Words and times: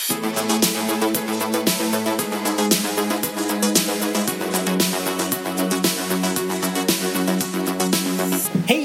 Hej 0.00 0.10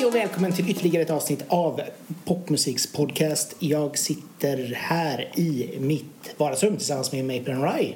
och 0.06 0.16
välkommen 0.16 0.54
till 0.54 0.70
ytterligare 0.70 1.04
ett 1.04 1.10
avsnitt 1.10 1.46
av 1.48 1.82
Popmusiks 2.26 2.94
podcast. 2.94 3.56
Jag 3.60 3.98
sitter 3.98 4.74
här 4.76 5.40
i 5.40 5.78
mitt 5.80 6.36
vardagsrum 6.38 6.78
tillsammans 6.78 7.12
med 7.12 7.26
Maple 7.26 7.54
Rye. 7.54 7.94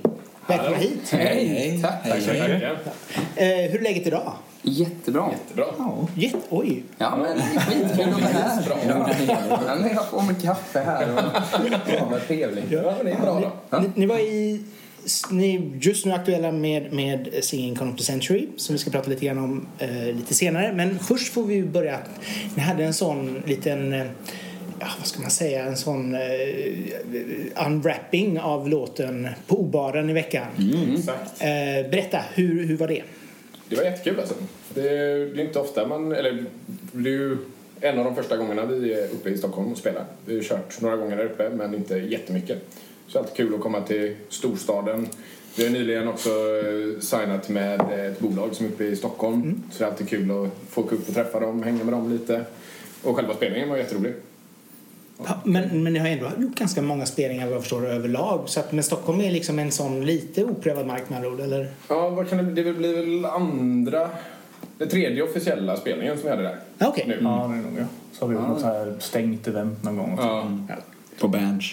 Välkomna 0.47 0.77
hit. 0.77 1.09
Hej! 1.11 1.79
Tack, 1.81 2.03
tack 2.03 2.21
så 2.21 2.29
mycket. 2.29 2.63
Eh, 3.35 3.47
hur 3.47 3.79
är 3.79 3.83
läget 3.83 4.07
idag? 4.07 4.33
Jättebra. 4.69 5.29
Jättebra. 5.31 5.65
Jätte, 6.15 6.37
oj. 6.49 6.83
Ja, 6.97 7.15
men 7.15 7.41
skitkul 7.59 8.13
att 8.13 8.21
vara 8.21 8.31
här. 8.31 8.63
Ja, 9.67 9.75
men 9.81 9.93
jag 9.93 10.09
får 10.09 10.21
med 10.21 10.41
kaffe 10.41 10.79
här 10.79 11.13
och 11.13 11.21
ja, 11.87 12.07
vad 12.11 12.27
trevligt. 12.27 12.71
Ja, 12.71 12.93
men 12.97 13.05
det 13.05 13.11
är 13.11 13.21
bra 13.21 13.51
då. 13.69 13.79
Ni, 13.79 13.89
ni 13.95 14.05
var 14.05 14.19
i... 14.19 14.63
Ni 15.31 15.55
är 15.55 15.85
just 15.85 16.05
nu 16.05 16.11
aktuella 16.11 16.51
med, 16.51 16.93
med 16.93 17.29
Singing 17.41 17.75
Con 17.75 17.89
of 17.89 17.97
the 17.97 18.03
Century 18.03 18.47
som 18.57 18.73
vi 18.73 18.79
ska 18.79 18.91
prata 18.91 19.09
lite 19.09 19.25
grann 19.25 19.37
om 19.37 19.67
eh, 19.79 20.15
lite 20.15 20.33
senare. 20.33 20.73
Men 20.73 20.99
först 20.99 21.33
får 21.33 21.43
vi 21.43 21.63
börja. 21.63 21.99
Ni 22.55 22.61
hade 22.61 22.83
en 22.83 22.93
sån 22.93 23.43
liten... 23.45 23.93
Eh, 23.93 24.05
ja, 24.79 24.87
vad 24.97 25.07
ska 25.07 25.21
man 25.21 25.31
säga? 25.31 25.63
En 25.63 25.77
sån 25.77 26.15
eh, 26.15 27.65
unwrapping 27.65 28.39
av 28.39 28.69
låten 28.69 29.27
på 29.47 29.59
obaren 29.59 30.09
i 30.09 30.13
veckan. 30.13 30.47
Exakt. 30.97 31.41
Eh, 31.41 31.89
berätta, 31.91 32.19
hur, 32.33 32.67
hur 32.67 32.77
var 32.77 32.87
det? 32.87 33.03
Det 33.69 33.75
var 33.75 33.83
jättekul 33.83 34.19
alltså. 34.19 34.35
Det 34.73 34.89
är, 34.89 35.17
det 35.35 35.41
är 35.41 35.45
inte 35.45 35.59
ofta 35.59 35.87
man, 35.87 36.11
eller 36.11 36.45
det 36.91 37.09
är 37.09 37.13
ju 37.13 37.37
en 37.81 37.99
av 37.99 38.05
de 38.05 38.15
första 38.15 38.37
gångerna 38.37 38.65
vi 38.65 38.93
är 38.93 39.03
uppe 39.05 39.29
i 39.29 39.37
Stockholm 39.37 39.71
och 39.71 39.77
spelar. 39.77 40.05
Vi 40.25 40.35
har 40.35 40.43
kört 40.43 40.81
några 40.81 40.95
gånger 40.97 41.17
där 41.17 41.25
uppe 41.25 41.49
men 41.49 41.75
inte 41.75 41.95
jättemycket. 41.95 42.57
Så 43.07 43.13
det 43.13 43.17
är 43.17 43.21
alltid 43.23 43.35
kul 43.37 43.55
att 43.55 43.61
komma 43.61 43.81
till 43.81 44.15
storstaden. 44.29 45.07
Vi 45.57 45.63
har 45.63 45.71
nyligen 45.71 46.07
också 46.07 46.29
eh, 46.29 46.99
signat 46.99 47.49
med 47.49 47.81
ett 48.11 48.19
bolag 48.19 48.55
som 48.55 48.65
är 48.65 48.69
uppe 48.69 48.83
i 48.83 48.95
Stockholm. 48.95 49.63
Så 49.71 49.79
det 49.79 49.85
är 49.85 49.89
alltid 49.91 50.09
kul 50.09 50.31
att 50.31 50.49
få 50.69 50.81
åka 50.81 50.95
upp 50.95 51.07
och 51.09 51.15
träffa 51.15 51.39
dem, 51.39 51.63
hänga 51.63 51.83
med 51.83 51.93
dem 51.93 52.11
lite. 52.11 52.41
Och 53.03 53.15
själva 53.15 53.33
spelningen 53.33 53.69
var 53.69 53.77
jätterolig. 53.77 54.13
Pa- 55.25 55.39
Men, 55.45 55.83
men 55.83 55.93
ni 55.93 55.99
har 55.99 56.07
ändå 56.07 56.31
gjort 56.37 56.55
ganska 56.55 56.81
många 56.81 57.05
spelningar 57.05 57.45
vad 57.45 57.55
jag 57.55 57.61
förstår 57.61 57.87
överlag. 57.89 58.43
Så 58.45 58.59
att, 58.59 58.71
men 58.71 58.83
Stockholm 58.83 59.21
är 59.21 59.31
liksom 59.31 59.59
en 59.59 59.71
sån 59.71 60.05
lite 60.05 60.43
oprövad 60.45 60.85
mark 60.87 61.09
med 61.09 61.17
andra 61.17 61.29
ord, 61.31 61.39
eller? 61.39 61.67
Ja, 61.87 62.09
vad 62.09 62.29
kan 62.29 62.37
det, 62.55 62.63
det 62.63 62.73
blir 62.73 62.93
väl 62.93 63.25
andra, 63.25 64.09
den 64.79 64.89
tredje 64.89 65.23
officiella 65.23 65.75
spelningen 65.77 66.17
som 66.17 66.23
vi 66.23 66.29
hade 66.29 66.43
där. 66.43 66.59
Ja, 66.77 66.87
Okej. 66.87 67.05
Nu. 67.07 67.17
Ja, 67.21 67.51
det 67.53 67.59
är 67.59 67.71
nog 67.71 67.79
ja. 67.79 67.85
Så 68.13 68.25
har 68.25 68.29
vi 68.29 68.35
gjort 68.35 68.47
något 68.47 68.61
så 68.61 68.67
här 68.67 68.95
stängt 68.99 69.47
event 69.47 69.83
någon 69.83 69.97
gång. 69.97 70.15
Ja. 70.17 70.47
På 71.19 71.27
Berns. 71.27 71.71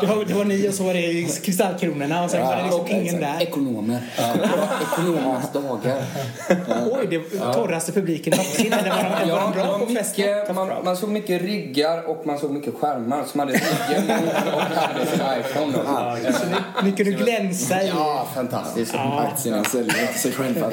Det 0.00 0.06
var, 0.06 0.24
det 0.28 0.34
var 0.34 0.44
ni 0.44 0.68
och 0.68 0.74
så 0.74 0.84
var 0.84 0.94
det 0.94 1.42
Kristallkronorna 1.44 2.24
och 2.24 2.30
sen 2.30 2.46
var 2.46 2.56
det 2.56 2.62
liksom 2.62 2.86
ingen 2.86 3.20
där. 3.20 3.42
Ekonomer. 3.42 4.00
Ekonomernas 4.92 5.52
dagar. 5.52 6.02
Oj, 6.92 7.06
det 7.10 7.38
torraste 7.54 7.92
publiken 7.92 8.30
någonsin. 8.36 8.72
Eller 8.72 8.90
var 8.90 9.02
de, 9.26 9.30
var 9.30 9.46
det 9.46 9.62
bra 9.62 9.78
på 9.78 9.86
festen? 9.86 10.54
man, 10.54 10.84
man 10.84 10.96
såg 10.96 11.10
mycket 11.10 11.42
ryggar 11.42 12.08
och 12.08 12.26
man 12.26 12.38
såg 12.38 12.50
mycket 12.50 12.74
skärmar 12.74 13.24
som 13.24 13.40
hade 13.40 13.52
ryggen 13.52 14.10
och 14.54 14.60
hade 14.62 15.06
sin 15.06 15.20
iPhone. 15.40 15.72
Då. 15.72 16.82
Ni 16.84 16.92
kunde 16.92 17.12
glänsa 17.12 17.82
i... 17.82 17.88
Ja, 17.88 18.28
fantastiskt. 18.34 18.94
Aktierna 18.94 19.64
säljer 19.64 20.12
sig 20.12 20.32
själva. 20.32 20.70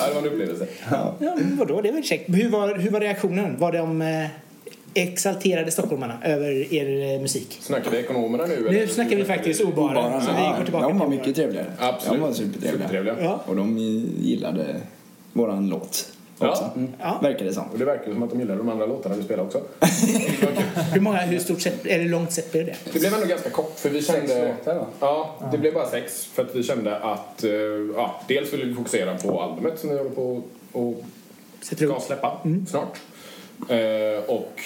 ja, 0.00 0.06
det 0.08 0.14
var 0.14 0.20
en 0.20 0.26
upplevelse. 0.26 0.66
Ja, 0.90 1.14
men 1.18 1.56
vadå, 1.56 1.80
det 1.80 1.88
är 1.88 1.92
väl 1.92 2.04
käckt. 2.04 2.28
Hur 2.28 2.50
var, 2.50 2.74
hur 2.74 2.90
var 2.90 3.00
reaktionen? 3.00 3.58
Var 3.58 3.72
de 3.72 4.02
eh, 4.02 4.26
exalterade 5.02 5.70
stockholmarna 5.70 6.18
över 6.24 6.74
er 6.74 7.14
eh, 7.14 7.20
musik? 7.20 7.58
Snackar 7.60 7.90
vi 7.90 7.96
ekonomerna 7.96 8.46
nu? 8.46 8.60
Nu 8.60 8.68
eller? 8.68 8.86
snackar 8.86 9.16
vi 9.16 9.24
faktiskt 9.24 9.60
obaren. 9.60 10.20
Så 10.20 10.30
vi 10.32 10.58
går 10.58 10.64
tillbaka 10.64 10.88
de 10.88 10.98
var 10.98 11.08
mycket 11.08 11.36
trevligare. 11.36 11.72
Absolut. 11.78 12.20
De 12.20 12.26
var 12.26 12.32
supertrevliga. 12.32 12.72
Supertrevliga. 12.72 13.16
Ja. 13.20 13.40
Och 13.46 13.56
de 13.56 13.78
gillade 14.20 14.76
våran 15.32 15.68
låt 15.68 16.12
Ja. 16.40 16.50
också. 16.50 16.70
Ja. 17.00 17.18
Verkar 17.22 17.44
det 17.44 17.52
som. 17.52 17.64
Och 17.72 17.78
det 17.78 17.84
verkar 17.84 18.12
som 18.12 18.22
att 18.22 18.30
de 18.30 18.40
gillar 18.40 18.56
de 18.56 18.68
andra 18.68 18.86
låtarna 18.86 19.14
vi 19.14 19.22
spelar 19.22 19.44
också. 19.44 19.62
Hur 20.92 21.00
många, 21.00 21.18
hur 21.18 21.38
stort 21.38 21.60
sett, 21.60 21.86
eller 21.86 22.04
långt 22.04 22.32
sett 22.32 22.52
blev 22.52 22.66
det? 22.66 22.76
Det 22.92 22.98
blev 22.98 23.14
ändå 23.14 23.26
ganska 23.26 23.50
kort 23.50 23.78
för 23.78 23.90
vi 23.90 24.02
Sex 24.02 24.18
kände... 24.18 24.48
låtar, 24.48 24.74
va? 24.74 24.86
Ja, 25.00 25.34
det 25.52 25.58
blev 25.58 25.74
bara 25.74 25.90
sex 25.90 26.24
för 26.24 26.42
att 26.42 26.54
vi 26.54 26.62
kände 26.62 26.96
att 26.96 27.44
eh, 27.44 27.50
ja, 27.96 28.20
dels 28.28 28.52
ville 28.52 28.64
vi 28.64 28.74
fokusera 28.74 29.16
på 29.16 29.42
albumet 29.42 29.78
som 29.78 29.90
vi 29.90 29.96
håller 29.96 30.10
på 30.10 30.42
och 30.72 31.04
ska 31.60 32.00
släppa 32.00 32.40
snart. 32.68 32.98
Eh, 33.68 34.24
och 34.26 34.60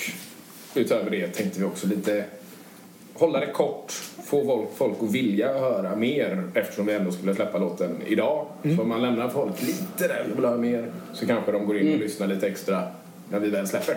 utöver 0.74 1.10
det 1.10 1.26
tänkte 1.28 1.58
vi 1.60 1.64
också 1.66 1.86
lite 1.86 2.24
hålla 3.14 3.40
det 3.40 3.46
kort, 3.52 3.92
få 4.24 4.44
folk, 4.44 4.68
folk 4.76 4.96
att 5.02 5.12
vilja 5.12 5.58
höra 5.58 5.96
mer 5.96 6.42
eftersom 6.54 6.86
vi 6.86 6.92
ändå 6.94 7.12
skulle 7.12 7.34
släppa 7.34 7.58
låten 7.58 7.96
idag. 8.06 8.46
Så 8.76 8.82
om 8.82 8.88
man 8.88 9.02
lämnar 9.02 9.28
folk 9.28 9.62
lite 9.62 10.08
där 10.08 10.26
och 10.32 10.38
vill 10.38 10.44
höra 10.44 10.56
mer 10.58 10.90
så 11.14 11.26
kanske 11.26 11.52
de 11.52 11.66
går 11.66 11.78
in 11.78 11.92
och 11.92 11.98
lyssnar 11.98 12.26
lite 12.26 12.48
extra 12.48 12.82
när 13.30 13.38
vi 13.40 13.50
väl 13.50 13.66
släpper. 13.66 13.96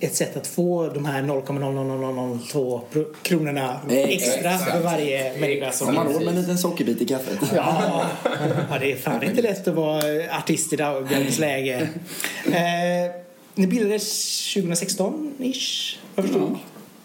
Ett 0.00 0.14
sätt 0.14 0.36
att 0.36 0.46
få 0.46 0.88
de 0.88 1.04
här 1.04 1.22
0,00002 1.22 2.80
pro- 2.92 3.04
kronorna 3.22 3.80
extra 3.90 4.50
Exakt. 4.50 4.70
för 4.72 4.80
varje 4.80 5.40
människa 5.40 5.72
som 5.72 5.86
Har 5.86 5.94
man 5.94 6.12
råd 6.12 6.22
med 6.24 6.28
en 6.34 6.40
liten 6.40 6.58
sockerbit 6.58 7.00
i 7.02 7.06
kaffet? 7.06 7.38
Ja, 7.56 8.02
ja 8.70 8.78
det 8.80 8.92
är 8.92 8.96
fan 8.96 9.22
inte 9.22 9.42
lätt 9.42 9.68
att 9.68 9.74
vara 9.74 10.02
artist 10.38 10.72
i 10.72 10.76
dagens 10.76 11.38
läge. 11.38 11.88
Eh, 12.46 13.21
ni 13.54 13.66
bildades 13.66 14.02
2016-ish, 14.56 15.96
vad 16.14 16.24
jag 16.24 16.32
förstod. 16.32 16.56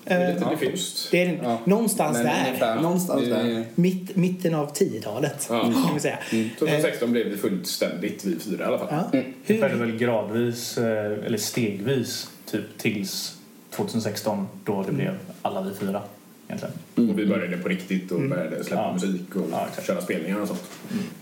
Det 0.04 0.14
är 0.14 0.30
Eh, 0.30 0.34
lite 0.34 0.50
diffust. 0.66 1.12
det 1.12 1.22
är 1.24 1.40
Ja. 1.44 1.60
någonstans 1.66 2.18
Men 2.18 2.26
där. 2.26 2.46
ungefär. 2.48 2.82
Någonstans 2.82 3.22
Det- 3.24 3.30
där. 3.30 3.66
Mitt, 3.76 4.16
mitten 4.16 4.56
av 4.56 4.74
10-talet, 4.74 5.48
Ja. 5.50 5.62
kan 5.62 5.94
vi 5.94 6.00
säga. 6.00 6.20
Mm. 6.32 6.46
Eh, 6.46 6.52
2016 6.60 7.12
blev 7.12 7.30
det 7.32 7.38
fullständigt 7.38 8.26
vi 8.26 8.40
fyra 8.40 8.64
i 8.64 8.68
alla 8.68 8.78
fall. 8.80 8.88
ja. 8.92 9.04
Det 9.48 9.54
skedde 9.58 9.68
Hur, 9.68 9.80
väl 9.86 9.98
gradvis, 9.98 10.78
eh, 10.78 11.26
eller 11.26 11.38
stegvis, 11.38 12.30
typ 12.52 12.78
tills 12.78 13.36
2016 13.72 14.48
då 14.66 14.84
det 14.84 14.92
blev 14.92 15.18
alla 15.42 15.62
vi 15.62 15.76
fyra 15.76 16.02
egentligen. 16.48 17.10
Och 17.12 17.20
vi 17.20 17.26
började 17.26 17.58
på 17.58 17.70
riktigt 17.70 18.12
och 18.12 18.22
började 18.22 18.64
släppa 18.64 18.82
Ja. 18.82 18.94
musik 18.94 19.36
och 19.36 19.46
Ja, 19.52 19.68
köra 19.88 20.02
spelningar 20.02 20.42
och 20.42 20.48
sånt. 20.48 20.64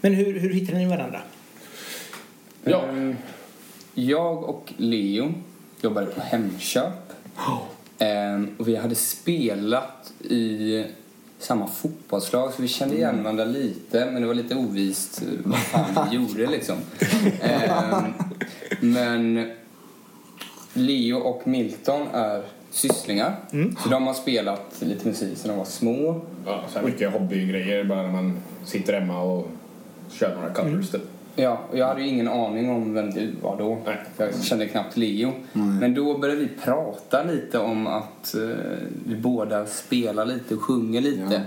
men 0.02 0.14
hur, 0.14 0.40
hur 0.40 0.54
hittade 0.54 0.78
ni 0.78 0.86
varandra? 0.86 1.22
Ja, 2.64 2.84
Jag 3.98 4.44
och 4.44 4.74
Leo 4.78 5.34
jobbade 5.82 6.08
på 6.08 6.22
Hemköp. 6.22 6.94
Ehm, 8.00 8.56
och 8.58 8.68
vi 8.68 8.76
hade 8.76 8.96
spelat 8.96 10.14
i 10.20 10.84
samma 11.40 11.68
fotbollslag 11.68 12.54
så 12.54 12.62
vi 12.62 12.68
kände 12.68 12.96
igen 12.96 13.24
varandra 13.24 13.46
lite 13.46 14.06
men 14.12 14.22
det 14.22 14.28
var 14.28 14.34
lite 14.34 14.56
ovist 14.56 15.22
eh, 15.22 15.28
vad 15.44 15.60
fan 15.60 16.08
vi 16.10 16.16
gjorde 16.16 16.48
liksom. 16.52 16.78
Ehm, 17.42 18.14
men 18.80 19.52
Leo 20.74 21.18
och 21.18 21.48
Milton 21.48 22.08
är 22.14 22.44
sysslingar 22.72 23.36
så 23.84 23.90
de 23.90 24.08
har 24.08 24.14
spelat 24.14 24.76
lite 24.80 25.08
musik 25.08 25.38
sedan 25.38 25.50
de 25.50 25.58
var 25.58 25.66
små. 25.66 26.22
ja 26.46 26.64
så 26.74 26.80
här 26.80 26.86
mycket 26.86 27.12
hobbygrejer 27.14 27.84
bara 27.84 28.02
när 28.02 28.12
man 28.12 28.38
sitter 28.66 28.94
hemma 29.00 29.22
och 29.22 29.48
kör 30.12 30.36
några 30.36 30.54
covers 30.54 30.90
typ. 30.92 31.02
Ja, 31.36 31.60
och 31.72 31.78
jag 31.78 31.88
hade 31.88 32.02
ju 32.02 32.08
ingen 32.08 32.28
aning 32.28 32.70
om 32.70 32.94
vem 32.94 33.12
du 33.12 33.32
var 33.42 33.58
då. 33.58 33.78
Nej. 33.86 33.98
För 34.18 34.24
Jag 34.26 34.44
kände 34.44 34.68
knappt 34.68 34.98
Leo. 34.98 35.32
Men 35.54 35.94
då 35.94 36.18
började 36.18 36.42
vi 36.42 36.48
prata 36.64 37.24
lite 37.24 37.60
om 37.60 37.88
att 37.88 38.36
eh, 38.36 38.42
vi 39.08 39.16
båda 39.16 39.66
spelar 39.66 40.26
lite 40.26 40.56
och 40.56 40.62
sjunger 40.62 41.02
lite. 41.02 41.24
Ja. 41.32 41.40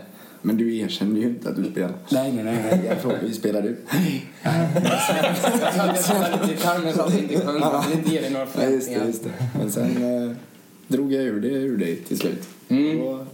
Men 0.42 0.56
du 0.56 0.76
erkände 0.78 1.20
ju 1.20 1.26
inte 1.26 1.48
att 1.48 1.56
du 1.56 1.64
spelade. 1.64 1.94
Nej, 2.12 2.32
nej, 2.32 2.44
nej. 2.44 2.56
nej. 2.70 2.80
Jag 2.88 2.98
frågade 2.98 3.20
hur 3.26 3.32
spelar 3.32 3.62
du? 3.62 3.76
Jag 4.42 4.50
hade 5.82 5.98
spelat 5.98 6.32
lite 6.42 6.54
gitarr 6.54 6.78
men 6.84 6.94
sa 6.94 7.04
att 7.04 7.14
jag 7.14 7.22
inte 7.22 7.40
sjöng. 7.46 7.60
Jag 7.60 7.82
ville 7.86 7.94
inte 7.98 8.10
ge 8.10 8.20
dig 8.20 8.30
några 8.30 8.46
Ja, 8.60 8.62
just 8.70 8.88
det, 8.88 8.94
förväntningar. 8.94 9.06
just 9.06 9.24
det. 9.24 9.30
Men 9.58 9.70
sen 9.72 10.24
eh, 10.28 10.36
drog 10.88 11.12
jag 11.12 11.22
ur 11.22 11.40
det 11.40 11.48
ur 11.48 11.76
dig 11.76 11.96
till 11.96 12.18
slut. 12.18 12.48
Mm. 12.68 12.98
Då 12.98 13.26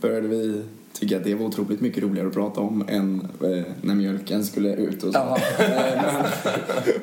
började 0.00 0.28
vi 0.28 0.62
tycka 0.92 1.16
att 1.16 1.24
det 1.24 1.34
var 1.34 1.46
otroligt 1.46 1.80
mycket 1.80 2.02
roligare 2.02 2.28
att 2.28 2.34
prata 2.34 2.60
om 2.60 2.84
än 2.88 3.20
eh, 3.20 3.62
när 3.80 3.94
mjölken 3.94 4.44
skulle 4.44 4.74
ut 4.74 5.02
och 5.02 5.12
så. 5.12 5.18
Jaha. 5.18 5.38
Eh, 5.58 6.02
men, 6.02 6.24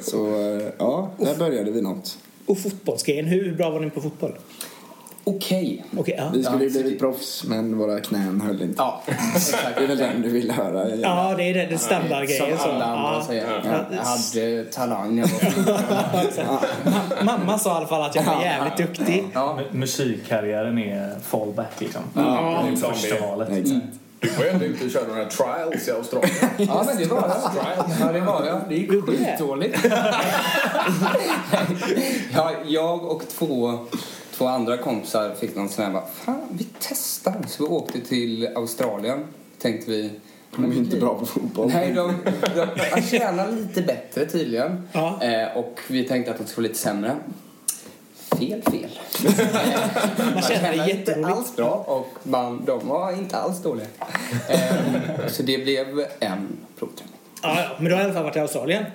så 0.02 0.26
eh, 0.26 0.68
ja, 0.78 1.12
där 1.18 1.38
började 1.38 1.72
vi 1.72 1.82
något. 1.82 2.18
Och 2.46 2.60
fotbollsgrejen, 2.60 3.26
hur 3.26 3.56
bra 3.56 3.70
var 3.70 3.80
ni 3.80 3.90
på 3.90 4.02
fotboll? 4.02 4.36
Okej. 5.36 5.86
Okej, 5.98 6.16
ja. 6.18 6.30
Vi 6.34 6.44
skulle 6.44 6.64
ju 6.66 6.70
Ja, 6.70 6.82
blivit 6.82 7.00
proffs 7.00 7.44
men 7.44 7.78
våra 7.78 8.00
knän 8.00 8.42
höll 8.42 8.62
inte. 8.62 8.76
Ja, 8.78 9.02
exakt. 9.36 9.64
Det 9.78 9.84
är 9.84 9.88
väl 9.88 9.98
den 9.98 10.22
du 10.22 10.30
vill 10.30 10.52
höra? 10.52 10.96
Ja, 10.96 11.34
det 11.38 11.44
är 11.44 11.54
det, 11.54 11.66
det 11.66 11.78
standardgrejen. 11.78 12.58
Som 12.58 12.72
alla 12.72 12.86
andra 12.86 13.14
Ja. 13.20 13.24
säger. 13.28 13.62
Ja. 13.66 13.86
Jag 13.92 14.04
hade 14.04 14.64
talang 14.66 15.24
Mamma 17.24 17.60
sa 17.60 17.74
i 17.74 17.78
alla 17.78 17.88
fall 17.88 18.02
att 18.02 18.16
jag 18.16 18.24
var 18.24 18.42
jävligt 18.42 18.78
duktig. 18.78 19.28
Musikkarriären 19.72 20.78
är 20.78 21.16
fallback 21.28 21.72
liksom. 21.78 22.02
Ja, 22.16 22.64
det 22.66 22.72
är 22.72 22.76
som 22.76 22.94
första 22.94 23.28
valet. 23.28 23.50
Exakt. 23.50 23.86
Du 24.22 24.30
var 24.30 24.44
ju 24.44 24.50
ändå 24.50 24.66
ute 24.66 24.86
och 24.86 24.92
körde 24.92 25.08
några 25.08 25.26
trials 25.26 25.88
i 25.88 25.92
Australien. 25.92 26.36
Ja, 26.58 26.84
men 26.88 26.98
det 26.98 27.06
var 27.06 27.18
jag. 27.18 27.38
Ja, 28.00 28.12
det 28.14 28.20
var 28.20 28.46
jag. 28.46 28.62
Det 28.70 28.76
gick 28.76 28.90
skitdåligt. 29.06 29.78
ja, 32.34 32.52
jag 32.68 33.06
och 33.06 33.24
två, 33.38 33.80
två 34.40 34.48
andra 34.48 34.78
kompisar 34.78 35.36
fick 35.36 35.56
någon 35.56 35.70
sån 35.70 35.86
här 35.86 35.92
bara, 35.92 36.06
fan 36.06 36.48
vi 36.52 36.68
testar. 36.80 37.36
Så 37.48 37.64
vi 37.64 37.70
åkte 37.70 38.02
till 38.02 38.50
Australien. 38.56 39.26
Tänkte 39.62 39.92
vi. 39.92 40.12
De 40.56 40.72
är 40.72 40.76
inte 40.76 40.98
bra 40.98 41.20
på 41.20 41.26
fotboll. 41.26 41.68
Nej, 41.74 41.94
de, 41.94 42.14
de, 42.56 42.68
de 42.96 43.02
tjänar 43.02 43.52
lite 43.52 43.82
bättre 43.82 44.26
tydligen. 44.26 44.88
Ja. 44.92 45.24
Eh, 45.24 45.58
och 45.58 45.80
vi 45.88 46.04
tänkte 46.04 46.32
att 46.32 46.38
de 46.38 46.48
skulle 46.48 46.68
vara 46.68 46.72
lite 46.72 46.80
sämre. 46.80 47.16
Fel, 48.40 48.62
fel. 48.62 49.00
Man 50.34 50.42
känner 50.42 50.86
det 50.86 50.92
inte 50.92 51.26
alls 51.26 51.56
bra 51.56 51.84
och 51.88 52.08
man, 52.24 52.66
de 52.66 52.88
var 52.88 53.12
inte 53.12 53.38
alls 53.38 53.62
dåliga. 53.62 53.88
Eh, 54.50 55.28
så 55.28 55.44
det 55.44 55.58
blev 55.58 56.06
en 56.20 56.48
provträning. 56.80 57.14
Ja, 57.42 57.66
men 57.78 57.86
du 57.86 57.94
har 57.94 58.02
i 58.02 58.04
alla 58.04 58.14
fall 58.14 58.24
varit 58.24 58.36
i 58.36 58.40
Australien. 58.40 58.86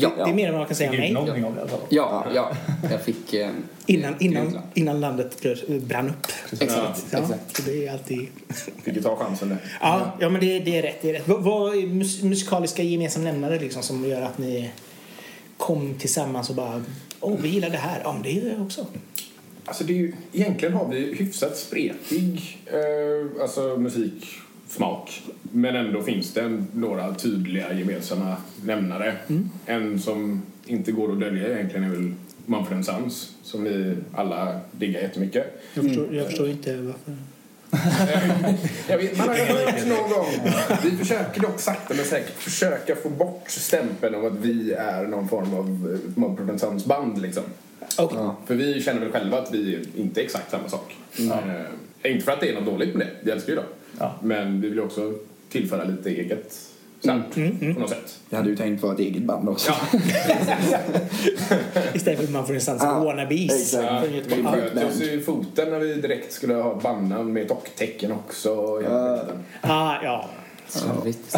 Ja, 0.00 0.12
Det 0.16 0.30
är 0.30 0.34
mer 0.34 0.46
än 0.46 0.52
vad 0.52 0.60
man 0.60 0.66
kan 0.66 0.76
säga 0.76 0.90
nej. 0.90 1.12
någonting 1.12 1.44
av 1.44 1.54
det 1.54 1.68
ja, 1.88 2.26
ja. 2.34 2.52
Jag 2.90 3.02
fick... 3.02 3.34
Eh, 3.34 3.50
Innan, 3.86 4.14
innan, 4.18 4.44
Grymt. 4.50 4.64
innan 4.74 5.00
landet 5.00 5.36
brann 5.68 6.08
upp. 6.08 6.26
Exakt, 6.62 7.04
Ja, 7.10 7.18
exakt. 7.18 7.56
så 7.56 7.62
det 7.62 7.86
är 7.86 7.92
alltid... 7.92 8.28
Fick 8.84 8.96
ju 8.96 9.02
ta 9.02 9.16
chansen 9.16 9.48
där. 9.48 9.58
Ja, 9.80 10.16
ja 10.20 10.28
men 10.28 10.40
det, 10.40 10.58
det 10.58 10.78
är 10.78 10.82
rätt. 10.82 11.02
Det 11.02 11.08
är 11.10 11.12
rätt. 11.12 11.28
Vad, 11.28 11.42
vad 11.42 11.74
är 11.76 11.86
mus, 11.86 12.22
musikaliska 12.22 12.82
gemensamma 12.82 13.24
nämnare 13.24 13.58
liksom 13.58 13.82
som 13.82 14.04
gör 14.08 14.22
att 14.22 14.38
ni 14.38 14.70
kom 15.56 15.94
tillsammans 15.94 16.50
och 16.50 16.56
bara 16.56 16.82
Åh, 17.20 17.36
vi 17.42 17.48
gillar 17.48 17.70
det 17.70 17.76
här. 17.76 18.00
Ja, 18.04 18.12
men 18.12 18.22
det 18.22 18.30
gör 18.32 18.50
jag 18.52 18.62
också. 18.62 18.86
Alltså 19.64 19.84
det 19.84 19.92
är 19.92 19.96
ju, 19.96 20.12
egentligen 20.32 20.74
har 20.74 20.88
vi 20.88 21.14
hyfsat 21.14 21.56
spretig 21.56 22.58
eh, 22.66 23.42
alltså 23.42 23.76
musiksmak. 24.68 25.22
Men 25.52 25.76
ändå 25.76 26.02
finns 26.02 26.32
det 26.32 26.62
några 26.74 27.14
tydliga 27.14 27.72
gemensamma 27.72 28.36
nämnare. 28.64 29.16
En 29.66 30.00
som 30.00 30.42
inte 30.66 30.92
går 30.92 31.12
att 31.12 31.20
dölja 31.20 31.54
egentligen 31.54 31.84
är 31.84 31.90
väl 31.90 32.12
Mumford 32.46 32.84
Sons 32.84 33.34
som 33.42 33.64
vi 33.64 33.96
alla 34.14 34.60
diggar 34.72 35.00
jättemycket. 35.00 35.62
Jag 35.74 35.84
förstår, 35.84 36.14
jag 36.14 36.26
förstår 36.26 36.48
inte 36.48 36.76
varför. 36.76 37.16
Jag 38.88 38.98
vet, 38.98 39.18
man 39.18 39.28
har 39.28 39.36
ju 39.36 39.42
hört 39.42 39.86
någon 39.86 40.10
gång. 40.10 40.26
Vi 40.82 40.90
försöker 40.90 41.40
dock 41.40 41.60
sakta 41.60 41.94
men 41.94 42.04
säkert 42.04 42.34
försöka 42.34 42.96
få 42.96 43.08
bort 43.08 43.44
stämpeln 43.50 44.14
av 44.14 44.24
att 44.24 44.36
vi 44.40 44.72
är 44.72 45.06
någon 45.06 45.28
form 45.28 45.54
av 45.54 45.66
eh, 45.92 46.20
Mumford 46.22 46.60
Sons 46.60 46.84
band 46.84 47.22
liksom. 47.22 47.42
Okej. 47.98 48.18
För 48.46 48.54
vi 48.54 48.82
känner 48.82 49.00
väl 49.00 49.12
själva 49.12 49.38
att 49.38 49.54
vi 49.54 49.86
inte 49.96 50.20
är 50.20 50.24
exakt 50.24 50.50
samma 50.50 50.68
sak. 50.68 50.96
Eh, 51.18 52.12
inte 52.12 52.24
för 52.24 52.32
att 52.32 52.40
det 52.40 52.50
är 52.50 52.54
något 52.54 52.66
dåligt 52.66 52.94
med 52.94 53.06
det, 53.06 53.12
vi 53.22 53.30
älskar 53.30 53.50
ju 53.50 53.56
dem. 53.56 53.64
Ja. 53.98 54.14
Men 54.22 54.60
vi 54.60 54.68
vill 54.68 54.80
också 54.80 55.14
tillföra 55.48 55.84
lite 55.84 56.10
eget 56.10 56.54
sound 57.00 57.22
på 57.74 57.80
något 57.80 57.90
sätt. 57.90 58.18
Jag 58.30 58.38
hade 58.38 58.50
ju 58.50 58.56
tänkt 58.56 58.82
vara 58.82 58.92
ett 58.94 59.00
eget 59.00 59.22
band 59.22 59.48
också. 59.48 59.72
Ja, 59.92 59.98
Istället 61.94 62.18
för 62.18 62.24
att 62.26 62.30
man 62.32 62.46
får 62.46 62.54
en 62.54 62.60
Ja, 62.80 63.04
wannabes. 63.04 63.70
Från 63.70 64.02
vi 64.02 64.44
sköt 64.44 64.84
oss 64.90 65.00
i 65.00 65.20
foten 65.20 65.70
när 65.70 65.78
vi 65.78 65.94
direkt 65.94 66.32
skulle 66.32 66.54
ha 66.54 66.74
bandnamn 66.80 67.32
med 67.32 67.42
ett 67.44 67.50
och-tecken 67.50 68.12
också. 68.12 68.54
och 68.54 68.82
hela 68.82 68.94
Ja. 69.08 69.16
skiten. 69.20 69.44
Ah, 69.60 69.94
ja. 70.02 70.28
Slarvigt. 70.68 71.36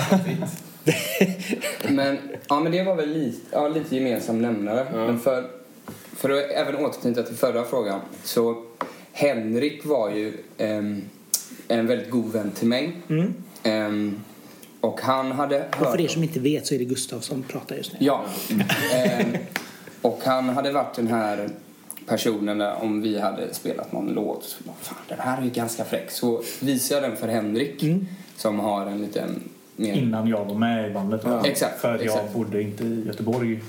men, 1.88 2.18
ja, 2.48 2.60
men 2.60 2.72
det 2.72 2.82
var 2.82 2.94
väl 2.94 3.08
lite, 3.12 3.38
ja, 3.50 3.68
lite 3.68 3.96
gemensam 3.96 4.42
nämnare. 4.42 4.86
Men 4.92 5.20
för, 5.20 5.44
för 6.16 6.30
att 6.30 6.50
även 6.50 6.76
återknyta 6.76 7.22
till 7.22 7.36
förra 7.36 7.64
frågan 7.64 8.00
så 8.24 8.64
Henrik 9.12 9.84
var 9.84 10.10
ju 10.10 10.32
ehm, 10.58 11.02
en 11.68 11.86
väldigt 11.86 12.10
god 12.10 12.32
vän 12.32 12.50
till 12.50 12.68
mig. 12.68 12.92
Ehm, 13.62 14.20
och 14.80 15.00
han 15.00 15.32
hade 15.32 15.56
hört... 15.58 15.80
Och 15.80 15.86
för 15.86 16.00
er 16.00 16.08
som 16.08 16.22
inte 16.22 16.40
vet 16.40 16.66
så 16.66 16.74
är 16.74 16.78
det 16.78 16.84
Gustav 16.84 17.20
som 17.20 17.42
pratar 17.42 17.76
just 17.76 17.92
nu. 17.92 17.98
Ja. 18.00 18.24
Ehm, 18.94 19.36
och 20.02 20.20
han 20.24 20.48
hade 20.48 20.72
varit 20.72 20.94
den 20.96 21.06
här 21.08 21.48
personen 22.06 22.58
där 22.58 22.82
om 22.82 23.02
vi 23.02 23.20
hade 23.20 23.54
spelat 23.54 23.92
någon 23.92 24.08
låt 24.08 24.44
så 24.44 24.64
bara, 24.64 24.76
fan 24.80 24.98
den 25.08 25.18
här 25.18 25.38
är 25.40 25.44
ju 25.44 25.50
ganska 25.50 25.84
fräck. 25.84 26.10
Så 26.10 26.42
visade 26.60 27.00
jag 27.00 27.10
den 27.10 27.18
för 27.18 27.28
Henrik 27.28 27.84
som 28.36 28.60
har 28.60 28.86
en 28.86 29.02
liten 29.02 29.42
mer... 29.76 29.94
Innan 29.94 30.28
jag 30.28 30.44
var 30.44 30.54
med 30.54 30.90
i 30.90 30.94
bandet. 30.94 31.24
va? 31.24 31.42
Exakt, 31.44 31.80
För 31.80 31.94
att 31.94 32.04
jag 32.04 32.14
exakt. 32.14 32.34
bodde 32.34 32.62
inte 32.62 32.84
i 32.84 33.06
Göteborg 33.06 33.60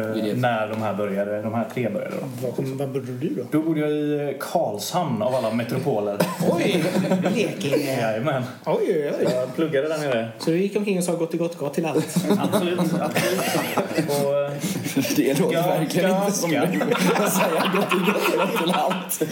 eh, 0.00 0.36
när 0.36 0.68
de 0.68 0.82
här 0.82 0.94
började. 0.94 1.42
De 1.42 1.54
här 1.54 1.66
tre 1.74 1.88
började. 1.88 2.14
Då. 2.16 2.46
Var, 2.48 2.86
bodde 2.86 3.12
du 3.12 3.28
då? 3.28 3.42
Då 3.50 3.62
bodde 3.62 3.80
jag 3.80 3.90
i 3.90 4.28
eh, 4.28 4.36
Karlshamn 4.40 5.22
av 5.22 5.34
alla 5.34 5.50
metropoler. 5.50 6.18
Oj! 6.50 6.84
Blekinge. 7.20 8.00
Jajamän. 8.00 8.42
Oj, 8.66 8.76
oj, 8.88 9.12
oj. 9.18 9.26
Jag 9.34 9.54
pluggade 9.54 9.88
där 9.88 9.98
nere. 9.98 10.28
Så 10.38 10.50
du 10.50 10.58
gick 10.58 10.76
omkring 10.76 10.98
och 10.98 11.04
sa 11.04 11.12
gott 11.12 11.32
och 11.32 11.38
gott 11.38 11.56
gott 11.58 11.74
till 11.74 11.86
allt? 11.86 12.16
Absolut. 12.38 12.78
absolut. 12.78 13.40
Och, 14.08 14.42
eh, 14.42 14.52
Det 15.16 15.40
låter 15.40 15.62
verkligen 15.62 16.10
inte 16.10 16.32
som 16.32 16.50
du 16.50 16.56
att 16.56 17.32
säga 17.32 17.72
gott 17.76 17.92
och 17.92 18.00
gott 18.06 18.58
till 18.62 18.72
allt. 18.72 19.22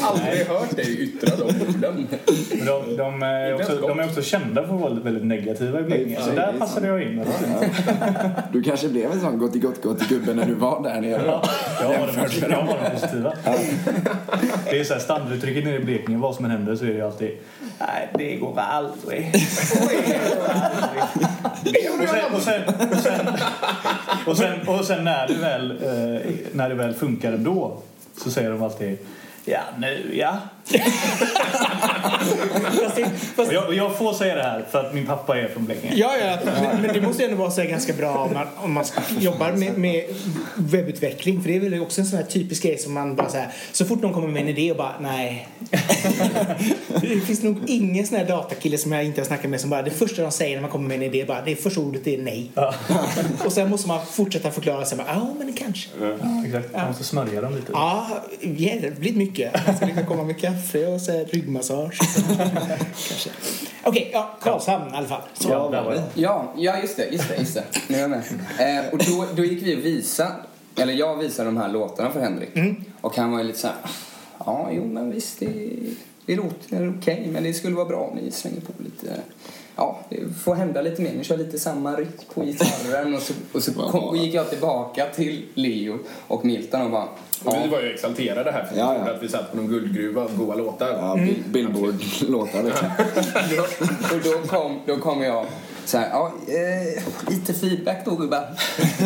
Aldrig 0.00 0.46
hört 0.46 0.76
dig 0.76 1.02
yttra 1.02 1.36
de 1.36 1.44
orden. 1.44 2.08
Men 2.50 2.66
de, 2.66 2.96
de, 2.96 3.22
är 3.22 3.54
också, 3.54 3.76
de 3.80 4.00
är 4.00 4.04
också 4.04 4.22
kända 4.22 4.66
för 4.66 4.74
att 4.74 4.80
vara 4.80 4.94
väldigt 4.94 5.24
negativa 5.24 5.80
i 5.80 5.82
Blekinge. 5.82 6.20
Så 6.20 6.30
där 6.30 6.52
passade 6.58 6.86
jag 6.86 7.02
in. 7.02 7.24
Du 8.52 8.62
kanske 8.62 8.88
blev 8.88 9.12
en 9.12 9.20
sån 9.22 9.38
gott 9.38 9.54
gott 9.54 9.82
gott 9.82 10.08
gubbe 10.08 10.34
när 10.34 10.46
du 10.46 10.54
var 10.54 10.82
där 10.82 11.00
nere. 11.00 11.22
Ja, 11.26 11.42
jag 11.80 11.98
var 11.98 12.06
den 12.06 12.24
positiva. 12.24 12.50
Jag 12.50 12.66
var 12.66 12.78
den 12.82 12.92
positiva. 12.92 13.32
Det 14.70 14.80
är 14.80 14.84
så 14.84 14.92
här 14.94 15.00
standarduttrycket 15.00 15.64
nere 15.64 15.76
i 15.76 15.84
Blekinge. 15.84 16.18
Vad 16.18 16.34
som 16.34 16.44
än 16.44 16.50
händer 16.50 16.76
så 16.76 16.84
är 16.84 16.94
det 16.94 17.02
alltid 17.02 17.38
Nej, 17.78 18.08
det 18.18 18.36
går 18.36 18.60
aldrig. 18.60 19.34
Och 21.94 22.08
sen, 22.08 22.34
och 22.34 22.42
sen, 22.42 22.62
och 22.90 22.98
sen, 23.02 23.28
och 24.26 24.36
sen, 24.36 24.68
och 24.68 24.84
sen 24.84 25.04
när, 25.04 25.28
det 25.28 25.34
väl, 25.34 25.70
eh, 25.70 26.32
när 26.52 26.68
det 26.68 26.74
väl 26.74 26.94
funkar 26.94 27.32
ändå 27.32 27.76
så 28.16 28.30
säger 28.30 28.50
de 28.50 28.62
alltid 28.62 28.98
Ja, 29.44 29.60
nu 29.78 30.10
ja. 30.14 30.38
Fast 32.82 32.96
det, 32.96 33.10
fast, 33.36 33.48
Och 33.48 33.54
jag, 33.54 33.66
och 33.66 33.74
jag 33.74 33.98
får 33.98 34.12
säga 34.12 34.34
det 34.34 34.42
här 34.42 34.64
för 34.70 34.84
att 34.84 34.94
min 34.94 35.06
pappa 35.06 35.38
är 35.38 35.48
från 35.48 35.64
Blekinge. 35.64 35.94
ja, 35.94 36.16
ja, 36.16 36.38
men, 36.82 36.92
det 36.94 37.00
måste 37.00 37.24
ändå 37.24 37.36
vara 37.36 37.50
så 37.50 37.62
ganska 37.62 37.92
bra 37.92 38.14
om 38.18 38.34
man, 38.34 38.46
om 38.56 38.72
man 38.72 38.84
jobbar 39.18 39.52
med, 39.52 39.78
med 39.78 40.04
webbutveckling. 40.56 41.42
För 41.42 41.48
det 41.48 41.56
är 41.56 41.60
väl 41.60 41.80
också 41.80 42.00
en 42.00 42.06
sån 42.06 42.18
här 42.18 42.26
typisk 42.26 42.62
grej 42.62 42.78
som 42.78 42.92
man 42.92 43.16
bara 43.16 43.28
så 43.28 43.36
här, 43.36 43.48
så 43.72 43.84
fort 43.84 44.02
någon 44.02 44.12
kommer 44.12 44.28
med 44.28 44.42
en 44.42 44.48
idé 44.48 44.70
och 44.70 44.76
bara 44.76 44.94
nej. 45.00 45.48
det 47.00 47.20
finns 47.26 47.42
nog 47.42 47.58
ingen 47.66 48.06
sån 48.06 48.18
här 48.18 48.26
datakille 48.26 48.78
som 48.78 48.92
jag 48.92 49.04
inte 49.04 49.20
har 49.20 49.26
snackat 49.26 49.50
med 49.50 49.60
som 49.60 49.70
bara 49.70 49.82
det 49.82 49.90
första 49.90 50.22
de 50.22 50.30
säger 50.32 50.56
när 50.56 50.62
man 50.62 50.70
kommer 50.70 50.88
med 50.88 50.96
en 50.96 51.02
idé 51.02 51.24
bara 51.24 51.42
det 51.42 51.56
första 51.56 51.80
ordet 51.80 52.06
är 52.06 52.18
nej. 52.18 52.50
och 53.44 53.52
sen 53.52 53.70
måste 53.70 53.88
man 53.88 54.06
fortsätta 54.06 54.50
förklara 54.50 54.84
sig 54.84 54.98
ja 55.06 55.34
men 55.38 55.52
kanske. 55.52 55.88
Ja, 56.00 56.44
exakt. 56.46 56.72
Man 56.72 56.86
måste 56.86 57.04
smörja 57.04 57.40
dem 57.40 57.54
lite. 57.54 57.72
Ja, 57.72 58.06
jävligt 58.40 59.16
mycket. 59.16 59.52
Jag 59.66 59.76
ska 59.76 59.86
liksom 59.86 60.06
komma 60.06 60.24
med 60.24 60.40
kaffe 60.52 60.86
och 60.86 61.00
så 61.00 61.12
här 61.12 61.24
ryggmassage. 61.24 61.98
Kanske. 63.08 63.30
Okej, 63.84 64.10
ja, 64.12 64.36
Karlshamn 64.40 64.94
i 64.94 64.96
alla 64.96 65.08
fall. 65.08 65.22
Så. 65.34 65.48
Ja, 65.48 65.68
där 65.70 65.82
var. 65.82 66.02
Ja, 66.14 66.52
ja 66.56 66.78
just 66.80 66.96
det, 66.96 67.08
just 67.08 67.28
det, 67.28 67.36
just 67.36 67.54
det. 67.54 67.64
Nu 67.88 67.96
är 67.96 68.00
jag 68.00 68.10
med. 68.10 68.22
Eh, 68.58 68.92
och 68.92 68.98
då, 68.98 69.26
då 69.36 69.44
gick 69.44 69.62
vi 69.62 69.76
och 69.76 69.84
visade, 69.86 70.34
eller 70.76 70.92
jag 70.92 71.16
visade 71.16 71.48
de 71.48 71.56
här 71.56 71.68
låtarna 71.68 72.10
för 72.10 72.20
Henrik. 72.20 72.50
Och 73.00 73.16
han 73.16 73.30
var 73.30 73.38
ju 73.38 73.44
lite 73.44 73.58
så 73.58 73.66
här, 73.66 73.76
ja 74.38 74.70
jo 74.72 74.84
men 74.84 75.10
visst 75.10 75.40
det, 75.40 75.78
det 76.26 76.36
låter 76.36 76.94
okej 76.98 77.28
men 77.32 77.42
det 77.42 77.54
skulle 77.54 77.76
vara 77.76 77.86
bra 77.86 77.98
om 77.98 78.16
ni 78.16 78.30
slänger 78.30 78.60
på 78.60 78.72
lite, 78.78 79.20
ja 79.76 79.98
det 80.08 80.16
får 80.44 80.54
hända 80.54 80.82
lite 80.82 81.02
mer, 81.02 81.12
ni 81.18 81.24
kör 81.24 81.36
lite 81.36 81.58
samma 81.58 81.96
rytm 81.96 82.08
på 82.34 82.44
gitarren 82.44 83.14
och 83.14 83.22
så, 83.22 83.32
och 83.52 83.62
så 83.62 83.72
kom, 83.72 84.04
och 84.04 84.16
gick 84.16 84.34
jag 84.34 84.50
tillbaka 84.50 85.06
till 85.14 85.42
Leo 85.54 85.98
och 86.26 86.44
Milton 86.44 86.82
och 86.82 86.90
bara, 86.90 87.08
Och 87.44 87.54
vi 87.64 87.68
var 87.68 87.80
ju 87.80 87.92
exalterade 87.94 88.52
här 88.52 88.64
för 88.64 88.78
Ja, 88.78 88.96
ja. 89.06 89.12
att 89.12 89.22
vi 89.22 89.28
satt 89.28 89.50
på 89.50 89.56
någon 89.56 89.68
guldgruva 89.68 90.22
av 90.22 90.36
goa 90.36 90.54
låtar. 90.54 90.88
Ja, 90.88 91.14
Bill- 91.16 91.42
Billboard-låtar 91.46 92.62
liksom. 92.62 92.88
och 94.16 94.20
då 94.24 94.48
kom, 94.48 94.80
då 94.86 94.96
kom 94.96 95.22
jag 95.22 95.46
så 95.84 95.98
här, 95.98 96.08
ja, 96.10 96.32
eh, 96.48 97.02
lite 97.28 97.54
feedback 97.54 98.04
då 98.04 98.16
gubbar. 98.16 98.46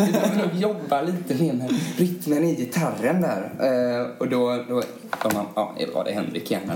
Vi 0.05 0.11
behöver 0.11 0.35
nog 0.35 0.55
jobba 0.55 1.01
lite 1.01 1.43
mer 1.43 1.53
med 1.53 1.73
rytmen 1.97 2.43
i 2.43 2.55
gitarren 2.55 3.21
där. 3.21 3.51
Eh, 3.59 4.07
och 4.17 4.29
då, 4.29 4.63
då 4.69 4.83
kom 5.09 5.31
han, 5.35 5.45
ja, 5.55 5.75
det 5.79 5.93
var 5.93 6.03
det 6.03 6.11
Henrik 6.11 6.51
igen. 6.51 6.61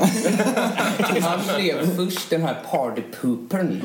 Han 1.21 1.39
blev 1.57 1.95
först 1.95 2.29
den 2.29 2.41
här 2.41 2.55
partypoopern. 2.71 3.81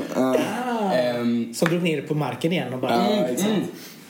Ehm, 0.95 1.55
Som 1.55 1.69
drog 1.69 1.83
ner 1.83 2.03
på 2.03 2.15
marken 2.15 2.53
igen 2.53 2.75
och 2.75 2.81
bara... 2.81 2.93
Ja, 2.93 3.27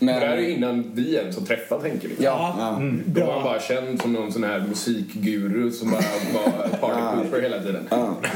exakt. 0.01 0.21
Det 0.21 0.27
här 0.27 0.37
är 0.37 0.41
men, 0.43 0.51
innan 0.51 0.91
vi 0.95 1.15
ens 1.15 1.39
har 1.39 1.47
träffat 1.47 1.83
Henke. 1.83 2.09
Liksom. 2.09 2.25
ja, 2.25 2.55
Ja, 2.59 2.83
Då 3.07 3.27
var 3.27 3.33
han 3.33 3.43
bara 3.43 3.61
känd 3.61 4.03
som 4.03 4.13
någon 4.13 4.33
sån 4.33 4.45
här 4.45 4.65
musikguru 4.69 5.71
som 5.71 5.91
bara 5.91 6.03
var 6.35 6.69
partypooper 6.79 7.43
hela 7.43 7.63
tiden. 7.63 7.89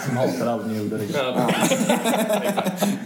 Som 0.06 0.16
hatar 0.16 0.46
allt 0.46 0.66
ni 0.66 0.78
gjorde. 0.78 0.98
Liksom. 0.98 1.20
Ja. 1.24 1.50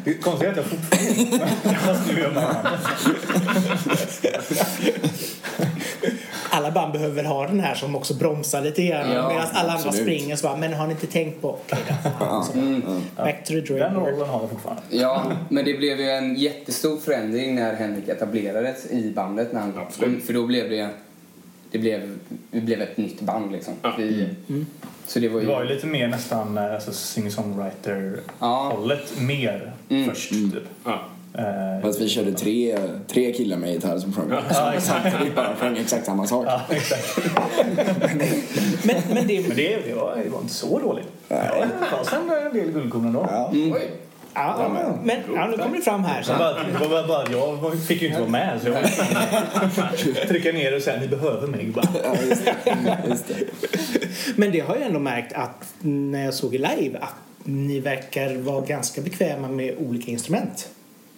Det 0.05 0.11
är 0.11 0.19
konstigt 0.19 0.49
att 0.49 0.57
jag 0.57 0.65
fortfarande... 0.65 1.47
Fast 1.79 2.09
nu 2.09 2.25
Alla 6.64 6.73
band 6.75 6.92
behöver 6.92 7.14
väl 7.14 7.26
ha 7.26 7.47
den 7.47 7.61
här 7.61 7.75
som 7.75 7.97
också 7.97 8.14
bromsar 8.14 8.62
lite 8.62 8.83
grann 8.87 9.11
Ja, 9.12 9.28
medan 9.28 9.47
alla 9.52 9.73
andra 9.73 9.88
absolut. 9.88 10.00
springer 10.00 10.37
så 10.37 10.47
bara, 10.47 10.56
men 10.56 10.73
har 10.75 10.87
ni 10.87 10.92
inte 10.92 11.06
tänkt 11.06 11.42
på? 11.42 11.59
Fan. 12.18 12.44
Så, 12.44 12.52
Back 13.16 13.44
to 13.44 13.52
the 13.52 13.61
Den 13.61 13.64
drawing 13.64 13.94
board. 13.94 14.09
rollen 14.09 14.28
har 14.28 14.40
jag 14.40 14.50
fortfarande. 14.50 14.83
ja, 14.90 15.23
men 15.49 15.64
det 15.64 15.75
blev 15.75 16.00
ju 16.00 16.11
en 16.11 16.35
jättestor 16.35 16.97
förändring 16.97 17.54
när 17.54 17.75
Henrik 17.75 18.09
etablerades 18.09 18.87
i 18.90 19.12
bandet. 19.16 19.52
När 19.52 19.61
han, 19.61 19.78
Absolut. 19.78 20.25
För 20.26 20.33
då 20.33 20.47
blev 20.47 20.71
det 20.71 20.88
det 21.71 21.78
blev, 21.78 22.18
vi 22.50 22.61
blev 22.61 22.83
ett 22.83 22.97
nytt 22.97 23.21
band 23.21 23.52
liksom. 23.52 23.75
Ja. 23.83 23.94
Vi, 23.99 24.28
Så 25.06 25.18
det 25.18 25.28
var 25.28 25.40
Det 25.40 25.47
ju... 25.47 25.52
var 25.52 25.62
ju 25.62 25.68
lite 25.68 25.87
mer 25.87 26.09
nästan 26.09 26.59
eh, 26.59 26.75
alltså, 26.75 26.92
singer-songwriter-hållet 26.92 29.21
mer 29.21 29.73
Mm. 29.88 30.09
först 30.09 30.30
typ. 30.30 30.54
Ja. 31.37 31.43
Eh, 31.43 31.81
Fast 31.83 32.00
vi 32.00 32.09
körde 32.09 32.33
tre, 32.33 32.79
tre 33.09 33.33
killar 33.33 33.57
med 33.57 33.73
gitarr 33.73 33.99
som 33.99 34.12
sjöng 34.12 34.31
Ja, 34.31 34.73
samtidigt 34.81 35.35
bara 35.35 35.57
sjöng 35.57 35.76
exakt 35.76 36.07
samma 36.07 36.26
sak. 36.26 36.47
Ja, 36.49 36.61
exakt. 36.71 37.19
Men, 38.85 38.97
men 39.14 39.26
det, 39.26 39.49
Men 39.49 39.57
det, 39.57 39.76
det, 39.87 39.95
var, 39.95 40.17
det 40.25 40.31
var 40.31 40.41
inte 40.41 40.55
så 40.55 40.79
dåligt. 40.79 41.07
Ja, 41.29 41.37
det 41.81 41.87
fanns 41.87 42.12
en 42.12 42.55
del 42.55 42.71
guldkorn 42.71 43.07
ändå. 43.07 43.26
Ja. 43.31 43.50
Oj. 43.53 43.91
ja, 44.35 44.71
men 45.05 45.17
ja, 45.35 45.47
nu 45.47 45.57
kommer 45.57 45.76
det 45.76 45.83
fram 45.83 46.05
här. 46.05 46.23
Så. 46.23 46.33
Det 46.33 46.38
var 46.81 46.88
bara, 46.88 47.07
bara, 47.07 47.33
jag 47.33 47.79
fick 47.79 48.03
ju 48.03 48.09
inte 48.09 48.21
vara 48.21 48.31
med 48.31 48.61
så 48.62 48.69
jag 48.69 50.29
trycka 50.29 50.53
ner 50.53 50.76
och 50.76 50.83
säga 50.83 51.00
ni 51.00 51.09
behöver 51.09 51.47
mig. 51.47 51.67
Bara. 51.75 51.87
Ja, 52.05 52.14
just 52.29 52.45
det. 52.45 52.55
Just 53.09 53.29
det. 53.29 53.35
Men 54.37 54.53
det 54.53 54.61
har 54.61 54.75
jag 54.76 54.85
ändå 54.87 55.00
märkt 55.00 55.33
att 55.33 55.75
när 55.81 56.25
jag 56.25 56.35
såg 56.35 56.53
live 56.53 56.99
att 57.00 57.14
ni 57.45 57.81
verkar 57.81 58.37
vara 58.37 58.61
ganska 58.67 59.00
bekväma 59.00 59.49
med 59.49 59.75
olika 59.88 60.11
instrument. 60.11 60.69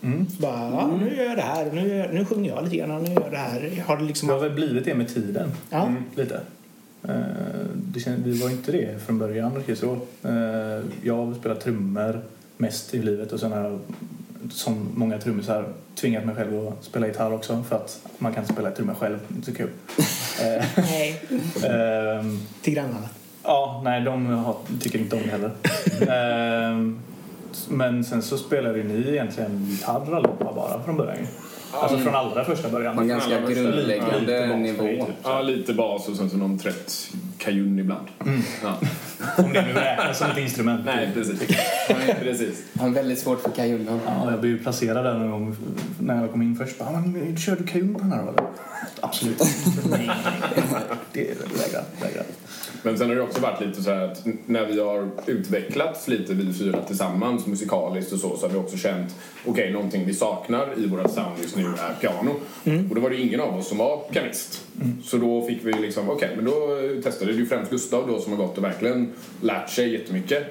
Mm. 0.06 0.26
Så 0.30 0.42
bara, 0.42 0.70
ja, 0.70 0.90
nu 1.00 1.16
gör 1.16 1.24
jag 1.24 1.36
det 1.36 1.42
här, 1.42 1.70
nu, 1.72 2.08
nu 2.12 2.24
sjunger 2.24 2.50
jag 2.50 2.64
lite 2.64 2.76
grann, 2.76 3.02
nu 3.02 3.08
gör 3.12 3.20
jag 3.22 3.32
det 3.32 3.36
här. 3.38 3.82
Har 3.86 3.96
det 3.96 4.04
liksom... 4.04 4.28
Det 4.28 4.34
har 4.34 4.40
väl 4.40 4.52
blivit 4.52 4.84
det 4.84 4.94
med 4.94 5.08
tiden. 5.14 5.50
Ja. 5.70 5.88
Lite. 6.14 6.40
Eh, 7.08 7.14
Det 7.74 8.00
känns, 8.00 8.26
vi 8.26 8.42
var 8.42 8.50
inte 8.50 8.72
det 8.72 9.02
från 9.06 9.18
början 9.18 9.62
så. 9.76 9.92
Eh, 10.28 10.84
Jag 11.02 11.16
har 11.26 11.34
spelat 11.34 11.60
trummor 11.60 12.20
mest 12.56 12.94
i 12.94 13.02
livet 13.02 13.32
och 13.32 13.40
sen 13.40 13.52
har 13.52 13.60
jag 13.60 13.78
som 14.50 14.88
många 14.94 15.18
trummisar 15.18 15.64
tvingat 15.94 16.24
mig 16.26 16.34
själv 16.34 16.68
att 16.68 16.84
spela 16.84 17.06
gitarr 17.06 17.32
också 17.32 17.64
för 17.68 17.76
att 17.76 18.00
man 18.18 18.32
kan 18.34 18.46
spela 18.46 18.70
trummor 18.70 18.94
själv. 18.94 19.18
Det 19.28 19.34
är 19.34 19.36
inte 19.36 19.50
så 19.50 19.56
kul. 19.56 19.70
Eh, 20.42 20.64
Nej, 20.76 21.22
ehm, 21.64 22.38
till 22.62 22.74
grannarna. 22.74 23.08
Ja, 23.42 23.80
nej 23.84 24.00
de 24.00 24.26
har, 24.26 24.56
tycker 24.80 24.98
inte 24.98 25.16
om 25.16 25.22
det 25.22 25.30
heller. 25.30 25.50
Men 27.68 28.04
sen 28.04 28.22
så 28.22 28.38
spelade 28.38 28.78
ju 28.78 28.84
ni 28.84 29.08
egentligen 29.12 29.78
allihopa 29.84 30.52
bara 30.54 30.82
från 30.82 30.96
början. 30.96 31.26
Alltså 31.72 31.98
från 31.98 32.14
allra 32.14 32.44
första 32.44 32.68
början. 32.68 32.96
På 32.96 33.02
en 33.02 33.08
ganska 33.08 33.30
Ja, 33.30 33.48
lite 33.48 33.60
grundläggande 33.60 34.56
nivå. 34.56 34.82
typ. 35.06 35.14
Ja, 35.22 35.40
lite 35.40 35.74
bas 35.74 36.08
och 36.08 36.16
sen 36.16 36.30
så 36.30 36.36
någon 36.36 36.58
trött 36.58 37.10
kajun 37.38 37.78
ibland. 37.78 38.06
Ja. 38.62 38.78
Om 39.44 39.52
det 39.52 39.62
nu 39.62 39.72
räknas 39.72 40.18
som 40.18 40.30
ett 40.30 40.38
instrument. 40.38 40.80
Nej, 40.84 41.10
precis. 41.14 41.40
precis. 42.22 42.62
Jag 42.72 42.82
har 42.82 42.90
väldigt 42.90 43.18
svårt 43.18 43.42
för 43.42 43.50
kajunnen. 43.50 44.00
Ja, 44.06 44.30
jag 44.30 44.40
blev 44.40 44.52
ju 44.52 44.58
placerad 44.58 45.04
där 45.04 45.14
någon 45.14 45.30
gång 45.30 45.56
när 46.00 46.20
jag 46.20 46.30
kom 46.32 46.42
in 46.42 46.56
först. 46.56 46.78
Bara, 46.78 46.90
men, 46.90 47.36
kör 47.36 47.56
du 47.56 47.64
kajun 47.66 47.94
på 47.94 48.00
den 48.00 48.12
här 48.12 48.22
då 48.22 48.28
eller? 48.28 48.44
Absolut 49.00 49.40
nej, 49.40 49.50
nej, 49.90 50.10
nej. 50.72 50.82
Det 51.12 51.20
vägrar, 51.22 51.84
vägrar. 52.02 52.24
Men 52.86 52.98
sen 52.98 53.08
har 53.08 53.16
det 53.16 53.22
också 53.22 53.40
varit 53.40 53.60
lite 53.60 53.82
så 53.82 53.90
här 53.90 54.04
att 54.04 54.26
när 54.46 54.66
vi 54.66 54.80
har 54.80 55.08
utvecklats 55.26 56.08
lite 56.08 56.34
vi 56.34 56.52
fyra 56.52 56.82
tillsammans 56.82 57.46
musikaliskt 57.46 58.12
och 58.12 58.18
så 58.18 58.36
så 58.36 58.46
har 58.46 58.52
vi 58.52 58.58
också 58.58 58.76
känt 58.76 59.14
okej 59.46 59.72
någonting 59.72 60.06
vi 60.06 60.14
saknar 60.14 60.68
i 60.76 60.86
våra 60.86 61.08
sound 61.08 61.38
just 61.42 61.56
nu 61.56 61.64
är 61.64 61.94
piano. 62.00 62.30
Och 62.88 62.94
då 62.94 63.00
var 63.00 63.10
det 63.10 63.20
ingen 63.20 63.40
av 63.40 63.56
oss 63.58 63.68
som 63.68 63.78
var 63.78 64.02
pianist. 64.12 64.66
Så 65.04 65.16
då 65.16 65.46
fick 65.46 65.64
vi 65.64 65.72
liksom 65.72 66.10
okej 66.10 66.30
men 66.36 66.44
då 66.44 66.52
testade 67.02 67.32
det 67.32 67.38
ju 67.38 67.46
främst 67.46 67.70
Gustav 67.70 68.08
då 68.08 68.20
som 68.20 68.32
har 68.32 68.38
gått 68.38 68.58
och 68.58 68.64
verkligen 68.64 69.12
lärt 69.40 69.70
sig 69.70 69.92
jättemycket. 69.92 70.44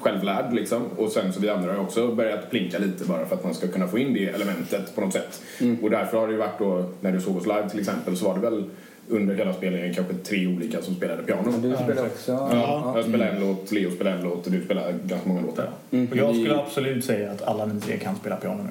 Självlärd 0.00 0.54
liksom. 0.54 0.82
Och 0.96 1.12
sen 1.12 1.32
så 1.32 1.40
vi 1.40 1.48
andra 1.48 1.72
har 1.72 1.80
också 1.80 2.14
börjat 2.14 2.50
plinka 2.50 2.78
lite 2.78 3.04
bara 3.04 3.26
för 3.26 3.36
att 3.36 3.44
man 3.44 3.54
ska 3.54 3.68
kunna 3.68 3.88
få 3.88 3.98
in 3.98 4.14
det 4.14 4.26
elementet 4.26 4.94
på 4.94 5.00
något 5.00 5.12
sätt. 5.12 5.42
Och 5.82 5.90
därför 5.90 6.18
har 6.18 6.26
det 6.26 6.32
ju 6.32 6.38
varit 6.38 6.58
då 6.58 6.84
när 7.00 7.12
du 7.12 7.20
såg 7.20 7.36
oss 7.36 7.46
live 7.46 7.70
till 7.70 7.80
exempel 7.80 8.16
så 8.16 8.24
var 8.24 8.34
det 8.34 8.40
väl 8.40 8.64
under 9.10 9.34
hela 9.34 9.52
spelningen 9.52 9.94
kanske 9.94 10.14
tre 10.14 10.46
olika 10.46 10.82
som 10.82 10.94
spelade 10.94 11.22
piano. 11.22 11.52
Du 11.62 11.76
spelar 11.84 12.06
också? 12.06 12.32
Ja, 12.32 12.92
jag 12.96 13.04
spelar 13.04 13.26
en 13.26 13.40
låt, 13.40 13.72
Leo 13.72 13.90
spelar 13.90 14.12
en 14.12 14.22
låt 14.22 14.46
och 14.46 14.52
du 14.52 14.64
spelar 14.64 14.92
ganska 15.04 15.28
många 15.28 15.40
låtar. 15.40 15.70
Och 16.10 16.16
jag 16.16 16.34
skulle 16.34 16.56
absolut 16.56 17.04
säga 17.04 17.30
att 17.30 17.42
alla 17.42 17.66
ni 17.66 17.80
tre 17.80 17.98
kan 17.98 18.16
spela 18.16 18.36
piano 18.36 18.62
nu. 18.62 18.70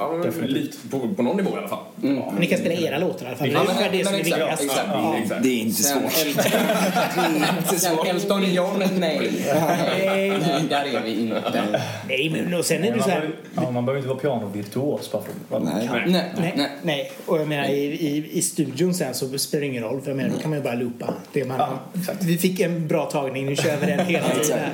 Ja, 0.00 0.30
men 0.40 0.46
lite 0.50 0.88
på, 0.90 1.08
på 1.16 1.22
någon 1.22 1.36
nivå 1.36 1.50
i 1.50 1.58
alla 1.58 1.68
fall. 1.68 1.78
Men 1.96 2.22
ni 2.40 2.46
kan 2.46 2.58
spela 2.58 2.74
era 2.88 2.98
låtar 2.98 3.24
i 3.24 3.28
alla 3.28 3.36
fall. 3.36 3.48
Det 3.48 3.54
är 3.54 3.56
Ja, 3.56 3.60
ungefär 3.60 3.90
men- 3.90 3.98
det 3.98 4.04
som 4.04 4.14
är 4.14 4.18
exakt, 4.18 4.62
exakt. 4.62 4.88
Ja. 4.92 5.16
Exakt. 5.22 5.42
Det 5.42 5.48
är 5.48 5.58
inte 5.60 5.82
svårt. 5.82 6.12
Sen 7.80 7.98
Elton 8.06 8.52
John, 8.54 8.78
nej. 8.78 8.90
nej. 9.00 10.30
Där 10.68 10.84
är 10.96 11.02
vi 11.04 11.20
inte. 11.20 11.78
Nej, 12.08 12.30
men 12.30 12.54
och 12.58 12.64
sen 12.64 12.84
är 12.84 12.90
det 12.90 12.96
Man 12.96 13.04
så 13.04 13.10
här... 13.10 13.30
ja, 13.56 13.70
man 13.70 13.86
behöver 13.86 13.98
inte 13.98 14.08
vara 14.08 14.18
pianovirtuos 14.18 15.12
bara 15.12 15.22
för 15.22 15.56
att 15.56 15.62
Nej. 15.64 15.88
Nej, 15.92 16.02
Nej, 16.38 16.52
nej. 16.56 16.68
nej. 16.82 17.12
Och 17.26 17.40
jag 17.40 17.48
menar 17.48 17.64
i, 17.68 17.84
i, 17.84 18.30
i 18.32 18.42
studion 18.42 18.94
sen 18.94 19.14
så 19.14 19.38
spelar 19.38 19.60
det 19.60 19.66
ingen 19.66 19.82
roll 19.82 20.00
för 20.00 20.10
jag 20.10 20.16
menar 20.16 20.30
då 20.30 20.38
kan 20.40 20.50
man 20.50 20.58
ju 20.58 20.62
bara 20.64 20.74
loopa 20.74 21.14
det 21.32 21.44
man 21.44 21.58
Ja. 21.58 21.78
Vi 22.20 22.38
fick 22.38 22.60
en 22.60 22.88
bra 22.88 23.04
tagning, 23.10 23.46
nu 23.46 23.56
kör 23.56 23.76
vi 23.76 23.86
den 23.86 24.06
hela 24.06 24.28
tiden. 24.42 24.70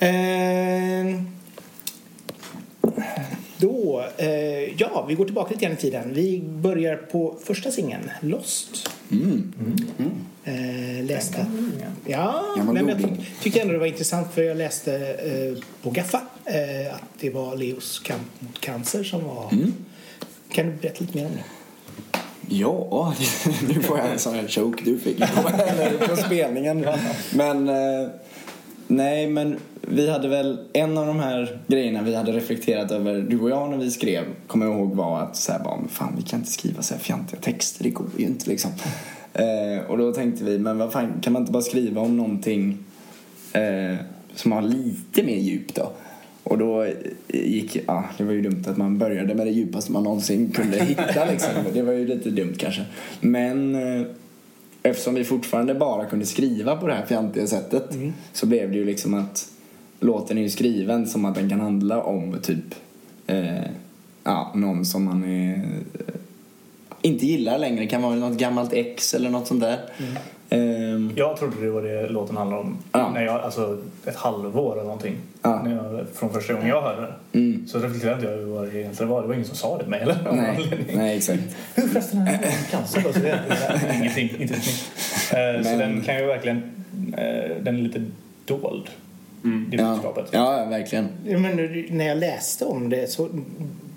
Då, 3.58 4.04
eh, 4.16 4.80
ja, 4.80 5.04
vi 5.08 5.14
går 5.14 5.24
tillbaka 5.24 5.50
lite 5.50 5.64
grann 5.64 5.74
i 5.74 5.80
tiden. 5.80 6.14
Vi 6.14 6.40
börjar 6.40 6.96
på 6.96 7.36
första 7.44 7.70
singeln, 7.70 8.10
Lost. 8.20 8.90
Mm. 9.10 9.52
Eh, 10.44 11.04
läste. 11.04 11.46
Ja, 12.04 12.56
men 12.56 12.76
jag 12.76 12.86
goding. 12.86 13.26
tyckte 13.42 13.60
ändå 13.60 13.72
det 13.72 13.78
var 13.78 13.86
intressant 13.86 14.34
för 14.34 14.42
jag 14.42 14.56
läste 14.56 14.96
eh, 14.96 15.62
på 15.82 15.90
Gaffa 15.90 16.22
eh, 16.44 16.94
att 16.94 17.02
det 17.20 17.30
var 17.30 17.56
Leos 17.56 17.98
kamp 17.98 18.22
mot 18.38 18.60
cancer 18.60 19.04
som 19.04 19.24
var... 19.24 19.52
Mm. 19.52 19.74
Kan 20.52 20.66
du 20.66 20.72
berätta 20.72 21.00
lite 21.00 21.16
mer 21.16 21.26
om 21.26 21.32
det? 21.32 21.44
Ja, 22.50 23.14
nu 23.68 23.82
får 23.82 23.98
jag 23.98 24.10
en 24.10 24.18
sån 24.18 24.34
här 24.34 24.48
choke 24.48 24.84
du 24.84 24.98
fick 24.98 25.18
på, 25.18 25.48
eller 25.48 26.08
på 26.08 26.16
spelningen. 26.16 26.86
Men 27.32 27.68
eh, 27.68 28.08
nej, 28.88 29.28
men 29.28 29.56
vi 29.80 30.10
hade 30.10 30.28
väl 30.28 30.58
en 30.72 30.98
av 30.98 31.06
de 31.06 31.18
här 31.18 31.60
grejerna 31.66 32.02
vi 32.02 32.14
hade 32.14 32.32
reflekterat 32.32 32.90
över, 32.90 33.20
du 33.20 33.40
och 33.40 33.50
jag 33.50 33.70
när 33.70 33.76
vi 33.76 33.90
skrev, 33.90 34.24
kommer 34.46 34.66
jag 34.66 34.74
ihåg 34.74 34.94
var 34.94 35.20
att 35.20 35.36
så 35.36 35.52
här, 35.52 35.58
bara, 35.58 35.88
fan 35.88 36.14
vi 36.16 36.22
kan 36.22 36.38
inte 36.38 36.52
skriva 36.52 36.82
så 36.82 36.94
här 36.94 37.00
fjantiga 37.00 37.40
texter, 37.40 37.84
det 37.84 37.90
går 37.90 38.06
ju 38.16 38.26
inte 38.26 38.50
liksom. 38.50 38.70
Eh, 39.32 39.90
och 39.90 39.98
då 39.98 40.12
tänkte 40.12 40.44
vi, 40.44 40.58
men 40.58 40.78
vad 40.78 40.92
fan 40.92 41.12
kan 41.22 41.32
man 41.32 41.42
inte 41.42 41.52
bara 41.52 41.62
skriva 41.62 42.00
om 42.00 42.16
någonting 42.16 42.78
eh, 43.52 43.96
som 44.34 44.52
har 44.52 44.62
lite 44.62 45.22
mer 45.22 45.36
djup 45.36 45.74
då? 45.74 45.92
Och 46.42 46.58
då 46.58 46.82
eh, 46.82 46.92
gick, 47.28 47.76
ja, 47.76 47.82
ah, 47.86 48.04
det 48.18 48.24
var 48.24 48.32
ju 48.32 48.42
dumt 48.42 48.64
att 48.66 48.76
man 48.76 48.98
började 48.98 49.34
med 49.34 49.46
det 49.46 49.50
djupaste 49.50 49.92
man 49.92 50.02
någonsin 50.02 50.50
kunde 50.50 50.84
hitta 50.84 51.24
liksom. 51.30 51.50
Det 51.72 51.82
var 51.82 51.92
ju 51.92 52.06
lite 52.06 52.30
dumt 52.30 52.54
kanske. 52.58 52.84
Men 53.20 53.74
eh, 53.74 54.06
eftersom 54.90 55.14
vi 55.14 55.24
fortfarande 55.24 55.74
bara 55.74 56.06
kunde 56.06 56.26
skriva 56.26 56.76
på 56.76 56.86
det 56.86 56.94
här 56.94 57.06
fjantiga 57.06 57.46
sättet 57.46 57.84
så 58.32 58.46
blev 58.46 58.70
det 58.70 58.76
ju 58.76 58.84
liksom 58.84 59.14
att 59.14 59.48
låten 60.00 60.38
är 60.38 60.42
ju 60.42 60.50
skriven 60.50 61.06
som 61.06 61.24
att 61.24 61.34
den 61.34 61.50
kan 61.50 61.60
handla 61.60 62.02
om 62.02 62.38
typ 62.42 62.74
eh, 63.26 63.70
ja, 64.24 64.52
någon 64.54 64.84
som 64.84 65.04
man 65.04 65.24
är, 65.24 65.54
eh, 65.54 66.14
inte 67.02 67.26
gillar 67.26 67.58
längre. 67.58 67.80
Det 67.80 67.86
kan 67.86 68.02
vara 68.02 68.14
något 68.14 68.38
gammalt 68.38 68.72
ex 68.72 69.14
eller 69.14 69.30
något 69.30 69.46
sånt 69.46 69.60
där. 69.60 69.80
Ehm, 70.50 71.12
Jag 71.16 71.36
trodde 71.36 71.60
det 71.64 71.70
var 71.70 71.82
det 71.82 72.08
låten 72.08 72.36
handlade 72.36 72.62
om. 72.62 72.78
Ja. 72.92 73.10
När 73.14 73.24
jag, 73.24 73.40
alltså 73.40 73.78
ett 74.06 74.16
halvår 74.16 74.72
eller 74.72 74.82
någonting. 74.84 75.16
Ja. 75.42 75.62
När 75.64 75.74
jag, 75.76 76.06
från 76.14 76.32
första 76.32 76.52
gången 76.52 76.68
jag 76.68 76.82
hörde 76.82 77.00
det. 77.32 77.38
Mm. 77.38 77.66
Så 77.66 77.78
reflekterade 77.78 78.24
jag 78.24 78.32
över 78.32 78.44
vad 78.44 78.64
det 78.68 78.78
egentligen 78.80 79.10
var. 79.10 79.22
Det 79.22 79.26
var 79.28 79.34
ingen 79.34 79.46
som 79.46 79.56
sa 79.56 79.76
det 79.76 79.82
till 79.82 79.90
mig 79.90 80.00
eller? 80.00 80.16
Nej, 80.96 81.16
exakt. 81.16 81.42
Hur 81.74 81.88
förresten 81.88 82.24
det 82.24 82.40
cancer 82.70 83.02
då? 83.06 83.12
Så 83.12 83.18
det 83.18 83.28
är 83.30 83.94
ingenting, 84.00 84.30
inte 84.38 84.54
nytt. 84.54 84.90
Eh, 85.32 85.62
Så 85.62 85.68
Men- 85.70 85.78
den 85.78 86.00
kan 86.00 86.16
ju 86.18 86.26
verkligen, 86.26 86.56
eh, 87.16 87.56
den 87.62 87.76
är 87.76 87.80
lite 87.80 88.04
dold. 88.44 88.84
Det 89.70 89.76
Ja, 89.76 89.90
budskapet. 89.92 90.26
ja, 90.30 90.64
verkligen. 90.70 91.08
Ja, 91.26 91.38
men 91.38 91.56
när 91.90 92.06
jag 92.08 92.18
läste 92.18 92.64
om 92.64 92.88
det 92.88 93.10
så 93.10 93.28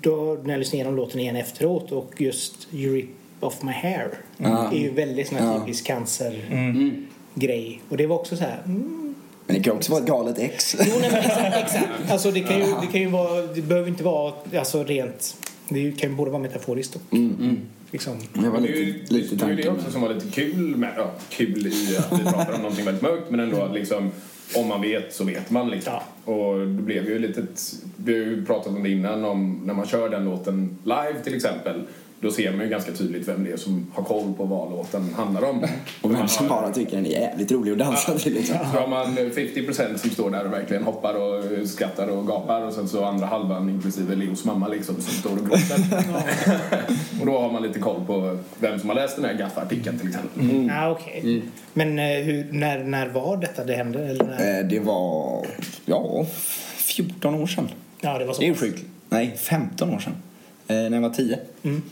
då 0.00 0.38
när 0.44 0.50
jag 0.50 0.58
lyssnade 0.58 0.76
igenom 0.76 0.96
låten 0.96 1.20
igen 1.20 1.36
efteråt 1.36 1.92
och 1.92 2.12
just 2.20 2.68
You 2.74 2.94
rip 2.94 3.08
off 3.42 3.62
my 3.62 3.72
hair 3.72 4.08
Ja. 4.36 4.72
är 4.72 4.78
ju 4.78 4.90
väldigt 4.90 5.28
sån 5.28 5.38
här 5.38 5.46
Ja. 5.46 5.60
typisk 5.60 5.86
cancergrej. 5.86 7.66
Mm. 7.68 7.80
Och 7.88 7.96
det 7.96 8.06
var 8.06 8.16
också 8.18 8.36
så 8.36 8.44
här... 8.44 8.62
Mm. 8.66 9.14
Men 9.46 9.56
det 9.56 9.62
kan 9.62 9.76
också 9.76 9.92
vara 9.92 10.02
ett 10.02 10.08
galet 10.08 10.38
ex. 10.38 10.76
Jo, 10.78 10.94
nej, 11.00 11.10
men 11.12 11.20
exakt, 11.20 11.56
exakt. 11.56 12.10
Alltså 12.10 12.30
det 12.30 12.40
kan 12.40 12.58
ju, 12.58 12.64
det 12.64 12.86
kan 12.92 13.00
ju 13.00 13.08
vara... 13.08 13.42
Det 13.46 13.62
behöver 13.62 13.88
inte 13.88 14.04
vara 14.04 14.34
alltså 14.58 14.84
rent... 14.84 15.36
Det 15.68 15.92
kan 15.92 16.10
ju 16.10 16.16
både 16.16 16.30
vara 16.30 16.42
metaforiskt 16.42 16.96
och 16.96 17.02
Mm. 17.12 17.58
liksom... 17.90 18.12
Det 18.32 18.48
var 18.48 18.60
det 18.60 18.68
är 18.68 18.76
ju 18.76 18.84
lite, 18.84 19.14
lite 19.14 19.34
det, 19.36 19.44
är 19.44 19.48
ju 19.48 19.56
det 19.56 19.68
också 19.68 19.90
som 19.90 20.00
var 20.00 20.14
lite 20.14 20.26
kul 20.30 20.76
med, 20.76 20.92
ja, 20.96 21.10
kul 21.28 21.66
i 21.66 21.96
att 21.96 22.20
vi 22.20 22.24
pratar 22.24 22.52
om 22.54 22.60
någonting 22.62 22.84
väldigt 22.84 23.02
mörkt 23.02 23.30
men 23.30 23.40
ändå 23.40 23.68
liksom 23.74 24.10
om 24.56 24.68
man 24.68 24.80
vet 24.80 25.14
så 25.14 25.24
vet 25.24 25.50
man 25.50 25.70
liksom. 25.70 25.92
Och 26.24 26.58
det 26.58 26.66
blev 26.82 27.08
ju 27.08 27.18
lite, 27.18 27.46
vi 27.96 28.12
har 28.12 28.20
ju 28.20 28.44
pratat 28.46 28.66
om 28.76 28.82
det 28.82 28.90
innan 28.90 29.24
om 29.24 29.60
när 29.64 29.74
man 29.74 29.86
kör 29.86 30.08
den 30.08 30.24
låten 30.24 30.78
live 30.84 31.14
till 31.24 31.34
exempel 31.34 31.82
Då 32.22 32.30
ser 32.30 32.52
man 32.52 32.60
ju 32.60 32.68
ganska 32.68 32.92
tydligt 32.92 33.28
vem 33.28 33.44
det 33.44 33.50
är 33.52 33.56
som 33.56 33.86
har 33.94 34.02
koll 34.04 34.34
på 34.36 34.44
vad 34.44 34.70
låten 34.70 35.14
handlar 35.14 35.44
om. 35.44 35.66
Och 36.02 36.14
vem 36.14 36.28
som 36.28 36.48
bara 36.48 36.70
tycker 36.72 36.96
den 36.96 37.06
är 37.06 37.10
jävligt 37.10 37.52
rolig 37.52 37.72
att 37.72 37.78
dansa 37.78 38.18
till 38.18 38.34
liksom. 38.34 38.56
Så 38.72 38.78
har 38.78 38.86
man 38.88 39.16
50% 39.16 39.96
som 39.96 40.10
står 40.10 40.30
där 40.30 40.46
och 40.46 40.52
verkligen 40.52 40.82
hoppar 40.82 41.14
och 41.14 41.68
skrattar 41.68 42.08
och 42.08 42.26
gapar 42.26 42.66
och 42.66 42.72
sen 42.72 42.88
så 42.88 43.04
andra 43.04 43.26
halvan 43.26 43.68
inklusive 43.68 44.14
Leos 44.14 44.44
mamma 44.44 44.68
liksom 44.68 44.94
som 44.94 45.12
står 45.14 45.30
och 45.30 45.46
gråter. 45.46 45.78
och 47.20 47.26
då 47.26 47.38
har 47.38 47.52
man 47.52 47.62
lite 47.62 47.78
koll 47.78 48.04
på 48.06 48.38
vem 48.58 48.78
som 48.78 48.88
har 48.88 48.96
läst 48.96 49.16
den 49.16 49.24
här 49.24 49.34
gaffartikeln 49.34 49.98
till 49.98 50.08
exempel. 50.08 50.66
Ja, 50.68 50.90
okej. 50.90 51.42
Men 51.72 51.98
eh, 51.98 52.04
hur, 52.04 52.46
när, 52.52 52.84
när 52.84 53.08
var 53.08 53.36
detta 53.36 53.64
det 53.64 53.74
hände? 53.74 54.06
Eller 54.08 54.24
när? 54.24 54.58
Eh, 54.60 54.66
Det 54.68 54.80
var, 54.80 55.46
ja, 55.84 56.26
14 56.76 57.34
år 57.34 57.46
sedan. 57.46 57.68
Ja, 58.00 58.18
det 58.18 58.24
var 58.24 58.34
så. 58.34 58.40
Det 58.40 58.46
är 58.46 58.48
ju 58.48 58.54
sjukt. 58.54 58.84
Nej, 59.08 59.34
15 59.38 59.94
år 59.94 59.98
sedan. 59.98 60.12
Eh, 60.68 60.76
när 60.76 60.92
jag 60.92 61.00
var 61.00 61.10
10. 61.10 61.38
Mm. 61.62 61.82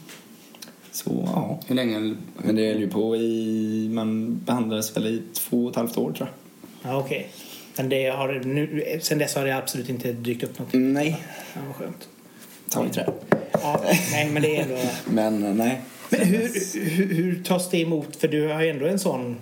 Så 0.93 1.29
ja. 1.35 1.61
Hur 1.67 1.75
länge? 1.75 2.15
Men 2.37 2.57
det 2.57 2.67
höll 2.73 2.81
ju 2.81 2.91
på 2.91 3.17
i, 3.17 3.89
man 3.93 4.41
behandlades 4.47 4.97
väl 4.97 5.07
i 5.07 5.23
två 5.35 5.65
och 5.65 5.71
ett 5.71 5.77
halvt 5.77 5.99
år 5.99 6.13
tror 6.13 6.29
jag. 6.83 6.93
Ja, 6.93 6.99
okej. 6.99 7.29
Men 7.77 7.89
det 7.89 8.09
har, 8.09 8.43
nu, 8.45 8.85
sen 9.03 9.19
dess 9.19 9.35
har 9.35 9.45
det 9.45 9.57
absolut 9.57 9.89
inte 9.89 10.13
dykt 10.13 10.43
upp 10.43 10.59
något. 10.59 10.69
Nej, 10.73 11.17
Ja, 11.55 11.61
vad 11.67 11.77
skönt. 11.77 12.09
ta 12.71 12.87
i 12.87 12.89
trä. 12.91 13.07
Ja, 13.53 13.81
nej, 14.13 14.31
men 14.31 14.43
det 14.43 14.57
är 14.57 14.63
ändå... 14.63 14.77
Men 15.11 15.57
nej. 15.57 15.81
Men 16.11 16.21
hur, 16.21 16.51
hur, 16.91 17.15
hur 17.15 17.43
tas 17.43 17.71
det 17.71 17.79
emot? 17.81 18.17
För 18.17 18.29
du 18.29 18.49
har 18.49 18.63
ju 18.63 18.69
ändå 18.71 18.87
en 18.87 18.99
sån 18.99 19.37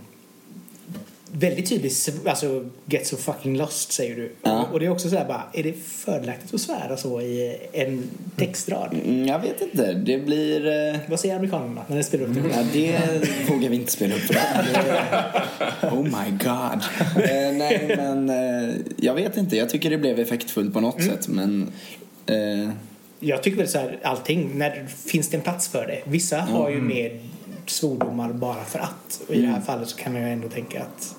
väldigt 1.33 1.69
tydlig, 1.69 1.93
alltså 2.27 2.65
get 2.87 3.07
so 3.07 3.17
fucking 3.17 3.57
lost 3.57 3.93
säger 3.93 4.17
du. 4.17 4.33
Ja. 4.43 4.69
Och 4.73 4.81
det 4.81 4.87
är 4.87 4.91
också 4.91 5.09
så 5.11 5.17
här 5.17 5.25
bara, 5.25 5.43
är 5.53 5.63
det 5.63 5.73
fördelaktigt 5.73 6.55
att 6.55 6.61
svära 6.61 6.97
så 6.97 7.21
i 7.21 7.57
en 7.73 8.03
textrad? 8.37 8.95
Mm, 9.05 9.27
Jag 9.27 9.39
vet 9.39 9.61
inte, 9.61 9.93
det 9.93 10.19
blir... 10.19 10.67
eh, 10.67 11.01
Vad 11.09 11.21
säger 11.21 11.37
amerikanerna 11.37 11.85
när 11.89 11.97
de 11.97 12.03
spelar 12.03 12.25
upp 12.25 12.35
det? 12.35 12.41
Ja, 12.41 12.63
det 12.73 13.51
vågar 13.51 13.69
vi 13.69 13.77
inte 13.77 13.93
spela 13.93 14.15
upp 14.15 14.29
det. 14.29 14.43
Oh 15.83 16.03
my 16.03 16.31
god. 16.31 16.83
Eh, 17.25 17.53
nej, 17.53 17.95
men 17.97 18.31
eh, 18.31 18.75
jag 18.97 19.15
vet 19.15 19.37
inte. 19.37 19.57
Jag 19.57 19.69
tycker 19.71 19.91
det 19.91 19.99
blev 19.99 20.19
effektfullt 20.21 20.73
på 20.75 20.81
något 20.81 21.03
sätt, 21.03 21.29
men... 21.29 21.73
Eh, 22.27 22.71
Jag 23.21 23.43
tycker 23.43 23.59
väl 23.59 23.69
så 23.69 23.79
här, 23.79 23.99
allting, 24.03 24.51
när 24.55 24.87
finns 25.07 25.29
det 25.29 25.37
en 25.37 25.43
plats 25.43 25.69
för 25.69 25.87
det? 25.87 26.01
Vissa 26.05 26.37
har 26.41 26.71
ju 26.71 26.81
svordomar 27.71 28.33
bara 28.33 28.65
för 28.65 28.79
att. 28.79 29.21
Och 29.29 29.35
i 29.35 29.41
det 29.41 29.47
här 29.49 29.61
fallet 29.61 29.89
så 29.89 29.97
kan 29.97 30.15
jag 30.15 30.33
ändå 30.33 30.49
tänka 30.49 30.83
att 30.83 31.15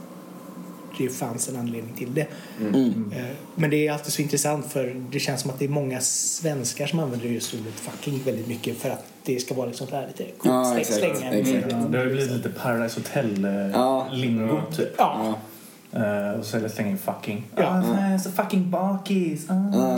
det 0.98 1.10
fanns 1.10 1.50
en 1.50 1.56
anledning 1.56 1.94
till 1.98 2.14
det. 2.14 2.28
Eh, 2.76 3.26
Men 3.56 3.70
det 3.70 3.88
är 3.88 3.92
alltid 3.94 4.14
så 4.14 4.22
intressant 4.22 4.72
för 4.72 4.96
det 5.12 5.20
känns 5.20 5.42
som 5.42 5.50
att 5.50 5.60
det 5.60 5.66
är 5.66 5.70
många 5.70 6.02
svenskar 6.02 6.88
som 6.88 7.00
använder 7.00 7.28
just 7.28 7.54
ordet 7.54 7.74
fucking 7.74 8.22
väldigt 8.26 8.48
mycket 8.48 8.78
för 8.78 8.90
att 8.90 9.06
det 9.24 9.40
ska 9.40 9.54
vara 9.54 9.68
liksom 9.68 9.88
här 9.92 10.08
lite 10.08 10.24
coolt. 10.24 10.38
Ja, 10.44 10.78
exakt, 10.78 11.04
exakt. 11.04 11.26
Ja, 11.72 11.78
det 11.78 11.98
har 11.98 12.06
ju 12.06 12.12
blivit 12.12 12.32
lite 12.32 12.50
Paradise 12.50 13.00
Ja. 13.14 13.22
Hotel-lingo 14.10 14.62
typ. 14.76 14.90
Ja, 14.98 15.36
Eh, 15.94 16.40
och 16.40 16.46
så 16.46 16.58
är 16.58 16.62
det 16.62 16.70
slänga 16.70 16.90
in 16.90 16.98
fucking. 16.98 17.44
Ja. 17.56 17.84
Ah, 18.14 18.20
så 18.20 18.32
fucking 18.32 18.70
bakis. 18.70 19.50
Ah. 19.50 19.54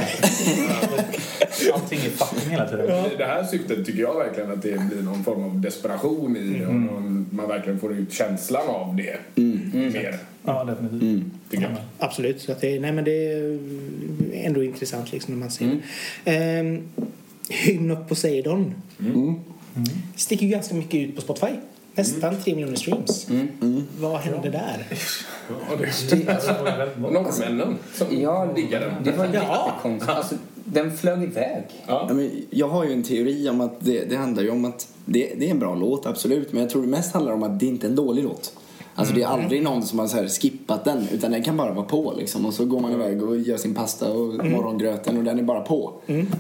Allting 1.74 2.00
är 2.00 2.10
fucking 2.10 2.52
hela 2.52 2.70
tiden. 2.70 3.06
I 3.12 3.16
det 3.18 3.26
här 3.26 3.44
syftet 3.44 3.86
tycker 3.86 4.02
jag 4.02 4.16
verkligen 4.20 4.52
att 4.52 4.62
det 4.62 4.80
blir 4.80 5.02
någon 5.02 5.24
form 5.24 5.44
av 5.44 5.62
desperation 5.62 6.38
i 6.38 6.60
det 6.60 6.66
och 6.68 6.76
någon, 6.76 7.28
man 7.32 7.48
verkligen 7.48 7.80
får 7.80 7.94
ut 7.94 8.14
känslan 8.14 8.68
av 8.68 8.96
det 8.96 9.18
mer, 9.74 10.18
Ja, 10.46 10.64
definitivt. 10.64 11.02
mm. 11.02 11.32
jag. 11.50 11.72
absolut. 12.00 12.42
Så 12.42 12.52
att 12.52 12.62
det, 12.62 12.80
nej, 12.80 12.92
men 12.92 13.04
det 13.04 13.34
är 13.34 13.60
ändå 14.34 14.64
intressant 14.64 15.12
liksom 15.12 15.34
när 15.34 15.40
man 15.40 15.52
ser 15.52 15.80
det. 16.24 16.32
Ehm, 16.32 16.90
Hymn 17.50 17.92
of 17.92 18.08
Poseidon 18.10 18.74
sticker 20.16 20.46
ju 20.46 20.52
ganska 20.52 20.76
mycket 20.76 21.10
ut 21.10 21.16
på 21.16 21.22
Spotify. 21.22 21.52
Nästan 21.96 22.36
tre 22.44 22.56
miljoner 22.56 22.76
streams. 22.78 23.28
Vad 24.00 24.20
hände 24.20 24.50
där? 24.50 24.88
Ja, 25.70 25.76
det- 25.78 27.00
Norrmännen 27.00 27.76
som 27.94 28.08
Ja, 28.22 28.48
diggar 28.56 28.80
den. 28.80 28.92
Det 29.04 29.12
var 29.12 29.26
Ja. 29.34 29.34
jättekonstigt. 29.34 30.12
Alltså, 30.18 30.36
den 30.66 30.98
flög 30.98 31.24
iväg. 31.24 31.64
Ja, 31.88 32.10
men 32.14 32.32
jag 32.50 32.68
har 32.68 32.86
ju 32.86 32.94
en 32.94 33.04
teori 33.04 33.50
om 33.50 33.62
att 33.62 33.76
det, 33.80 34.06
det 34.10 34.16
handlar 34.16 34.44
ju 34.44 34.50
om 34.50 34.66
att 34.66 34.88
det, 35.06 35.34
det 35.38 35.48
är 35.48 35.52
en 35.52 35.60
bra 35.60 35.76
låt, 35.76 36.06
absolut. 36.06 36.54
Men 36.54 36.62
jag 36.62 36.70
tror 36.70 36.82
det 36.82 36.88
mest 36.88 37.14
handlar 37.14 37.32
om 37.34 37.44
att 37.44 37.60
det 37.60 37.66
inte 37.66 37.88
är 37.88 37.90
en 37.90 37.96
dålig 37.96 38.24
låt. 38.24 38.54
Alltså 38.96 39.14
det 39.16 39.22
är 39.22 39.28
aldrig 39.28 39.64
någon 39.64 39.84
som 39.84 40.00
har 40.00 40.08
så 40.08 40.16
här 40.18 40.28
skippat 40.28 40.86
den, 40.86 41.08
utan 41.12 41.32
den 41.32 41.44
kan 41.44 41.58
bara 41.58 41.74
vara 41.74 41.86
på 41.86 42.14
liksom. 42.18 42.46
Och 42.46 42.54
så 42.54 42.66
går 42.66 42.80
man 42.80 42.92
iväg 42.92 43.24
och 43.24 43.38
gör 43.40 43.58
sin 43.58 43.74
pasta 43.76 44.12
och 44.12 44.46
morgongröten 44.46 45.18
och 45.18 45.24
den 45.24 45.40
är 45.40 45.44
bara 45.44 45.62
på. 45.62 45.94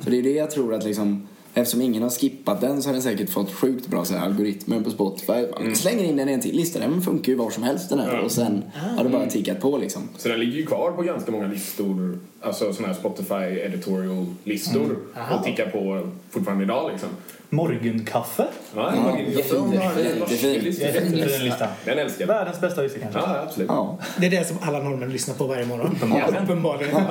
Så 0.03 0.09
det 0.09 0.19
är 0.19 0.23
det 0.23 0.31
jag 0.31 0.51
tror 0.51 0.73
att 0.73 0.83
liksom, 0.83 1.27
eftersom 1.53 1.81
ingen 1.81 2.03
har 2.03 2.09
skippat 2.09 2.61
den 2.61 2.81
så 2.81 2.89
har 2.89 2.93
den 2.93 3.01
säkert 3.01 3.29
fått 3.29 3.53
sjukt 3.53 3.87
bra 3.87 4.05
så 4.05 4.13
här, 4.13 4.25
algoritmer 4.25 4.81
på 4.81 4.89
Spotify. 4.89 5.47
Man 5.59 5.75
slänger 5.75 6.03
in 6.03 6.17
den 6.17 6.29
en 6.29 6.41
till 6.41 6.55
lista, 6.55 6.79
den 6.79 7.01
funkar 7.01 7.31
ju 7.31 7.37
var 7.37 7.49
som 7.49 7.63
helst 7.63 7.89
den 7.89 7.99
här. 7.99 8.19
Och 8.19 8.31
sen 8.31 8.63
har 8.97 9.03
det 9.03 9.09
bara 9.09 9.25
tickat 9.25 9.59
på 9.59 9.77
liksom. 9.77 10.01
Så 10.17 10.29
den 10.29 10.39
ligger 10.39 10.57
ju 10.57 10.65
kvar 10.65 10.91
på 10.91 11.01
ganska 11.01 11.31
många 11.31 11.47
listor, 11.47 12.19
alltså 12.41 12.73
sådana 12.73 12.93
här 12.93 12.99
Spotify 12.99 13.59
editorial-listor 13.59 14.97
och 15.37 15.43
tickar 15.43 15.65
på 15.65 16.09
fortfarande 16.29 16.63
idag 16.63 16.91
liksom. 16.91 17.09
Morgonkaffe. 17.51 18.47
Ja, 18.75 18.93
Ja, 18.95 19.17
ja, 19.19 20.01
jättefin. 20.01 20.61
Jättefin 20.71 21.43
lista. 21.43 21.67
Den 21.85 21.99
älskar. 21.99 22.25
Världens 22.25 22.61
bästa 22.61 22.81
lista 22.81 22.99
kanske. 22.99 23.19
Ja, 23.19 23.41
absolut. 23.47 23.69
Ja. 23.69 23.97
Det 24.17 24.25
är 24.25 24.29
det 24.29 24.47
som 24.47 24.57
alla 24.61 24.79
norrmän 24.79 25.09
lyssnar 25.09 25.35
på 25.35 25.47
varje 25.47 25.65
morgon. 25.65 25.91
Uppenbarligen. 25.95 26.43
Uppenbarligen. 26.43 27.01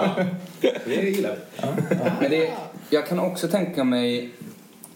Det 0.85 0.95
gillar 0.95 1.37
jag. 1.57 1.69
Men 2.21 2.31
det, 2.31 2.51
jag 2.91 3.07
kan 3.07 3.19
också 3.21 3.49
tänka 3.49 3.85
mig 3.85 4.31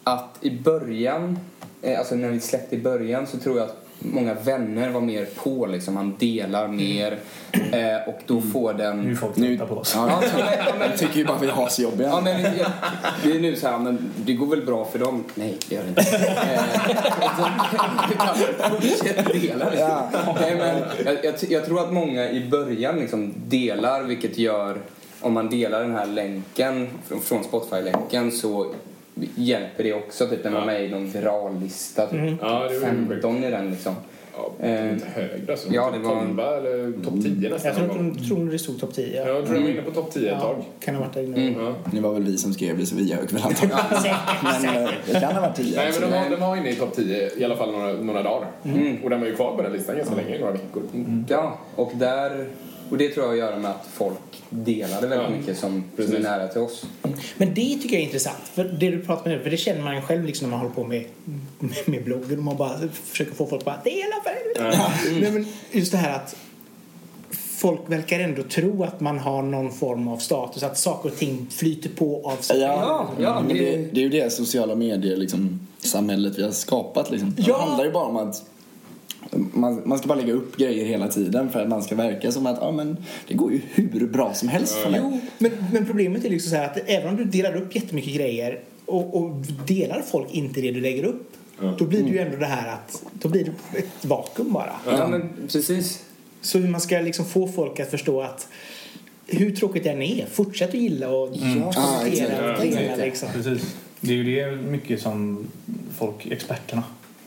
att 0.04 0.38
i 0.40 0.50
början, 0.50 1.38
eh, 1.82 1.98
alltså 1.98 2.14
när 2.14 2.28
vi 2.28 2.40
släppte 2.40 2.76
i 2.76 2.78
början 2.78 3.26
så 3.26 3.38
tror 3.38 3.58
jag 3.58 3.64
att 3.64 3.83
många 4.12 4.34
vänner 4.34 4.90
var 4.90 5.00
mer 5.00 5.24
på 5.36 5.66
liksom. 5.66 5.94
Man 5.94 6.14
delar 6.18 6.68
mer 6.68 7.18
eh, 7.52 8.08
och 8.08 8.20
då 8.26 8.40
får 8.40 8.72
den... 8.74 9.00
Nu 9.00 9.10
är 9.12 9.16
folk 9.16 9.34
trötta 9.34 9.66
på 9.66 9.74
oss. 9.74 9.92
ja, 9.96 10.06
men- 10.20 10.40
ja, 10.66 10.74
men- 10.78 10.90
jag 10.90 10.98
tycker 10.98 11.16
ju 11.16 11.24
bara 11.24 11.38
vi 11.38 11.46
har 11.50 11.68
så 11.68 11.82
jobbiga. 11.82 12.08
Ja, 12.08 12.20
men 12.24 12.42
jag, 12.42 12.70
det 13.22 13.30
är 13.30 13.40
nu 13.40 13.56
så 13.56 13.68
här, 13.68 13.78
men 13.78 14.10
det 14.16 14.32
går 14.32 14.46
väl 14.46 14.66
bra 14.66 14.84
för 14.84 14.98
dem? 14.98 15.24
Nej, 15.34 15.56
det 15.68 15.74
gör 15.74 15.82
det 15.82 15.88
inte. 15.88 16.02
Eh, 16.44 16.60
Fortsätt 18.70 19.32
dela 19.42 19.70
det. 19.70 19.78
Ja. 19.80 20.08
Nej, 20.40 20.56
men 20.56 20.82
jag, 21.04 21.24
jag, 21.24 21.34
jag 21.48 21.66
tror 21.66 21.80
att 21.80 21.92
många 21.92 22.30
i 22.30 22.48
början 22.50 22.98
liksom 23.00 23.34
delar, 23.46 24.02
vilket 24.02 24.38
gör 24.38 24.76
om 25.20 25.32
man 25.32 25.50
delar 25.50 25.80
den 25.80 25.92
här 25.92 26.06
länken 26.06 26.88
från, 27.08 27.20
från 27.20 27.44
Spotify-länken 27.44 28.32
så 28.32 28.66
hjälper 29.34 29.84
det 29.84 29.92
också. 29.94 30.26
Typ 30.26 30.44
när 30.44 30.50
man 30.50 30.62
är 30.62 30.66
med 30.66 30.84
i 30.84 30.88
någon 30.88 31.10
virallista. 31.10 32.06
Typ. 32.06 32.20
Ja, 32.40 32.48
det 32.58 32.64
var 32.64 32.70
ju 32.72 32.80
15 32.80 33.44
i 33.44 33.50
den 33.50 33.70
liksom. 33.70 33.94
Ja, 34.36 34.52
det 34.60 34.66
är 34.66 34.92
inte 34.92 35.06
högre 35.06 35.52
alltså. 35.52 35.68
Ja, 35.72 35.90
det 35.92 35.98
var- 35.98 36.20
12 36.20 36.40
eller 36.40 37.04
topp 37.04 37.14
10 37.22 37.50
nästan. 37.50 37.68
Jag 37.68 37.76
tror, 37.76 37.86
någon 37.86 37.96
gång. 38.12 38.24
tror, 38.28 38.50
det 38.50 38.58
stod 38.58 38.80
topp 38.80 38.94
10. 38.94 39.16
Jag 39.26 39.46
tror 39.46 39.54
de 39.56 39.62
var 39.62 39.70
inne 39.70 39.82
på 39.82 39.90
topp 39.90 40.10
10 40.12 40.32
ett 40.34 40.40
tag. 40.40 40.64
kan 40.80 40.94
ha 40.94 41.02
varit 41.02 41.14
där 41.14 41.22
inne. 41.22 41.48
Mm. 41.48 41.64
Ja. 41.64 41.74
Det 41.92 42.00
var 42.00 42.12
väl 42.14 42.22
vi 42.22 42.36
som 42.38 42.54
skrev 42.54 42.78
det 42.78 42.86
så 42.86 42.96
vi 42.96 43.02
ljög 43.02 43.32
väl 43.32 43.42
antagligen. 43.44 43.78
Men 44.42 44.82
eh, 44.84 44.90
det 45.06 45.20
kan 45.20 45.32
ha 45.34 45.40
varit 45.40 45.56
tio. 45.56 45.76
Nej, 45.76 45.92
men 46.00 46.10
de 46.10 46.16
var, 46.16 46.30
de 46.30 46.40
var 46.40 46.56
inne 46.56 46.70
i 46.70 46.74
topp 46.74 46.94
10 46.96 47.30
i 47.36 47.44
alla 47.44 47.56
fall 47.56 47.72
några, 47.72 47.92
några 47.92 48.22
dagar. 48.22 48.48
Och 49.04 49.10
den 49.10 49.20
var 49.20 49.26
ju 49.26 49.34
kvar 49.34 49.56
på 49.56 49.62
den 49.62 49.72
listan 49.72 49.96
ganska 49.96 50.14
länge, 50.14 50.36
i 50.36 50.38
några 50.38 50.52
veckor. 50.52 50.82
Ja, 51.28 51.58
och 51.76 51.92
där... 51.94 52.46
Och 52.90 52.98
det 52.98 53.08
tror 53.08 53.24
jag 53.24 53.28
har 53.28 53.32
att 53.32 53.38
göra 53.38 53.58
med 53.58 53.70
att 53.70 53.86
folk 53.92 54.42
delade 54.50 55.06
väldigt 55.06 55.28
Ja, 55.30 55.36
mycket 55.38 55.58
som, 55.58 55.70
som 55.70 55.78
är 55.92 55.96
precis. 55.96 56.18
nära 56.24 56.48
till 56.48 56.60
oss. 56.60 56.86
Men 57.36 57.48
det 57.54 57.78
tycker 57.82 57.92
jag 57.92 58.00
är 58.00 58.04
intressant. 58.06 58.38
För 58.54 58.64
det 58.64 58.90
du 58.90 59.00
pratar 59.04 59.28
med 59.30 59.38
nu, 59.38 59.42
för 59.44 59.50
det 59.50 59.56
känner 59.56 59.82
man 59.82 60.02
själv 60.02 60.24
liksom 60.24 60.50
när 60.50 60.56
man 60.56 60.60
håller 60.66 60.74
på 60.74 60.84
med, 60.84 61.04
med, 61.58 61.70
med 61.86 62.04
bloggen 62.04 62.38
och 62.38 62.44
man 62.44 62.56
bara 62.56 62.78
försöker 63.04 63.34
få 63.34 63.46
folk 63.46 63.62
att 63.66 63.84
dela 63.84 64.14
för 64.24 64.30
helvete. 64.62 64.80
Nej, 65.20 65.30
men 65.32 65.46
just 65.72 65.92
det 65.92 65.98
här 65.98 66.16
att 66.16 66.36
folk 67.56 67.80
verkar 67.86 68.20
ändå 68.20 68.42
tro 68.42 68.84
att 68.84 69.00
man 69.00 69.18
har 69.18 69.42
någon 69.42 69.72
form 69.72 70.08
av 70.08 70.16
status, 70.18 70.62
att 70.62 70.78
saker 70.78 71.08
och 71.10 71.16
ting 71.16 71.46
flyter 71.50 71.90
på 71.90 72.30
av 72.30 72.36
sig. 72.36 72.60
Ja, 72.60 73.08
ja, 73.20 73.40
men 73.46 73.56
det- 73.56 73.76
det, 73.76 73.76
det 73.92 74.00
är 74.00 74.02
ju 74.02 74.08
det 74.08 74.32
sociala 74.32 74.74
medier 74.74 75.16
liksom, 75.16 75.60
samhället 75.78 76.38
vi 76.38 76.42
har 76.42 76.50
skapat. 76.50 77.10
Liksom. 77.10 77.34
Det 77.36 77.42
Ja. 77.46 77.58
handlar 77.58 77.84
ju 77.84 77.90
bara 77.92 78.04
om 78.04 78.16
att 78.16 78.42
man, 79.52 79.82
man 79.84 79.98
ska 79.98 80.08
bara 80.08 80.18
lägga 80.20 80.32
upp 80.32 80.56
grejer 80.56 80.84
hela 80.84 81.08
tiden 81.08 81.50
för 81.50 81.60
att 81.60 81.68
man 81.68 81.82
ska 81.82 81.94
verka 81.94 82.32
som 82.32 82.46
att 82.46 82.58
ja, 82.60 82.70
men 82.70 82.96
det 83.28 83.34
går 83.34 83.52
ju 83.52 83.60
hur 83.74 84.06
bra 84.06 84.34
som 84.34 84.48
helst 84.48 84.74
för 84.74 84.90
mig. 84.90 85.00
Jo, 85.02 85.20
men, 85.38 85.52
men 85.72 85.86
problemet 85.86 86.24
är 86.24 86.30
liksom 86.30 86.50
så 86.50 86.56
här 86.56 86.64
att 86.64 86.78
även 86.86 87.08
om 87.08 87.16
du 87.16 87.24
delar 87.24 87.56
upp 87.56 87.74
jättemycket 87.74 88.14
grejer 88.14 88.60
och, 88.86 89.16
och 89.16 89.30
delar 89.66 90.02
folk 90.02 90.30
inte 90.30 90.60
det 90.60 90.70
du 90.70 90.80
lägger 90.80 91.04
upp 91.04 91.30
då 91.78 91.84
blir 91.84 92.02
det 92.02 92.10
ju 92.10 92.18
ändå 92.18 92.36
det 92.36 92.46
här 92.46 92.72
att 92.72 93.02
då 93.12 93.28
blir 93.28 93.44
det 93.44 93.78
ett 93.78 94.04
vakuum 94.04 94.52
bara. 94.52 94.72
Ja, 94.86 95.08
men 95.08 95.30
precis. 95.48 96.04
Så 96.40 96.58
hur 96.58 96.68
man 96.68 96.80
ska 96.80 97.00
liksom 97.00 97.24
få 97.24 97.48
folk 97.48 97.80
att 97.80 97.90
förstå 97.90 98.20
att 98.22 98.48
hur 99.26 99.50
tråkigt 99.50 99.84
det 99.84 99.90
än 99.90 100.02
är, 100.02 100.26
fortsätt 100.26 100.68
att 100.68 100.74
gilla 100.74 101.10
och 101.10 101.36
Ja, 101.36 101.72
kommentera 101.72 102.56
och 102.56 102.64
exakt. 102.64 102.86
dela 102.86 102.96
liksom. 102.96 103.28
Precis. 103.32 103.76
Det 104.00 104.12
är 104.12 104.16
ju 104.16 104.34
det 104.34 104.56
mycket 104.56 105.00
som 105.00 105.46
folk, 105.98 106.26
experterna 106.26 106.82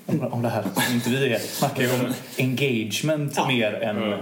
om, 0.08 0.22
om 0.34 0.42
det 0.42 0.50
här, 0.50 0.64
som 0.64 0.96
inte 0.96 1.10
vi 1.10 1.34
är, 1.34 1.40
snackar 1.40 1.84
ju 1.84 1.90
om 1.92 2.14
engagement 2.38 3.34
Ja. 3.36 3.48
mer 3.48 3.74
än 3.74 4.14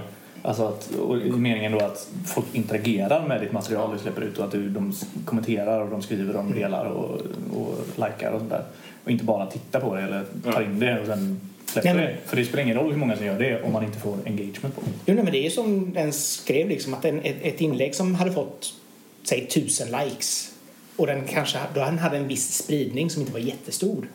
Alltså 0.41 0.67
att, 0.67 0.89
meningen 1.37 1.71
då 1.71 1.77
att 1.79 2.07
folk 2.25 2.45
interagerar 2.53 3.27
med 3.27 3.41
ditt 3.41 3.51
material 3.51 3.93
du 3.93 3.99
släpper 3.99 4.21
ut 4.21 4.37
och 4.37 4.45
att 4.45 4.51
du, 4.51 4.69
de 4.69 4.93
kommenterar 5.25 5.79
och 5.81 5.89
de 5.89 6.01
skriver 6.01 6.27
och 6.37 6.43
de 6.45 6.53
delar 6.59 6.85
och, 6.85 7.21
och 7.57 7.77
likar 7.95 8.31
och 8.31 8.39
sånt 8.39 8.49
där. 8.51 8.63
och 9.03 9.11
inte 9.11 9.23
bara 9.23 9.45
tittar 9.45 9.79
på 9.79 9.95
det 9.95 10.01
eller 10.01 10.23
tar 10.43 10.51
Ja. 10.51 10.63
in 10.63 10.79
det 10.79 10.99
och 10.99 11.07
sen 11.07 11.39
släpper 11.65 11.93
men- 11.93 12.03
det. 12.03 12.15
För 12.25 12.35
det 12.37 12.45
spelar 12.45 12.63
ingen 12.63 12.77
roll 12.77 12.91
hur 12.91 12.97
många 12.97 13.17
som 13.17 13.25
gör 13.25 13.39
det 13.39 13.61
om 13.63 13.73
man 13.73 13.83
inte 13.85 13.99
får 13.99 14.17
engagement 14.25 14.75
på 14.75 14.81
det. 14.81 14.91
Jo, 15.05 15.13
nej, 15.15 15.23
men 15.23 15.33
det 15.33 15.45
är 15.45 15.49
som 15.49 15.93
den 15.93 16.13
skrev 16.13 16.69
liksom 16.69 16.93
att 16.93 17.05
en, 17.05 17.19
ett, 17.21 17.37
ett 17.41 17.61
inlägg 17.61 17.95
som 17.95 18.15
hade 18.15 18.31
fått 18.31 18.73
säg 19.23 19.47
tusen 19.47 19.87
likes 19.87 20.51
och 20.95 21.07
den 21.07 21.21
kanske 21.29 21.57
då 21.73 21.79
den 21.79 21.99
hade 21.99 22.17
en 22.17 22.27
viss 22.27 22.53
spridning 22.57 23.09
som 23.09 23.21
inte 23.21 23.33
var 23.33 23.39
jättestor. 23.39 24.07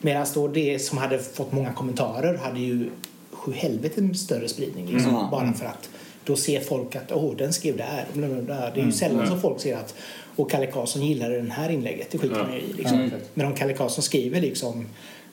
Medan 0.00 0.26
då 0.34 0.48
det 0.48 0.78
som 0.78 0.98
hade 0.98 1.18
fått 1.18 1.52
många 1.52 1.72
kommentarer 1.72 2.34
hade 2.38 2.60
ju 2.60 2.90
sju 3.30 3.52
helvete 3.52 4.14
större 4.14 4.48
spridning 4.48 4.86
liksom, 4.86 5.14
Mm. 5.16 5.30
bara 5.30 5.52
för 5.52 5.66
att 5.66 5.88
då 6.24 6.36
ser 6.36 6.60
folk 6.60 6.96
att 6.96 7.12
åh, 7.12 7.36
den 7.36 7.52
skrev 7.52 7.76
det 7.76 7.82
här. 7.82 8.04
Det 8.14 8.20
är 8.20 8.72
ju 8.74 8.80
Mm. 8.80 8.92
sällan 8.92 9.26
som 9.26 9.40
folk 9.40 9.60
ser 9.60 9.76
att 9.76 9.94
och 10.36 10.50
Kalle 10.50 10.66
Karlsson 10.66 11.02
gillade 11.02 11.40
det 11.40 11.52
här 11.52 11.70
inlägget. 11.70 12.10
Det 12.10 12.18
skiter 12.18 12.36
man 12.44 12.52
ju 12.54 12.60
i. 12.60 12.72
Liksom. 12.72 13.10
Men 13.34 13.46
om 13.46 13.54
Kalle 13.54 13.72
Karlsson 13.72 14.02
skriver 14.02 14.40
liksom 14.40 14.86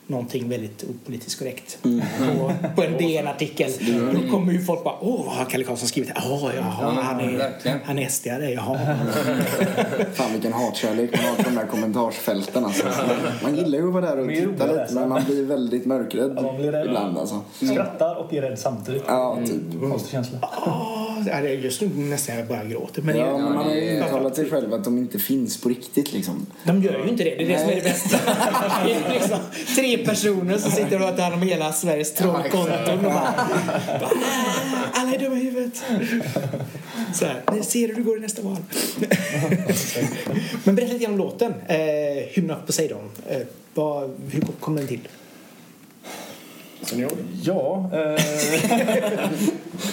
någonting 0.08 0.50
väldigt 0.50 0.84
opolitiskt 0.84 1.40
korrekt 1.40 1.78
på, 1.82 2.52
på 2.76 2.84
en 2.84 2.98
DN-artikel 2.98 3.72
då 4.14 4.32
kommer 4.32 4.54
ju 4.54 4.62
folk 4.62 4.84
bara 4.84 4.96
åh, 5.02 5.26
vad 5.26 5.36
har 5.36 5.46
Kalle 5.46 5.64
Karlsson 5.64 5.88
skrivit? 5.88 6.12
Jaha, 6.16 6.52
jaha, 6.56 7.02
han 7.02 7.20
är, 7.20 7.52
han 7.86 8.00
är 8.00 8.06
SD-are, 8.10 8.50
jaha. 8.50 8.80
Fan 10.14 10.32
vilken 10.32 10.54
hatkärlek 10.54 11.12
man 11.18 11.26
har 11.30 11.36
till 11.36 11.46
de 11.46 11.56
där 11.56 11.68
kommentarsfälten 11.68 12.66
alltså. 12.66 12.86
Man 13.44 13.56
gillar 13.56 13.80
ju 13.80 13.88
att 13.88 13.94
vara 13.94 14.16
där 14.16 14.20
och 14.20 14.30
titta 14.30 14.66
lite 14.66 14.82
alltså. 14.82 15.00
men 15.00 15.10
man 15.10 15.24
blir 15.24 15.46
väldigt 15.46 15.86
mörkrädd 15.86 16.34
Ja, 16.36 16.42
man 16.42 16.56
blir 16.56 16.72
rädd. 16.72 16.86
ibland 16.86 17.18
alltså. 17.18 17.42
Skrattar 17.62 18.16
och 18.16 18.34
är 18.34 18.42
rädd 18.42 18.60
samtidigt. 18.60 19.04
Ja, 19.08 19.38
typ. 19.46 19.82
Konstig 19.92 20.12
känsla. 20.12 20.40
Ja, 21.28 21.40
just 21.42 21.82
nu 21.82 21.88
nästan 21.96 22.36
jag 22.36 22.48
bara 22.48 22.64
gråter. 22.64 23.02
Men 23.02 23.18
Ja, 23.18 23.38
men 23.38 23.44
man 23.44 23.58
har 23.66 23.74
ju 23.76 23.96
intalat 23.96 24.36
sig 24.36 24.50
själv 24.50 24.74
att 24.74 24.84
de 24.84 24.98
inte 24.98 25.20
finns 25.20 25.62
på 25.62 25.70
riktigt 25.70 26.14
liksom. 26.14 26.46
de 26.64 26.82
gör 26.84 27.04
ju 27.04 27.10
inte 27.10 27.24
det. 27.24 27.36
Det 27.36 27.44
är 27.44 27.48
det 27.48 27.60
som 27.60 27.70
är 27.70 27.76
det 27.76 27.82
bästa. 27.82 28.18
Det 28.86 28.94
är 28.94 29.14
liksom 29.14 29.38
tre 29.76 29.98
personer 29.98 30.58
som 30.58 30.72
sitter 30.72 31.02
och 31.10 31.18
tar 31.18 31.24
hand 31.24 31.34
om 31.36 31.42
hela 31.42 31.74
Sveriges 31.74 32.14
trollkonton 32.14 32.98
och 32.98 33.04
bara, 33.04 33.34
bara 33.88 34.10
"Ah, 34.10 34.90
alla 34.94 35.14
är 35.16 35.20
dumma 35.20 35.36
i 35.36 35.44
huvudet. 35.44 35.84
Så 37.14 37.26
här, 37.26 37.42
"Nu 37.54 37.64
ser 37.64 37.88
du 37.88 37.94
hur 37.94 37.96
det 37.96 38.02
går 38.10 38.18
i 38.18 38.22
nästa 38.22 38.42
val. 38.42 38.58
Men 40.64 40.76
berätta 40.76 40.94
lite 40.94 41.06
om 41.08 41.18
låten. 41.18 41.54
Eh, 41.68 41.78
Hymn 42.30 42.52
of 42.52 42.58
Poseidon. 42.66 43.12
Eh, 43.30 43.38
vad, 43.74 44.12
hur 44.32 44.42
kom 44.60 44.76
den 44.76 44.88
till? 44.88 45.08
Senior. 46.82 47.12
Ja, 47.44 47.90
eh, 47.94 48.22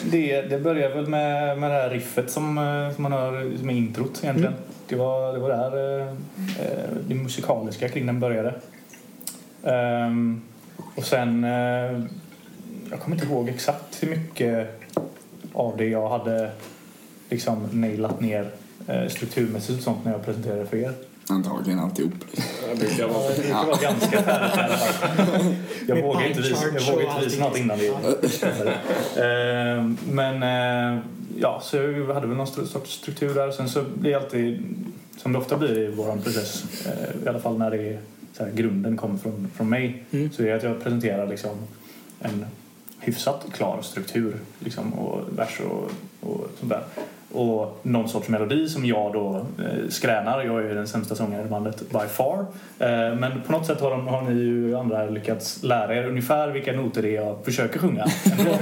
det, 0.11 0.43
det 0.43 0.59
börjar 0.59 0.95
väl 0.95 1.07
med, 1.07 1.59
med 1.59 1.71
det 1.71 1.77
här 1.77 1.91
riffet 1.91 2.31
som, 2.31 2.59
eh, 2.59 2.95
som 2.95 3.03
man 3.03 3.13
hör 3.13 3.57
som 3.59 3.71
är 3.71 3.75
introt 3.75 4.21
egentligen. 4.23 4.55
Det, 4.89 4.97
var, 4.97 5.33
det 5.33 5.39
var 5.39 5.49
där 5.49 6.01
eh, 6.01 6.09
eh, 6.09 6.91
det 7.09 7.15
musikaliska 7.15 7.89
kring 7.89 8.07
den 8.07 8.21
började. 8.21 8.55
Ehm, 9.63 10.43
och 10.97 11.05
sen, 11.05 11.45
eh, 11.45 12.01
jag 12.91 13.01
kommer 13.01 13.17
inte 13.17 13.27
ihåg 13.27 13.49
exakt 13.49 14.03
hur 14.03 14.09
mycket 14.09 14.69
av 15.53 15.77
det 15.77 15.87
jag 15.87 16.09
hade 16.09 16.51
liksom 17.31 17.69
nailat 17.73 18.21
ner 18.21 18.51
eh, 18.89 19.09
strukturmässigt 19.09 19.79
och 19.79 19.85
sånt 19.85 20.05
när 20.05 20.13
jag 20.13 20.25
presenterade 20.25 20.67
för 20.67 20.77
er. 20.77 20.93
Antagligen 21.29 21.79
alltihop. 21.81 22.13
Det 22.75 22.79
brukar 22.81 23.09
vara 23.09 23.77
ganska 23.83 24.23
färdigt. 24.23 25.57
Jag 25.89 26.03
vågar 26.03 26.27
inte 26.27 26.41
visa, 26.41 26.65
jag 26.75 26.93
vågar 26.93 27.15
inte 27.15 27.25
visa 27.29 27.45
något 27.49 27.59
innan 27.59 27.79
det 27.79 27.89
Eh, 29.17 29.85
Men 30.13 30.43
eh, 30.43 30.99
ja, 31.39 31.61
så 31.65 31.77
jag 31.77 32.15
hade 32.15 32.27
väl 32.27 32.37
någon 32.37 32.47
sorts 32.47 32.93
struktur 32.93 33.35
där. 33.35 33.51
Sen 33.51 33.69
så 33.69 33.83
blir 33.95 34.11
det 34.11 34.17
alltid, 34.17 34.63
som 35.17 35.33
det 35.33 35.39
ofta 35.39 35.57
blir 35.57 35.79
i 35.79 35.91
vår 35.97 36.17
process, 36.17 36.65
eh, 36.87 37.25
i 37.25 37.29
alla 37.29 37.39
fall 37.41 37.59
när 37.59 37.71
det 37.71 37.77
är 37.89 37.99
så 38.33 38.45
här, 38.45 38.51
grunden 38.53 38.97
kommer 38.97 39.19
från, 39.19 39.51
från 39.57 39.69
mig, 39.69 40.05
Mm. 40.11 40.31
så 40.33 40.43
är 40.43 40.47
det 40.47 40.53
att 40.57 40.63
jag 40.63 40.83
presenterar 40.83 41.27
liksom 41.27 41.51
en 42.21 42.47
hyfsat 43.01 43.47
klar 43.53 43.83
struktur 43.83 44.37
liksom, 44.59 44.93
och 44.93 45.39
vers 45.39 45.61
och, 45.71 45.91
och 46.31 46.47
sånt 46.61 46.71
där. 46.73 46.83
Och 47.33 47.81
någon 47.83 48.09
sorts 48.09 48.29
melodi 48.29 48.69
som 48.69 48.87
jag 48.87 49.13
då 49.13 49.47
eh, 49.59 49.89
skränar. 49.89 50.43
Jag 50.45 50.59
är 50.59 50.69
ju 50.69 50.75
den 50.75 50.89
sämsta 50.89 51.15
sångaren 51.15 51.47
i 51.47 51.51
bandet 51.51 51.79
by 51.91 52.09
far. 52.09 52.47
Eh, 52.79 53.15
men 53.19 53.43
på 53.47 53.53
något 53.53 53.67
sätt 53.67 53.81
har, 53.81 53.91
de, 53.91 54.07
har 54.07 54.23
ni 54.23 54.41
ju 54.41 54.77
andra 54.77 55.11
lyckats 55.11 55.63
lära 55.63 55.97
er 55.97 56.09
ungefär 56.09 56.49
vilka 56.49 56.73
noter 56.73 57.03
det 57.03 57.17
är 57.17 57.23
jag 57.23 57.45
försöker 57.45 57.79
sjunga. 57.79 58.07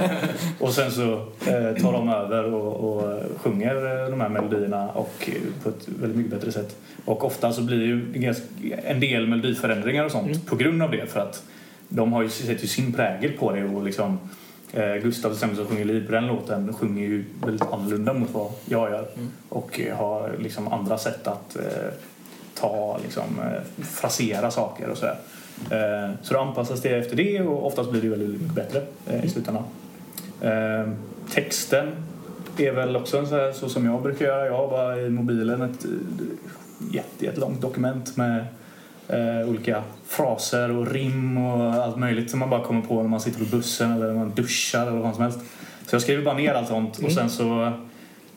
och 0.59 0.73
sen 0.73 0.91
så 0.91 1.13
eh, 1.47 1.81
tar 1.81 1.93
de 1.93 2.09
över 2.09 2.53
och, 2.53 2.73
och 2.73 3.19
sjunger 3.37 4.09
de 4.09 4.21
här 4.21 4.29
melodierna 4.29 4.89
och 4.89 5.29
på 5.63 5.69
ett 5.69 5.87
väldigt 5.87 6.17
mycket 6.17 6.33
bättre 6.33 6.51
sätt. 6.51 6.75
Och 7.05 7.25
ofta 7.25 7.51
så 7.53 7.61
blir 7.61 7.77
det 7.77 7.85
ju 7.85 8.29
en 8.85 8.99
del 8.99 9.27
melodiförändringar 9.27 10.05
och 10.05 10.11
sånt 10.11 10.47
på 10.47 10.55
grund 10.55 10.83
av 10.83 10.91
det 10.91 11.05
för 11.05 11.19
att 11.19 11.43
de 11.87 12.13
har 12.13 12.23
ju 12.23 12.29
sett 12.29 12.63
ju 12.63 12.67
sin 12.67 12.93
prägel 12.93 13.31
på 13.31 13.51
det 13.51 13.63
och 13.63 13.83
liksom 13.83 14.19
eh, 14.73 14.95
Gustav 14.95 15.29
till 15.29 15.35
exempel 15.35 15.57
som 15.57 15.67
sjunger 15.67 15.85
liv 15.85 16.05
på 16.05 16.11
den 16.11 16.27
låten 16.27 16.73
sjunger 16.73 17.03
ju 17.03 17.25
väldigt 17.45 17.61
annorlunda 17.61 18.13
mot 18.13 18.33
vad 18.33 18.51
jag 18.65 18.91
gör 18.91 19.07
och 19.49 19.79
eh, 19.79 19.97
har 19.97 20.35
liksom 20.39 20.67
andra 20.67 20.97
sätt 20.97 21.27
att 21.27 21.55
eh, 21.55 21.93
ta 22.53 22.99
liksom 23.03 23.23
eh, 23.39 23.83
frasera 23.83 24.51
saker 24.51 24.89
och 24.89 24.97
sådär. 24.97 25.17
Eh, 25.69 26.15
så 26.21 26.33
då 26.33 26.39
anpassas 26.39 26.81
det 26.81 26.89
efter 26.89 27.15
det 27.15 27.41
och 27.41 27.67
oftast 27.67 27.91
blir 27.91 28.01
det 28.01 28.09
väldigt 28.09 28.29
mycket 28.29 28.55
bättre 28.55 28.81
eh, 29.07 29.25
i 29.25 29.29
slutändan. 29.29 29.63
Eh, 30.41 30.89
texten 31.33 31.89
är 32.57 32.71
väl 32.71 32.95
också 32.95 33.17
en 33.17 33.27
så, 33.27 33.35
här, 33.35 33.51
så 33.51 33.69
som 33.69 33.85
jag 33.85 34.01
brukar 34.01 34.25
göra. 34.25 34.45
Jag 34.45 34.57
har 34.57 34.67
bara 34.67 35.01
i 35.01 35.09
mobilen 35.09 35.61
ett 35.61 35.85
jätte, 36.91 37.25
jättelångt 37.25 37.61
dokument 37.61 38.17
med 38.17 38.45
eh, 39.11 39.49
olika 39.49 39.83
fraser 40.07 40.71
och 40.71 40.91
rim 40.91 41.37
och 41.37 41.73
allt 41.73 41.97
möjligt 41.97 42.31
som 42.31 42.39
man 42.39 42.49
bara 42.49 42.63
kommer 42.63 42.81
på 42.81 43.01
när 43.01 43.09
man 43.09 43.19
sitter 43.19 43.39
på 43.39 43.45
bussen 43.45 43.91
eller 43.91 44.07
när 44.07 44.13
man 44.13 44.31
duschar 44.35 44.87
eller 44.87 44.99
vad 44.99 45.15
som 45.15 45.23
helst. 45.23 45.39
Så 45.87 45.95
jag 45.95 46.01
skriver 46.01 46.23
bara 46.23 46.35
ner 46.35 46.53
allt 46.53 46.67
sånt 46.67 46.97
och 46.97 47.11
sen 47.11 47.29
så 47.29 47.71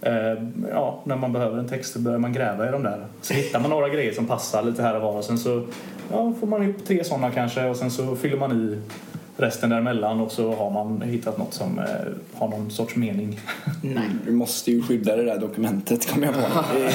eh, 0.00 0.42
ja, 0.70 1.02
när 1.04 1.16
man 1.16 1.32
behöver 1.32 1.58
en 1.58 1.68
text 1.68 1.92
så 1.92 1.98
börjar 1.98 2.18
man 2.18 2.32
gräva 2.32 2.68
i 2.68 2.72
dem 2.72 2.82
där. 2.82 3.06
Så 3.22 3.34
hittar 3.34 3.60
man 3.60 3.70
några 3.70 3.88
grejer 3.88 4.12
som 4.12 4.26
passar 4.26 4.62
lite 4.62 4.82
här 4.82 4.96
och 4.96 5.02
var 5.02 5.12
och 5.12 5.24
sen 5.24 5.38
så 5.38 5.66
ja, 6.10 6.32
får 6.40 6.46
man 6.46 6.62
ihop 6.62 6.86
tre 6.86 7.04
sådana 7.04 7.30
kanske 7.30 7.64
och 7.64 7.76
sen 7.76 7.90
så 7.90 8.16
fyller 8.16 8.36
man 8.36 8.52
i 8.52 8.80
resten 9.36 9.70
däremellan 9.70 10.20
och 10.20 10.32
så 10.32 10.54
har 10.54 10.70
man 10.70 11.02
hittat 11.02 11.38
något 11.38 11.54
som 11.54 11.78
eh, 11.78 11.84
har 12.34 12.48
någon 12.48 12.70
sorts 12.70 12.96
mening. 12.96 13.40
Nej. 13.82 14.08
Vi 14.26 14.32
måste 14.32 14.70
ju 14.70 14.82
skydda 14.82 15.16
det 15.16 15.24
där 15.24 15.38
dokumentet 15.38 16.12
kom 16.12 16.22
jag 16.22 16.34
på. 16.34 16.40
Det 16.74 16.84
är 16.84 16.86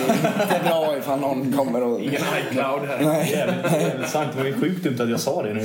inte 0.41 0.62
bra 0.63 0.97
ifall 0.97 1.19
någon 1.19 1.54
kommer 1.54 1.84
och... 1.84 2.02
Ingen 2.02 2.21
iCloud 2.49 2.88
här. 2.88 3.23
Jävligt, 3.32 3.71
jävligt 3.71 4.10
sant. 4.10 4.30
Det 4.34 4.39
var 4.39 4.47
ju 4.47 4.60
sjukt 4.60 4.84
dumt 4.84 4.97
att 4.99 5.10
jag 5.10 5.19
sa 5.19 5.43
det 5.43 5.54
nu. 5.54 5.63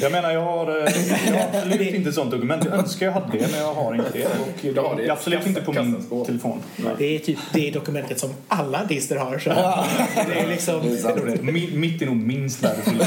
jag 0.00 0.12
menar, 0.12 0.30
jag 0.30 0.42
har, 0.42 0.68
eh, 0.68 0.92
jag 1.26 1.34
har 1.34 1.48
absolut 1.52 1.94
inte 1.94 2.08
ett 2.08 2.14
sånt 2.14 2.30
dokument. 2.30 2.64
Jag 2.64 2.78
önskar 2.78 3.06
jag 3.06 3.12
hade 3.12 3.38
det, 3.38 3.52
men 3.52 3.60
jag 3.60 3.74
har 3.74 3.94
inte 3.94 4.10
det. 4.12 4.24
Och 4.24 4.74
Du 4.74 4.80
har 4.80 4.96
det 4.96 5.02
det 5.02 5.08
är 5.08 5.12
absolut 5.12 5.46
inte 5.46 5.60
på 5.60 5.72
min 5.72 6.06
telefon. 6.26 6.58
Det 6.98 7.16
är 7.16 7.18
typ 7.18 7.38
det 7.52 7.70
dokumentet 7.70 8.18
som 8.18 8.30
alla 8.48 8.82
artister 8.82 9.16
har. 9.16 9.38
Så. 9.38 9.50
Det 9.50 10.40
är 10.40 10.48
liksom... 10.48 10.80
Det 10.82 11.08
är 11.08 11.76
Mitt 11.76 12.02
är 12.02 12.06
nog 12.06 12.16
minst 12.16 12.64
värdefulla. 12.64 13.06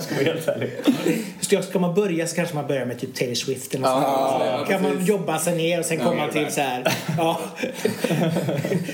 Ska 0.00 0.14
vara 0.14 0.24
helt 0.24 0.48
ärlig. 0.48 0.72
Ska, 1.40 1.62
ska 1.62 1.78
man 1.78 1.94
börja 1.94 2.26
så 2.26 2.36
kanske 2.36 2.54
man 2.54 2.66
börjar 2.66 2.86
med 2.86 2.98
typ 2.98 3.14
Taylor 3.14 3.34
Swift 3.34 3.74
eller 3.74 3.88
något 3.88 4.02
Ja, 4.02 4.42
ja, 4.58 4.64
kan 4.64 4.82
man 4.82 5.04
jobba 5.04 5.38
sig 5.38 5.56
ner 5.56 5.78
och 5.78 5.84
sen 5.84 5.98
komma 5.98 6.28
till 6.28 6.46
så 6.50 6.60
här. 6.60 6.94
Ja. 7.18 7.40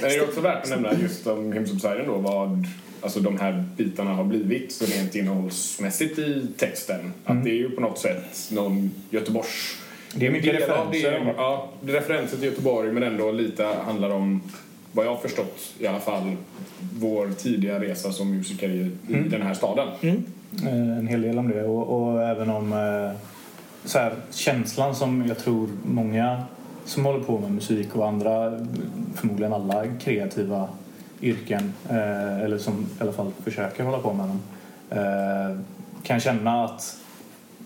Men 0.00 0.10
det 0.10 0.16
är 0.16 0.24
också 0.24 0.40
värt 0.40 0.62
att 0.62 0.70
nämna 0.70 0.92
just 1.02 1.26
om 1.26 1.52
Hymns 1.52 1.70
of 1.70 1.82
Poseidon 1.82 2.06
då 2.06 2.18
vad 2.18 2.66
alltså 3.00 3.20
de 3.20 3.40
här 3.40 3.64
bitarna 3.76 4.10
har 4.14 4.24
blivit 4.24 4.72
så 4.72 4.84
rent 4.84 5.14
innehållsmässigt 5.14 6.18
i 6.18 6.46
texten. 6.56 7.12
Att 7.24 7.44
det 7.44 7.50
är 7.50 7.54
ju 7.54 7.70
på 7.70 7.80
något 7.80 7.98
sätt 7.98 8.50
någon 8.50 8.90
Göteborgs... 9.10 9.76
Det 10.14 10.26
är 10.26 10.30
mycket 10.30 10.54
referenser. 10.54 11.10
Det, 11.10 11.34
ja, 11.36 11.68
det 11.80 11.92
är 11.92 11.96
referenser 11.96 12.36
till 12.36 12.46
Göteborg 12.46 12.92
men 12.92 13.02
ändå 13.02 13.32
lite 13.32 13.64
handlar 13.64 14.10
om 14.10 14.42
vad 14.92 15.06
jag 15.06 15.10
har 15.10 15.18
förstått 15.18 15.74
i 15.78 15.86
alla 15.86 16.00
fall 16.00 16.36
vår 16.98 17.30
tidiga 17.38 17.80
resa 17.80 18.12
som 18.12 18.36
musiker 18.36 18.68
i, 18.68 18.90
i 19.08 19.14
den 19.14 19.42
här 19.42 19.54
staden. 19.54 19.88
Eh, 20.00 20.14
Eh, 20.62 20.98
en 20.98 21.06
hel 21.06 21.22
del 21.22 21.38
om 21.38 21.48
det. 21.48 21.64
Och, 21.64 22.02
och 22.02 22.22
även 22.22 22.50
om 22.50 22.72
eh, 22.72 23.20
så 23.84 23.98
här, 23.98 24.14
känslan 24.30 24.94
som 24.94 25.26
jag 25.26 25.38
tror 25.38 25.68
många 25.84 26.42
som 26.84 27.04
håller 27.04 27.20
på 27.20 27.38
med 27.38 27.50
musik 27.50 27.96
och 27.96 28.08
andra, 28.08 28.60
förmodligen 29.14 29.52
alla 29.52 29.86
kreativa 30.00 30.68
yrken 31.20 31.72
eh, 31.88 32.40
eller 32.40 32.58
som 32.58 32.86
i 32.98 33.02
alla 33.02 33.12
fall 33.12 33.32
försöker 33.44 33.84
hålla 33.84 33.98
på 33.98 34.12
med 34.12 34.28
dem 34.28 34.42
eh, 34.90 35.58
kan 36.02 36.20
känna 36.20 36.64
att 36.64 36.96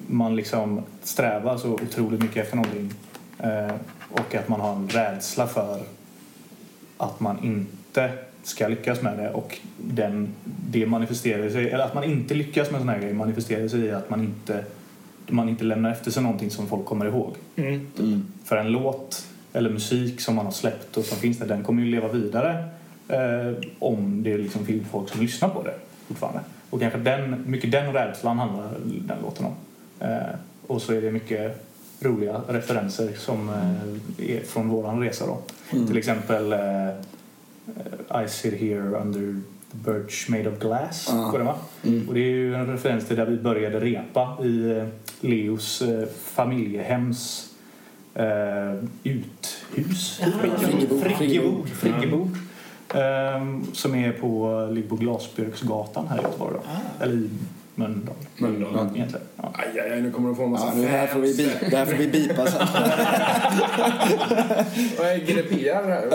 man 0.07 0.37
liksom 0.37 0.83
strävar 1.03 1.57
så 1.57 1.73
otroligt 1.73 2.23
mycket 2.23 2.45
efter 2.45 2.57
någonting 2.57 2.93
eh, 3.39 3.75
och 4.11 4.35
att 4.35 4.49
man 4.49 4.61
har 4.61 4.73
en 4.73 4.89
rädsla 4.89 5.47
för 5.47 5.81
att 6.97 7.21
man 7.21 7.45
inte 7.45 8.11
ska 8.43 8.69
lyckas 8.69 9.03
med 9.03 9.19
det 9.19 9.31
och 9.31 9.59
den, 9.77 10.29
det 10.71 10.87
manifesterar 10.87 11.51
sig, 11.51 11.71
eller 11.71 11.85
att 11.85 11.95
man 11.95 12.05
inte 12.05 12.35
lyckas 12.35 12.71
med 12.71 12.81
såna 12.81 12.93
här 12.93 13.01
grejer 13.01 13.15
manifesterar 13.15 13.69
sig 13.69 13.81
i 13.81 13.91
att 13.91 14.11
man 14.11 14.21
inte, 14.21 14.65
man 15.27 15.49
inte 15.49 15.65
lämnar 15.65 15.91
efter 15.91 16.11
sig 16.11 16.23
någonting 16.23 16.51
som 16.51 16.67
folk 16.67 16.85
kommer 16.85 17.07
ihåg. 17.07 17.35
Mm. 17.57 17.87
Mm. 17.99 18.27
För 18.45 18.57
en 18.57 18.73
låt 18.73 19.27
eller 19.53 19.71
musik 19.71 20.21
som 20.21 20.35
man 20.35 20.45
har 20.45 20.53
släppt 20.53 20.97
och 20.97 21.05
som 21.05 21.19
finns 21.19 21.39
där, 21.39 21.47
den 21.47 21.63
kommer 21.63 21.83
ju 21.83 21.91
leva 21.91 22.09
vidare 22.09 22.65
Eh, 23.11 23.55
om 23.79 24.23
det 24.23 24.37
liksom 24.37 24.67
finns 24.67 24.89
folk 24.89 25.09
som 25.09 25.21
lyssnar 25.21 25.49
på 25.49 25.63
det 25.63 25.75
fortfarande. 26.09 26.41
Och 26.71 26.81
kanske 26.81 26.99
den, 26.99 27.51
mycket 27.51 27.73
den 27.73 27.93
rädslan 27.93 28.39
handlar 28.39 28.71
den 28.85 29.19
låten 29.23 29.47
om. 29.47 29.55
Eh, 30.01 30.35
och 30.67 30.83
så 30.83 30.93
är 30.93 31.01
det 31.01 31.11
mycket 31.11 31.67
roliga 32.01 32.41
referenser 32.49 33.13
som 33.17 33.49
eh, 33.49 34.37
är 34.37 34.45
från 34.45 34.69
våran 34.69 35.01
resa 35.01 35.27
då. 35.27 35.39
Till 35.87 35.99
exempel 35.99 36.53
eh, 36.53 38.25
I 38.25 38.29
sit 38.29 38.61
here 38.61 39.01
under 39.01 39.41
the 39.71 39.77
birch 39.77 40.29
made 40.29 40.49
of 40.49 40.59
glass. 40.59 41.09
Går 41.31 41.39
det, 41.39 41.45
va? 41.45 41.57
Och 42.09 42.15
det 42.15 42.21
är 42.21 42.31
ju 42.31 42.55
en 42.55 42.67
referens 42.67 43.07
till 43.07 43.17
där 43.17 43.27
vi 43.27 43.37
började 43.37 43.81
repa 43.81 44.39
i 44.45 44.71
eh, 44.71 44.85
Leos 45.21 45.83
eh, 45.83 46.09
familjehems 46.25 47.51
eh, 48.15 48.75
uthus. 49.05 50.21
Friggebod. 51.19 51.69
Friggebod. 51.69 52.37
Ehm, 52.95 53.67
som 53.73 53.95
är 53.95 54.13
på, 54.13 54.69
ligger 54.73 54.89
på 54.89 54.97
Glasbjörksgatan 54.97 56.09
här 56.09 56.19
i 56.19 56.23
Göteborg. 56.23 56.55
Då. 56.55 57.05
Eller 57.05 57.15
i 57.15 57.29
Mölndal. 57.81 58.15
Mölndal. 58.37 58.87
Egentligen. 58.95 59.27
Ja. 59.37 59.53
Aj, 59.55 59.81
aj, 59.81 59.91
aj, 59.93 60.01
nu 60.03 60.11
kommer 60.11 60.29
de 60.29 60.37
få 60.37 60.45
en 60.45 60.51
massa 60.51 60.67
Ja, 60.67 60.73
nu 60.75 60.87
här 60.87 61.07
får 61.07 61.21
vi, 61.21 61.35
bi- 61.37 61.51
det 61.71 61.77
här 61.77 61.87
får 61.87 61.95
vi 61.95 62.07
bipa 62.09 62.47
sen. 62.47 62.67
Vad 64.99 65.07
är 65.07 65.19
GDPR 65.19 65.89
här? 65.89 66.07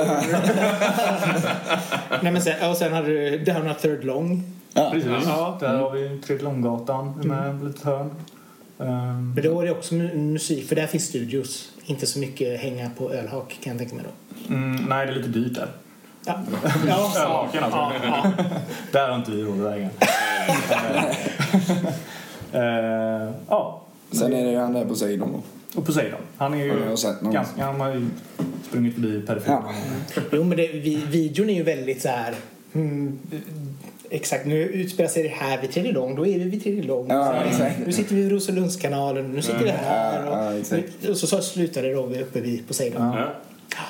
Nej, 2.24 2.32
men 2.32 2.42
sen, 2.42 2.70
och 2.70 2.78
sen 2.78 2.94
hade 2.94 3.08
du 3.08 3.38
Down 3.38 3.68
a 3.68 3.74
Third 3.82 4.04
Long. 4.04 4.44
Ja. 4.74 4.90
Precis. 4.92 5.10
Ja. 5.26 5.58
Där 5.60 5.78
har 5.78 5.92
vi 5.92 6.20
Tredje 6.26 6.44
Långgatan 6.44 7.14
med 7.24 7.56
ett 7.56 7.64
litet 7.64 7.84
hörn. 7.84 8.10
Ehm, 8.80 9.34
Men 9.34 9.44
då 9.44 9.62
är 9.62 9.66
det 9.66 9.72
också 9.72 9.96
mu- 9.96 10.16
musik, 10.18 10.68
för 10.70 10.76
där 10.76 10.88
finns 10.88 11.04
studios. 11.06 11.72
Inte 11.86 12.06
så 12.06 12.20
mycket 12.20 12.60
hänga 12.60 12.90
på 12.98 13.12
ölhak 13.14 13.58
kan 13.62 13.72
jag 13.74 13.80
tänka 13.80 13.96
mig 13.96 14.06
då. 14.48 14.54
mm, 14.56 14.76
nej, 14.90 15.06
det 15.06 15.12
är 15.12 15.16
lite 15.16 15.30
dyrt 15.30 15.56
där. 15.56 15.68
Ja, 16.26 16.40
ja, 16.88 17.12
Ölhaken 17.18 17.64
alltså. 17.64 17.78
ja, 17.78 17.92
ja. 18.04 18.32
Där 18.92 19.10
har 19.10 19.16
inte 19.16 19.32
vi 19.32 19.42
råd 19.44 19.74
äga. 19.74 19.90
Ehm, 22.54 23.34
ja, 23.50 23.82
Sen 24.12 24.34
är 24.34 24.46
det 24.46 24.52
ju 24.52 24.58
han 24.58 24.74
där 24.74 24.86
på 24.86 24.96
Seidon 24.96 25.32
då. 25.34 25.80
och 25.80 25.86
Poseidon. 25.86 26.20
Han 26.38 26.54
är 26.54 26.58
Har 26.58 26.66
ju 26.66 26.86
jag 26.90 27.00
sett 27.00 27.22
någon? 27.22 27.34
ganska... 27.34 27.66
Han 27.66 27.82
har 27.82 27.90
ju 27.94 28.08
sprungit 28.68 28.94
förbi 28.94 29.22
periferin. 29.22 29.58
Ja. 30.16 30.22
Jo, 30.32 30.44
men 30.44 30.58
det, 30.58 30.68
vi, 30.68 30.96
videon 30.96 31.50
är 31.50 31.54
ju 31.54 31.64
väldigt 31.64 32.02
så 32.02 32.10
här... 32.10 32.34
Mm, 32.74 33.20
exakt, 34.10 34.46
nu 34.46 34.58
utspelar 34.64 35.10
sig 35.10 35.24
det 35.24 35.30
här 35.30 35.62
vid 35.62 35.72
Tredje 35.72 35.92
Lång, 35.92 36.16
då 36.16 36.28
är 36.28 36.40
vi 36.40 36.44
vid 36.44 36.64
Tredje 36.64 36.84
Lång. 36.84 37.08
Ja, 37.10 37.36
exakt. 37.50 37.80
Nu 37.86 37.92
sitter 37.92 38.16
vi 38.16 38.22
vid 38.22 38.32
Roselundskanalen, 38.32 39.32
nu 39.32 39.42
sitter 39.42 39.64
vi 39.64 39.70
här. 39.70 40.26
Ja, 40.26 40.54
ja. 40.54 40.78
Och, 41.04 41.10
och 41.10 41.18
så, 41.18 41.28
så 41.28 41.42
slutar 41.42 41.84
det 41.84 41.94
då 41.94 42.06
vi 42.06 42.22
uppe 42.22 42.42
vid 42.42 42.68
Poseidon. 42.68 43.02
Ja. 43.18 43.28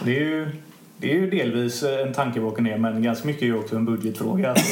Det 0.06 0.16
är 0.16 0.20
ju... 0.22 0.48
Det 0.98 1.12
är 1.12 1.16
ju 1.16 1.30
delvis 1.30 1.84
en 1.84 2.14
tanke 2.14 2.40
bakom 2.40 2.64
det, 2.64 2.78
men 2.78 3.04
ganska 3.04 3.28
mycket 3.28 3.42
är 3.42 3.46
ju 3.46 3.60
också 3.60 3.76
en 3.76 3.86
budgetfråga. 3.86 4.56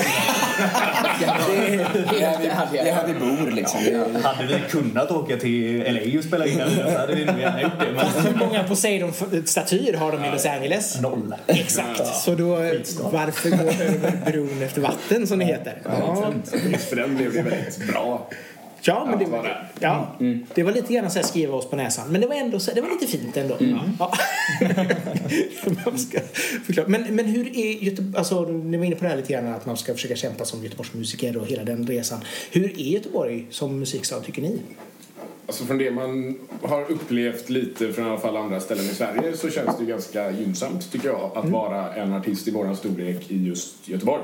Det 1.19 1.25
är, 1.25 1.87
det 2.11 2.23
är, 2.23 2.49
här 2.49 2.67
vi, 2.71 2.77
det 2.77 2.89
är 2.89 2.93
här 2.93 3.07
vi 3.07 3.13
bor 3.13 3.51
liksom. 3.51 3.79
Är, 3.79 4.23
Hade 4.23 4.47
vi 4.47 4.59
kunnat 4.69 5.11
åka 5.11 5.37
till 5.37 5.83
LA 5.83 6.19
och 6.19 6.23
spela 6.25 6.45
in 6.45 6.57
den 6.57 6.69
så 6.75 6.97
hade 6.97 7.15
vi 7.15 7.25
nog 7.25 7.39
gärna 7.39 7.61
gjort 7.61 7.71
det. 7.79 7.85
Men 7.95 8.05
Hur 8.25 8.39
många 8.39 8.63
Poseidon-statyer 8.63 9.97
har 9.97 10.11
de 10.11 10.25
i 10.25 10.31
Los 10.31 10.45
Angeles? 10.45 11.01
noll. 11.01 11.35
Exakt, 11.47 12.07
så 12.07 12.35
då 12.35 12.47
varför 13.11 13.49
gå 13.49 13.63
över 13.63 14.31
bron 14.31 14.61
efter 14.61 14.81
vatten 14.81 15.27
som 15.27 15.39
det 15.39 15.45
heter? 15.45 15.77
Ja, 15.85 16.33
Just 16.71 16.89
för 16.89 16.95
den 16.95 17.15
blev 17.15 17.33
det 17.33 17.41
väldigt 17.41 17.87
bra. 17.87 18.29
Ja 18.85 19.05
men 19.05 19.19
Allt 19.19 19.27
var 19.27 19.43
det, 19.43 19.49
där. 19.49 19.67
ja, 19.79 20.15
det 20.55 20.63
var 20.63 20.71
lite 20.71 20.93
grann 20.93 21.11
så 21.11 21.19
här 21.19 21.25
skriva 21.25 21.55
oss 21.55 21.69
på 21.69 21.75
näsan. 21.75 22.07
Men 22.11 22.21
det 22.21 22.27
var 22.27 22.35
ändå 22.35 22.59
så, 22.59 22.71
det 22.71 22.81
var 22.81 22.89
lite 22.89 23.07
fint 23.07 23.37
ändå. 23.37 23.57
Ja. 23.59 24.13
Man 25.85 25.99
ska 25.99 26.19
förklara. 26.65 26.87
men, 26.87 27.15
men 27.15 27.25
hur 27.25 27.57
är 27.57 27.83
Göteborg, 27.83 28.17
alltså 28.17 28.41
ni 28.45 28.77
var 28.77 28.85
inne 28.85 28.95
på 28.95 29.03
det 29.03 29.09
här 29.09 29.17
lite 29.17 29.33
grann 29.33 29.47
att 29.47 29.65
man 29.65 29.77
ska 29.77 29.93
försöka 29.93 30.15
kämpa 30.15 30.45
som 30.45 30.63
Göteborgsmusiker 30.63 31.37
och 31.37 31.47
hela 31.47 31.63
den 31.63 31.87
resan. 31.87 32.19
Hur 32.51 32.79
är 32.79 32.83
Göteborg 32.83 33.45
som 33.49 33.79
musikstad 33.79 34.19
tycker 34.19 34.41
ni? 34.41 34.59
Alltså 35.47 35.65
från 35.65 35.77
det 35.77 35.91
man 35.91 36.39
har 36.61 36.91
upplevt 36.91 37.49
lite 37.49 37.93
från 37.93 38.05
i 38.05 38.09
alla 38.09 38.19
fall 38.19 38.37
andra 38.37 38.59
ställen 38.59 38.85
i 38.85 38.87
Sverige 38.87 39.37
så 39.37 39.49
känns 39.49 39.77
det 39.77 39.83
ju 39.83 39.89
ganska 39.89 40.31
gynnsamt 40.31 40.91
tycker 40.91 41.07
jag 41.07 41.31
att 41.35 41.49
vara 41.49 41.93
en 41.93 42.13
artist 42.13 42.47
i 42.47 42.51
våran 42.51 42.75
storlek 42.75 43.31
i 43.31 43.47
just 43.47 43.75
Göteborg. 43.89 44.23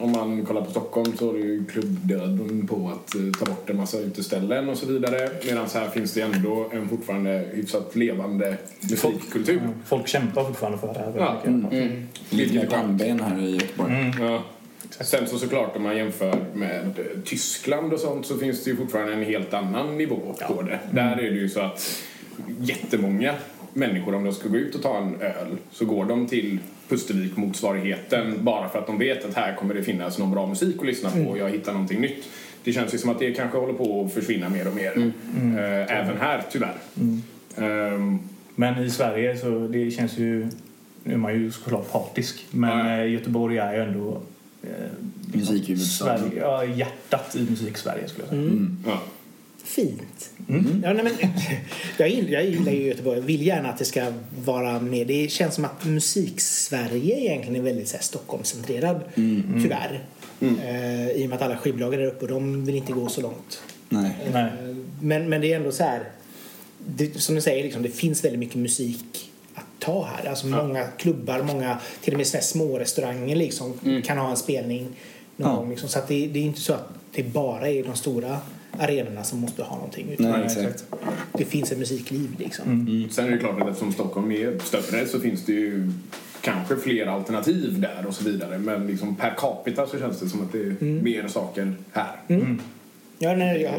Om 0.00 0.12
man 0.12 0.44
kollar 0.46 0.62
på 0.62 0.70
Stockholm 0.70 1.16
så 1.16 1.30
är 1.30 1.34
det 1.34 1.40
ju 1.40 1.64
klubbdöden 1.64 2.66
på 2.66 2.92
att 2.94 3.14
eh, 3.14 3.20
ta 3.38 3.44
bort 3.44 3.70
en 3.70 3.76
massa 3.76 3.98
uteställen 3.98 4.68
och 4.68 4.76
så 4.76 4.86
vidare. 4.86 5.30
Medan 5.46 5.66
här 5.74 5.88
finns 5.88 6.14
det 6.14 6.20
ändå 6.20 6.70
en 6.72 6.88
fortfarande 6.88 7.44
hyfsat 7.52 7.96
levande 7.96 8.56
musikkultur. 8.90 9.60
Folk 9.84 10.08
kämpar 10.08 10.44
fortfarande 10.44 10.78
för 10.78 10.94
det 10.94 10.98
här. 10.98 11.12
Ja. 11.16 11.40
väldigt 11.44 11.72
mycket. 11.72 12.52
lite 12.52 12.66
pannben 12.66 13.20
här 13.20 13.42
i 13.42 13.50
Göteborg. 13.50 14.12
Ja. 14.20 14.42
Sen 14.90 15.26
så 15.26 15.38
såklart 15.38 15.76
om 15.76 15.82
man 15.82 15.96
jämför 15.96 16.44
med 16.54 16.86
eh, 16.86 17.22
Tyskland 17.24 17.92
och 17.92 18.00
sånt 18.00 18.26
så 18.26 18.36
finns 18.36 18.64
det 18.64 18.70
ju 18.70 18.76
fortfarande 18.76 19.12
en 19.12 19.24
helt 19.24 19.54
annan 19.54 19.98
nivå 19.98 20.34
på 20.48 20.62
det. 20.62 20.80
Där 20.90 21.12
är 21.12 21.30
det 21.30 21.38
ju 21.38 21.48
så 21.48 21.60
att 21.60 22.02
jättemånga 22.60 23.34
människor 23.74 24.14
om 24.14 24.24
de 24.24 24.32
ska 24.34 24.48
gå 24.48 24.56
ut 24.56 24.74
och 24.74 24.82
ta 24.82 24.96
en 24.98 25.20
öl 25.20 25.56
så 25.72 25.84
går 25.84 26.04
de 26.04 26.26
till 26.26 26.58
Pustervik-motsvarigheten 26.88 28.34
bara 28.44 28.68
för 28.68 28.78
att 28.78 28.86
de 28.86 28.98
vet 28.98 29.24
att 29.24 29.34
här 29.34 29.54
kommer 29.54 29.74
det 29.74 29.82
finnas 29.82 30.18
någon 30.18 30.30
bra 30.30 30.46
musik 30.46 30.76
att 30.80 30.86
lyssna 30.86 31.10
på 31.10 31.20
och 31.30 31.38
jag 31.38 31.50
hittar 31.50 31.72
någonting 31.72 32.00
nytt. 32.00 32.24
Det 32.64 32.72
känns 32.72 32.94
ju 32.94 32.98
som 32.98 33.10
att 33.10 33.18
det 33.18 33.32
kanske 33.32 33.58
håller 33.58 33.72
på 33.74 34.04
att 34.04 34.12
försvinna 34.12 34.48
mer 34.48 34.68
och 34.68 34.74
mer. 34.74 35.12
Eh, 35.58 35.98
även 35.98 36.16
här 36.20 36.42
tyvärr. 36.52 36.74
Ehm, 37.56 38.18
Men 38.54 38.84
i 38.84 38.90
Sverige 38.90 39.36
så 39.36 39.68
det 39.68 39.90
känns 39.90 40.18
ju... 40.18 40.46
Nu 41.04 41.12
är 41.14 41.18
man 41.18 41.34
ju 41.34 41.50
såklart 41.50 41.92
partisk, 41.92 42.46
men 42.50 42.86
Ja. 42.88 43.00
eh, 43.04 43.10
Göteborg 43.12 43.58
är 43.58 43.72
ju 43.74 43.80
ändå 43.82 44.20
eh, 44.62 44.68
Musikhuvudstaden. 45.34 46.18
Sverige, 46.20 46.40
ja, 46.42 46.64
hjärtat 46.64 47.36
i 47.36 47.50
musik-Sverige 47.50 48.08
skulle 48.08 48.26
jag 48.26 48.34
säga. 48.34 48.66
ja. 48.86 49.00
Fint. 49.68 50.30
Ja, 50.82 50.92
nej, 50.92 51.04
men, 51.04 51.12
jag, 51.98 52.08
gillar, 52.08 52.30
jag 52.30 52.44
gillar 52.46 52.72
ju 52.72 52.82
Göteborg. 52.86 53.18
Jag 53.18 53.26
vill 53.26 53.46
gärna 53.46 53.68
att 53.68 53.78
det 53.78 53.84
ska 53.84 54.12
vara 54.44 54.80
med. 54.80 55.06
Det 55.06 55.30
känns 55.30 55.54
som 55.54 55.64
att 55.64 55.84
musik-Sverige 55.84 57.20
egentligen 57.20 57.56
är 57.56 57.60
väldigt 57.64 57.88
så 57.88 57.96
här, 57.96 58.02
Stockholmscentrerad. 58.04 59.00
Tyvärr. 59.62 60.04
Eh, 60.40 61.10
I 61.10 61.24
och 61.24 61.28
med 61.28 61.36
att 61.36 61.42
alla 61.42 61.56
skivbolag 61.56 61.94
är 61.94 61.98
där 61.98 62.06
uppe 62.06 62.20
och 62.24 62.28
de 62.30 62.64
vill 62.64 62.74
inte 62.74 62.92
gå 62.92 63.08
så 63.08 63.20
långt. 63.20 63.62
Nej. 63.88 64.10
Eh, 64.34 64.44
Men, 65.00 65.28
men 65.28 65.40
det 65.40 65.52
är 65.52 65.56
ändå 65.56 65.72
så 65.72 65.82
här. 65.84 66.04
Det, 66.86 67.20
som 67.20 67.34
du 67.34 67.40
säger, 67.40 67.64
liksom, 67.64 67.82
det 67.82 67.88
finns 67.90 68.24
väldigt 68.24 68.38
mycket 68.40 68.56
musik 68.56 69.30
att 69.54 69.64
ta 69.78 70.04
här. 70.04 70.28
Alltså 70.30 70.46
många 70.46 70.84
klubbar, 70.84 71.42
många 71.42 71.78
till 72.02 72.12
och 72.14 72.18
med 72.18 72.26
såna 72.26 72.40
små 72.42 72.78
restauranger 72.78 73.36
liksom, 73.36 74.02
kan 74.04 74.18
ha 74.18 74.30
en 74.30 74.36
spelning 74.36 74.82
någon 75.36 75.50
Ja. 75.50 75.56
gång. 75.56 75.70
Liksom. 75.70 75.88
Så 75.88 75.98
att 75.98 76.08
det, 76.08 76.26
det 76.26 76.38
är 76.38 76.42
inte 76.42 76.60
så 76.60 76.72
att 76.72 76.88
det 77.12 77.22
bara 77.22 77.68
är 77.68 77.84
de 77.84 77.96
stora 77.96 78.38
arenorna 78.78 79.24
som 79.24 79.40
måste 79.40 79.62
ha 79.62 79.76
någonting. 79.76 80.06
Utan 80.12 80.30
Nej, 80.30 80.44
exakt. 80.44 80.84
det 81.32 81.44
finns 81.44 81.72
ett 81.72 81.78
musikliv 81.78 82.34
liksom. 82.38 83.08
Sen 83.10 83.26
är 83.26 83.30
det 83.30 83.38
klart 83.38 83.62
att 83.62 83.68
eftersom 83.68 83.92
Stockholm 83.92 84.32
är 84.32 84.58
större 84.58 85.06
så 85.06 85.20
finns 85.20 85.44
det 85.44 85.52
ju 85.52 85.92
kanske 86.40 86.76
fler 86.76 87.06
alternativ 87.06 87.80
där 87.80 88.06
och 88.06 88.14
så 88.14 88.24
vidare. 88.24 88.58
Men 88.58 88.86
liksom 88.86 89.16
per 89.16 89.34
capita 89.38 89.86
så 89.86 89.98
känns 89.98 90.20
det 90.20 90.28
som 90.28 90.42
att 90.42 90.52
det 90.52 90.58
är 90.58 90.84
mer 91.02 91.28
saker 91.28 91.74
här. 91.92 92.16
Ja, 93.18 93.36
nej, 93.36 93.62
jag, 93.62 93.74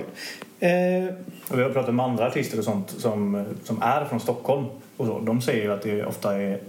eh, 0.59 1.13
vi 1.53 1.63
har 1.63 1.69
pratat 1.69 1.95
med 1.95 2.05
andra 2.05 2.27
artister 2.27 2.57
och 2.57 2.63
sånt 2.63 2.89
som, 2.97 3.45
som 3.63 3.81
är 3.81 4.05
från 4.05 4.19
Stockholm. 4.19 4.65
Och 4.97 5.05
så. 5.05 5.19
De 5.19 5.41
säger 5.41 5.63
ju 5.63 5.73
att 5.73 5.81
det 5.81 6.05
ofta 6.05 6.41
är 6.41 6.59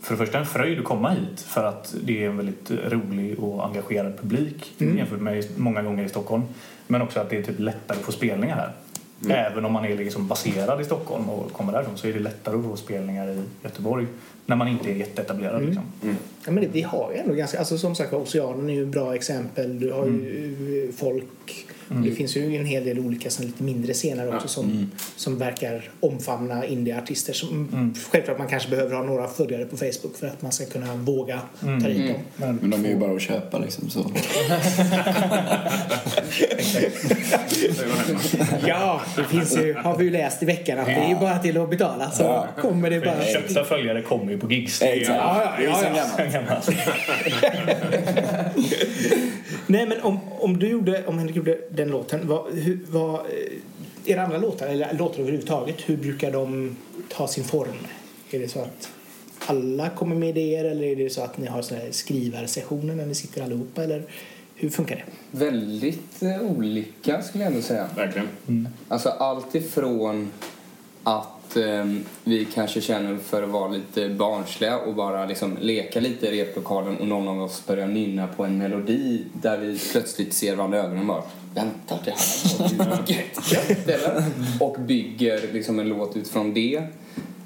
för 0.00 0.14
det 0.14 0.18
första 0.18 0.38
en 0.38 0.46
fröjd 0.46 0.78
att 0.78 0.84
komma 0.84 1.10
hit 1.10 1.40
för 1.40 1.64
att 1.64 1.94
det 2.04 2.24
är 2.24 2.28
en 2.28 2.36
väldigt 2.36 2.70
rolig 2.70 3.38
och 3.38 3.66
engagerad 3.66 4.18
publik 4.20 4.74
jämfört 4.78 5.20
med 5.20 5.44
många 5.56 5.82
gånger 5.82 6.04
i 6.04 6.08
Stockholm. 6.08 6.42
Men 6.86 7.02
också 7.02 7.20
att 7.20 7.30
det 7.30 7.36
är 7.36 7.42
typ 7.42 7.58
lättare 7.58 7.98
att 7.98 8.04
få 8.04 8.12
spelningar 8.12 8.56
här. 8.56 8.72
Även 9.28 9.64
om 9.64 9.72
man 9.72 9.84
är 9.84 9.96
liksom 9.96 10.28
baserad 10.28 10.80
i 10.80 10.84
Stockholm 10.84 11.30
och 11.30 11.52
kommer 11.52 11.72
därifrån 11.72 11.96
så 11.96 12.06
är 12.06 12.12
det 12.12 12.18
lättare 12.18 12.56
att 12.56 12.64
få 12.64 12.76
spelningar 12.76 13.28
i 13.28 13.42
Göteborg 13.62 14.06
när 14.46 14.56
man 14.56 14.68
inte 14.68 14.90
är 14.90 14.94
jätteetablerad. 14.94 15.62
Liksom. 15.62 15.82
ja, 16.44 16.50
men 16.50 16.62
det, 16.62 16.68
vi 16.72 16.82
har 16.82 17.12
ju 17.12 17.18
ändå 17.18 17.34
ganska, 17.34 17.58
alltså 17.58 17.78
som 17.78 17.94
sagt 17.94 18.12
Oceanen 18.12 18.70
är 18.70 18.74
ju 18.74 18.82
ett 18.82 18.88
bra 18.88 19.14
exempel. 19.14 19.80
Du 19.80 19.92
har 19.92 20.06
ju 20.06 20.84
eh, 20.88 20.94
folk. 21.88 22.04
Det 22.04 22.10
finns 22.10 22.36
ju 22.36 22.56
en 22.56 22.66
hel 22.66 22.84
del 22.84 22.98
olika 22.98 23.30
såna 23.30 23.46
lite 23.46 23.62
mindre 23.62 23.92
scener 23.94 24.34
också 24.34 24.48
som, 24.48 24.90
som 25.16 25.38
verkar 25.38 25.90
omfamna 26.00 26.66
indieartister. 26.66 27.32
Som, 27.32 27.94
Självklart 28.10 28.38
man 28.38 28.48
kanske 28.48 28.70
behöver 28.70 28.94
ha 28.96 29.02
några 29.02 29.28
följare 29.28 29.64
på 29.64 29.76
Facebook 29.76 30.16
för 30.20 30.26
att 30.26 30.42
man 30.42 30.52
ska 30.52 30.64
kunna 30.64 30.94
våga 30.94 31.40
ta 31.60 31.88
dit 31.88 32.08
dem. 32.12 32.20
Men, 32.36 32.56
Men 32.56 32.70
de 32.70 32.84
är 32.84 32.88
ju 32.88 32.96
bara 32.96 33.12
att 33.16 33.22
köpa 33.22 33.58
liksom 33.58 33.90
så. 33.90 34.10
Ja, 38.66 39.00
det 39.16 39.24
finns 39.24 39.56
ju, 39.58 39.74
har 39.74 39.96
vi 39.98 40.04
ju 40.04 40.10
läst 40.10 40.42
i 40.42 40.46
veckan 40.46 40.78
att 40.78 40.86
det 40.86 40.92
är 40.92 41.08
ju 41.08 41.14
bara 41.14 41.38
till 41.38 41.56
att 41.60 41.70
betala 41.70 42.10
så 42.10 42.22
Ja. 42.22 42.48
kommer 42.60 42.90
det 42.90 43.00
bara... 43.00 43.24
Köpta 43.24 43.64
följare 43.64 44.02
kommer 44.02 44.32
ju 44.32 44.38
på 44.38 44.52
gigs. 44.52 44.82
Exakt. 44.82 45.18
Ja, 45.18 45.42
ja, 45.44 45.52
Det 45.58 45.64
är 45.64 45.68
ja, 45.96 46.04
sen 46.16 46.44
ja. 46.48 46.62
Nej 49.66 49.86
men 49.86 50.00
om, 50.00 50.18
om 50.38 50.58
du 50.58 50.68
gjorde, 50.68 51.04
om 51.06 51.18
Henrik 51.18 51.36
gjorde 51.36 51.58
den 51.84 51.92
låten, 51.92 52.28
vad, 52.28 52.52
hur, 52.52 52.78
vad, 52.90 53.14
eh, 53.14 53.22
era 54.04 54.22
andra 54.22 54.38
låtar, 54.38 54.66
eller 54.66 54.94
låtar 54.94 55.20
överhuvudtaget, 55.20 55.76
hur 55.86 55.96
brukar 55.96 56.32
de 56.32 56.76
ta 57.08 57.28
sin 57.28 57.44
form? 57.44 57.76
Är 58.30 58.38
det 58.38 58.48
så 58.48 58.58
att... 58.58 58.88
alla 59.46 59.90
kommer 59.90 60.16
med 60.16 60.28
idéer 60.28 60.64
eller 60.64 60.82
är 60.84 60.96
det 60.96 61.10
så 61.10 61.22
att 61.22 61.38
ni 61.38 61.46
har 61.46 61.62
såna 61.62 61.80
här 61.80 61.90
skrivarsessioner 61.90 62.94
när 62.94 63.06
ni 63.06 63.14
sitter 63.14 63.42
allihopa 63.42 63.84
eller 63.84 64.02
hur 64.54 64.70
funkar 64.70 64.96
det? 64.96 65.38
Väldigt 65.38 66.22
eh, 66.22 66.40
olika 66.42 67.22
skulle 67.22 67.44
jag 67.44 67.52
ändå 67.52 67.62
säga. 67.62 67.88
Verkligen. 67.96 68.68
Alltså 68.88 69.08
allt 69.08 69.54
ifrån 69.54 70.30
att 71.02 71.56
eh, 71.56 71.84
vi 72.24 72.44
kanske 72.54 72.80
känner 72.80 73.16
för 73.16 73.42
att 73.42 73.48
vara 73.48 73.68
lite 73.68 74.08
barnsliga 74.08 74.78
och 74.78 74.94
bara 74.94 75.26
liksom 75.26 75.58
leka 75.60 76.00
lite 76.00 76.26
i 76.26 76.42
replokalen 76.42 76.96
och 76.96 77.06
någon 77.06 77.28
av 77.28 77.42
oss 77.42 77.66
börjar 77.66 77.86
nynna 77.86 78.26
på 78.26 78.44
en 78.44 78.58
melodi 78.58 79.24
där 79.32 79.58
vi 79.58 79.78
plötsligt 79.92 80.32
ser 80.32 80.56
varandra 80.56 80.78
i 80.78 80.80
ögonen 80.80 81.06
bara 81.06 81.22
Vänta, 81.54 81.98
det 82.04 82.10
här? 84.06 84.24
Och 84.60 84.80
bygger 84.80 85.52
liksom 85.52 85.78
en 85.78 85.88
låt 85.88 86.16
utifrån 86.16 86.54
det. 86.54 86.82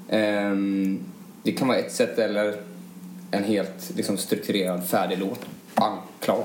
Ehm, 0.09 0.99
det 1.43 1.51
kan 1.51 1.67
vara 1.67 1.77
ett 1.77 1.91
sätt 1.91 2.19
eller 2.19 2.55
en 3.31 3.43
helt 3.43 3.91
liksom, 3.95 4.17
strukturerad 4.17 4.87
färdig 4.87 5.19
låt. 5.19 5.45
Bang, 5.75 5.97
klar. 6.19 6.43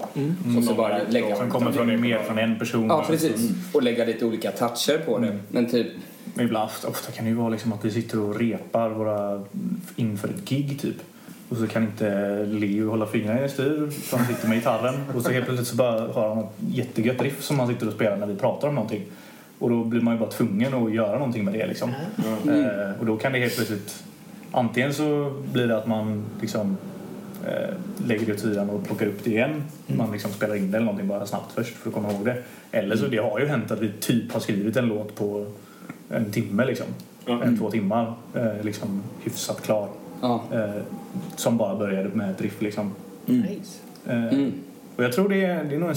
Och 0.58 0.64
så 0.64 0.74
bara 0.74 1.00
lägga 1.08 1.36
Som 1.36 1.50
kommer 1.50 1.72
från, 1.72 2.00
mer 2.00 2.22
från 2.22 2.38
en 2.38 2.58
person. 2.58 2.86
Ja, 2.86 3.04
precis. 3.06 3.50
Och 3.72 3.82
lägga 3.82 4.04
lite 4.04 4.24
olika 4.24 4.50
toucher 4.50 4.98
på 5.06 5.18
det. 5.18 5.38
Men 5.48 5.70
typ, 5.70 5.86
Men 6.34 6.46
ibland, 6.46 6.66
ofta, 6.66 6.88
ofta 6.88 7.12
kan 7.12 7.24
det 7.24 7.30
ju 7.30 7.36
vara 7.36 7.48
liksom 7.48 7.72
att 7.72 7.84
vi 7.84 7.90
sitter 7.90 8.20
och 8.20 8.40
repar 8.40 8.90
våra 8.90 9.44
inför 9.96 10.28
ett 10.28 10.48
gig 10.48 10.80
typ. 10.80 10.96
Och 11.48 11.56
så 11.56 11.66
kan 11.66 11.82
inte 11.82 12.38
Leo 12.46 12.90
hålla 12.90 13.06
fingrarna 13.06 13.44
i 13.44 13.48
styr 13.48 13.90
för 13.90 14.16
han 14.16 14.26
sitter 14.26 14.48
med 14.48 14.56
gitarren. 14.56 14.94
Och 15.14 15.22
så 15.22 15.30
helt 15.30 15.44
plötsligt 15.44 15.68
så 15.68 15.76
bara 15.76 16.12
har 16.12 16.28
han 16.28 16.38
ett 16.38 16.50
jättegött 16.68 17.22
riff 17.22 17.42
som 17.42 17.58
han 17.58 17.68
sitter 17.68 17.86
och 17.86 17.92
spelar 17.92 18.16
när 18.16 18.26
vi 18.26 18.36
pratar 18.36 18.68
om 18.68 18.74
någonting. 18.74 19.02
Och 19.58 19.70
då 19.70 19.84
blir 19.84 20.00
man 20.00 20.14
ju 20.14 20.20
bara 20.20 20.30
tvungen 20.30 20.74
att 20.74 20.94
göra 20.94 21.18
någonting 21.18 21.44
med 21.44 21.54
det 21.54 21.66
liksom. 21.66 21.90
Eh, 22.48 23.00
och 23.00 23.06
då 23.06 23.16
kan 23.16 23.32
det 23.32 23.38
helt 23.38 23.56
plötsligt 23.56 24.04
Antingen 24.56 24.94
så 24.94 25.32
blir 25.52 25.66
det 25.66 25.76
att 25.76 25.86
man 25.86 26.24
liksom 26.40 26.76
eh, 27.46 27.74
lägger 28.06 28.26
det 28.26 28.32
åt 28.32 28.40
sidan 28.40 28.70
och 28.70 28.86
plockar 28.86 29.06
upp 29.06 29.24
det 29.24 29.30
igen. 29.30 29.64
Man 29.86 30.12
liksom 30.12 30.30
spelar 30.30 30.54
in 30.54 30.70
det 30.70 30.76
eller 30.76 30.84
någonting 30.84 31.08
bara 31.08 31.26
snabbt 31.26 31.52
först 31.52 31.74
för 31.74 31.88
att 31.88 31.94
komma 31.94 32.12
ihåg 32.12 32.24
det. 32.24 32.42
Eller 32.70 32.96
så 32.96 33.06
det 33.06 33.16
har 33.16 33.40
ju 33.40 33.46
hänt 33.46 33.70
att 33.70 33.80
vi 33.80 33.92
typ 34.00 34.32
har 34.32 34.40
skrivit 34.40 34.76
en 34.76 34.86
låt 34.86 35.14
på 35.14 35.46
en 36.08 36.30
timme 36.30 36.64
liksom. 36.64 36.86
Ja. 37.26 37.42
En, 37.44 37.58
två 37.58 37.70
timmar. 37.70 38.14
Eh, 38.34 38.62
liksom 38.62 39.02
hyfsat 39.22 39.62
klar. 39.62 39.88
Ja. 40.28 40.42
Eh, 40.52 40.82
som 41.36 41.56
bara 41.56 41.76
började 41.76 42.08
med 42.08 42.30
ett 42.30 42.40
riff 42.40 42.62
liksom. 42.62 42.92
Nice. 43.26 43.78
Eh, 44.06 44.24
Mm. 44.34 44.52
och 44.96 45.04
jag 45.04 45.12
tror 45.12 45.28
det 45.28 45.44
är, 45.44 45.64
det 45.64 45.74
är 45.74 45.78
nog 45.78 45.90
en, 45.90 45.96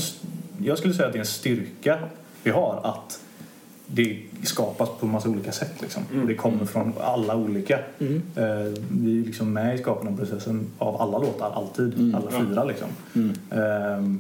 jag 0.62 0.78
skulle 0.78 0.94
säga 0.94 1.08
att 1.08 1.14
det 1.14 1.18
är 1.18 1.22
en 1.22 1.26
styrka 1.26 2.00
vi 2.44 2.52
har 2.52 2.80
att 2.84 3.20
det 3.88 4.20
skapas 4.44 4.90
på 5.00 5.06
en 5.06 5.12
massa 5.12 5.30
olika 5.30 5.52
sätt 5.52 5.74
liksom. 5.82 6.04
Och 6.22 6.28
det 6.28 6.36
kommer 6.36 6.66
från 6.66 6.94
alla 7.02 7.36
olika. 7.36 7.80
Mm. 8.00 8.22
Eh, 8.36 8.74
vi 8.92 9.22
är 9.22 9.26
liksom 9.26 9.54
med 9.54 9.76
i 9.76 9.78
skapandeprocessen 9.78 10.68
av 10.78 11.02
alla 11.02 11.18
låtar, 11.18 11.52
alltid. 11.52 12.16
Alla 12.16 12.32
fyra 12.32 12.64
liksom. 12.64 12.88
Ehm, 13.52 14.20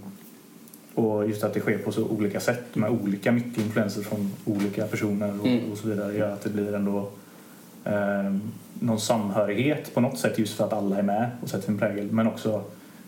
och 0.96 1.28
just 1.30 1.44
att 1.44 1.54
det 1.54 1.60
sker 1.60 1.78
på 1.78 1.92
så 1.92 2.04
olika 2.08 2.40
sätt 2.40 2.76
med 2.76 2.90
olika 2.90 3.32
mycket 3.32 3.58
influenser 3.58 4.02
från 4.02 4.32
olika 4.46 4.86
personer 4.88 5.40
och, 5.40 5.48
Mm. 5.48 5.72
och 5.72 5.78
så 5.78 5.88
vidare 5.88 6.18
gör 6.18 6.32
att 6.32 6.42
det 6.42 6.50
blir 6.50 6.76
ändå 6.76 7.10
ehm, 7.84 8.42
någon 8.80 9.00
samhörighet 9.00 9.94
på 9.94 10.02
något 10.02 10.20
sätt 10.20 10.38
just 10.40 10.54
för 10.54 10.66
att 10.66 10.74
alla 10.74 10.98
är 10.98 11.02
med 11.04 11.30
och 11.42 11.50
sätter 11.50 11.66
sin 11.66 11.78
prägel 11.80 12.12
men 12.12 12.28
också 12.28 12.64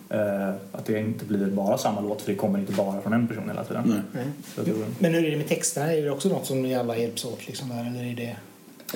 eh, 0.10 0.50
att 0.72 0.86
det 0.86 1.00
inte 1.00 1.26
blir 1.26 1.46
bara 1.52 1.78
samma 1.78 2.02
låt 2.02 2.22
för 2.22 2.32
det 2.32 2.38
kommer 2.38 2.60
inte 2.60 2.72
bara 2.74 3.02
från 3.02 3.14
en 3.14 3.28
person 3.28 3.44
hela 3.50 3.64
tiden. 3.64 3.84
Nej. 3.86 4.00
Nej. 4.12 4.26
Så 4.56 4.64
tror, 4.64 4.86
Men 5.00 5.14
hur 5.14 5.26
är 5.26 5.32
det 5.32 5.38
med 5.38 5.48
texterna? 5.48 5.94
Är 5.94 6.02
det 6.02 6.12
också 6.12 6.30
något 6.30 6.46
som 6.46 6.62
ni 6.62 6.76
alla 6.76 6.98
hjälps 6.98 7.26
åt 7.26 7.48
liksom 7.48 7.70
där 7.70 7.88
eller 7.88 8.12
är 8.12 8.16
det... 8.16 8.36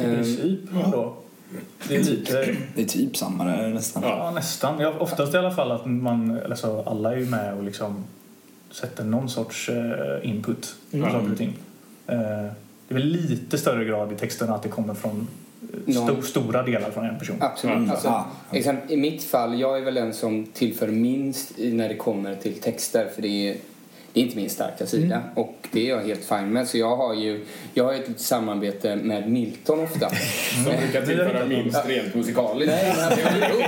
I 0.01 0.15
princip 0.15 0.59
ändå. 0.85 1.13
Det 1.87 1.95
är 1.95 1.99
lite, 2.03 2.55
Det 2.75 2.81
är 2.81 2.85
typ 2.85 3.17
samma 3.17 3.43
där 3.45 3.69
nästan. 3.69 4.03
ja 4.03 4.31
nästan. 4.35 4.79
Ja, 4.79 4.93
oftast 4.99 5.33
i 5.33 5.37
alla 5.37 5.51
fall 5.51 5.71
att 5.71 5.85
man, 5.85 6.39
alltså 6.45 6.83
alla 6.85 7.13
är 7.13 7.17
ju 7.17 7.25
med 7.25 7.53
och 7.53 7.63
liksom 7.63 8.03
sätter 8.71 9.03
någon 9.03 9.29
sorts 9.29 9.69
eh, 9.69 10.29
input 10.29 10.75
på 10.91 10.97
Mm. 10.97 11.11
saker 11.11 11.31
och 11.31 11.37
ting. 11.37 11.53
Eh, 12.07 12.17
det 12.87 12.89
är 12.89 12.93
väl 12.93 13.05
lite 13.07 13.57
större 13.57 13.85
grad 13.85 14.11
i 14.11 14.15
texterna 14.15 14.55
att 14.55 14.63
det 14.63 14.69
kommer 14.69 14.93
från 14.93 15.27
eh, 15.87 15.93
sto, 15.93 16.05
Någon- 16.05 16.23
stora 16.23 16.63
delar 16.63 16.91
från 16.91 17.05
en 17.05 17.19
person. 17.19 17.35
Absolut. 17.39 17.75
Mm. 17.77 17.91
Alltså, 17.91 18.07
Ah. 18.07 18.25
exempel, 18.51 18.91
I 18.91 18.97
mitt 18.97 19.23
fall, 19.23 19.59
jag 19.59 19.77
är 19.77 19.81
väl 19.81 19.93
den 19.93 20.13
som 20.13 20.45
tillför 20.45 20.87
minst 20.87 21.51
när 21.57 21.89
det 21.89 21.95
kommer 21.95 22.35
till 22.35 22.53
texter 22.53 23.09
för 23.15 23.21
det 23.21 23.49
är, 23.49 23.55
det 24.13 24.19
är 24.19 24.23
inte 24.23 24.35
min 24.37 24.49
starka 24.49 24.85
sida 24.85 25.21
och 25.35 25.55
det 25.71 25.85
är 25.85 25.89
jag 25.89 26.01
helt 26.01 26.25
fine 26.25 26.49
med. 26.53 26.67
Så 26.67 26.77
jag 26.77 26.95
har 26.97 27.13
ju 27.13 27.45
jag 27.73 27.83
har 27.83 27.93
ett 27.93 28.19
samarbete 28.19 28.95
med 28.95 29.29
Milton 29.31 29.79
ofta. 29.79 30.09
Som 30.53 30.63
brukar 30.63 31.05
tillföra 31.05 31.45
minst 31.47 31.85
rent 31.87 32.15
musikaliskt. 32.15 32.73
Nej, 32.75 32.93
men, 32.97 33.09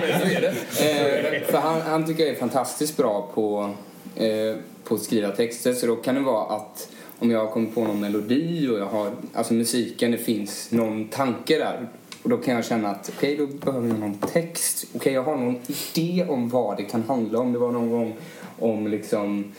men 0.02 0.20
så 0.22 0.26
är 0.36 0.42
det. 0.42 1.36
Eh, 1.38 1.48
för 1.52 1.58
han, 1.58 1.82
han 1.82 2.06
tycker 2.06 2.24
jag 2.24 2.36
är 2.36 2.40
fantastiskt 2.40 2.98
bra 2.98 3.32
på, 3.34 3.74
eh, 4.16 4.56
på 4.84 4.96
att 4.96 5.02
skriva 5.02 5.30
texter. 5.32 5.74
Så 5.74 5.88
då 5.88 5.96
kan 5.96 6.16
det 6.16 6.22
vara 6.22 6.56
att 6.56 6.88
om 7.26 7.32
jag 7.32 7.40
har 7.40 7.52
kommit 7.52 7.76
på 7.76 7.84
någon 7.84 8.00
melodi 8.00 8.68
och 8.68 8.80
jag 8.80 8.86
har, 8.86 9.12
alltså 9.34 9.54
musiken, 9.54 10.12
det 10.12 10.18
finns 10.18 10.72
någon 10.72 11.08
tanke 11.08 11.58
där. 11.58 11.88
Och 12.24 12.30
då 12.30 12.38
kan 12.38 12.56
jag 12.56 12.66
känna 12.66 12.90
att 12.90 13.12
okej, 13.16 13.38
då 13.38 13.48
behöver 13.48 13.88
jag 13.88 14.00
någon 14.00 14.18
text. 14.18 14.86
Okej, 14.96 15.14
jag 15.14 15.24
har 15.24 15.38
någon 15.38 15.60
idé 15.68 16.26
om 16.30 16.50
vad 16.50 16.78
det 16.78 16.84
kan 16.84 17.04
handla 17.04 17.40
om. 17.40 17.54
Det 17.54 17.60
var 17.60 17.72
någon 17.72 17.90
gång 17.90 18.16
om 18.60 18.88
liksom 18.88 19.52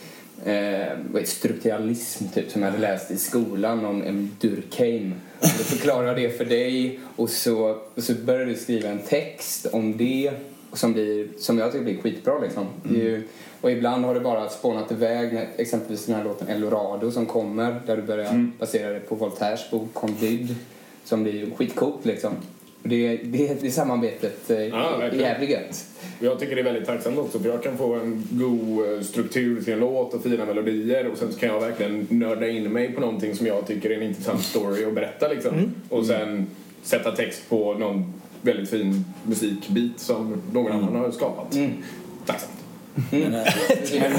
eh, 0.45 1.23
strukturalism 1.23 2.25
typ 2.33 2.51
som 2.51 2.61
jag 2.61 2.71
hade 2.71 2.81
läst 2.81 3.11
i 3.11 3.17
skolan 3.17 3.85
om 3.85 4.01
en 4.01 4.37
Durkheim. 4.39 5.13
Och 5.39 5.47
då 5.57 5.63
förklarar 5.63 6.07
jag 6.07 6.15
det 6.15 6.37
för 6.37 6.45
dig 6.45 6.99
och 7.15 7.29
så, 7.29 7.77
och 7.95 8.03
så 8.03 8.13
börjar 8.13 8.45
du 8.45 8.55
skriva 8.55 8.89
en 8.89 8.99
text 8.99 9.65
om 9.65 9.97
det 9.97 10.31
som, 10.73 10.93
blir, 10.93 11.27
som 11.39 11.57
jag 11.57 11.71
tycker 11.71 11.85
blir 11.85 12.01
skitbra 12.01 12.39
liksom. 12.39 12.65
Det 12.83 12.99
är 12.99 13.03
ju, 13.03 13.15
mm 13.15 13.27
och 13.61 13.71
ibland 13.71 14.05
har 14.05 14.13
det 14.13 14.19
bara 14.19 14.49
spånat 14.49 14.91
iväg, 14.91 15.33
när, 15.33 15.47
exempelvis 15.57 16.05
den 16.05 16.15
här 16.15 16.23
låten 16.23 16.47
Eldorado 16.47 17.11
som 17.11 17.25
kommer 17.25 17.81
där 17.85 17.95
du 17.97 18.01
börjar 18.01 18.51
basera 18.59 18.93
det 18.93 18.99
på 18.99 19.15
Voltaires 19.15 19.71
bok 19.71 19.89
Candide 19.93 20.55
som 21.03 21.23
blir 21.23 21.51
skitcoolt 21.55 22.05
liksom. 22.05 22.31
Det, 22.83 23.17
det, 23.17 23.61
det 23.61 23.71
samarbetet 23.71 24.49
eh, 24.49 24.61
Ja, 24.61 24.95
är 24.95 24.97
verkligen. 24.99 25.25
jävligt 25.25 25.49
gött. 25.49 25.85
Jag 26.19 26.39
tycker 26.39 26.55
det 26.55 26.61
är 26.61 26.65
väldigt 26.65 26.85
tacksamt 26.85 27.17
också 27.17 27.39
för 27.39 27.49
jag 27.49 27.63
kan 27.63 27.77
få 27.77 27.93
en 27.93 28.23
god 28.31 28.93
eh, 28.93 29.01
struktur 29.01 29.61
till 29.61 29.73
en 29.73 29.79
låt 29.79 30.13
och 30.13 30.23
fina 30.23 30.45
melodier 30.45 31.07
och 31.07 31.17
sen 31.17 31.31
så 31.33 31.39
kan 31.39 31.49
jag 31.49 31.59
verkligen 31.59 32.07
nörda 32.09 32.47
in 32.47 32.63
mig 32.73 32.91
på 32.91 33.01
någonting 33.01 33.35
som 33.35 33.47
jag 33.47 33.67
tycker 33.67 33.89
är 33.89 33.95
en 33.95 34.03
intressant 34.03 34.41
story 34.41 34.85
att 34.85 34.93
berätta 34.95 35.27
liksom. 35.27 35.71
Och 35.89 36.05
sen 36.05 36.47
sätta 36.83 37.11
text 37.11 37.49
på 37.49 37.73
någon 37.73 38.13
väldigt 38.41 38.69
fin 38.69 39.05
musikbit 39.23 39.99
som 39.99 40.41
någon 40.53 40.71
annan 40.71 40.95
har 40.95 41.11
skapat. 41.11 41.57
Tacksamt. 42.25 42.53
Men, 43.11 43.35
eh, 43.35 43.53
men, 43.99 44.11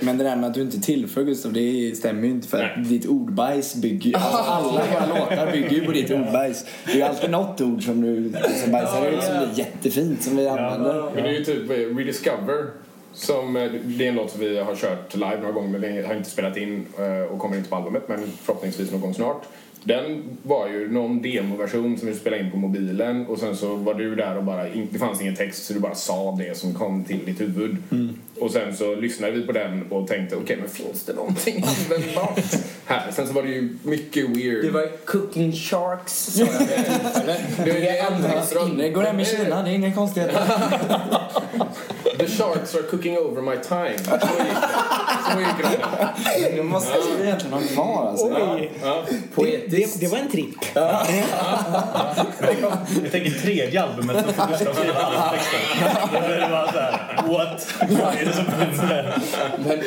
men 0.00 0.18
det 0.18 0.24
där 0.24 0.36
med 0.36 0.48
att 0.48 0.54
du 0.54 0.60
inte 0.60 0.80
tillför 0.80 1.22
Gustav, 1.22 1.52
det 1.52 1.96
stämmer 1.96 2.22
ju 2.22 2.30
inte 2.30 2.48
för 2.48 2.58
Nej. 2.58 2.74
att 2.76 2.88
ditt 2.88 3.06
ordbajs 3.06 3.74
bygger 3.74 4.16
alltså 4.16 4.38
alla 4.38 4.72
våra 4.72 5.06
låtar 5.06 5.52
bygger 5.52 5.70
ju 5.70 5.84
på 5.84 5.92
ditt 5.92 6.10
ordbajs. 6.10 6.64
Det 6.86 6.92
är 6.92 6.96
ju 6.96 7.02
alltid 7.02 7.30
något 7.30 7.60
ord 7.60 7.84
som 7.84 8.00
du 8.00 8.32
som 8.62 8.72
bajsar 8.72 9.06
ut 9.06 9.22
som 9.22 9.38
blir 9.38 9.58
jättefint 9.58 10.22
som 10.22 10.36
vi 10.36 10.48
använder. 10.48 11.10
Men 11.14 11.24
det 11.24 11.30
är 11.30 11.34
ju 11.34 11.44
typ 11.44 11.70
eh, 11.70 11.96
Rediscover 11.96 12.66
som, 13.12 13.56
eh, 13.56 13.70
det 13.84 14.04
är 14.04 14.08
en 14.08 14.14
låt 14.14 14.30
som 14.30 14.40
vi 14.40 14.58
har 14.58 14.76
kört 14.76 15.14
live 15.14 15.38
några 15.40 15.52
gånger 15.52 15.68
men 15.68 15.80
vi 15.80 16.02
har 16.02 16.14
inte 16.14 16.30
spelat 16.30 16.56
in 16.56 16.86
och 17.30 17.38
kommer 17.38 17.56
inte 17.56 17.70
på 17.70 17.76
albumet 17.76 18.08
men 18.08 18.32
förhoppningsvis 18.42 18.92
någon 18.92 19.00
gång 19.00 19.14
snart. 19.14 19.42
Den 19.84 20.22
var 20.42 20.68
ju 20.68 20.92
någon 20.92 21.22
demoversion 21.22 21.98
som 21.98 22.08
vi 22.08 22.14
spelade 22.14 22.42
in 22.42 22.50
på 22.50 22.56
mobilen 22.56 23.26
och 23.26 23.38
sen 23.38 23.56
så 23.56 23.74
var 23.74 23.94
du 23.94 24.14
där 24.14 24.36
och 24.36 24.44
bara, 24.44 24.64
det 24.92 24.98
fanns 24.98 25.20
ingen 25.20 25.36
text 25.36 25.64
så 25.64 25.72
du 25.72 25.80
bara 25.80 25.94
sa 25.94 26.36
det 26.38 26.56
som 26.56 26.74
kom 26.74 27.04
till 27.04 27.24
ditt 27.24 27.40
huvud. 27.40 27.76
Mm. 27.90 28.14
Och 28.40 28.50
sen 28.50 28.76
så 28.76 28.94
lyssnade 28.94 29.32
vi 29.32 29.46
på 29.46 29.52
den 29.52 29.86
och 29.90 30.08
tänkte 30.08 30.36
okej 30.36 30.56
men 30.56 30.68
finns 30.68 31.04
det 31.04 31.12
någonting 31.12 31.64
användbart 31.68 32.40
här? 32.86 33.10
Sen 33.12 33.26
så 33.26 33.32
var 33.32 33.42
det 33.42 33.48
ju 33.48 33.76
mycket 33.82 34.30
weird. 34.30 34.64
Det 34.64 34.70
var 34.70 34.88
Cooking 35.04 35.52
Sharks 35.52 36.12
sa 36.12 36.40
jag 36.40 36.48
ett 36.48 36.84
tillfälle. 36.84 37.36
Det 37.64 37.88
är 37.88 38.76
Det 38.78 38.90
går 38.90 39.02
hem 39.02 39.20
i 39.20 39.24
Kina, 39.24 39.62
det 39.62 39.70
är 39.70 39.74
inga 39.74 39.92
konstigheter. 39.92 40.42
The 42.18 42.26
sharks 42.26 42.74
are 42.74 42.82
cooking 42.82 43.16
over 43.16 43.42
my 43.42 43.56
time. 43.56 43.98
Så 43.98 44.10
gick 45.40 45.48
det. 45.62 45.78
Det. 46.40 46.56
Det 46.56 46.62
måste 46.62 46.98
egentligen 47.22 47.52
ha 47.52 47.60
kvar 47.60 48.08
alltså. 48.08 48.26
Oj! 48.26 48.72
Ja. 48.82 49.04
Det, 49.36 49.66
det, 49.66 50.00
det 50.00 50.08
var 50.08 50.18
en 50.18 50.30
tripp. 50.30 50.54
Jag 50.74 51.06
tänker 53.12 53.30
tredje 53.30 53.82
albumet 53.82 54.26
så 54.26 54.32
får 54.32 54.46
Gustav 54.48 54.74
skriva 54.74 54.94
alla 54.94 55.30
texter. 55.30 55.58
Då 56.12 56.18
blir 56.26 56.36
det 56.36 56.48
bara 56.50 56.72
såhär, 56.72 57.22
what? 57.26 57.74
Det 58.28 58.34
som 58.76 58.88
händer? 58.88 59.18
Men, 59.66 59.78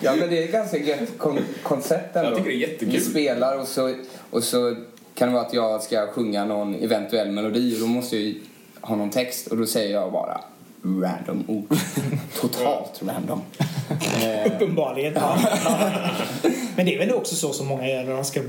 ja, 0.00 0.14
men 0.14 0.30
det 0.30 0.38
är 0.38 0.44
ett 0.44 0.52
ganska 0.52 0.76
gött 0.78 1.18
kon- 1.18 1.44
koncept 1.62 2.16
ändå. 2.16 2.28
Jag 2.30 2.36
tycker 2.36 2.50
det 2.50 2.56
är 2.56 2.68
jättekul. 2.68 2.88
Vi 2.88 3.00
spelar 3.00 3.58
och 3.58 3.68
så, 3.68 3.94
och 4.30 4.44
så 4.44 4.76
kan 5.14 5.28
det 5.28 5.34
vara 5.34 5.46
att 5.46 5.54
jag 5.54 5.82
ska 5.82 6.06
sjunga 6.06 6.44
någon 6.44 6.74
eventuell 6.74 7.30
melodi 7.30 7.76
och 7.76 7.80
då 7.80 7.86
måste 7.86 8.16
jag 8.16 8.24
ju 8.24 8.34
ha 8.80 8.96
någon 8.96 9.10
text 9.10 9.46
och 9.46 9.56
då 9.56 9.66
säger 9.66 9.94
jag 9.94 10.12
bara 10.12 10.40
random 10.84 11.44
ord. 11.48 11.76
Totalt 12.40 13.00
random. 13.06 13.42
Eh, 14.22 14.52
Uppenbarligen. 14.52 15.12
Ja. 15.16 15.38
Men 16.76 16.86
det 16.86 16.94
är 16.94 16.98
väl 16.98 17.12
också 17.14 17.34
så 17.34 17.52
som 17.52 17.66
många 17.66 17.88
gör 17.88 18.04
när 18.04 18.12
de 18.14 18.24
ska 18.24 18.40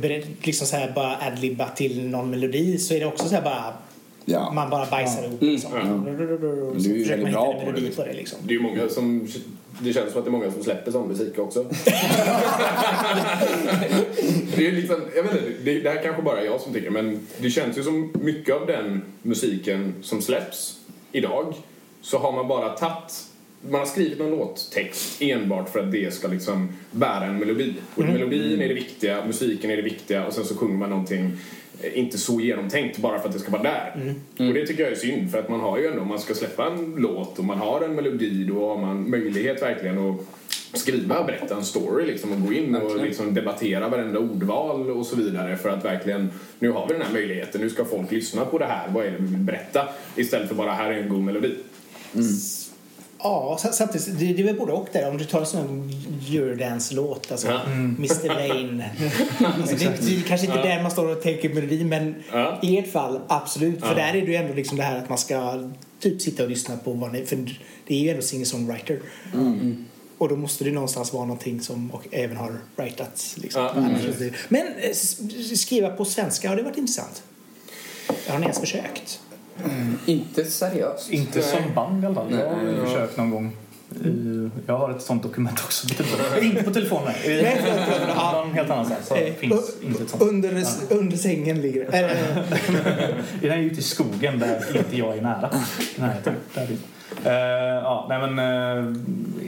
liksom 0.44 0.68
så 0.68 0.76
här 0.76 0.92
bara 0.96 1.18
adlibba 1.28 1.68
till 1.70 2.08
någon 2.10 2.30
melodi 2.30 2.78
så 2.78 2.94
är 2.94 3.00
det 3.00 3.06
också 3.06 3.28
så 3.30 3.36
här 3.36 3.42
bara 3.42 3.74
Ja. 4.32 4.52
man 4.52 4.70
bara 4.70 4.86
bajsar 4.86 5.24
ihop. 5.24 5.42
Liksom. 5.42 5.72
Så 5.72 6.90
försöker 6.90 7.22
man 7.22 7.28
hitta 7.28 7.46
en 7.46 7.60
det, 7.60 7.66
melodi 7.66 7.82
liksom. 7.82 8.04
på 8.04 8.10
det. 8.10 8.14
Liksom. 8.14 8.40
Det 8.44 8.54
är 8.54 8.58
ju 8.58 8.64
många 8.64 8.90
som... 8.90 9.28
Det 9.80 9.94
känns 9.94 10.12
som 10.12 10.20
att 10.20 10.26
det 10.26 10.30
är 10.30 10.32
många 10.32 10.52
som 10.52 10.64
släpper 10.64 10.92
sån 10.92 11.08
musik 11.08 11.40
också. 11.40 11.64
det 14.56 14.68
är 14.68 14.72
liksom, 14.72 15.02
jag 15.16 15.24
vet 15.24 15.32
inte, 15.32 15.44
det, 15.64 15.80
det 15.80 15.90
här 15.90 16.04
kanske 16.04 16.22
bara 16.22 16.42
är 16.42 16.46
jag 16.46 16.62
som 16.62 16.74
tycker, 16.74 16.90
men 16.90 17.28
det 17.38 17.50
känns 17.50 17.78
ju 17.78 17.84
som 17.84 18.14
mycket 18.22 18.56
av 18.56 18.68
den 18.68 19.02
musiken 19.22 19.94
som 20.02 20.22
släpps 20.22 20.80
idag 21.12 21.54
så 22.02 22.18
har 22.18 22.32
man 22.32 22.48
bara 22.48 22.70
tagit 22.70 23.32
man 23.70 23.80
har 23.80 23.88
skrivit 23.88 24.20
någon 24.20 24.32
låttext 24.32 25.22
enbart 25.22 25.70
för 25.70 25.80
att 25.80 25.92
det 25.92 26.14
ska 26.14 26.28
liksom 26.28 26.70
bära 26.92 27.26
en 27.26 27.38
melodi. 27.38 27.74
Och 27.96 28.04
melodin 28.04 28.62
är 28.62 28.68
det 28.68 28.74
viktiga, 28.74 29.26
musiken 29.26 29.72
är 29.72 29.76
det 29.76 29.82
viktiga 29.82 30.28
och 30.28 30.34
sen 30.34 30.46
så 30.46 30.56
sjunger 30.56 30.78
man 30.78 30.90
någonting 30.90 31.38
inte 31.94 32.18
så 32.18 32.40
genomtänkt 32.40 32.98
bara 32.98 33.20
för 33.20 33.28
att 33.28 33.34
det 33.34 33.40
ska 33.40 33.52
vara 33.52 33.64
där. 33.64 34.16
Och 34.38 34.54
det 34.54 34.68
tycker 34.68 34.84
jag 34.84 34.92
är 34.92 34.96
synd 34.96 35.32
för 35.32 35.40
att 35.40 35.50
man 35.50 35.60
har 35.60 35.78
ju 35.78 35.88
ändå, 35.88 36.02
om 36.02 36.08
man 36.08 36.20
ska 36.20 36.34
släppa 36.34 36.66
en 36.68 36.96
låt 36.98 37.40
och 37.40 37.46
man 37.46 37.58
har 37.58 37.82
en 37.82 37.96
melodi 37.96 38.44
då 38.44 38.68
har 38.68 38.78
man 38.78 39.10
möjlighet 39.10 39.62
verkligen 39.62 39.98
att 40.10 40.18
skriva 40.74 41.24
berätta 41.24 41.56
en 41.56 41.66
story 41.66 42.06
liksom 42.06 42.32
och 42.32 42.48
gå 42.48 42.54
in 42.54 42.76
och 42.76 42.98
liksom 43.06 43.34
debattera 43.34 43.90
varenda 43.90 44.20
ordval 44.20 44.92
och 44.92 45.06
så 45.06 45.16
vidare 45.16 45.58
för 45.58 45.70
att 45.70 45.86
verkligen, 45.86 46.32
nu 46.60 46.72
har 46.72 46.88
vi 46.88 46.94
den 46.94 47.02
här 47.02 47.14
möjligheten, 47.14 47.62
nu 47.62 47.70
ska 47.70 47.86
folk 47.86 48.12
lyssna 48.12 48.46
på 48.46 48.58
det 48.58 48.66
här, 48.66 48.90
vad 48.90 49.06
är 49.06 49.12
det 49.12 49.18
vi 49.20 49.28
vill 49.28 49.38
berätta? 49.38 49.88
Istället 50.16 50.48
för 50.48 50.56
bara, 50.56 50.72
här 50.72 50.92
är 50.92 51.04
en 51.04 51.10
god 51.10 51.22
melodi. 51.22 51.56
Ja, 53.24 53.58
sa- 53.62 53.72
samtidigt, 53.72 54.20
det, 54.20 54.34
det 54.34 54.42
är 54.42 54.46
väl 54.46 54.58
både 54.58 54.72
och 54.72 54.88
där. 54.94 55.10
Om 55.10 55.18
du 55.18 55.26
tar 55.26 55.40
en 55.40 55.46
sån 55.46 55.92
Eurodance-låt, 56.32 57.32
alltså 57.32 57.48
Ja. 57.48 57.62
Mr 57.66 58.02
alltså, 58.10 59.76
det, 59.76 60.02
det 60.02 60.16
är 60.18 60.22
kanske 60.28 60.48
inte 60.48 60.62
där 60.62 60.82
man 60.82 60.92
står 60.92 61.12
och 61.12 61.22
tänker 61.22 61.50
melodi, 61.54 61.84
men 61.84 62.16
Ja. 62.32 62.60
i 62.64 62.78
ert 62.78 62.92
fall 62.92 63.20
absolut. 63.28 63.80
För 63.80 63.88
Ja. 63.88 63.94
där 63.94 64.08
är 64.16 64.22
det 64.22 64.28
ju 64.32 64.36
ändå 64.36 64.54
liksom 64.54 64.78
det 64.78 64.84
här 64.84 64.98
att 64.98 65.10
man 65.10 65.18
ska 65.18 65.70
typ 66.00 66.22
sitta 66.22 66.44
och 66.44 66.50
lyssna 66.50 66.78
på 66.78 66.94
vad 66.94 67.12
ni, 67.14 67.26
för 67.26 67.36
det 67.88 67.96
är 67.96 68.00
ju 68.00 68.10
ändå 68.10 68.22
singer-songwriter. 68.22 69.00
Och 70.18 70.30
då 70.30 70.36
måste 70.36 70.64
det 70.64 70.72
någonstans 70.72 71.14
vara 71.14 71.26
någonting 71.26 71.62
som 71.62 71.92
och 71.92 72.08
även 72.12 72.38
har 72.38 72.58
writats. 72.76 73.38
Liksom. 73.38 73.62
Ja. 73.62 74.12
Det- 74.20 74.32
Men 74.50 74.62
eh, 74.78 74.94
skriva 75.56 75.90
på 75.90 76.06
svenska, 76.06 76.50
har 76.50 76.56
det 76.56 76.64
varit 76.64 76.78
intressant? 76.78 77.24
Har 78.28 78.40
ni 78.40 78.44
ens 78.46 78.60
försökt? 78.60 79.20
Inte 80.06 80.46
seriöst. 80.46 81.10
Inte 81.10 81.42
som 81.42 81.74
band 81.76 82.04
i 82.04 82.06
alla 82.06 82.16
fall. 82.16 82.32
Jag 82.32 82.50
har 82.50 82.64
Nej, 82.64 82.76
ja. 82.78 82.86
försökt 82.86 83.18
någon 83.18 83.30
gång. 83.30 83.52
I, 84.06 84.50
jag 84.66 84.78
har 84.78 84.92
ett 84.92 85.02
sånt 85.02 85.24
dokument 85.24 85.60
också. 85.60 85.88
inte 86.42 86.64
på 86.64 86.72
telefonen. 86.72 87.14
Nej, 87.26 87.62
någon 88.34 88.54
helt 88.54 88.70
annanstans 88.70 89.08
så 89.08 89.16
Eh, 89.16 89.34
finns 89.34 89.72
inte 89.84 90.04
ett 90.04 90.10
sånt. 90.10 90.24
Under, 90.24 90.64
under 90.90 91.18
sängen 91.18 91.62
ligger 91.62 91.92
det. 91.92 92.18
Den 93.42 93.52
är 93.52 93.58
ute 93.58 93.80
i 93.80 93.84
skogen 93.84 94.40
där 94.40 94.78
inte 94.78 94.98
jag 94.98 95.18
är 95.18 95.22
nära. 95.22 95.50
Nej, 95.96 96.16
där 96.54 96.66
finns. 96.66 96.80
Uh, 97.26 97.32
ja, 97.32 98.06
nej 98.10 98.20
men, 98.20 98.40
eh, 98.40 98.84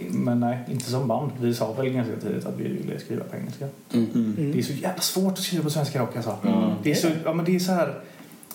men 0.09 0.39
nej, 0.39 0.57
inte 0.71 0.85
som 0.85 1.07
band. 1.07 1.31
Vi 1.41 1.53
sa 1.53 1.73
väl 1.73 1.89
ganska 1.89 2.15
tidigt 2.15 2.45
att 2.45 2.57
vi 2.57 2.63
ville 2.67 2.99
skriva 2.99 3.23
på 3.23 3.35
engelska. 3.35 3.65
Det 4.53 4.59
är 4.59 4.61
så 4.61 4.73
jävla 4.73 5.01
svårt 5.01 5.33
att 5.33 5.39
skriva 5.39 5.63
på 5.63 5.69
svenska 5.69 5.99
rock 5.99 6.15
alltså. 6.15 6.37
Det 6.83 6.91
är 6.91 6.95
så, 6.95 7.07
ja 7.25 7.33
men 7.33 7.45
det 7.45 7.55
är 7.55 7.59
så 7.59 7.71
här. 7.71 7.99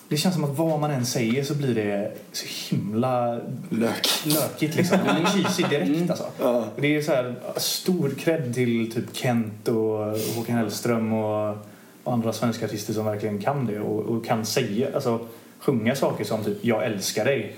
Det 0.09 0.17
känns 0.17 0.35
som 0.35 0.45
att 0.45 0.59
vad 0.59 0.81
man 0.81 0.91
än 0.91 1.07
säger 1.07 1.45
så 1.45 1.55
blir 1.55 1.75
det 1.75 2.13
så 2.33 2.47
himla 2.71 3.41
Lök. 3.69 4.09
lökigt 4.25 4.77
liksom. 4.77 4.99
Blir 5.03 5.27
cheesy 5.27 5.63
direkt 5.63 6.11
alltså. 6.11 6.27
Ja. 6.41 6.65
Det 6.77 6.97
är 6.97 7.03
så 7.03 7.13
här 7.13 7.35
stor 7.57 8.11
cred 8.19 8.55
till 8.55 8.93
typ 8.93 9.17
Kent 9.17 9.69
och 9.69 10.19
Håkan 10.37 10.57
Hellström 10.57 11.13
och, 11.13 11.57
och 12.05 12.13
andra 12.13 12.33
svenska 12.33 12.65
artister 12.67 12.93
som 12.93 13.05
verkligen 13.05 13.43
kan 13.43 13.67
det 13.67 13.81
och, 13.81 14.01
och 14.01 14.27
kan 14.27 14.47
säga, 14.47 14.89
alltså 14.95 15.21
sjunga 15.59 15.97
saker 15.97 16.25
som 16.25 16.45
typ 16.45 16.65
jag 16.65 16.85
älskar 16.85 17.25
dig 17.25 17.57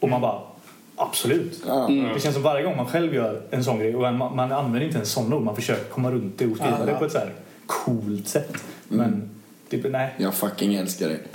och 0.00 0.08
man 0.08 0.20
bara 0.20 0.40
absolut. 0.96 1.62
Ja. 1.66 1.88
Det 2.14 2.20
känns 2.20 2.34
som 2.34 2.42
varje 2.42 2.62
gång 2.62 2.76
man 2.76 2.86
själv 2.86 3.14
gör 3.14 3.42
en 3.50 3.64
sån 3.64 3.78
grej 3.78 3.96
och 3.96 4.02
man, 4.14 4.36
man 4.36 4.52
använder 4.52 4.80
inte 4.80 4.96
ens 4.96 5.12
sådana 5.12 5.36
ord, 5.36 5.42
man 5.42 5.56
försöker 5.56 5.84
komma 5.84 6.10
runt 6.10 6.38
det 6.38 6.46
och 6.46 6.56
skriva 6.56 6.78
Ja, 6.80 6.86
det 6.86 6.94
på 6.98 7.04
ett 7.04 7.12
så 7.12 7.18
här 7.18 7.32
coolt 7.66 8.28
sätt. 8.28 8.54
Men 8.88 9.30
det, 9.70 9.88
nej. 9.88 10.14
Jag 10.16 10.34
fucking 10.34 10.74
älskar 10.74 11.08
dig. 11.08 11.18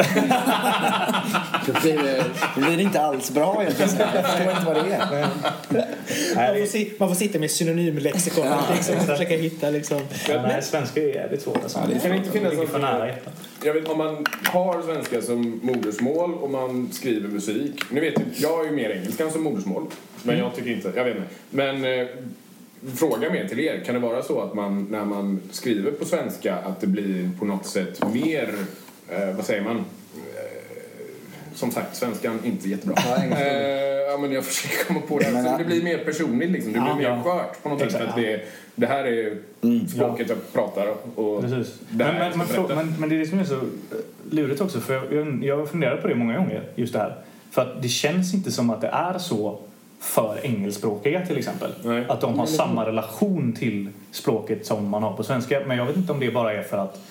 då, 1.65 1.73
blir 1.81 2.03
det, 2.03 2.25
då 2.55 2.61
blir 2.61 2.77
det 2.77 2.83
inte 2.83 3.01
alls 3.01 3.31
bra 3.31 3.61
helt. 3.61 3.79
Jag 3.79 3.89
förstår 3.89 4.51
inte 4.51 4.65
vad 4.65 4.75
det 4.75 4.93
är. 4.93 5.27
man, 6.35 6.59
får 6.59 6.65
si, 6.65 6.93
man 6.97 7.09
får 7.09 7.15
sitta 7.15 7.39
med 7.39 7.51
synonymlexikon 7.51 8.47
liksom, 8.75 8.95
och 8.95 9.01
försöka 9.01 9.37
hitta 9.37 9.69
liksom. 9.69 10.01
Ja, 10.29 10.41
nej, 10.41 10.61
svenska 10.63 11.01
är 11.01 11.07
jävligt 11.07 11.41
svårt 11.41 11.63
alltså. 11.63 11.79
Ja, 11.79 11.87
det 11.87 11.95
är 11.95 11.99
Kan 11.99 12.17
inte 12.17 12.31
finnas 12.31 12.53
ligger 12.53 12.67
för 12.67 12.79
nära 12.79 13.07
hjärtat. 13.07 13.33
Jag 13.63 13.73
vet, 13.73 13.87
om 13.87 13.97
man 13.97 14.25
har 14.43 14.81
svenska 14.81 15.21
som 15.21 15.59
modersmål 15.63 16.33
och 16.33 16.49
man 16.49 16.89
skriver 16.91 17.29
musik. 17.29 17.81
Nu 17.89 18.01
vet 18.01 18.13
jag, 18.13 18.27
jag 18.35 18.57
har 18.57 18.65
ju 18.65 18.71
mer 18.71 18.89
engelskan 18.89 19.31
som 19.31 19.43
modersmål. 19.43 19.87
Men 20.23 20.37
jag 20.37 20.55
tycker 20.55 20.71
inte, 20.71 20.91
jag 20.95 21.03
vet 21.03 21.15
inte. 21.15 21.27
Men 21.49 21.85
eh, 21.85 22.07
fråga 22.95 23.29
mer 23.29 23.47
till 23.47 23.59
er. 23.59 23.83
Kan 23.85 23.95
det 23.95 24.01
vara 24.01 24.23
så 24.23 24.41
att 24.41 24.53
man 24.53 24.87
när 24.91 25.05
man 25.05 25.39
skriver 25.51 25.91
på 25.91 26.05
svenska 26.05 26.55
att 26.55 26.81
det 26.81 26.87
blir 26.87 27.29
på 27.39 27.45
något 27.45 27.65
sätt 27.65 28.13
mer, 28.13 28.53
eh, 29.09 29.35
vad 29.35 29.45
säger 29.45 29.61
man? 29.63 29.75
Eh, 29.75 29.81
som 31.55 31.71
sagt, 31.71 31.95
svenskan 31.95 32.39
inte 32.43 32.69
jättebra. 32.69 32.95
Eh, 33.17 34.11
ja, 34.11 34.17
men 34.17 34.31
jag 34.31 34.45
försöker 34.45 34.85
komma 34.85 35.01
på 35.07 35.19
det. 35.19 35.31
Men, 35.31 35.43
Så 35.43 35.49
ja. 35.49 35.57
det 35.57 35.63
blir 35.63 35.83
mer 35.83 35.97
personligt 35.97 36.51
liksom. 36.51 36.73
Det 36.73 36.79
blir 36.79 36.89
Ja, 36.89 36.95
mer 36.95 37.03
ja. 37.03 37.23
skört 37.23 37.63
på 37.63 37.69
något 37.69 37.91
sätt. 37.91 38.01
Att 38.01 38.15
det, 38.15 38.41
det 38.75 38.87
här 38.87 39.03
är 39.03 39.37
språket 39.87 40.29
jag 40.29 40.53
pratar 40.53 40.87
och 41.15 41.41
Precis. 41.41 41.73
det 41.89 42.03
Men, 42.05 42.15
men, 42.15 42.47
men, 42.67 42.75
men, 42.75 42.93
men 42.99 43.09
det 43.09 43.15
är 43.15 43.19
det 43.19 43.25
som 43.27 43.39
är 43.39 43.43
så 43.43 43.55
eh, 43.55 43.61
lurigt 44.29 44.61
också. 44.61 44.79
För 44.79 44.93
jag, 44.93 45.13
jag, 45.13 45.43
jag 45.43 45.57
har 45.57 45.65
funderat 45.65 46.01
på 46.01 46.07
det 46.07 46.15
många 46.15 46.37
gånger, 46.37 46.63
just 46.75 46.93
det 46.93 46.99
här. 46.99 47.15
För 47.51 47.61
att 47.61 47.81
det 47.81 47.87
känns 47.87 48.33
inte 48.33 48.51
som 48.51 48.69
att 48.69 48.81
det 48.81 48.87
är 48.87 49.17
så 49.17 49.59
för 50.05 50.39
engelskspråkiga 50.43 51.25
till 51.25 51.37
exempel. 51.37 51.71
Nej. 51.83 52.05
Att 52.07 52.21
de 52.21 52.39
har 52.39 52.45
samma 52.45 52.85
relation 52.85 53.53
till 53.53 53.89
språket 54.11 54.65
som 54.65 54.89
man 54.89 55.03
har 55.03 55.13
på 55.13 55.23
svenska. 55.23 55.61
Men 55.67 55.77
jag 55.77 55.85
vet 55.85 55.97
inte 55.97 56.11
om 56.11 56.19
det 56.19 56.31
bara 56.31 56.53
är 56.53 56.63
för 56.63 56.77
att 56.77 57.01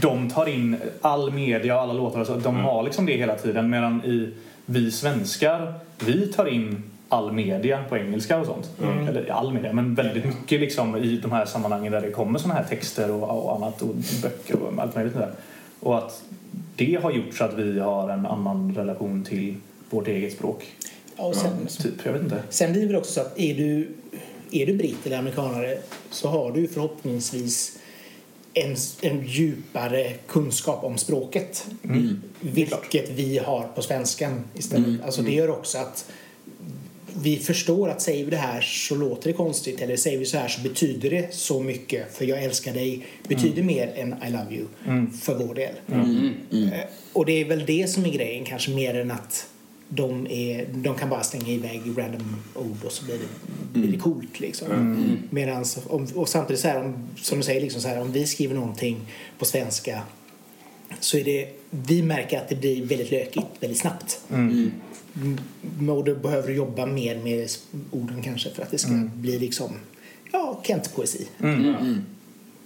de 0.00 0.30
tar 0.30 0.48
in 0.48 0.76
all 1.00 1.32
media 1.32 1.74
och 1.74 1.80
alla 1.82 1.92
låtar. 1.92 2.24
Så 2.24 2.34
de 2.34 2.56
har 2.56 2.82
liksom 2.82 3.06
det 3.06 3.16
hela 3.16 3.34
tiden. 3.34 3.70
Medan 3.70 4.04
i 4.04 4.34
vi 4.66 4.90
svenskar, 4.90 5.74
vi 6.04 6.26
tar 6.26 6.46
in 6.46 6.82
all 7.08 7.32
media 7.32 7.84
på 7.88 7.96
engelska 7.96 8.38
och 8.38 8.46
sånt. 8.46 8.70
Eller 9.08 9.32
all 9.32 9.52
media, 9.52 9.72
men 9.72 9.94
väldigt 9.94 10.24
mycket 10.24 10.60
liksom 10.60 10.96
i 10.96 11.16
de 11.16 11.32
här 11.32 11.44
sammanhangen 11.44 11.92
där 11.92 12.00
det 12.00 12.10
kommer 12.10 12.38
såna 12.38 12.54
här 12.54 12.64
texter 12.64 13.10
och, 13.10 13.44
och 13.44 13.56
annat 13.56 13.82
och 13.82 13.94
böcker 14.22 14.62
och 14.62 14.82
allt 14.82 14.94
möjligt 14.94 15.14
där. 15.14 15.30
Och 15.80 15.98
att 15.98 16.22
det 16.76 16.98
har 17.02 17.10
gjort 17.10 17.34
så 17.34 17.44
att 17.44 17.54
vi 17.54 17.78
har 17.78 18.08
en 18.08 18.26
annan 18.26 18.74
relation 18.74 19.24
till 19.24 19.56
vårt 19.90 20.08
eget 20.08 20.32
språk. 20.32 20.66
Ja, 21.18 21.24
och 21.24 21.36
sen, 21.36 21.66
Typ, 21.82 21.92
jag 22.04 22.12
vet 22.12 22.22
inte. 22.22 22.42
sen 22.50 22.72
blir 22.72 22.80
det 22.82 22.86
väl 22.86 22.96
också 22.96 23.12
så 23.12 23.20
att 23.20 23.38
är 23.38 23.54
du, 23.54 23.88
är 24.50 24.66
du 24.66 24.74
britt 24.74 25.06
eller 25.06 25.18
amerikanare 25.18 25.78
så 26.10 26.28
har 26.28 26.52
du 26.52 26.68
förhoppningsvis 26.68 27.78
en, 28.54 28.76
en 29.00 29.26
djupare 29.26 30.12
kunskap 30.26 30.84
om 30.84 30.98
språket. 30.98 31.66
Vilket 32.40 33.10
vi 33.10 33.38
har 33.38 33.68
på 33.74 33.82
svenskan 33.82 34.44
istället. 34.54 35.02
Alltså 35.04 35.22
det 35.22 35.32
gör 35.32 35.50
också 35.50 35.78
att 35.78 36.10
vi 37.22 37.36
förstår 37.36 37.88
att 37.88 38.02
säger 38.02 38.24
vi 38.24 38.30
det 38.30 38.36
här 38.36 38.60
så 38.60 38.94
låter 38.94 39.30
det 39.30 39.36
konstigt 39.36 39.80
eller 39.80 39.96
säger 39.96 40.18
vi 40.18 40.24
så 40.26 40.38
här 40.38 40.48
så 40.48 40.60
betyder 40.62 41.10
det 41.10 41.34
så 41.34 41.60
mycket 41.60 42.14
för 42.16 42.24
jag 42.24 42.42
älskar 42.44 42.72
dig 42.74 43.06
betyder 43.28 43.62
mer 43.62 43.92
än 43.96 44.14
I 44.28 44.30
love 44.30 44.54
you 44.56 44.66
för 45.22 45.34
vår 45.34 45.54
del. 45.54 45.74
Eh, 46.72 46.80
Och 47.12 47.26
det 47.26 47.32
är 47.32 47.44
väl 47.44 47.66
det 47.66 47.90
som 47.90 48.04
är 48.04 48.10
grejen 48.10 48.44
kanske 48.44 48.70
mer 48.70 48.94
än 48.94 49.10
att 49.10 49.46
de, 49.88 50.26
är, 50.26 50.66
de 50.74 50.94
kan 50.94 51.08
bara 51.10 51.22
slänga 51.22 51.48
iväg 51.48 51.80
random 51.96 52.36
ord 52.54 52.84
och 52.84 52.92
så 52.92 53.04
blir 53.04 53.14
det, 53.18 53.78
blir 53.80 53.92
det 53.92 53.98
coolt 53.98 54.40
liksom. 54.40 54.68
Medans, 55.30 55.78
om, 55.86 56.06
och 56.14 56.28
samtidigt 56.28 56.60
så 56.62 56.68
här, 56.68 56.80
om, 56.84 57.08
som 57.16 57.38
du 57.38 57.44
säger, 57.44 57.60
liksom 57.60 57.80
så 57.80 57.88
här, 57.88 58.00
om 58.00 58.12
vi 58.12 58.26
skriver 58.26 58.54
någonting 58.54 59.00
på 59.38 59.44
svenska 59.44 60.02
så 61.00 61.16
är 61.16 61.24
det, 61.24 61.48
vi 61.70 62.02
märker 62.02 62.38
att 62.38 62.48
det 62.48 62.56
blir 62.56 62.86
väldigt 62.86 63.10
lökigt 63.10 63.46
väldigt 63.60 63.78
snabbt. 63.78 64.20
Mm, 64.30 64.70
Och 65.88 66.04
då 66.04 66.14
behöver 66.14 66.48
du 66.48 66.54
jobba 66.54 66.86
mer 66.86 67.18
med 67.18 67.50
orden 67.90 68.22
kanske 68.22 68.50
för 68.50 68.62
att 68.62 68.70
det 68.70 68.78
ska 68.78 68.90
bli 69.14 69.38
liksom, 69.38 69.72
ja, 70.32 70.62
Kent-poesi. 70.64 71.26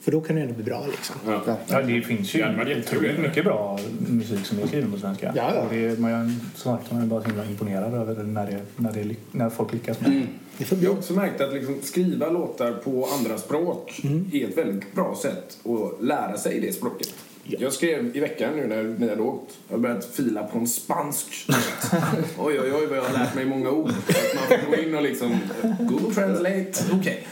För 0.03 0.12
då 0.12 0.20
kan 0.20 0.36
det 0.36 0.42
ändå 0.42 0.55
bli 0.55 0.64
bra 0.64 0.86
liksom. 0.90 1.16
Ja. 1.26 1.57
Ja, 1.68 1.82
det 1.82 2.03
finns 2.03 2.34
ju 2.34 2.38
Ja, 2.38 2.46
det 2.64 2.78
otroligt 2.80 3.18
mycket 3.18 3.44
bra 3.44 3.78
musik 4.09 4.46
som 4.46 4.59
är 4.59 4.66
skriven 4.66 4.92
på 4.92 4.98
svenska. 4.98 5.32
Ja, 5.36 5.53
ja. 5.55 5.61
Och 5.62 5.74
det, 5.74 5.98
man, 5.98 6.11
är- 6.12 6.34
som 6.59 6.76
sagt, 6.76 6.92
man 6.92 7.03
är 7.03 7.07
bara 7.07 7.22
så 7.22 7.28
himla 7.28 7.44
imponerad 7.44 7.94
över 7.94 8.24
när, 8.24 8.46
det, 8.46 8.61
när, 8.76 8.92
det, 8.92 9.14
när 9.32 9.50
folk 9.50 9.72
lyckas 9.72 10.00
med 10.00 10.11
bli 10.59 10.82
Jag 10.82 10.90
har 10.90 10.96
också 10.98 11.12
märkt 11.12 11.40
att 11.40 11.53
liksom 11.53 11.76
skriva 11.82 12.28
låtar 12.30 12.72
på 12.72 13.09
andra 13.18 13.38
språk 13.38 14.00
är 14.32 14.48
ett 14.48 14.59
väldigt 14.59 14.94
bra 14.94 15.18
sätt 15.22 15.59
att 15.64 16.05
lära 16.05 16.36
sig 16.36 16.61
det 16.61 16.72
språket. 16.72 17.14
Jag 17.45 17.72
skrev 17.72 18.16
i 18.16 18.20
veckan 18.20 18.57
nu 18.57 18.66
när 18.66 18.82
ni 18.82 19.09
hade 19.09 19.22
åkt. 19.22 19.59
Jag 19.68 19.76
har 19.76 19.82
börjat 19.82 20.05
fila 20.05 20.43
på 20.43 20.59
en 20.59 20.68
spansk. 20.68 21.26
oj, 22.38 22.61
oj, 22.61 22.72
oj 22.72 22.86
vad 22.86 22.99
jag 22.99 23.03
har 23.03 23.12
lärt 23.12 23.34
mig 23.34 23.45
många 23.45 23.70
ord. 23.70 23.88
Att 23.88 24.51
man 24.51 24.61
får 24.61 24.76
gå 24.76 24.82
in 24.82 24.95
och 24.95 25.03
liksom 25.03 25.38
Google 25.78 26.14
Translate, 26.14 26.72
okej. 26.93 27.26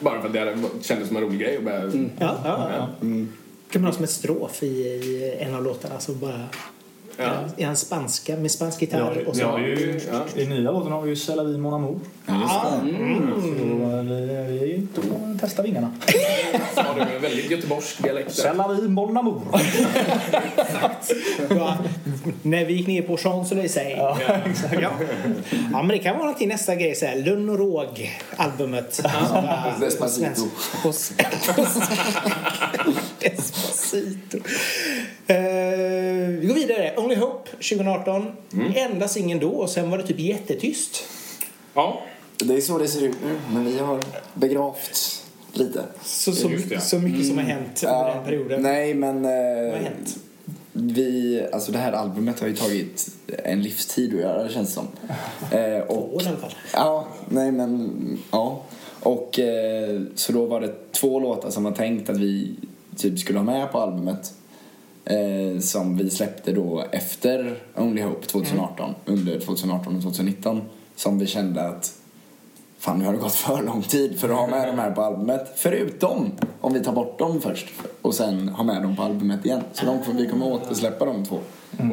Bara 0.00 0.20
för 0.20 0.26
att 0.26 0.32
det 0.32 0.56
kändes 0.82 1.08
som 1.08 1.16
en 1.16 1.22
rolig 1.22 1.40
grej 1.40 1.56
att 1.56 1.64
börja... 1.64 1.84
Ja, 2.18 2.40
ja, 2.44 2.70
ja. 2.70 2.88
kan 3.70 3.82
man 3.82 3.84
ha 3.84 3.92
som 3.92 4.04
ett 4.04 4.10
strof 4.10 4.62
i, 4.62 4.66
i 4.66 5.36
en 5.38 5.54
av 5.54 5.64
låtarna 5.64 6.00
så 6.00 6.12
bara 6.12 6.40
Ja. 7.18 7.32
Är 7.56 7.66
han 7.66 7.76
spanska 7.76 8.36
med 8.36 8.50
spansk 8.50 8.82
Ja, 8.82 8.86
gitarr? 8.86 9.24
och 9.28 9.36
så? 9.36 9.42
vi 9.42 9.46
har 9.46 9.58
ju, 9.58 10.00
Ja. 10.12 10.40
I 10.42 10.46
nya 10.46 10.70
låten 10.70 10.92
har 10.92 11.02
vi 11.02 11.08
ju 11.08 11.14
C'est 11.14 11.36
la 11.36 11.42
vie 11.44 11.58
mon 11.58 11.74
amour. 11.74 12.00
Ja, 12.26 12.32
det. 12.32 12.48
Så 12.50 12.80
vi, 12.84 12.92
vi 14.48 14.72
är 14.72 14.76
ute 14.78 15.00
och 15.00 15.20
testar 15.40 15.62
vingarna. 15.62 15.92
Så 16.74 16.80
har 16.80 16.94
du 16.94 17.00
en 17.00 17.22
väldigt 17.22 17.50
göteborgsk 17.50 18.02
dialekt. 18.02 18.30
C'est 18.30 18.56
la 18.56 18.68
vie 18.68 18.88
mon 18.88 19.16
amour. 19.16 19.42
Ja, 21.50 21.76
när 22.42 22.64
vi 22.64 22.72
gick 22.74 22.86
ner 22.86 23.02
på 23.02 23.16
Champs-Élysées. 23.16 23.96
Ja. 23.96 24.18
Ja. 24.80 24.90
ja, 25.72 25.82
men 25.82 25.88
det 25.88 25.98
kan 25.98 26.12
vara 26.14 26.24
någonting 26.24 26.48
nästa 26.48 26.74
grej. 26.74 26.94
Så 26.94 27.06
här, 27.06 27.16
Lugn 27.16 27.48
och 27.50 27.58
råg, 27.58 28.10
albumet. 28.36 29.00
Ja. 29.04 29.64
Despacito. 29.80 30.42
Despacito. 33.20 34.38
2018. 37.68 38.26
Mm. 38.52 38.72
Enda 38.76 39.08
singeln 39.08 39.40
då 39.40 39.50
och 39.50 39.70
sen 39.70 39.90
var 39.90 39.98
det 39.98 40.06
typ 40.06 40.18
jättetyst. 40.18 41.04
Ja. 41.74 42.02
Det 42.36 42.54
är 42.54 42.60
så 42.60 42.78
det 42.78 42.88
ser 42.88 43.02
ut 43.02 43.16
nu, 43.24 43.36
men 43.52 43.64
vi 43.64 43.78
har 43.78 44.00
begravt 44.34 45.22
lite. 45.52 45.84
Så, 46.02 46.32
så, 46.32 46.48
det, 46.48 46.70
ja. 46.70 46.80
så 46.80 46.98
mycket 46.98 47.14
mm. 47.14 47.28
som 47.28 47.38
har 47.38 47.44
mm. 47.44 47.56
hänt 47.56 47.82
under 47.84 48.08
ja, 48.08 48.14
den 48.14 48.24
perioden. 48.24 48.62
Nej, 48.62 48.94
men... 48.94 49.24
Eh, 49.24 49.30
Vad 49.62 49.72
har 49.72 49.78
hänt? 49.78 50.18
Vi, 50.76 51.42
alltså 51.52 51.72
det 51.72 51.78
här 51.78 51.92
albumet 51.92 52.40
har 52.40 52.48
ju 52.48 52.56
tagit 52.56 53.08
en 53.26 53.62
livstid 53.62 54.14
att 54.14 54.20
göra 54.20 54.48
känns 54.48 54.68
det 54.68 54.74
som. 54.74 54.88
eh, 55.58 55.78
och, 55.78 55.86
Två 55.86 56.16
år 56.16 56.22
i 56.22 56.26
alla 56.26 56.36
fall. 56.36 56.54
Ja, 56.72 57.06
nej 57.28 57.52
men 57.52 58.18
ja. 58.30 58.62
Och 59.00 59.38
eh, 59.38 60.00
så 60.14 60.32
då 60.32 60.46
var 60.46 60.60
det 60.60 60.92
två 60.92 61.20
låtar 61.20 61.50
som 61.50 61.64
var 61.64 61.72
tänkt 61.72 62.10
att 62.10 62.16
vi 62.16 62.54
typ 62.96 63.18
skulle 63.18 63.38
ha 63.38 63.44
med 63.44 63.72
på 63.72 63.78
albumet. 63.78 64.32
Eh, 65.04 65.60
som 65.60 65.96
vi 65.96 66.10
släppte 66.10 66.52
då 66.52 66.84
efter 66.92 67.58
Only 67.76 68.02
Hope 68.02 68.26
2018, 68.26 68.94
under 69.04 69.40
2018 69.40 69.96
och 69.96 70.02
2019. 70.02 70.60
Som 70.96 71.18
vi 71.18 71.26
kände 71.26 71.68
att 71.68 71.94
fan 72.78 72.98
nu 72.98 73.04
har 73.04 73.12
det 73.12 73.18
gått 73.18 73.34
för 73.34 73.62
lång 73.62 73.82
tid 73.82 74.20
för 74.20 74.28
att 74.28 74.36
ha 74.36 74.46
med 74.46 74.68
de 74.68 74.78
här 74.78 74.90
på 74.90 75.02
albumet. 75.02 75.52
Förutom 75.56 76.30
om 76.60 76.72
vi 76.72 76.80
tar 76.80 76.92
bort 76.92 77.18
dem 77.18 77.40
först 77.40 77.66
och 78.02 78.14
sen 78.14 78.48
ha 78.48 78.64
med 78.64 78.82
dem 78.82 78.96
på 78.96 79.02
albumet 79.02 79.44
igen. 79.44 79.60
Så 79.72 79.86
de, 79.86 80.16
vi 80.16 80.28
kommer 80.28 80.46
återsläppa 80.46 81.04
de 81.04 81.24
två. 81.24 81.38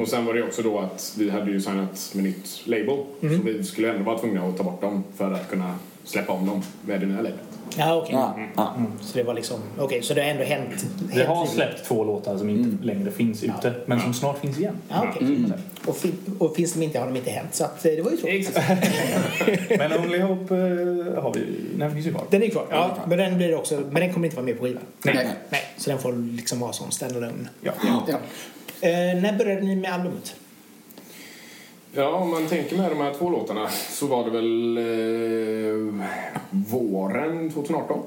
och 0.02 0.08
sen 0.08 0.26
var 0.26 0.34
det 0.34 0.44
också 0.44 0.62
då 0.62 0.80
att 0.80 1.16
vi 1.18 1.30
hade 1.30 1.52
ju 1.52 1.62
signat 1.62 2.12
med 2.14 2.24
nytt 2.24 2.62
label. 2.64 2.98
Så 3.20 3.28
vi 3.44 3.64
skulle 3.64 3.92
ändå 3.92 4.04
vara 4.04 4.20
tvungna 4.20 4.44
att 4.44 4.58
ta 4.58 4.64
bort 4.64 4.82
dem 4.82 5.04
för 5.18 5.32
att 5.32 5.50
kunna 5.50 5.76
släppa 6.04 6.34
om 6.34 6.46
dem 6.48 6.62
med 6.86 7.00
det 7.00 7.06
nya 7.06 7.22
lablet. 7.22 7.51
Ja, 7.78 7.96
okej. 7.96 8.12
Ja, 8.16 8.36
ja. 8.56 8.74
Så 9.02 9.18
det 9.18 9.24
var 9.24 9.34
liksom, 9.34 9.60
okej, 9.80 10.02
så 10.04 10.14
det 10.14 10.22
har 10.22 10.30
ändå 10.30 10.44
hänt. 10.44 10.86
Vi 11.14 11.24
har 11.24 11.46
släppt 11.46 11.86
två 11.86 12.04
låtar 12.04 12.38
som 12.38 12.50
inte 12.50 12.86
längre 12.86 13.12
finns 13.12 13.44
ute, 13.44 13.74
men 13.86 14.00
som 14.00 14.14
snart 14.14 14.40
finns 14.40 14.60
igen. 14.60 14.76
Ja, 14.90 15.08
okej. 15.16 15.28
Och, 15.86 15.98
fin- 15.98 16.36
och 16.40 16.56
finns 16.56 16.74
de 16.74 16.84
inte 16.84 17.00
har 17.00 17.06
de 17.08 17.16
inte 17.16 17.32
hänt. 17.32 17.56
Så 17.56 17.64
att, 17.64 17.86
eh, 17.86 17.92
det 17.92 18.02
var 18.02 18.12
ju 18.12 18.18
tråkigt. 18.18 18.60
Men 19.78 19.94
Only 19.94 20.20
Hope 20.20 20.56
eh, 20.56 21.24
har 21.24 21.34
vi, 21.34 21.46
den 21.78 21.94
finns 21.94 22.06
ju 22.08 22.12
kvar. 22.12 22.24
Den 22.30 22.44
är 22.44 22.50
kvar. 22.50 22.66
Ja, 22.70 22.98
men 23.08 23.18
den 23.18 23.38
blir 23.38 23.56
också, 23.56 23.76
men 23.92 24.02
den 24.02 24.14
kommer 24.14 24.26
inte 24.28 24.36
vara 24.36 24.46
med 24.46 24.58
på 24.60 24.66
skivan. 24.66 24.84
Nej. 25.04 25.28
Nej, 25.50 25.62
så 25.78 25.90
den 25.90 26.00
får 26.00 26.14
liksom 26.38 26.60
vara 26.60 26.74
som 26.74 26.92
standalone. 26.92 27.50
Ja. 27.62 27.72
Ja. 28.08 28.18
Eh, 28.82 29.22
när 29.22 29.38
började 29.38 29.62
ni 29.62 29.76
med 29.76 29.94
albumet? 29.94 30.36
Ja, 31.94 32.16
om 32.16 32.30
man 32.30 32.48
tänker 32.48 32.78
med 32.78 32.92
de 32.92 32.98
här 32.98 33.14
två 33.14 33.30
låtarna 33.30 33.70
så 33.70 34.08
var 34.08 34.24
det 34.24 34.30
väl 34.30 34.78
eh, 34.78 36.06
våren 36.50 37.52
2018. 37.52 38.00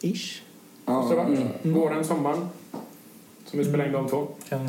Ish. 0.00 0.42
Det 0.84 0.92
ha 0.92 1.14
varit. 1.14 1.40
Våren, 1.62 2.04
sommaren. 2.04 2.48
Som 3.44 3.58
vi 3.58 3.64
spelade 3.64 3.88
in 3.88 3.92
de 3.92 4.08
två. 4.08 4.28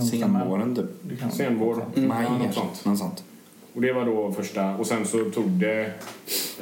Senvåren 0.09 0.75
typ. 0.75 1.33
Senvår. 1.33 1.85
Maj 1.95 2.25
ja, 2.29 2.37
något 2.37 2.53
sånt. 2.53 2.85
Något 2.85 2.97
sånt. 2.97 3.23
Och 3.73 3.81
det 3.81 3.93
var 3.93 4.05
då 4.05 4.31
första. 4.31 4.75
Och 4.75 4.87
sen 4.87 5.05
så 5.05 5.29
tog 5.29 5.49
det... 5.49 5.91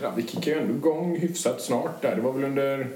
Ja, 0.01 0.11
vi 0.15 0.23
kickade 0.23 0.55
ju 0.55 0.61
ändå 0.61 0.73
igång 0.73 1.17
hyfsat 1.17 1.61
snart 1.61 2.01
där. 2.01 2.15
Det 2.15 2.21
var 2.21 2.31
väl 2.31 2.43
under... 2.43 2.87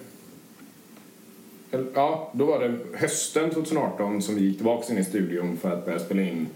Ja, 1.93 2.31
då 2.33 2.45
var 2.45 2.59
det 2.59 2.97
hösten 2.97 3.49
2018 3.49 4.21
som 4.21 4.35
vi 4.35 4.41
gick 4.41 4.57
tillbaka 4.57 4.93
in 4.93 4.99
i 4.99 5.03
studion 5.03 5.57
för 5.57 5.71
att 5.71 5.85
börja 5.85 5.99
spela 5.99 6.21
in 6.21 6.47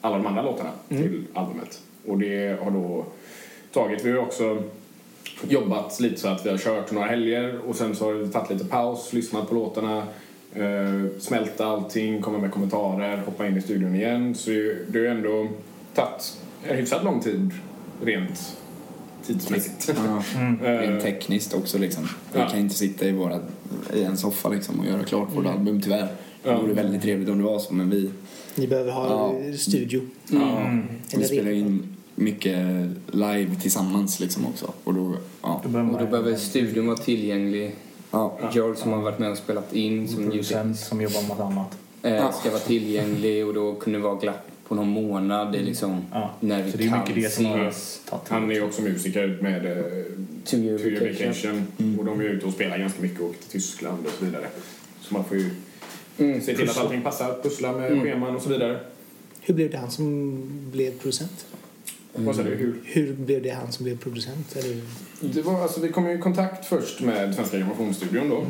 alla 0.00 0.16
de 0.16 0.26
andra 0.26 0.42
låtarna 0.42 0.70
till 0.88 1.24
albumet. 1.34 1.80
Och 2.06 2.18
det 2.18 2.60
har 2.62 2.70
då 2.70 3.04
tagit... 3.72 4.04
Vi 4.04 4.10
har 4.10 4.18
också 4.18 4.62
jobbat 5.48 6.00
lite 6.00 6.20
så 6.20 6.28
att 6.28 6.46
vi 6.46 6.50
har 6.50 6.58
kört 6.58 6.90
några 6.92 7.06
helger 7.06 7.58
och 7.68 7.76
sen 7.76 7.96
så 7.96 8.04
har 8.04 8.12
vi 8.12 8.28
tagit 8.28 8.50
lite 8.50 8.64
paus, 8.64 9.12
lyssnat 9.12 9.48
på 9.48 9.54
låtarna, 9.54 9.98
eh, 10.54 11.18
smälta 11.20 11.66
allting, 11.66 12.22
komma 12.22 12.38
med 12.38 12.50
kommentarer, 12.52 13.16
hoppa 13.16 13.46
in 13.46 13.56
i 13.56 13.60
studion 13.60 13.94
igen. 13.94 14.34
Så 14.34 14.50
det 14.88 14.98
har 14.98 14.98
ju 14.98 15.06
ändå 15.06 15.48
tagit 15.94 16.36
en 16.68 16.76
hyfsat 16.76 17.04
lång 17.04 17.20
tid 17.20 17.50
rent 18.04 18.56
tidsmässigt. 19.26 19.90
Ja. 20.06 20.22
Eh, 20.66 20.78
Rent 20.78 21.02
tekniskt 21.02 21.54
också 21.54 21.78
liksom. 21.78 22.08
Vi 22.32 22.38
Ja. 22.40 22.48
kan 22.48 22.58
inte 22.60 22.74
sitta 22.74 23.04
i, 23.06 23.12
våra, 23.12 23.38
i 23.94 24.04
en 24.04 24.16
soffa 24.16 24.48
liksom 24.48 24.80
och 24.80 24.86
göra 24.86 25.02
klart 25.04 25.28
vårt 25.36 25.46
album 25.46 25.80
tyvärr. 25.82 26.08
Det 26.42 26.54
vore 26.54 26.72
väldigt 26.72 27.02
trevligt 27.02 27.28
om 27.28 27.38
det 27.38 27.44
var 27.44 27.58
så 27.58 27.74
men 27.74 27.90
vi, 27.90 28.10
Ni 28.54 28.66
behöver 28.66 28.92
ha 28.92 29.06
Ja. 29.08 29.56
studio. 29.58 30.00
ja, 30.30 30.70
vi 31.10 31.16
Eller 31.16 31.26
spelar 31.26 31.50
rep. 31.50 31.54
in 31.56 31.96
mycket 32.14 32.56
live 33.06 33.54
tillsammans 33.62 34.20
liksom 34.20 34.46
också. 34.46 34.72
Och 34.84 34.94
då, 34.94 35.14
ja. 35.42 35.60
Då 35.62 35.68
behöver 35.68 35.92
Och 35.92 35.98
då 36.00 36.06
behöver 36.06 36.34
studion 36.36 36.86
vara 36.86 36.96
tillgänglig. 36.96 37.74
ja. 38.10 38.38
George 38.54 38.76
som 38.76 38.92
har 38.92 39.00
varit 39.02 39.18
med 39.18 39.30
och 39.30 39.38
spelat 39.38 39.74
in 39.74 40.08
som 40.08 40.22
en 40.24 40.30
producent 40.30 40.78
som 40.78 41.00
jobbar 41.00 41.22
med 41.28 41.40
annat. 41.46 41.76
eh, 42.02 42.30
ska 42.32 42.50
vara 42.50 42.60
tillgänglig 42.60 43.46
och 43.46 43.54
då 43.54 43.74
kunde 43.74 43.98
det 43.98 44.02
vara 44.02 44.14
glapp 44.20 44.46
på 44.68 44.74
någon 44.74 44.88
månad. 44.88 45.52
Det 45.52 45.58
är 45.58 45.62
liksom 45.62 46.04
Ja. 46.12 46.30
när 46.40 46.62
vi 46.62 46.70
Så 46.70 46.76
det 46.78 46.84
är 46.84 46.88
kan 46.88 46.98
mycket 46.98 47.14
det 47.14 47.30
som 47.30 47.44
har. 47.46 47.72
Han 48.28 48.50
är 48.50 48.54
ju 48.54 48.62
också 48.64 48.82
musiker 48.82 49.38
med 49.42 49.66
eh, 49.66 49.84
Two 50.44 50.56
year 50.56 50.78
vacation. 50.78 51.26
Vacation. 51.26 51.98
Och 51.98 52.04
de 52.04 52.20
är 52.20 52.24
ute 52.24 52.46
och 52.46 52.52
spelar 52.52 52.78
ganska 52.78 53.02
mycket 53.02 53.20
och 53.20 53.26
åker 53.26 53.38
till 53.38 53.48
Tyskland 53.50 54.06
och 54.06 54.12
så 54.18 54.24
vidare. 54.24 54.46
Så 55.00 55.14
man 55.14 55.24
får 55.24 55.36
ju 55.36 55.50
Mm, 56.20 56.40
se 56.40 56.56
till 56.56 56.70
att 56.70 56.78
allting 56.78 57.02
passar, 57.02 57.34
pussla 57.42 57.72
med 57.72 57.92
Mm. 57.92 58.04
scheman 58.04 58.36
och 58.36 58.42
så 58.42 58.48
vidare. 58.48 58.80
Hur 59.40 59.54
blev 59.54 59.70
det 59.70 59.76
han 59.76 59.90
som 59.90 60.42
blev 60.72 60.98
producent? 60.98 61.46
Vad 62.14 62.36
sa 62.36 62.42
du? 62.42 62.50
Hur? 62.50 62.80
Hur 62.84 63.12
blev 63.12 63.42
det 63.42 63.50
han 63.50 63.72
som 63.72 63.84
blev 63.84 63.98
producent? 63.98 64.56
Eller? 64.56 64.80
Det 65.20 65.42
var, 65.42 65.62
alltså, 65.62 65.80
vi 65.80 65.88
kom 65.88 66.06
ju 66.08 66.14
i 66.14 66.18
kontakt 66.18 66.66
först 66.66 67.00
med 67.00 67.34
Svenska 67.34 67.58
Grammofonstudion 67.58 68.28
då. 68.28 68.46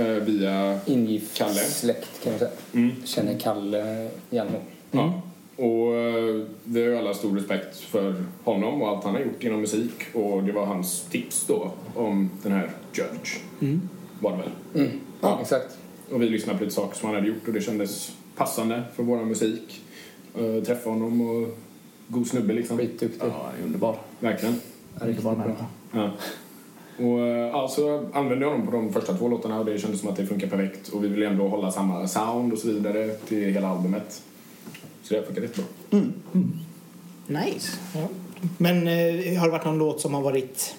Eh, 0.00 0.06
via... 0.06 0.80
Ingift 0.86 1.36
Kalle. 1.36 1.54
släkt 1.60 2.22
kan 2.24 2.32
man 2.32 2.38
säga. 2.38 2.50
Mm. 2.74 2.90
Känner 3.04 3.38
Kalle 3.38 4.08
Hjalmar. 4.30 4.60
Ja. 4.90 5.22
Och 5.56 5.94
eh, 5.96 6.42
vi 6.64 6.80
har 6.82 6.88
ju 6.88 6.96
alla 6.98 7.14
stor 7.14 7.36
respekt 7.36 7.76
för 7.80 8.24
honom 8.44 8.82
och 8.82 8.88
allt 8.88 9.04
han 9.04 9.14
har 9.14 9.20
gjort 9.20 9.44
inom 9.44 9.60
musik. 9.60 9.92
Och 10.14 10.42
det 10.42 10.52
var 10.52 10.66
hans 10.66 11.02
tips 11.10 11.44
då 11.46 11.72
om 11.94 12.30
den 12.42 12.52
här 12.52 12.70
Judge. 12.92 13.38
Var 14.20 14.30
det 14.30 14.36
väl. 14.38 14.84
Mm. 14.86 15.00
Ja, 15.20 15.38
exakt. 15.42 15.76
Och 16.10 16.22
vi 16.22 16.28
lyssnade 16.28 16.58
på 16.58 16.64
lite 16.64 16.76
saker 16.76 16.98
som 16.98 17.06
han 17.06 17.14
hade 17.14 17.28
gjort 17.28 17.48
och 17.48 17.52
det 17.52 17.60
kändes 17.60 18.12
passande 18.36 18.84
för 18.96 19.02
vår 19.02 19.24
musik. 19.24 19.80
Uh, 20.40 20.62
träffa 20.62 20.90
honom 20.90 21.20
och 21.20 21.58
god 22.08 22.26
snubbe 22.26 22.52
liksom. 22.52 22.78
Skitduktig. 22.78 23.20
Ja, 23.20 23.50
han 23.52 23.60
är 23.60 23.66
underbar. 23.66 23.96
Verkligen. 24.20 24.60
Underbar 25.00 25.36
människa. 25.36 25.66
Ja. 25.92 26.10
Och 26.98 27.20
eh, 27.26 27.48
ja, 27.48 27.68
så 27.68 28.08
använde 28.12 28.44
jag 28.44 28.54
dem 28.54 28.66
på 28.66 28.72
de 28.72 28.92
första 28.92 29.14
två 29.14 29.28
låtarna 29.28 29.58
och 29.58 29.64
det 29.64 29.78
kändes 29.78 30.00
som 30.00 30.08
att 30.08 30.16
det 30.16 30.26
funkar 30.26 30.48
perfekt. 30.48 30.88
Och 30.88 31.04
vi 31.04 31.08
vill 31.08 31.22
ändå 31.22 31.48
hålla 31.48 31.72
samma 31.72 32.08
sound 32.08 32.52
och 32.52 32.58
så 32.58 32.68
vidare 32.68 33.08
till 33.08 33.52
hela 33.52 33.68
albumet. 33.68 34.22
Så 35.02 35.14
det 35.14 35.22
funkar 35.22 35.42
jättebra. 35.42 35.64
Nice. 37.26 37.78
Ja. 37.94 38.08
Men 38.58 38.88
eh, 38.88 39.38
har 39.38 39.46
det 39.46 39.52
varit 39.52 39.64
någon 39.64 39.78
låt 39.78 40.00
som 40.00 40.14
har 40.14 40.22
varit 40.22 40.74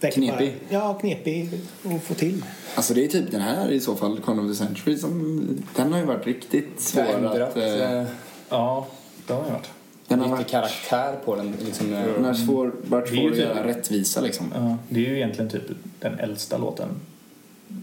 Knepig. 0.00 0.30
Bara, 0.70 0.80
ja, 0.80 0.94
knepig 0.94 1.50
att 1.84 2.02
få 2.02 2.14
till? 2.14 2.44
Alltså 2.74 2.94
det 2.94 3.04
är 3.04 3.08
typ 3.08 3.30
den 3.30 3.40
här 3.40 3.70
i 3.70 3.80
så 3.80 3.94
fall, 3.96 4.20
Con 4.20 4.38
of 4.40 4.50
the 4.50 4.54
Century, 4.64 4.96
som, 4.96 5.48
den 5.76 5.92
har 5.92 6.00
ju 6.00 6.06
varit 6.06 6.26
riktigt 6.26 6.80
svår 6.80 7.02
Förändrat 7.02 7.40
att... 7.40 7.56
Eh, 7.56 7.92
eh, 7.92 8.06
Ja, 8.48 8.86
det 9.26 9.32
har 9.32 9.42
jag 9.44 9.50
varit. 9.50 9.70
den 10.08 10.18
har 10.20 10.26
lite 10.26 10.36
varit, 10.36 10.50
karaktär 10.50 11.16
på 11.24 11.36
den. 11.36 11.54
Liksom, 11.64 11.92
eh, 11.94 12.02
den 12.14 12.24
har 12.24 12.34
svår, 12.34 12.72
varit 12.88 13.10
Det 13.10 13.16
är 13.16 13.20
svår 13.20 13.28
att 13.30 13.34
typ- 13.36 13.44
göra 13.44 13.66
rättvisa 13.66 14.20
liksom. 14.20 14.46
Ja, 14.54 14.76
det 14.88 15.06
är 15.06 15.10
ju 15.10 15.16
egentligen 15.16 15.50
typ 15.50 15.62
den 16.00 16.18
äldsta 16.18 16.58
låten. 16.58 16.88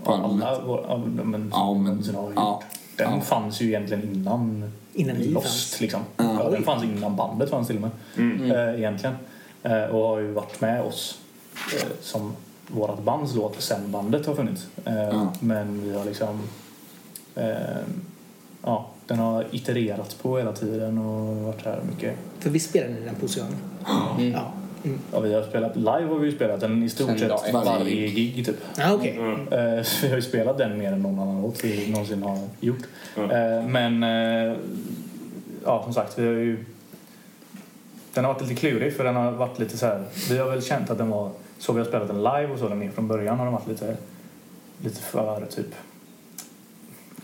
På 0.03 0.11
Av 0.11 0.85
albumet. 0.89 1.41
Ja, 1.51 1.73
men-. 1.73 2.01
Den 2.97 3.09
Ja. 3.15 3.21
fanns 3.21 3.61
ju 3.61 3.67
egentligen 3.67 4.03
innan, 4.13 4.71
Innan 4.93 5.15
Lost. 5.17 5.45
fanns. 5.47 5.81
Liksom. 5.81 6.01
Ja. 6.17 6.37
Ja, 6.43 6.49
den 6.49 6.63
fanns 6.63 6.83
innan 6.83 7.15
bandet 7.15 7.49
fanns 7.49 7.67
till 7.67 7.75
och 7.75 7.89
med. 8.17 8.51
Eh, 8.51 8.79
egentligen. 8.79 9.15
Eh, 9.63 9.83
och 9.83 10.07
har 10.07 10.19
ju 10.19 10.31
varit 10.31 10.61
med 10.61 10.81
oss 10.81 11.19
som 12.01 12.35
vårt 12.67 13.03
bands 13.03 13.35
låt 13.35 13.61
sen 13.61 13.91
bandet 13.91 14.25
har 14.25 14.35
funnits. 14.35 14.67
Eh, 14.85 14.93
Ja. 14.95 15.33
Men 15.39 15.83
vi 15.83 15.95
har 15.97 16.05
liksom... 16.05 16.39
Eh, 17.35 17.47
ja, 18.63 18.89
den 19.07 19.19
har 19.19 19.45
itererats 19.51 20.15
på 20.15 20.37
hela 20.37 20.53
tiden 20.53 20.97
och 20.97 21.35
varit 21.35 21.65
här 21.65 21.81
mycket. 21.91 22.15
För 22.39 22.49
vi 22.49 22.59
spelade 22.59 22.99
den 23.05 23.15
på 23.15 23.25
Oceanen. 23.25 23.55
Mm. 24.17 24.31
Ja. 24.31 24.51
Mm. 24.85 24.99
Ja, 25.13 25.19
vi 25.19 25.33
har 25.33 25.43
spelat, 25.43 25.75
live 25.75 26.05
har 26.07 26.19
vi 26.19 26.31
spelat 26.31 26.59
den 26.59 26.83
i 26.83 26.89
stort 26.89 27.19
sett 27.19 27.53
varje 27.53 28.07
gig 28.07 28.45
typ. 28.45 28.55
Ah, 28.77 28.93
okej. 28.93 29.19
Eh, 29.51 29.83
Så 29.83 30.01
vi 30.05 30.09
har 30.09 30.15
ju 30.15 30.21
spelat 30.21 30.57
den 30.57 30.77
mer 30.77 30.91
än 30.91 31.01
någon 31.01 31.19
annan 31.19 31.41
låt 31.41 31.63
vi 31.63 31.91
någonsin 31.91 32.23
har 32.23 32.39
gjort. 32.59 32.83
Ja. 33.15 33.21
Eh, 33.23 33.65
Men 33.67 34.03
eh, 34.03 34.57
ja, 35.65 35.83
som 35.83 35.93
sagt, 35.93 36.19
vi 36.19 36.25
har 36.25 36.33
ju... 36.33 36.65
Den 38.13 38.25
har 38.25 38.33
varit 38.33 38.41
lite 38.41 38.55
klurig 38.55 38.95
för 38.97 39.03
den 39.03 39.15
har 39.15 39.31
varit 39.31 39.59
lite 39.59 39.77
så 39.77 39.85
här... 39.85 40.03
Vi 40.29 40.37
har 40.37 40.49
väl 40.49 40.61
känt 40.63 40.89
att 40.89 40.97
den 40.97 41.09
var... 41.09 41.29
Så 41.59 41.73
vi 41.73 41.79
har 41.79 41.87
spelat 41.87 42.07
den 42.07 42.17
live 42.17 42.47
och 42.47 42.59
så 42.59 42.69
den 42.69 42.81
är 42.81 42.91
från 42.91 43.07
början 43.07 43.37
har 43.37 43.45
den 43.45 43.53
varit 43.53 43.67
lite, 43.67 43.97
lite 44.81 45.01
för 45.01 45.45
typ... 45.45 45.75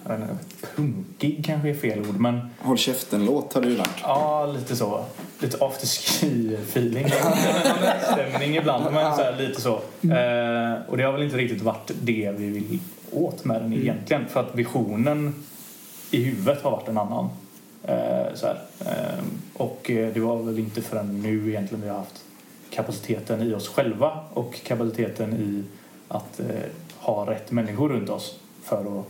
Jag 0.07 0.17
vet 0.17 0.29
inte, 0.29 0.43
punkig 0.75 1.45
kanske 1.45 1.69
är 1.69 1.73
fel 1.73 1.99
ord 1.99 2.19
men 2.19 2.39
Håll 2.59 2.77
käften-låt 2.77 3.53
har 3.53 3.61
du 3.61 3.69
lagt. 3.69 3.99
ja, 4.01 4.45
lite 4.45 4.75
så. 4.75 5.05
Lite 5.39 5.57
afterski-feeling. 5.57 7.09
Stämning 8.13 8.55
ibland 8.55 8.93
men 8.93 9.15
så 9.15 9.21
här, 9.23 9.37
lite 9.37 9.61
så. 9.61 9.73
Eh, 10.01 10.89
och 10.89 10.97
det 10.97 11.03
har 11.03 11.11
väl 11.11 11.23
inte 11.23 11.37
riktigt 11.37 11.61
varit 11.61 11.91
det 12.01 12.35
vi 12.37 12.49
vill 12.49 12.79
åt 13.11 13.45
med 13.45 13.61
den 13.61 13.73
egentligen 13.73 14.27
för 14.27 14.39
att 14.39 14.55
visionen 14.55 15.45
i 16.11 16.23
huvudet 16.23 16.63
har 16.63 16.71
varit 16.71 16.87
en 16.87 16.97
annan. 16.97 17.29
Eh, 17.83 18.33
så. 18.33 18.47
Eh, 18.85 19.23
och 19.53 19.91
eh, 19.91 20.13
det 20.13 20.19
var 20.19 20.43
väl 20.43 20.59
inte 20.59 20.81
förrän 20.81 21.21
nu 21.21 21.49
egentligen 21.49 21.83
vi 21.83 21.89
har 21.89 21.97
haft 21.97 22.23
kapaciteten 22.69 23.41
i 23.41 23.53
oss 23.53 23.67
själva 23.67 24.19
och 24.33 24.59
kapaciteten 24.63 25.33
i 25.33 25.63
att 26.07 26.39
eh, 26.39 26.45
ha 26.97 27.31
rätt 27.31 27.51
människor 27.51 27.89
runt 27.89 28.09
oss 28.09 28.39
för 28.63 28.99
att 28.99 29.05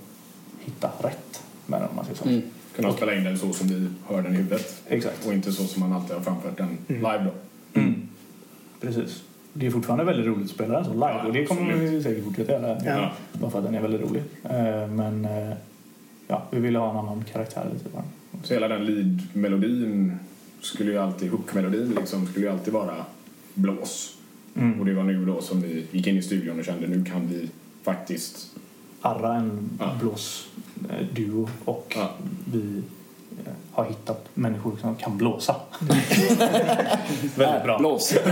hitta 0.59 0.91
rätt 1.01 1.43
med 1.65 1.81
den 1.81 1.89
om 1.89 1.95
man 1.95 2.05
säger 2.05 2.17
så. 2.17 2.29
Mm. 2.29 2.41
Kunna 2.75 2.93
spela 2.93 3.15
in 3.15 3.23
den 3.23 3.37
så 3.37 3.53
som 3.53 3.67
vi 3.67 3.89
hör 4.07 4.21
den 4.21 4.33
i 4.33 4.37
huvudet. 4.37 4.81
Exakt. 4.87 5.25
Och 5.27 5.33
inte 5.33 5.51
så 5.51 5.63
som 5.63 5.79
man 5.79 5.93
alltid 5.93 6.15
har 6.15 6.23
framfört 6.23 6.57
den 6.57 6.77
live 6.87 7.25
då. 7.73 7.79
Mm. 7.79 8.07
Precis. 8.81 9.23
Det 9.53 9.67
är 9.67 9.71
fortfarande 9.71 10.03
väldigt 10.05 10.25
roligt 10.25 10.45
att 10.45 10.51
spela 10.51 10.73
den 10.73 10.85
så 10.85 10.93
live 10.93 11.05
Ja, 11.07 11.27
och 11.27 11.33
det 11.33 11.45
kommer 11.45 11.71
absolut. 11.71 11.91
vi 11.93 12.03
säkert 12.03 12.23
fortsätta 12.23 12.51
göra. 12.51 12.77
Ja. 12.85 13.11
Bara 13.33 13.51
för 13.51 13.59
att 13.59 13.65
den 13.65 13.75
är 13.75 13.81
väldigt 13.81 14.01
rolig. 14.01 14.23
Eh, 14.43 14.87
Men 14.87 15.25
eh, 15.25 15.53
ja, 16.27 16.43
vi 16.51 16.59
ville 16.59 16.79
ha 16.79 16.91
en 16.91 16.97
annan 16.97 17.23
karaktär 17.33 17.65
lite 17.73 17.89
bara. 17.89 18.03
Så 18.43 18.53
hela 18.53 18.67
den 18.67 18.85
lead-melodin 18.85 20.17
skulle 20.61 20.91
ju 20.91 20.97
alltid, 20.97 21.31
hook-melodin 21.31 21.95
liksom, 21.99 22.27
skulle 22.27 22.45
ju 22.45 22.51
alltid 22.51 22.73
vara 22.73 22.95
blås. 23.53 24.15
Mm. 24.55 24.79
Och 24.79 24.85
det 24.85 24.93
var 24.93 25.03
nu 25.03 25.25
då 25.25 25.41
som 25.41 25.61
vi 25.61 25.85
gick 25.91 26.07
in 26.07 26.17
i 26.17 26.21
studion 26.21 26.59
och 26.59 26.65
kände 26.65 26.87
nu 26.87 27.05
kan 27.05 27.27
vi 27.27 27.49
faktiskt 27.83 28.47
Arra 29.01 29.35
en 29.35 29.69
Ja. 29.79 29.95
blåsduo 30.01 31.49
och 31.65 31.93
Ja. 31.97 32.09
vi 32.53 32.81
eh, 33.45 33.51
har 33.71 33.85
hittat 33.85 34.25
människor 34.33 34.77
som 34.81 34.95
kan 34.95 35.17
blåsa. 35.17 35.55
väldigt 37.35 37.63
bra. 37.63 37.77
Blås. 37.79 38.13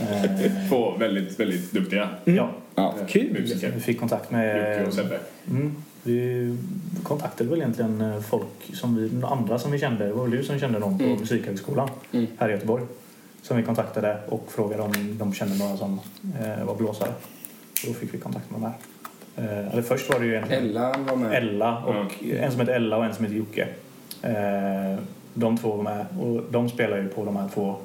Eh, 0.00 0.68
få 0.70 0.96
väldigt, 0.98 1.40
väldigt 1.40 1.72
duktiga 1.72 2.08
Ja, 2.24 2.50
Ja. 2.74 2.94
eh, 3.00 3.06
Kul. 3.06 3.32
musiker. 3.32 3.70
vi 3.74 3.80
fick 3.80 4.00
kontakt 4.00 4.24
Jocke 4.24 4.36
med 4.36 4.86
och 4.86 4.94
Sebbe. 4.94 5.18
Mm. 5.50 5.74
Vi 6.02 6.56
kontaktade 7.02 7.50
väl 7.50 7.58
egentligen 7.58 8.00
eh, 8.00 8.20
folk 8.20 8.70
som 8.72 8.96
vi, 8.96 9.10
andra 9.26 9.58
som 9.58 9.72
vi 9.72 9.78
kände. 9.78 10.06
Det 10.06 10.12
var 10.12 10.22
väl 10.22 10.30
du 10.38 10.44
som 10.44 10.58
kände 10.58 10.78
någon 10.78 10.98
på 10.98 11.04
Mm. 11.04 11.18
Musikhögskolan 11.20 11.88
Mm. 12.12 12.26
här 12.38 12.48
i 12.48 12.52
Göteborg. 12.52 12.84
Som 13.42 13.56
vi 13.56 13.62
kontaktade 13.62 14.16
och 14.28 14.44
frågade 14.48 14.82
om 14.82 14.92
de 15.18 15.32
kände 15.32 15.58
några 15.58 15.76
som 15.76 16.00
eh, 16.40 16.64
var 16.64 16.74
blåsare. 16.74 17.10
Då 17.86 17.92
fick 17.92 18.14
vi 18.14 18.18
kontakt 18.18 18.50
med 18.50 18.60
dem 18.60 18.72
här. 18.72 18.78
Eh, 19.44 19.72
eller 19.72 19.82
först 19.82 20.12
var 20.12 20.20
det 20.20 20.26
ju 20.26 20.32
egentligen 20.34 20.64
Ella 20.64 20.94
var 21.08 21.16
med. 21.16 21.32
Ella 21.42 21.78
och 21.84 21.94
en 22.22 22.50
som 22.50 22.60
heter 22.60 22.72
Ella 22.74 22.96
och 22.96 23.04
en 23.04 23.14
som 23.14 23.24
heter 23.24 23.36
Jocke. 23.36 23.68
Eh, 24.22 24.98
de 25.34 25.58
två 25.58 25.76
var 25.76 25.84
med 25.84 26.06
och 26.20 26.42
de 26.50 26.68
spelar 26.68 26.96
ju 26.96 27.08
på 27.08 27.24
de 27.24 27.36
här 27.36 27.48
två 27.54 27.76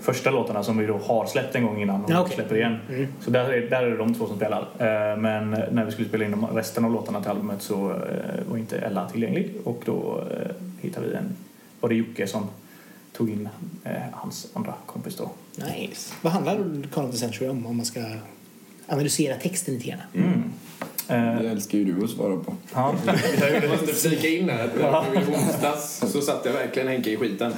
första 0.00 0.30
låtarna 0.30 0.62
som 0.62 0.78
vi 0.78 0.86
då 0.86 0.98
har 0.98 1.26
släppt 1.26 1.54
en 1.54 1.66
gång 1.66 1.82
innan 1.82 2.04
och 2.04 2.10
Ja, 2.10 2.20
okej. 2.20 2.34
släpper 2.34 2.56
igen. 2.56 2.78
Mm. 2.88 3.06
Så 3.20 3.30
där 3.30 3.52
är, 3.52 3.70
där 3.70 3.82
är 3.82 3.90
det 3.90 3.96
de 3.96 4.14
två 4.14 4.26
som 4.26 4.36
spelar. 4.36 4.60
Eh, 4.60 5.16
men 5.18 5.50
när 5.50 5.84
vi 5.84 5.92
skulle 5.92 6.08
spela 6.08 6.24
in 6.24 6.46
resten 6.54 6.84
av 6.84 6.92
låtarna 6.92 7.20
till 7.20 7.30
albumet 7.30 7.62
så 7.62 7.90
eh, 7.90 7.96
var 8.50 8.58
inte 8.58 8.78
Ella 8.78 9.08
tillgänglig 9.08 9.50
och 9.64 9.82
då 9.84 10.22
eh, 10.30 10.50
hittade 10.80 11.06
vi 11.08 11.14
en, 11.14 11.36
var 11.80 11.88
det 11.88 11.94
Jocke 11.94 12.26
som 12.26 12.46
tog 13.18 13.30
in 13.30 13.48
eh, 13.84 13.92
hans 14.12 14.46
andra 14.52 14.74
kompis 14.86 15.16
då. 15.16 15.30
Nice. 15.56 16.14
Vad 16.22 16.32
handlar 16.32 16.82
Call 16.92 17.04
of 17.04 17.10
the 17.10 17.18
Century 17.18 17.48
om, 17.48 17.66
om 17.66 17.76
man 17.76 17.86
ska 17.86 18.00
analysera 18.86 19.36
texten 19.36 19.74
lite 19.74 19.88
grann? 19.88 20.00
Mm. 20.14 20.42
Eh, 21.08 21.42
Det 21.42 21.48
älskar 21.48 21.78
ju 21.78 21.84
du 21.84 22.04
att 22.04 22.10
svara 22.10 22.36
på. 22.36 22.54
ja, 22.74 22.94
jag 23.62 23.70
måste 23.70 23.86
flika 23.86 24.28
in 24.28 24.48
här 24.48 24.64
att 24.64 25.14
i 25.14 25.32
onsdags 25.32 26.02
så 26.12 26.20
satt 26.20 26.44
jag 26.44 26.52
verkligen 26.52 26.88
Henke 26.88 27.10
i 27.10 27.16
skiten. 27.16 27.52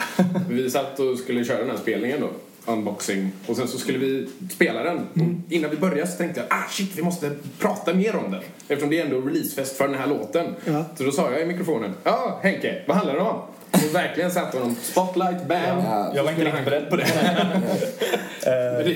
Vi 0.48 0.70
satt 0.70 1.00
och 1.00 1.18
skulle 1.18 1.44
köra 1.44 1.58
den 1.58 1.70
här 1.70 1.76
spelningen 1.76 2.20
då, 2.20 2.30
unboxing, 2.72 3.32
och 3.46 3.56
sen 3.56 3.68
så 3.68 3.78
skulle 3.78 3.98
vi 3.98 4.28
spela 4.50 4.82
den. 4.82 4.98
Och 4.98 5.52
innan 5.52 5.70
vi 5.70 5.76
började 5.76 6.10
så 6.10 6.16
tänkte 6.16 6.40
jag 6.40 6.46
ah 6.50 6.68
shit, 6.70 6.90
vi 6.98 7.02
måste 7.02 7.30
prata 7.58 7.94
mer 7.94 8.16
om 8.16 8.30
den. 8.30 8.40
Eftersom 8.68 8.90
det 8.90 9.00
är 9.00 9.04
ändå 9.04 9.20
releasefest 9.20 9.76
för 9.76 9.88
den 9.88 9.98
här 9.98 10.06
låten. 10.06 10.54
Ja. 10.64 10.84
Så 10.96 11.04
då 11.04 11.12
sa 11.12 11.32
jag 11.32 11.42
i 11.42 11.44
mikrofonen, 11.44 11.94
ja 12.04 12.40
Henke, 12.42 12.82
vad 12.88 12.96
handlar 12.96 13.14
det 13.14 13.20
om? 13.20 13.40
Och 13.72 13.94
verkligen 13.94 14.30
satte 14.30 14.58
honom 14.58 14.76
spotlight, 14.82 15.46
bam. 15.48 15.58
Ja. 15.84 16.12
jag 16.14 16.24
var 16.24 16.30
inte 16.30 16.44
riktigt 16.44 16.64
beredd 16.64 16.90
på 16.90 16.96
det. 16.96 17.06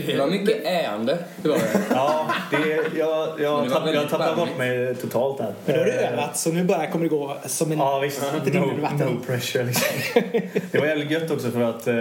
Det 0.06 0.18
var 0.18 0.26
mycket 0.26 0.66
äande. 0.66 1.18
Det 1.42 1.48
var 1.48 1.56
det. 1.58 1.82
Ja, 1.90 2.26
det, 2.50 2.98
jag, 2.98 3.40
jag, 3.40 3.70
tapp, 3.70 3.94
jag 3.94 4.08
tappade 4.10 4.36
bort 4.36 4.58
mig 4.58 4.94
totalt 4.94 5.38
där. 5.38 5.54
Men 5.66 5.74
då 5.74 5.80
har 5.80 5.86
du 5.86 5.92
Eh, 5.92 6.12
övat 6.12 6.36
så 6.36 6.52
nu 6.52 6.64
bara 6.64 6.86
kommer 6.86 7.04
det 7.04 7.08
gå 7.08 7.36
som 7.46 7.72
en... 7.72 7.78
Ja 7.78 7.98
visst, 7.98 8.22
no, 8.52 8.58
no 8.98 9.20
pressure 9.26 9.64
liksom. 9.64 10.22
Det 10.70 10.78
var 10.78 10.86
jävligt 10.86 11.10
gött 11.10 11.30
också 11.30 11.50
för 11.50 11.62
att 11.62 11.86
eh, 11.86 11.94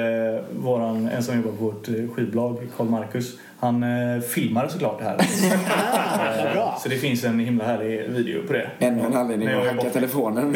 våran, 0.51 1.09
en 1.09 1.23
som 1.23 1.35
jobbar 1.35 1.51
på 1.51 1.63
vårt 1.63 1.87
eh, 1.87 1.93
skivbolag, 2.15 2.57
Karl 2.77 2.87
Marcus, 2.87 3.33
han 3.63 3.83
eh, 3.83 4.21
filmade 4.21 4.69
såklart 4.69 4.99
det 4.99 5.03
här. 5.05 5.17
Vad 6.43 6.53
bra. 6.53 6.79
Så 6.83 6.89
det 6.89 6.97
finns 6.97 7.23
en 7.23 7.39
himla 7.39 7.65
härlig 7.65 8.09
video 8.09 8.47
på 8.47 8.53
det. 8.53 8.69
Ännu 8.79 9.05
en 9.05 9.15
anledning 9.15 9.47
att 9.49 9.67
hacka 9.67 9.89
telefonen. 9.89 10.55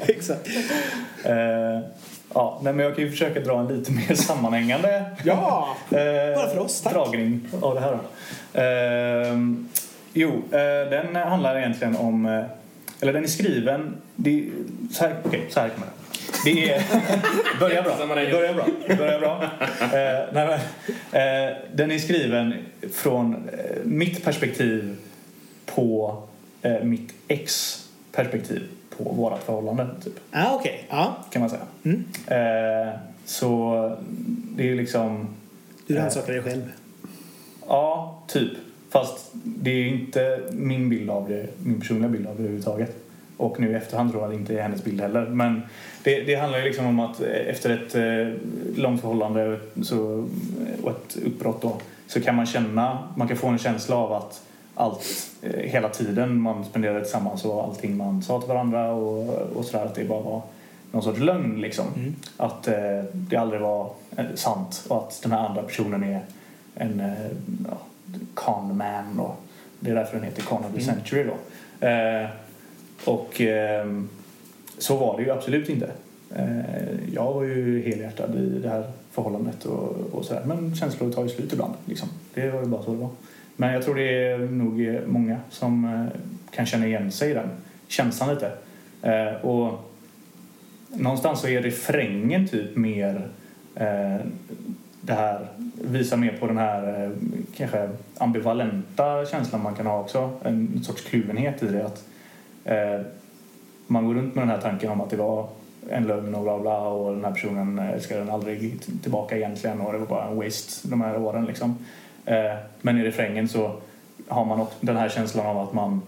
Exakt. 0.06 0.48
Eh, 1.24 1.34
ja, 2.34 2.60
nej, 2.62 2.72
men 2.72 2.78
jag 2.78 2.94
kan 2.96 3.04
ju 3.04 3.10
försöka 3.10 3.40
dra 3.40 3.60
en 3.60 3.68
lite 3.68 3.92
mer 3.92 4.14
sammanhängande 4.14 5.04
Ja! 5.24 5.76
eh, 5.90 5.96
Bara 6.36 6.48
för 6.48 6.58
oss, 6.58 6.80
tack. 6.80 6.92
dragning 6.92 7.40
av 7.62 7.74
det 7.74 7.80
här. 7.80 7.98
Eh, 9.32 9.36
jo, 10.12 10.30
eh, 10.50 10.90
den 10.90 11.16
handlar 11.16 11.58
egentligen 11.58 11.96
om... 11.96 12.26
Eh, 12.26 12.44
eller 13.00 13.12
den 13.12 13.22
är 13.22 13.28
skriven... 13.28 13.96
Det, 14.16 14.44
så 14.90 15.04
här, 15.04 15.14
okej, 15.24 15.46
så 15.48 15.60
här 15.60 15.68
kan 15.68 15.80
man 15.80 15.88
det 15.88 16.01
är... 16.46 16.82
Börja 17.60 17.82
bra. 17.82 18.06
Börja 18.06 18.54
bra. 18.54 18.66
Börja 18.96 19.18
bra. 19.18 19.42
Eh, 19.80 19.88
nej, 20.32 20.32
men, 20.32 20.52
eh, 20.52 21.56
den 21.74 21.90
är 21.90 21.98
skriven 21.98 22.54
från 22.92 23.34
eh, 23.34 23.76
mitt 23.84 24.24
perspektiv 24.24 24.96
på 25.66 26.22
eh, 26.62 26.82
mitt 26.82 27.14
ex 27.28 27.78
perspektiv 28.12 28.62
på 28.96 29.04
vårt 29.04 29.42
förhållande. 29.42 29.88
Typ 30.04 30.12
Ah, 30.30 30.54
Okej, 30.54 30.86
ja. 30.90 31.16
kan 31.30 31.40
man 31.40 31.50
säga. 31.50 31.62
Mm. 31.82 32.04
Eh, 32.26 32.92
så 33.24 33.96
det 34.56 34.70
är 34.70 34.74
liksom... 34.74 35.28
Du 35.86 35.94
rannsakar 35.96 36.32
dig 36.32 36.42
själv. 36.42 36.72
Ja, 37.68 38.22
typ. 38.28 38.50
Fast 38.90 39.30
det 39.32 39.70
är 39.70 39.86
inte 39.86 40.40
min 40.52 40.88
bild 40.88 41.10
av 41.10 41.28
det, 41.28 41.46
min 41.64 41.80
personliga 41.80 42.08
bild 42.08 42.26
av 42.26 42.34
det 42.36 42.40
överhuvudtaget. 42.42 42.96
Och 43.36 43.60
nu 43.60 43.70
i 43.70 43.74
efterhand 43.74 44.10
tror 44.10 44.22
jag 44.22 44.28
att 44.28 44.36
det 44.36 44.40
inte 44.40 44.54
är 44.58 44.62
hennes 44.62 44.84
bild 44.84 45.00
heller. 45.00 45.26
Men 45.26 45.62
det, 46.02 46.20
det 46.20 46.34
handlar 46.34 46.58
ju 46.58 46.64
liksom 46.64 46.86
om 46.86 47.00
att 47.00 47.20
efter 47.20 47.70
ett 47.70 47.94
eh, 47.94 48.34
långt 48.82 49.00
förhållande 49.00 49.60
så, 49.82 50.28
och 50.82 50.90
ett 50.90 51.16
uppbrott 51.24 51.62
då, 51.62 51.80
så 52.06 52.20
kan 52.20 52.36
man 52.36 52.46
känna, 52.46 52.98
man 53.16 53.28
kan 53.28 53.36
få 53.36 53.48
en 53.48 53.58
känsla 53.58 53.96
av 53.96 54.12
att 54.12 54.42
allt, 54.74 55.30
eh, 55.42 55.60
hela 55.60 55.88
tiden 55.88 56.40
man 56.40 56.64
spenderade 56.64 57.00
tillsammans 57.00 57.44
och 57.44 57.64
allting 57.64 57.96
man 57.96 58.22
sa 58.22 58.40
till 58.40 58.48
varandra 58.48 58.92
och, 58.92 59.28
och 59.56 59.64
sådär, 59.64 59.84
att 59.84 59.94
det 59.94 60.04
bara 60.04 60.22
var 60.22 60.42
någon 60.92 61.02
sorts 61.02 61.20
lögn 61.20 61.60
liksom. 61.60 61.86
Att 62.36 62.68
eh, 62.68 63.04
det 63.12 63.36
aldrig 63.36 63.60
var 63.60 63.90
eh, 64.16 64.24
sant 64.34 64.84
och 64.88 64.98
att 64.98 65.22
den 65.22 65.32
här 65.32 65.48
andra 65.48 65.62
personen 65.62 66.02
är 66.02 66.20
en 66.74 67.00
eh, 67.00 67.30
ja, 67.70 67.78
con 68.34 68.76
man 68.76 69.20
och 69.20 69.36
det 69.80 69.90
är 69.90 69.94
därför 69.94 70.16
den 70.16 70.24
heter 70.24 70.42
Con 70.42 70.64
of 70.64 70.74
the 70.74 70.80
Century 70.80 71.24
då. 71.24 71.86
Eh, 71.86 72.28
och 73.04 73.40
ehm, 73.40 74.08
så 74.82 74.96
var 74.96 75.16
det 75.16 75.22
ju 75.22 75.30
absolut 75.30 75.68
inte. 75.68 75.90
Eh, 76.34 77.14
jag 77.14 77.32
var 77.32 77.42
ju 77.42 77.82
helhjärtad 77.82 78.34
i 78.34 78.58
det 78.62 78.68
här 78.68 78.84
förhållandet 79.10 79.64
och, 79.64 79.96
och 80.12 80.24
sådär. 80.24 80.42
Men 80.46 80.74
känslor 80.74 81.12
tar 81.12 81.22
ju 81.22 81.28
slut 81.28 81.52
ibland. 81.52 81.74
Liksom. 81.84 82.08
Det 82.34 82.50
var 82.50 82.60
ju 82.60 82.66
bara 82.66 82.82
så 82.82 82.90
det 82.90 82.96
var. 82.96 83.10
Men 83.56 83.72
jag 83.72 83.82
tror 83.82 83.94
det 83.94 84.24
är 84.24 84.38
nog 84.38 84.98
många 85.06 85.38
som 85.50 85.84
eh, 85.84 86.20
kan 86.50 86.66
känna 86.66 86.86
igen 86.86 87.12
sig 87.12 87.30
i 87.30 87.34
den 87.34 87.48
känslan 87.88 88.34
lite. 88.34 88.52
Eh, 89.02 89.46
och 89.46 89.92
någonstans 90.88 91.40
så 91.40 91.48
är 91.48 91.62
refrängen 91.62 92.48
typ 92.48 92.76
mer 92.76 93.28
eh, 93.74 94.16
det 95.00 95.12
här, 95.12 95.46
visar 95.74 96.16
mer 96.16 96.36
på 96.40 96.46
den 96.46 96.58
här 96.58 97.04
eh, 97.04 97.10
kanske 97.56 97.90
ambivalenta 98.18 99.26
känslan 99.26 99.62
man 99.62 99.74
kan 99.74 99.86
ha 99.86 100.00
också. 100.00 100.30
En 100.44 100.84
sorts 100.84 101.02
kluvenhet 101.02 101.62
i 101.62 101.66
det. 101.66 101.86
Att, 101.86 102.04
eh, 102.64 103.06
man 103.92 104.06
går 104.06 104.14
runt 104.14 104.34
med 104.34 104.42
den 104.42 104.50
här 104.50 104.60
tanken 104.60 104.90
om 104.90 105.00
att 105.00 105.10
det 105.10 105.16
var 105.16 105.48
en 105.90 106.06
lögn 106.06 106.34
och 106.34 106.42
bla 106.42 106.58
bla 106.58 106.78
och 106.78 107.14
den 107.14 107.24
här 107.24 107.32
personen 107.32 107.78
älskade 107.78 108.20
den 108.20 108.30
aldrig 108.30 108.80
tillbaka 109.02 109.36
egentligen 109.36 109.80
och 109.80 109.92
det 109.92 109.98
var 109.98 110.06
bara 110.06 110.28
en 110.28 110.36
waste 110.36 110.88
de 110.88 111.00
här 111.00 111.18
åren 111.18 111.44
liksom. 111.44 111.78
Eh, 112.24 112.54
men 112.82 112.98
i 112.98 113.04
refrängen 113.04 113.48
så 113.48 113.76
har 114.28 114.44
man 114.44 114.60
också 114.60 114.76
den 114.80 114.96
här 114.96 115.08
känslan 115.08 115.46
av 115.46 115.58
att 115.58 115.72
man 115.72 116.02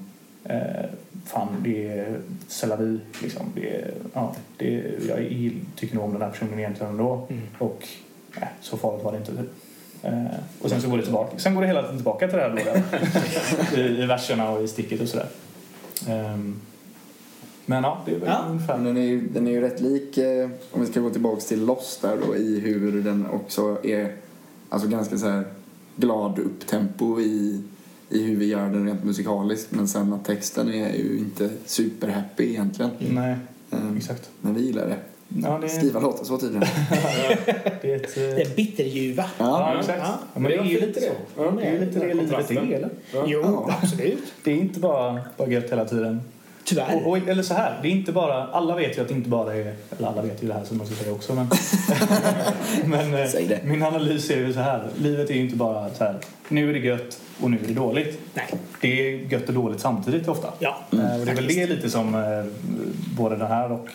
eh, 0.45 0.85
fan, 1.25 1.49
det 1.59 1.89
är 1.89 2.21
c'est 2.49 2.67
la 2.67 2.77
vie, 2.77 3.01
liksom. 3.23 3.47
Det 3.55 3.77
är, 3.77 3.91
ja, 4.15 4.35
det 4.57 4.75
är, 4.75 4.99
jag 5.09 5.51
tycker 5.77 5.95
nog 5.95 6.05
om 6.05 6.13
den 6.13 6.23
här 6.23 6.31
personen 6.31 6.59
egentligen 6.59 6.93
ändå. 6.93 7.29
Och 7.59 7.89
nej, 8.41 8.49
så 8.61 8.77
farligt 8.77 9.05
var 9.05 9.13
det 9.13 9.19
inte. 9.19 9.33
Typ. 9.37 9.51
Eh, 10.03 10.25
och 10.63 10.71
sen 10.71 10.81
så 10.81 10.89
går 10.91 10.97
det 10.97 11.03
tillbaka. 11.03 11.39
Sen 11.39 11.55
går 11.55 11.63
det 11.63 11.69
hela 11.69 11.83
tiden 11.83 11.97
tillbaka 11.97 12.29
till 12.29 12.37
det 12.37 12.43
här 12.43 12.83
då, 13.75 13.77
I, 13.81 14.03
i 14.03 14.07
verserna 14.07 14.51
och 14.51 14.63
i 14.63 14.69
sticket 14.69 15.01
och 15.01 15.09
sådär. 15.09 15.29
Men 17.67 17.85
ja, 17.85 18.03
det 18.07 18.11
är 18.15 18.19
väl 18.19 18.29
Ja. 18.29 18.45
ungefär. 18.51 18.79
Den 18.79 18.97
är 18.97 19.01
ju, 19.03 19.21
den 19.29 19.47
är 19.47 19.51
ju 19.51 19.61
rätt 19.61 19.81
lik, 19.81 20.19
eh, 20.19 20.49
om 20.71 20.81
vi 20.81 20.87
ska 20.87 21.01
gå 21.01 21.11
tillbaka 21.11 21.41
till 21.41 21.65
Lost 21.65 22.03
där 22.03 22.17
då, 22.27 22.37
i 22.37 22.61
hur 22.61 23.03
den 23.03 23.27
också 23.31 23.79
är 23.87 24.13
alltså 24.69 24.89
ganska 24.89 25.19
så 25.19 25.29
här 25.29 25.45
glad 25.97 26.39
upptempo 26.39 27.21
i, 27.21 27.61
i 28.09 28.23
hur 28.23 28.37
vi 28.37 28.47
gör 28.47 28.69
den 28.69 28.87
rent 28.87 29.05
musikaliskt. 29.05 29.69
Men 29.71 29.89
sen 29.89 30.13
att 30.13 30.25
texten 30.25 30.69
är 30.75 30.93
ju 30.95 31.19
inte 31.19 31.51
superhappy 31.67 32.45
egentligen. 32.51 32.91
Nej, 32.99 33.37
Eh, 33.71 33.97
exakt. 33.97 34.31
Men 34.41 34.55
vi 34.55 34.63
gillar 34.67 34.87
det. 34.87 34.97
Ja, 35.43 35.59
det, 35.59 35.67
är, 35.67 35.69
Skriva 35.69 36.01
låtar 36.01 36.25
så 36.25 36.39
tydligen. 36.39 36.69
det 37.83 37.93
är 37.93 37.97
ett... 37.97 38.17
eh, 38.17 38.23
Det 38.23 38.43
är 38.43 38.57
bitterljuva. 38.57 39.25
Ja, 39.39 39.73
Ja. 39.75 39.81
exakt. 39.81 39.99
Ja. 39.99 40.19
Ja, 40.35 40.41
men 40.41 40.51
det 40.51 40.57
är 40.57 40.65
ju 40.65 40.81
lite 40.81 41.01
så. 41.01 41.07
Ja. 41.37 41.51
Det 41.51 41.63
är 41.67 41.73
ju 41.73 41.81
lite 41.87 41.99
det 41.99 42.15
livet 42.15 42.51
är, 42.51 42.57
eller? 42.73 42.91
Jo, 43.27 43.71
absolut. 43.83 44.23
Det 44.45 44.51
är 44.51 44.57
inte 44.57 44.81
bara, 44.81 45.21
bara 45.37 45.49
gött 45.49 45.73
hela 45.73 45.85
tiden. 45.85 46.21
Tyvärr. 46.65 46.97
Och, 46.97 47.11
och, 47.11 47.29
eller 47.29 47.43
så 47.43 47.55
här, 47.55 47.79
det 47.83 47.89
är 47.89 47.93
inte 47.93 48.13
bara, 48.13 48.47
alla 48.47 48.77
vet 48.77 48.99
ju 48.99 49.03
att 49.03 49.09
det 49.09 49.15
inte 49.15 49.29
bara 49.29 49.55
är, 49.55 49.75
eller 49.99 50.09
alla 50.09 50.23
vet 50.23 50.43
ju 50.43 50.49
det 50.49 50.55
här 50.55 50.65
som 50.65 50.79
man 50.79 50.87
ska 50.87 50.97
säga 50.97 51.13
också 51.13 51.35
men, 51.35 51.47
men 52.85 53.15
eh, 53.15 53.29
Säg 53.29 53.47
det. 53.47 53.61
min 53.65 53.83
analys 53.83 54.31
är 54.31 54.37
ju 54.37 54.53
så 54.53 54.61
här, 54.61 54.89
livet 54.99 55.31
är 55.31 55.35
ju 55.35 55.41
inte 55.41 55.57
bara 55.57 55.91
så 55.95 56.05
här, 56.05 56.17
nu 56.49 56.69
är 56.71 56.73
det 56.73 56.79
gött 56.79 57.21
och 57.41 57.51
nu 57.51 57.59
är 57.65 57.69
det 57.69 57.75
dåligt. 57.75 58.21
Nej. 58.35 58.47
Det 58.81 59.09
är 59.09 59.33
gött 59.33 59.49
och 59.49 59.55
dåligt 59.55 59.81
samtidigt 59.81 60.29
ofta. 60.29 60.49
Ja, 60.59 60.77
Eh, 60.93 61.21
och 61.21 61.27
det 61.27 61.33
är 61.33 61.37
väl 61.37 61.47
det 61.47 61.67
lite 61.67 61.91
som 61.91 62.15
eh, 62.15 62.45
både 63.17 63.37
den 63.37 63.47
här 63.49 63.73
och 63.73 63.89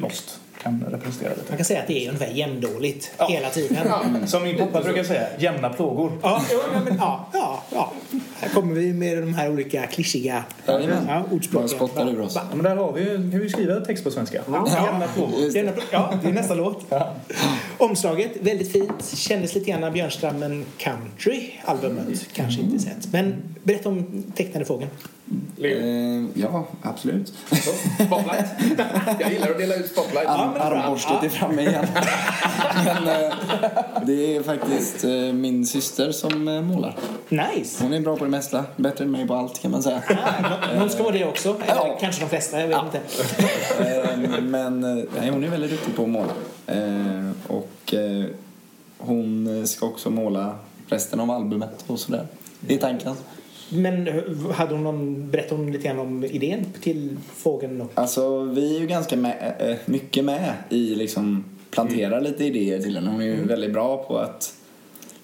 Lost 0.00 0.40
kan 0.64 0.84
representera 0.90 1.28
Man 1.30 1.38
lite. 1.38 1.56
kan 1.56 1.64
säga 1.64 1.80
att 1.80 1.86
det 1.86 2.04
är 2.04 2.08
ungefär 2.08 2.32
jämndåligt 2.34 3.10
Ja. 3.18 3.26
hela 3.28 3.48
tiden. 3.50 3.86
Som 4.26 4.42
min 4.42 4.58
pappa 4.58 4.80
brukar 4.82 5.04
säga, 5.04 5.26
jämna 5.38 5.68
plågor. 5.70 6.12
Ja, 6.22 6.42
ja, 6.50 6.80
men, 6.84 6.96
ja, 6.96 7.26
ja, 7.32 7.62
ja. 7.70 7.92
Här 8.40 8.48
kommer 8.48 8.74
vi 8.74 8.92
med 8.92 9.18
de 9.22 9.34
här 9.34 9.50
olika 9.50 9.86
klyschiga 9.86 10.44
ja, 10.66 11.22
ordspråken. 11.32 11.68
spottar 11.68 12.10
ur 12.10 12.20
oss. 12.20 12.32
Ja, 12.36 12.42
men 12.54 12.64
där 12.64 12.76
har 12.76 12.92
vi, 12.92 13.04
kan 13.30 13.40
vi 13.40 13.48
skriva 13.48 13.80
text 13.80 14.04
på 14.04 14.10
svenska. 14.10 14.36
Jämna 14.84 15.06
plågor. 15.14 15.32
Ja, 15.92 16.12
det 16.22 16.28
är 16.28 16.32
nästa 16.32 16.54
låt. 16.54 16.84
Ja. 17.78 17.84
Omslaget, 17.86 18.30
väldigt 18.40 18.72
fint. 18.72 19.04
Kändes 19.14 19.54
lite 19.54 19.70
grann 19.70 19.92
Björnströmmen 19.92 20.64
Country-albumet. 20.78 22.26
Kanske 22.32 22.60
inte 22.60 22.78
sett. 22.78 23.12
Men 23.12 23.34
berätta 23.62 23.88
om 23.88 24.24
tecknade 24.36 24.64
fågeln. 24.64 24.90
Eh, 25.62 26.40
ja, 26.42 26.66
absolut. 26.82 27.32
Spotlight. 28.06 28.44
Jag 29.20 29.32
gillar 29.32 29.50
att 29.50 29.58
dela 29.58 29.74
ut 29.74 29.86
spotlight. 29.86 30.24
Ja, 30.24 30.50
bra. 30.54 30.62
Armborstet 30.62 31.24
är 31.24 31.28
framme 31.28 31.62
igen. 31.62 31.86
Men 32.84 33.08
eh, 33.24 33.32
det 34.06 34.36
är 34.36 34.42
faktiskt 34.42 35.04
eh, 35.04 35.10
min 35.10 35.66
syster 35.66 36.12
som 36.12 36.48
eh, 36.48 36.62
målar. 36.62 36.96
Nice. 37.28 37.82
Hon 37.84 37.92
är 37.92 38.00
bra 38.00 38.16
på 38.16 38.24
det 38.24 38.30
mesta. 38.30 38.64
Bättre 38.76 39.04
än 39.04 39.10
mig 39.10 39.26
på 39.28 39.34
allt 39.34 39.60
kan 39.62 39.70
man 39.70 39.82
säga. 39.82 40.02
Ah, 40.08 40.78
Någon 40.78 40.90
ska 40.90 41.02
vara 41.02 41.14
det 41.14 41.24
också. 41.24 41.48
Eller 41.48 41.74
Ja. 41.74 41.96
kanske 42.00 42.20
de 42.22 42.28
flesta, 42.28 42.60
jag 42.60 42.68
vet 42.68 42.78
inte. 42.84 43.00
Eh, 43.84 44.40
Men 44.42 44.84
eh, 44.84 45.04
nej, 45.20 45.30
hon 45.30 45.44
är 45.44 45.48
väldigt 45.48 45.70
duktig 45.70 45.96
på 45.96 46.02
att 46.02 46.08
måla. 46.08 46.32
Eh, 46.66 47.30
Och 47.64 47.94
eh, 47.94 48.24
hon 48.98 49.58
eh, 49.58 49.64
ska 49.64 49.86
också 49.86 50.10
måla 50.10 50.58
resten 50.88 51.20
av 51.20 51.30
albumet 51.30 51.84
och 51.86 52.00
sådär. 52.00 52.26
Det 52.60 52.74
är 52.74 52.78
tanken. 52.78 53.14
Men 53.68 54.08
eh, 54.08 54.50
hade 54.52 54.74
hon 54.74 54.84
någon, 54.84 55.30
berättade 55.30 55.62
hon 55.62 55.72
lite 55.72 55.88
grann 55.88 55.98
om 55.98 56.24
idén 56.24 56.64
till 56.80 57.16
fågeln? 57.34 57.80
Och, 57.80 57.90
Alltså 57.94 58.42
vi 58.42 58.76
är 58.76 58.80
ju 58.80 58.86
ganska 58.86 59.16
med, 59.16 59.54
eh, 59.58 59.76
mycket 59.86 60.24
med 60.24 60.52
i 60.68 60.94
liksom 60.94 61.44
plantera 61.70 62.20
lite 62.20 62.44
idéer 62.44 62.80
till 62.80 62.94
henne. 62.96 63.10
Hon 63.10 63.20
är 63.20 63.24
ju 63.24 63.44
väldigt 63.44 63.72
bra 63.72 64.04
på 64.04 64.18
att 64.18 64.54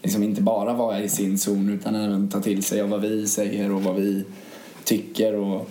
liksom 0.03 0.23
inte 0.23 0.43
bara 0.43 0.73
vara 0.73 1.01
i 1.01 1.09
sin 1.09 1.39
zon 1.39 1.69
utan 1.69 1.95
även 1.95 2.29
ta 2.29 2.41
till 2.41 2.63
sig 2.63 2.81
av 2.81 2.89
vad 2.89 3.01
vi 3.01 3.27
säger 3.27 3.73
och 3.73 3.83
vad 3.83 3.95
vi 3.95 4.25
tycker. 4.85 5.35
Och 5.35 5.71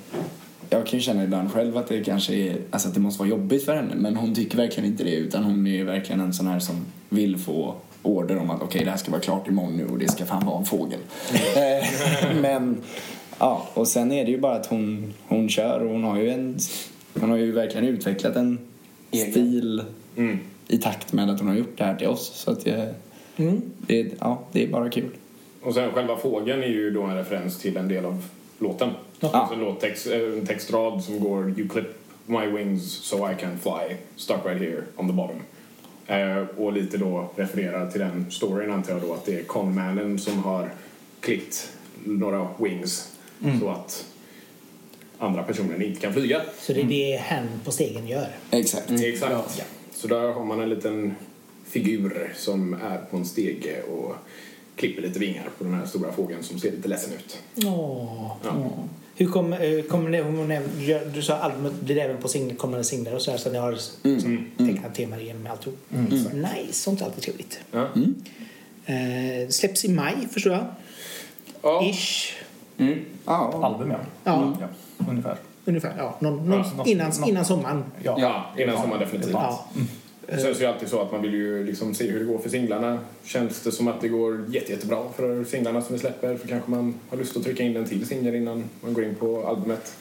jag 0.69 0.87
kan 0.87 0.99
ju 0.99 1.03
känna 1.03 1.23
ibland 1.23 1.51
själv 1.51 1.77
att 1.77 1.87
det 1.87 2.03
kanske 2.03 2.33
är, 2.33 2.57
alltså 2.71 2.87
att 2.87 2.93
det 2.93 2.99
måste 2.99 3.19
vara 3.19 3.29
jobbigt 3.29 3.65
för 3.65 3.75
henne 3.75 3.95
men 3.95 4.15
hon 4.15 4.35
tycker 4.35 4.57
verkligen 4.57 4.89
inte 4.89 5.03
det 5.03 5.15
utan 5.15 5.43
hon 5.43 5.67
är 5.67 5.71
ju 5.71 5.83
verkligen 5.83 6.21
en 6.21 6.33
sån 6.33 6.47
här 6.47 6.59
som 6.59 6.85
vill 7.09 7.37
få 7.37 7.75
order 8.03 8.37
om 8.37 8.49
att 8.49 8.61
okej 8.61 8.83
det 8.83 8.89
här 8.89 8.97
ska 8.97 9.11
vara 9.11 9.21
klart 9.21 9.47
imorgon 9.47 9.77
nu 9.77 9.85
och 9.85 9.99
det 9.99 10.07
ska 10.11 10.25
fan 10.25 10.45
vara 10.45 10.57
en 10.57 10.65
fågel. 10.65 10.99
Eh, 11.33 12.35
men 12.41 12.77
ja, 13.39 13.67
och 13.73 13.87
sen 13.87 14.11
är 14.11 14.25
det 14.25 14.31
ju 14.31 14.39
bara 14.39 14.55
att 14.55 14.65
hon, 14.65 15.13
hon 15.27 15.49
kör 15.49 15.79
och 15.79 15.91
hon 15.91 16.03
har 16.03 16.17
ju 16.17 16.29
en 16.29 16.57
hon 17.19 17.29
har 17.29 17.37
ju 17.37 17.51
verkligen 17.51 17.87
utvecklat 17.87 18.35
en 18.35 18.59
Egen. 19.11 19.31
stil 19.31 19.83
Mm. 20.15 20.39
i 20.67 20.77
takt 20.77 21.13
med 21.13 21.29
att 21.29 21.39
hon 21.39 21.47
har 21.47 21.55
gjort 21.55 21.77
det 21.77 21.83
här 21.83 21.95
till 21.95 22.07
oss. 22.07 22.31
Så 22.35 22.51
att 22.51 22.65
det, 22.65 22.95
mm. 23.37 23.61
det, 23.77 24.11
ja, 24.19 24.43
det 24.51 24.63
är 24.63 24.67
bara 24.67 24.89
kul. 24.89 25.09
Och 25.61 25.73
sen 25.73 25.91
själva 25.91 26.17
fågeln 26.17 26.63
är 26.63 26.67
ju 26.67 26.91
då 26.91 27.03
en 27.03 27.15
referens 27.15 27.59
till 27.59 27.77
en 27.77 27.87
del 27.87 28.05
av 28.05 28.25
låten. 28.59 28.89
Alltså 29.21 29.53
en 29.53 29.59
låttext, 29.59 30.07
en 30.07 30.45
textrad 30.45 31.03
som 31.03 31.19
går 31.19 31.49
You 31.49 31.67
clip 31.67 31.87
my 32.25 32.47
wings 32.47 32.83
so 32.83 33.31
I 33.31 33.35
can 33.35 33.59
fly, 33.59 33.95
stuck 34.15 34.45
right 34.45 34.61
here 34.61 34.83
on 34.95 35.07
the 35.07 35.13
bottom. 35.13 35.41
Eh, 36.07 36.37
och 36.57 36.73
lite 36.73 36.97
då 36.97 37.29
refererar 37.35 37.91
till 37.91 38.01
den 38.01 38.31
storyn 38.31 38.71
antar 38.71 38.93
jag 38.93 39.01
då 39.01 39.13
att 39.13 39.25
det 39.25 39.39
är 39.39 39.43
conmannen 39.43 40.19
som 40.19 40.43
har 40.43 40.71
klippt 41.19 41.69
några 42.03 42.47
wings 42.57 43.11
så 43.59 43.69
att 43.69 44.05
andra 45.17 45.43
personer 45.43 45.83
inte 45.83 46.01
kan 46.01 46.13
flyga. 46.13 46.41
Så 46.59 46.73
det 46.73 46.81
är 46.81 46.85
det 46.85 47.17
hen 47.17 47.47
på 47.65 47.71
stegen 47.71 48.07
gör. 48.07 48.27
Exakt. 48.51 48.91
Exakt. 48.91 49.63
Så 49.93 50.07
där 50.07 50.33
har 50.33 50.45
man 50.45 50.59
en 50.59 50.69
liten 50.69 51.15
figur 51.65 52.33
som 52.35 52.73
är 52.73 52.97
på 52.97 53.17
en 53.17 53.25
stege 53.25 53.81
och 53.81 54.15
klipper 54.75 55.01
lite 55.01 55.19
vingar 55.19 55.49
på 55.57 55.63
den 55.63 55.73
här 55.73 55.85
stora 55.85 56.11
fågeln 56.11 56.43
som 56.43 56.59
ser 56.59 56.71
lite 56.71 56.87
ledsen 56.87 57.13
ut. 57.13 57.37
Åh. 57.65 58.31
Ja. 58.43 58.71
Hur 59.19 59.27
kom, 59.27 59.53
eh, 59.53 59.81
kommer 59.81 60.09
näm- 60.09 60.79
gör- 60.81 61.05
du 61.13 61.21
sa 61.21 61.35
albumet 61.35 61.81
blir 61.81 61.97
även 61.97 62.17
på 62.17 62.27
singel, 62.27 62.57
kommande 62.57 62.83
singlar 62.83 63.13
och 63.13 63.21
så 63.21 63.31
här 63.31 63.37
så 63.37 63.51
ni 63.51 63.57
har 63.57 63.77
mm. 64.03 64.45
tecknat 64.57 64.95
teman 64.95 65.19
igenom 65.19 65.47
alltihop. 65.51 65.77
Nice, 66.33 66.73
sånt 66.73 67.01
är 67.01 67.05
alltid 67.05 67.23
trevligt. 67.23 67.59
Ja. 67.71 67.87
Eh, 68.85 69.49
släpps 69.49 69.85
i 69.85 69.89
maj 69.89 70.15
förstår 70.31 70.53
jag. 70.53 70.65
Ja. 71.61 71.83
Ish. 71.85 72.33
Mm. 72.77 72.99
Ja. 73.25 73.59
Album, 73.63 73.91
ja. 73.91 73.97
Ja, 74.23 74.57
ja. 74.61 74.67
Ungefär. 75.09 75.37
ungefär. 75.65 75.93
Ja, 75.97 76.17
någon, 76.19 76.49
någon, 76.49 76.77
något- 76.77 76.87
innan, 76.87 77.11
innan 77.27 77.45
sommaren. 77.45 77.83
Ja, 78.03 78.15
Ja, 78.19 78.63
innan 78.63 78.81
sommaren 78.81 78.99
definitivt. 78.99 79.31
Ja. 79.33 79.65
Sen 80.29 80.39
så 80.39 80.47
är 80.47 80.53
det 80.59 80.73
alltid 80.73 80.89
så 80.89 81.01
att 81.01 81.11
man 81.11 81.21
vill 81.21 81.33
ju 81.33 81.65
liksom 81.65 81.93
se 81.93 82.11
hur 82.11 82.19
det 82.19 82.25
går 82.25 82.39
för 82.39 82.49
singlarna. 82.49 82.99
Känns 83.23 83.61
det 83.61 83.71
som 83.71 83.87
att 83.87 84.01
det 84.01 84.07
går 84.07 84.45
jätte, 84.49 84.71
jättebra 84.71 85.03
för 85.15 85.43
singlarna 85.43 85.81
som 85.81 85.93
vi 85.93 85.99
släpper 85.99 86.37
så 86.37 86.47
kanske 86.47 86.71
man 86.71 86.93
har 87.09 87.17
lust 87.17 87.37
att 87.37 87.43
trycka 87.43 87.63
in 87.63 87.75
en 87.75 87.85
till 87.85 88.07
singel 88.07 88.35
innan 88.35 88.69
man 88.81 88.93
går 88.93 89.03
in 89.03 89.15
på 89.15 89.47
albumet. 89.47 89.95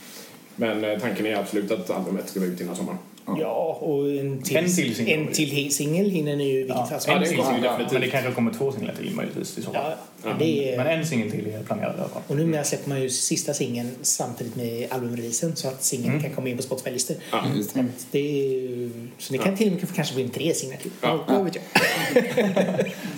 Men 0.57 0.85
eh, 0.85 0.99
tanken 0.99 1.27
är 1.27 1.37
absolut 1.37 1.71
att 1.71 1.91
albumet 1.91 2.29
ska 2.29 2.41
vara 2.41 2.51
ute 2.51 2.63
innan 2.63 2.77
sommaren. 2.77 2.99
Ja, 3.41 3.79
och 3.81 4.11
en 4.11 4.43
till, 4.43 4.57
En 4.57 4.65
till 4.75 4.95
singel. 4.95 5.19
en 5.21 5.33
till 5.33 5.75
singel 5.75 6.11
hinner 6.11 6.37
ni 6.37 6.45
ju 6.51 6.57
vilket 6.59 6.77
Ja, 6.77 6.89
ju 6.91 7.13
ja, 7.13 7.19
definitivt. 7.19 7.93
men 7.93 8.01
det 8.01 8.09
kanske 8.11 8.33
kommer 8.33 8.53
två 8.53 8.73
singlar 8.73 8.95
till 8.95 9.15
möjligtvis 9.15 9.59
i 9.59 9.63
så 9.63 9.73
fall. 9.73 9.93
Ja, 10.25 10.31
det 10.39 10.73
är, 10.75 10.77
Men 10.77 10.87
en 10.87 11.07
singel 11.07 11.31
till 11.31 11.47
är 11.55 11.63
planerad 11.63 11.97
i 11.97 12.01
alla 12.01 12.09
fall. 12.09 12.23
och 12.29 12.37
numera 12.37 12.65
släpper 12.65 12.89
man 12.89 13.03
ju 13.03 13.11
sista 13.11 13.55
singeln 13.55 13.91
samtidigt 14.03 14.57
med 14.57 14.87
albumreleasen 14.93 15.57
så 15.57 15.69
att 15.69 15.85
singeln 15.85 16.23
kan 16.23 16.31
komma 16.31 16.49
in 16.49 16.57
på 16.57 16.63
Spotify-listor. 16.63 17.17
Ja. 17.33 17.45
Just 17.57 17.75
det. 17.75 17.85
Det 18.11 18.19
är, 18.19 18.91
så 19.19 19.33
ni 19.33 19.39
kan 19.39 19.57
till 19.57 19.67
och 19.67 19.73
med 19.83 19.95
kanske 19.95 20.15
få 20.15 20.21
in 20.21 20.31
tre 20.31 20.55
singlar 20.55 20.79
till. 20.79 20.91
Ja. 21.01 21.25
Ja. 21.29 21.35
Vad 21.35 21.45
vet 21.45 21.55
jag. 21.55 21.65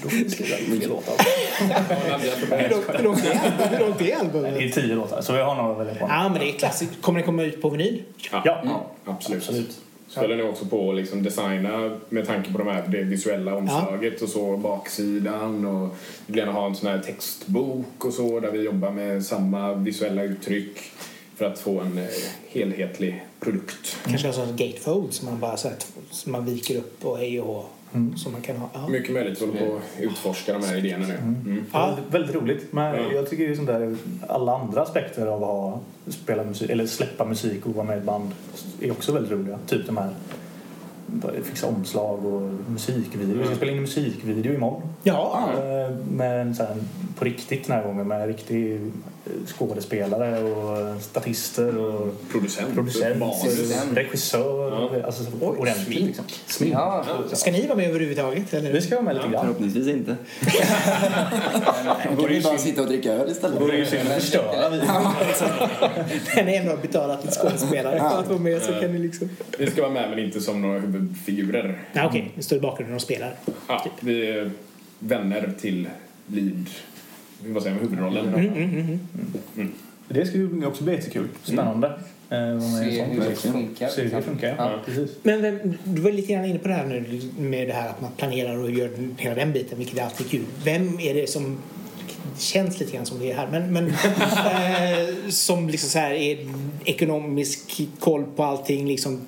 Då 0.03 0.09
får 0.09 0.17
vi 0.25 0.31
skriva 0.31 0.57
fler 0.57 0.89
låtar. 0.89 1.15
Hur 2.99 3.05
långt- 3.05 3.25
är- 3.25 3.31
är 3.31 3.95
Det 3.99 4.13
albumet? 4.15 4.57
är 4.57 4.69
tio 4.69 4.95
låtar, 4.95 5.23
så 5.23 5.33
vi 5.33 5.39
har 5.41 5.55
några 5.55 5.73
att 5.73 5.79
välja 5.79 5.95
på. 5.95 6.07
Ja, 6.09 6.29
men 6.29 6.39
det 6.41 6.49
är 6.49 6.53
klassiskt. 6.59 6.93
Kommer 7.01 7.19
det 7.21 7.27
komma 7.27 7.43
ut 7.43 7.63
på 7.63 7.69
vinyl? 7.69 8.03
Ja, 8.33 8.43
Ja. 8.65 8.87
absolut. 9.05 9.79
Så 10.11 10.21
håller 10.21 10.37
ni 10.37 10.43
också 10.43 10.65
på 10.65 10.91
att 10.91 10.97
liksom 10.97 11.23
designa 11.23 11.99
med 12.09 12.27
tanke 12.27 12.53
på 12.53 12.59
de 12.59 12.67
här, 12.67 12.89
det 12.89 13.03
visuella 13.03 13.55
omslaget 13.55 14.23
och 14.23 14.29
så, 14.29 14.57
baksidan 14.57 15.65
och 15.65 15.89
vi 16.27 16.33
vill 16.33 16.37
gärna 16.37 16.53
ha 16.53 16.67
en 16.67 16.75
sån 16.75 16.91
här 16.91 16.99
textbok 16.99 18.05
och 18.05 18.13
så 18.13 18.41
där 18.41 18.51
vi 18.51 18.63
jobbar 18.65 18.91
med 18.91 19.25
samma 19.25 19.75
visuella 19.75 20.23
uttryck 20.23 20.79
för 21.37 21.45
att 21.45 21.59
få 21.59 21.81
en 21.81 21.99
eh, 21.99 22.05
helhetlig 22.49 23.25
produkt. 23.41 23.97
Kanske 24.05 24.29
en 24.29 24.35
sån 24.35 24.57
gatefold 24.57 25.13
som 25.13 25.27
man 25.29 25.41
bara 25.41 25.57
så 25.57 25.69
här, 25.69 25.77
som 26.11 26.33
man 26.33 26.45
viker 26.45 26.77
upp 26.77 27.05
och 27.05 27.19
hej 27.19 27.41
och 27.41 27.71
hå. 27.93 28.17
Som 28.17 28.33
man 28.33 28.41
kan 28.41 28.57
ha. 28.57 28.69
Ja. 28.73 28.89
Mycket 28.89 29.15
möjligt, 29.15 29.43
vi 29.43 29.47
håller 29.47 29.67
på 29.67 29.77
att 29.77 30.01
utforska 30.01 30.53
de 30.53 30.63
här 30.67 30.77
idéerna 30.77 31.07
nu. 31.07 31.15
Mm. 31.15 31.65
Ja. 31.73 31.87
Väldigt, 31.87 32.15
väldigt 32.15 32.35
roligt. 32.35 32.73
Men 32.73 32.95
Ja. 32.95 33.13
jag 33.15 33.31
tycker 33.31 33.45
ju 33.45 33.57
sånt 33.57 33.69
där, 33.69 33.97
alla 34.29 34.57
andra 34.59 34.83
aspekter 34.83 35.27
av 35.27 35.43
att 35.43 35.49
ha, 35.49 35.81
spela 36.07 36.45
musik, 36.45 36.71
eller 36.71 36.87
släppa 36.87 37.25
musik 37.25 37.67
och 37.67 37.75
vara 37.75 37.87
med 37.87 37.97
i 37.97 37.99
ett 37.99 38.07
band 38.07 38.31
är 38.81 38.91
också 38.91 39.13
väldigt 39.13 39.33
roliga. 39.33 39.59
Typ 39.67 39.87
de 39.87 39.97
här 39.97 40.11
fixa 41.43 41.67
omslag 41.67 42.27
och 42.27 42.51
musikvideo. 42.71 43.39
Vi 43.39 43.45
ska 43.47 43.55
spela 43.55 43.71
in 43.73 43.77
en 43.79 43.83
musikvideo 43.83 44.55
imorgon. 44.55 44.83
Ja. 45.03 45.49
Eh, 45.57 45.97
Med 46.11 46.41
en 46.41 46.55
sån 46.55 46.67
här, 46.67 46.77
på 47.19 47.25
riktigt 47.25 47.67
den 47.67 47.77
här 47.77 47.85
gången 47.85 48.09
med 48.09 48.27
riktig 48.27 48.81
skådespelare 49.47 50.43
och 50.43 51.03
statister 51.03 51.77
och 51.79 52.15
Producent. 52.33 52.75
producent, 52.75 53.13
regissör. 53.95 54.71
Ja. 54.71 55.07
Alltså 55.07 55.25
ordentligt 55.41 55.87
smink. 55.87 56.07
liksom. 56.07 56.25
Smink. 56.47 56.75
Ja, 56.75 57.05
Ska 57.33 57.51
ni 57.53 57.67
vara 57.67 57.77
med 57.77 57.89
överhuvudtaget? 57.91 58.55
Eller? 58.55 58.73
Vi 58.73 58.81
ska 58.81 58.95
vara 58.95 59.05
med 59.05 59.15
lite 59.17 59.29
grann. 59.29 59.41
Förhoppningsvis 59.45 59.87
inte. 59.87 60.17
Då 62.17 62.23
kan 62.23 62.29
vi 62.29 62.41
bara 62.43 62.59
sitta 62.59 62.81
och 62.83 62.87
dricka 62.89 63.13
öl 63.13 63.31
istället. 63.31 63.59
Det 63.59 63.65
vore 63.65 63.77
ju 63.77 63.87
synd 63.87 64.09
att 64.09 64.23
förstöra. 64.23 64.69
Vi- 64.71 64.81
Men 66.37 66.49
ändå 66.55 66.77
betalat 66.83 67.25
lite 67.25 67.37
skådespelare 67.37 67.99
för 67.99 68.19
att 68.19 68.29
vara 68.29 68.39
med 68.39 68.63
så 68.63 68.73
kan 68.73 68.93
ni 68.93 68.99
liksom... 68.99 69.29
Vi 69.59 69.71
ska 69.71 69.83
vara 69.83 69.93
med 69.93 70.11
men 70.11 70.19
inte 70.19 70.41
som 70.41 70.63
några 70.63 70.79
huvudfigurer. 70.81 71.79
Ja, 71.93 72.07
Okej, 72.07 72.33
ni 72.37 72.43
står 72.43 72.59
i 72.59 72.61
bakgrunden 72.61 72.97
och 72.97 73.03
spelar. 73.03 73.35
Ja, 73.69 73.87
vi 74.01 74.27
är 74.31 74.51
vänner 74.99 75.53
till 75.61 75.89
lead... 76.27 76.67
Vad 77.47 77.63
säger 77.63 77.77
man? 77.77 77.85
Huvudrollen. 77.85 78.35
Mm, 79.55 79.73
Det 80.09 80.27
ska 80.27 80.37
ju 80.39 80.67
också 80.67 80.85
bli 80.85 80.95
jättekul. 80.95 81.29
Spännande. 81.43 81.87
Eh, 82.31 82.39
med 82.39 82.89
i 82.89 82.97
se 82.97 83.03
hur 83.05 83.21
det 83.21 83.35
funkar. 83.35 83.89
Se 83.89 84.03
hur 84.03 84.11
det 84.11 84.23
funkar, 84.23 84.55
ja. 84.59 84.81
Precis. 84.87 85.11
Men 85.23 85.43
vem, 85.43 85.59
du 85.85 86.03
var 86.03 86.13
lite 86.13 86.33
grann 86.33 86.45
inne 86.45 86.59
på 86.59 86.69
det 86.69 86.75
här 86.75 86.87
nu 86.87 87.21
med 87.39 87.69
det 87.69 87.75
här 87.75 87.89
att 87.89 88.01
man 88.01 88.11
planerar 88.17 88.57
och 88.63 88.71
gör 88.71 88.91
hela 89.17 89.35
den 89.35 89.53
biten, 89.53 89.79
vilket 89.79 89.99
är 89.99 90.03
alltid 90.03 90.31
kul. 90.31 90.45
Vem 90.65 91.01
är 91.01 91.15
det 91.15 91.31
som 91.31 91.59
det 92.37 92.43
känns 92.43 92.81
lite 92.81 92.93
grann 92.93 93.07
som 93.07 93.19
det 93.19 93.33
är 93.33 93.37
här, 93.37 93.49
men, 93.51 93.73
men 93.73 93.87
eh, 93.89 95.29
som 95.29 95.69
liksom 95.69 95.91
så 95.91 95.99
här 95.99 96.11
är 96.11 96.39
ekonomisk 96.85 97.81
koll 97.99 98.25
på 98.37 98.45
allting 98.45 98.87
liksom. 98.89 99.21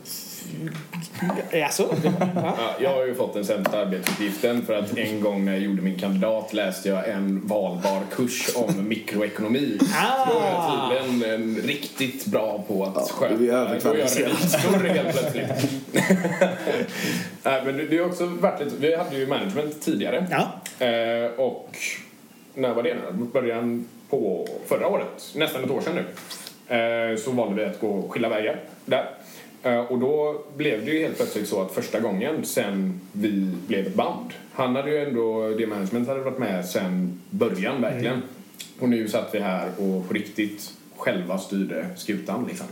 Alltså, 1.64 1.94
ja. 2.04 2.10
Ja, 2.34 2.74
jag 2.80 2.90
har 2.94 3.06
ju 3.06 3.14
fått 3.14 3.34
den 3.34 3.44
sämsta 3.44 3.78
arbetsuppgiften 3.78 4.66
för 4.66 4.74
att 4.74 4.98
en 4.98 5.20
gång 5.20 5.44
när 5.44 5.52
jag 5.52 5.60
gjorde 5.60 5.82
min 5.82 5.98
kandidat 5.98 6.52
läste 6.52 6.88
jag 6.88 7.08
en 7.08 7.46
valbar 7.46 8.00
kurs 8.10 8.50
om 8.56 8.88
mikroekonomi. 8.88 9.78
Ah. 9.96 10.26
Då 10.32 10.38
är 10.40 10.46
jag 10.46 10.90
tydligen 11.02 11.40
en 11.40 11.56
riktigt 11.66 12.26
bra 12.26 12.64
på 12.68 12.84
att 12.84 12.92
Ja, 12.96 13.02
sköta. 13.14 13.34
du 13.36 13.50
är 13.50 13.54
överkvalificerad. 13.56 14.30
Då 14.72 14.78
är 14.78 14.84
jag 14.84 14.84
revisor 14.84 15.02
helt 15.02 15.18
plötsligt. 15.18 15.70
Nej, 17.42 17.62
men 17.64 17.76
det 17.76 17.84
det 17.86 17.98
har 17.98 18.06
också 18.06 18.26
varit 18.26 18.60
lite, 18.64 18.76
vi 18.78 18.96
hade 18.96 19.16
ju 19.16 19.26
management 19.26 19.82
tidigare. 19.82 20.26
ja. 20.30 20.86
Eh, 20.86 21.30
och 21.40 21.76
när 22.54 22.74
var 22.74 22.82
det? 22.82 22.94
nu? 22.94 23.24
Början 23.32 23.88
på 24.10 24.46
förra 24.66 24.86
året, 24.88 25.32
nästan 25.34 25.64
ett 25.64 25.70
år 25.70 25.80
sedan 25.80 25.94
nu, 25.94 26.04
eh, 26.76 27.16
så 27.16 27.30
valde 27.30 27.54
vi 27.54 27.64
att 27.70 27.80
gå 27.80 28.08
skilda 28.08 28.28
vägar 28.28 28.56
där. 28.84 29.10
Eh, 29.62 29.80
och 29.80 29.98
då 29.98 30.42
blev 30.56 30.84
det 30.84 30.90
ju 30.90 31.02
helt 31.02 31.16
plötsligt 31.16 31.48
så 31.48 31.62
att 31.62 31.72
första 31.72 32.00
gången 32.00 32.44
sen 32.44 33.00
vi 33.12 33.50
blev 33.66 33.86
ett 33.86 33.94
band, 33.94 34.30
han 34.52 34.76
hade 34.76 34.90
ju 34.90 35.08
ändå, 35.08 35.48
det 35.58 35.66
management 35.66 36.08
hade 36.08 36.20
varit 36.20 36.38
med 36.38 36.64
sen 36.64 37.20
början 37.30 37.82
verkligen. 37.82 38.22
Och 38.80 38.88
nu 38.88 39.08
satt 39.08 39.34
vi 39.34 39.38
här 39.38 39.68
och 39.78 40.08
på 40.08 40.14
riktigt 40.14 40.72
själva 40.96 41.38
styrde 41.38 41.86
skutan 41.96 42.44
liksom. 42.48 42.66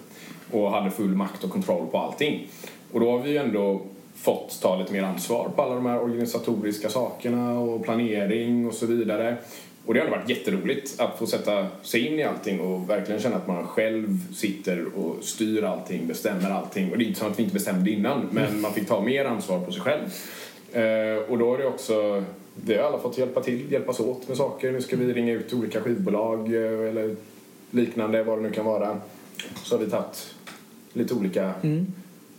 Och 0.51 0.71
hade 0.71 0.91
full 0.91 1.15
makt 1.15 1.45
och 1.45 1.51
kontroll 1.51 1.87
på 1.87 1.99
allting. 1.99 2.49
Och 2.93 3.01
då 3.01 3.11
har 3.11 3.19
vi 3.19 3.31
ju 3.31 3.37
ändå 3.37 3.83
fått 4.15 4.61
ta 4.63 4.79
lite 4.79 4.93
mer 4.93 5.03
ansvar 5.03 5.49
på 5.57 5.63
alla 5.63 5.75
de 5.75 5.87
här 5.87 6.03
organisatoriska 6.03 6.89
sakerna 6.89 7.59
och 7.59 7.85
planering 7.85 8.67
och 8.67 8.75
så 8.75 8.87
vidare. 8.87 9.37
Och 9.91 9.95
det 9.95 10.01
har 10.01 10.11
varit 10.11 10.29
jätteroligt 10.29 11.01
att 11.01 11.19
få 11.19 11.27
sätta 11.27 11.67
sig 11.83 12.07
in 12.07 12.19
i 12.19 12.23
allting 12.23 12.61
och 12.61 12.91
verkligen 12.91 13.21
känna 13.21 13.37
att 13.37 13.47
man 13.47 13.67
själv 13.67 14.35
sitter 14.35 14.87
och 14.99 15.25
styr 15.25 15.63
allting, 15.63 16.07
bestämmer 16.07 16.51
allting. 16.51 16.93
Och 16.93 16.99
det 16.99 17.05
är 17.05 17.07
inte 17.07 17.21
så 17.21 17.27
att 17.27 17.39
vi 17.39 17.43
inte 17.43 17.55
bestämde 17.55 17.91
innan, 17.91 18.29
men 18.31 18.61
man 18.61 18.73
fick 18.73 18.89
ta 18.89 19.01
mer 19.01 19.25
ansvar 19.25 19.61
på 19.61 19.73
sig 19.73 19.83
själv. 19.83 20.03
Eh, 20.73 21.31
och 21.31 21.39
då 21.39 21.55
är 21.55 21.59
det 21.59 21.67
också, 21.67 22.25
vi 22.55 22.75
har 22.75 22.85
alla 22.85 22.99
fått 22.99 23.19
hjälpa 23.19 23.43
till, 23.43 23.73
hjälpas 23.73 24.01
åt 24.01 24.29
med 24.29 24.37
saker. 24.37 24.73
Nu 24.73 24.81
ska 24.81 24.97
vi 24.97 25.13
ringa 25.13 25.33
ut 25.33 25.49
till 25.49 25.59
olika 25.59 25.81
skivbolag 25.81 26.55
eh, 26.55 26.89
eller 26.89 27.17
liknande, 27.71 28.23
vad 28.23 28.39
det 28.39 28.43
nu 28.43 28.51
kan 28.51 28.65
vara. 28.65 29.01
Så 29.63 29.77
har 29.77 29.85
vi 29.85 29.91
tagit 29.91 30.35
lite 30.93 31.15
olika 31.15 31.53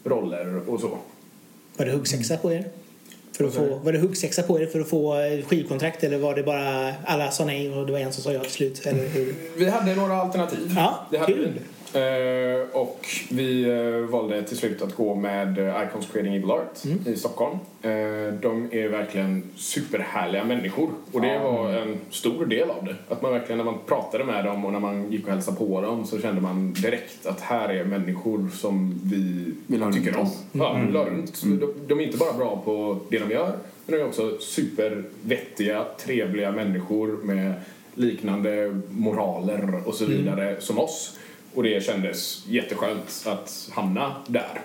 roller 0.04 0.70
och 0.70 0.80
så. 0.80 0.98
Var 1.78 1.86
det 1.86 1.92
huggsexa 1.92 2.38
på 2.38 2.54
er? 2.54 2.66
För 3.32 3.44
att 3.46 3.54
få, 3.54 3.76
var 3.84 3.92
det 3.92 4.00
huggsexa 4.00 4.44
på 4.44 4.60
er 4.62 4.66
för 4.66 4.80
att 4.80 4.90
få 4.90 5.20
eh, 5.20 5.46
skivkontrakt 5.46 6.04
eller 6.04 6.18
var 6.18 6.36
det 6.36 6.44
bara 6.44 6.94
alla 7.06 7.32
sa 7.32 7.46
nej 7.46 7.74
och 7.74 7.86
det 7.86 7.92
var 7.92 8.00
en 8.00 8.14
som 8.14 8.24
sa 8.24 8.32
ja 8.32 8.42
till 8.42 8.52
slut? 8.52 8.86
Eller 8.86 9.08
hur? 9.08 9.36
Vi 9.58 9.70
hade 9.70 9.96
några 9.96 10.14
alternativ. 10.16 10.74
Ja, 10.76 11.08
det 11.12 11.18
hade 11.18 11.34
kul. 11.34 11.60
Eh, 11.94 12.68
och 12.72 13.08
vi 13.30 13.64
eh, 13.64 14.10
valde 14.10 14.44
till 14.44 14.58
slut 14.58 14.82
att 14.82 14.96
gå 14.96 15.16
med 15.16 15.60
eh, 15.60 15.84
Icons 15.88 16.08
Creating 16.14 16.36
Evil 16.36 16.52
Art 16.52 16.86
Mm. 16.86 17.00
i 17.06 17.16
Stockholm. 17.16 17.58
De 18.42 18.70
är 18.72 18.88
verkligen 18.88 19.44
superhärliga 19.56 20.44
människor 20.44 20.90
och 21.12 21.22
det 21.22 21.40
var 21.40 21.70
en 21.70 21.98
stor 22.10 22.46
del 22.46 22.70
av 22.70 22.86
det. 22.86 22.96
Att 23.10 23.22
man 23.22 23.32
verkligen 23.32 23.58
när 23.58 23.66
man 23.66 23.78
pratade 23.88 24.24
med 24.24 24.46
dem 24.46 24.66
och 24.66 24.72
när 24.72 24.80
man 24.80 25.12
gick 25.12 25.28
och 25.28 25.34
hälsade 25.34 25.58
på 25.58 25.82
dem 25.82 26.06
så 26.06 26.20
kände 26.20 26.42
man 26.42 26.74
direkt 26.74 27.26
att 27.26 27.42
här 27.42 27.70
är 27.70 27.84
människor 27.84 28.50
som 28.54 29.00
vi 29.04 29.54
Vill 29.68 29.94
tycker 29.94 30.18
om. 30.20 30.28
Ja, 30.52 30.82
vill 30.86 30.96
ha 30.96 31.06
runt. 31.06 31.42
De, 31.44 31.74
de 31.88 32.00
är 32.00 32.04
inte 32.04 32.18
bara 32.18 32.34
bra 32.34 32.62
på 32.66 33.00
det 33.10 33.20
de 33.20 33.32
gör 33.32 33.58
men 33.86 33.96
de 34.00 34.04
är 34.04 34.08
också 34.08 34.38
supervettiga, 34.40 35.86
trevliga 36.06 36.52
människor 36.52 37.20
med 37.24 37.54
liknande 37.96 38.82
moraler 38.90 39.82
och 39.86 39.94
så 39.94 40.06
vidare 40.06 40.56
som 40.60 40.80
oss. 40.80 41.18
Och 41.54 41.64
det 41.64 41.84
kändes 41.84 42.44
jätteskönt 42.48 43.24
att 43.26 43.70
hamna 43.72 44.16
där. 44.28 44.62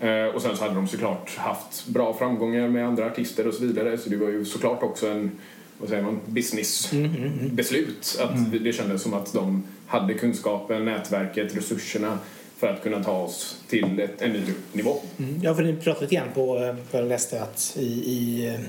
Eh, 0.00 0.34
och 0.34 0.42
sen 0.42 0.56
så 0.56 0.62
hade 0.62 0.74
de 0.74 0.88
såklart 0.88 1.36
haft 1.36 1.86
bra 1.86 2.14
framgångar 2.18 2.68
med 2.68 2.86
andra 2.86 3.06
artister 3.06 3.46
och 3.46 3.54
så 3.54 3.62
vidare 3.62 3.98
så 3.98 4.10
det 4.10 4.16
var 4.16 4.28
ju 4.28 4.44
såklart 4.44 4.82
också 4.82 5.08
en 5.08 5.30
vad 5.78 5.88
säger 5.88 6.02
man, 6.02 6.20
businessbeslut. 6.26 8.18
Att 8.20 8.52
det 8.64 8.72
kändes 8.72 9.02
som 9.02 9.14
att 9.14 9.32
de 9.32 9.62
hade 9.86 10.14
kunskapen, 10.14 10.84
nätverket, 10.84 11.56
resurserna 11.56 12.18
för 12.56 12.68
att 12.68 12.82
kunna 12.82 13.04
ta 13.04 13.12
oss 13.12 13.56
till 13.68 14.00
ett, 14.00 14.22
en 14.22 14.32
ny 14.32 14.42
nivå. 14.72 14.96
Mm. 15.18 15.40
Ja, 15.42 15.54
för 15.54 15.62
ni 15.62 15.76
pratade 15.76 16.04
lite 16.04 16.14
grann 16.14 16.28
på, 16.34 16.58
eh, 16.58 16.76
jag 16.90 17.08
läste 17.08 17.42
att 17.42 17.76
i, 17.78 17.86
i 17.86 18.48
eh, 18.48 18.60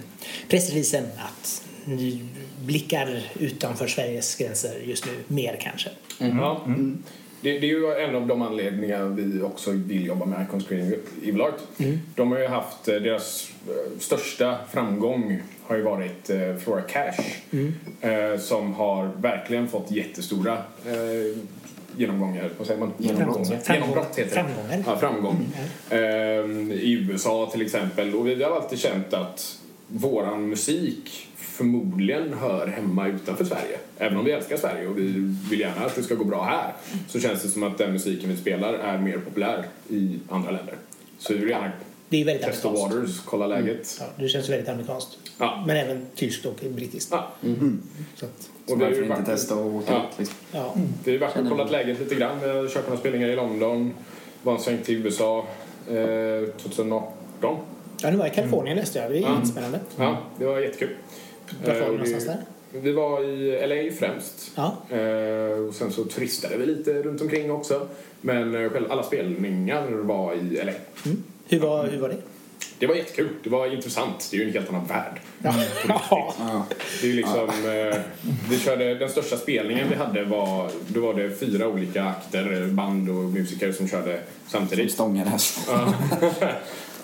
pressreleasen 0.50 1.06
att 1.18 1.64
blickar 2.66 3.32
utanför 3.40 3.88
Sveriges 3.88 4.36
gränser 4.36 4.80
just 4.86 5.06
nu 5.06 5.12
mer 5.28 5.58
kanske. 5.62 5.90
Ja. 6.18 6.62
Det, 7.42 7.60
det 7.60 7.66
är 7.66 7.70
ju 7.70 7.94
en 7.94 8.16
av 8.16 8.28
de 8.28 8.42
anledningar 8.42 9.06
vi 9.06 9.42
också 9.42 9.72
vill 9.72 10.06
jobba 10.06 10.26
med 10.26 10.46
Icons 10.48 10.68
Creating 10.68 11.00
Evil 11.24 11.42
Art. 11.42 11.60
De 12.16 12.32
har 12.32 12.40
ju 12.40 12.48
haft, 12.48 12.88
eh, 12.88 12.96
deras 12.96 13.52
eh, 13.68 14.00
största 14.00 14.58
framgång 14.72 15.42
har 15.64 15.76
ju 15.76 15.82
varit 15.82 16.30
eh, 16.30 16.56
Flora 16.56 16.82
Cash 16.82 17.20
eh, 18.02 18.40
som 18.40 18.74
har 18.74 19.12
verkligen 19.18 19.68
fått 19.68 19.92
jättestora 19.92 20.54
eh, 20.86 21.38
genomgångar, 21.98 22.50
vad 22.58 22.68
säger 22.68 22.80
man? 22.80 22.94
Genombrott. 22.98 23.70
Genombrott 23.70 24.20
heter 24.20 24.24
det. 24.24 24.30
Framgångar. 24.30 24.84
Ja, 24.86 24.98
framgång. 24.98 25.48
Ehm, 25.90 26.72
I 26.72 26.92
USA 26.92 27.50
till 27.52 27.62
exempel. 27.62 28.16
Och 28.16 28.28
vi 28.28 28.44
har 28.44 28.52
alltid 28.56 28.80
känt 28.80 29.14
att 29.14 29.60
våran 29.94 30.50
musik 30.50 31.28
förmodligen 31.38 32.34
hör 32.34 32.68
hemma 32.68 33.08
utanför 33.08 33.46
Sverige. 33.46 33.78
Även 33.98 34.18
om 34.18 34.26
vi 34.26 34.32
älskar 34.32 34.58
Sverige 34.58 34.88
och 34.88 34.98
vi 34.98 35.36
vill 35.50 35.60
gärna 35.60 35.86
att 35.86 35.96
det 35.96 36.04
ska 36.04 36.16
gå 36.16 36.24
bra 36.24 36.44
här 36.44 36.74
så 37.10 37.20
känns 37.20 37.42
det 37.44 37.48
som 37.50 37.64
att 37.64 37.78
den 37.78 37.94
musiken 37.94 38.30
vi 38.30 38.38
spelar 38.38 38.74
är 38.74 38.98
mer 38.98 39.18
populär 39.18 39.66
i 39.90 40.20
andra 40.30 40.52
länder. 40.52 40.76
Så 41.20 41.34
vi 41.34 41.40
vill 41.40 41.50
gärna 41.50 41.72
Det 42.10 42.22
är 42.22 42.26
väldigt 42.26 42.46
testa 42.46 42.70
amerikanskt. 42.70 42.96
waters, 42.98 43.20
kolla 43.26 43.48
läget. 43.48 43.98
Ja, 44.00 44.06
det 44.18 44.28
känns 44.28 44.50
väldigt 44.50 44.70
amerikanskt. 44.70 45.18
Ja. 45.38 45.64
Men 45.68 45.78
även 45.78 46.06
tyskt 46.16 46.46
och 46.46 46.60
brittiskt. 46.76 47.12
Ja. 47.12 47.32
Så 48.16 48.26
att, 48.26 48.50
Så 48.68 48.74
Och 48.74 48.80
vi 48.82 48.84
har 48.84 48.90
varför 48.92 49.04
ju 49.04 49.10
inte 49.10 49.26
testa 49.26 49.56
och 49.56 49.76
åka 49.76 49.94
Ja. 49.94 50.06
ut 50.14 50.20
liksom. 50.20 50.36
ja. 50.52 50.76
Vi 51.04 51.12
har 51.12 51.20
varit 51.20 51.38
och 51.38 51.50
kollat 51.50 51.72
läget 51.72 52.00
lite 52.00 52.16
grann. 52.16 52.40
Vi 52.44 52.50
har 52.50 52.68
kört 52.68 52.88
några 52.88 53.00
spelningar 53.00 53.28
i 53.28 53.36
London, 53.36 53.94
var 54.44 54.54
en 54.54 54.60
sväng 54.60 54.78
till 54.84 55.06
USA 55.06 55.48
eh, 55.90 56.50
2018. 56.58 57.58
Ja, 58.04 58.12
nu 58.12 58.18
var 58.18 58.28
i 58.28 58.30
Kalifornien 58.30 58.78
läste 58.78 59.00
jag. 59.00 59.12
Det 59.12 59.18
är 59.18 59.22
Ja. 59.22 59.36
jättespännande. 59.36 59.80
Ja, 59.98 60.18
det 60.40 60.46
var 60.46 60.60
jättekul. 60.60 60.90
Var 61.66 61.74
var 61.74 61.80
du 61.86 61.92
någonstans 61.92 62.26
det- 62.26 62.30
där? 62.32 62.82
Vi 62.82 62.92
var 62.92 63.24
i 63.24 63.68
LA 63.68 63.92
främst. 64.00 64.52
Ja. 64.56 64.78
Eh, 64.98 65.60
och 65.68 65.74
sen 65.76 65.92
så 65.92 66.04
turistade 66.04 66.58
vi 66.58 66.66
lite 66.66 66.94
runt 66.94 67.22
omkring 67.22 67.52
också. 67.52 67.88
Men 68.22 68.56
eh, 68.66 68.72
alla 68.90 69.04
spelningar 69.04 69.88
var 69.92 70.34
i 70.34 70.38
LA. 70.64 70.72
Mm. 71.06 71.24
Hur, 71.48 71.60
var, 71.60 71.88
hur 71.88 72.02
var 72.02 72.10
det? 72.10 72.18
Det 72.80 72.88
var 72.88 72.96
jättekul. 72.96 73.30
Det 73.44 73.50
var 73.50 73.74
intressant. 73.74 74.28
Det 74.32 74.38
är 74.38 74.42
ju 74.42 74.48
en 74.48 74.54
helt 74.54 74.70
annan 74.70 74.86
värld. 74.88 75.20
Ja. 75.44 75.54
Ja. 76.40 76.66
Det 77.02 77.10
är 77.10 77.14
liksom, 77.14 77.50
eh, 77.50 78.00
vi 78.50 78.60
körde, 78.60 78.96
den 78.96 79.10
största 79.10 79.38
spelningen 79.38 79.88
vi 79.90 79.96
hade 79.96 80.24
var, 80.26 80.70
då 80.88 81.02
var 81.02 81.14
det 81.14 81.32
fyra 81.40 81.68
olika 81.68 82.04
akter, 82.04 82.68
band 82.68 83.10
och 83.10 83.16
musiker 83.16 83.72
som 83.72 83.88
körde 83.88 84.20
Som 84.48 84.60
samtidigt. 84.60 84.92
stångades. 84.94 85.68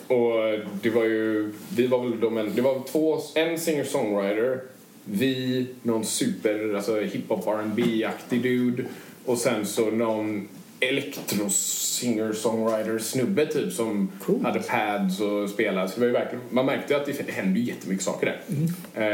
Och 0.10 0.60
det 0.82 0.90
var 0.90 1.04
ju, 1.04 1.52
vi 1.76 1.88
var 1.88 2.04
väl 2.10 2.20
de, 2.20 2.38
en- 2.38 2.56
det 2.56 2.62
var 2.62 2.82
två, 2.92 3.18
en 3.36 3.58
singer-songwriter, 3.60 4.60
vi, 5.06 5.68
någon 5.84 6.06
super, 6.06 6.74
alltså 6.76 7.00
hiphop 7.02 7.48
rb 7.48 7.80
aktig 8.08 8.42
dude 8.44 8.84
och 9.26 9.38
sen 9.38 9.66
så 9.66 9.92
någon 9.92 10.48
elektro-singer-songwriter 10.80 13.00
snubbe 13.00 13.46
typ 13.46 13.74
som 13.74 14.12
Coolt. 14.26 14.44
hade 14.44 14.60
pads 14.60 15.20
och 15.20 15.50
spelade. 15.50 15.88
Så 15.88 15.94
det 15.96 16.00
var 16.00 16.08
ju 16.08 16.14
verkligen, 16.14 16.44
man 16.50 16.66
märkte 16.66 16.96
att 16.96 17.06
det 17.06 17.32
hände 17.32 17.60
ju 17.60 17.66
jättemycket 17.66 18.06
saker 18.06 18.26
där. 18.26 18.42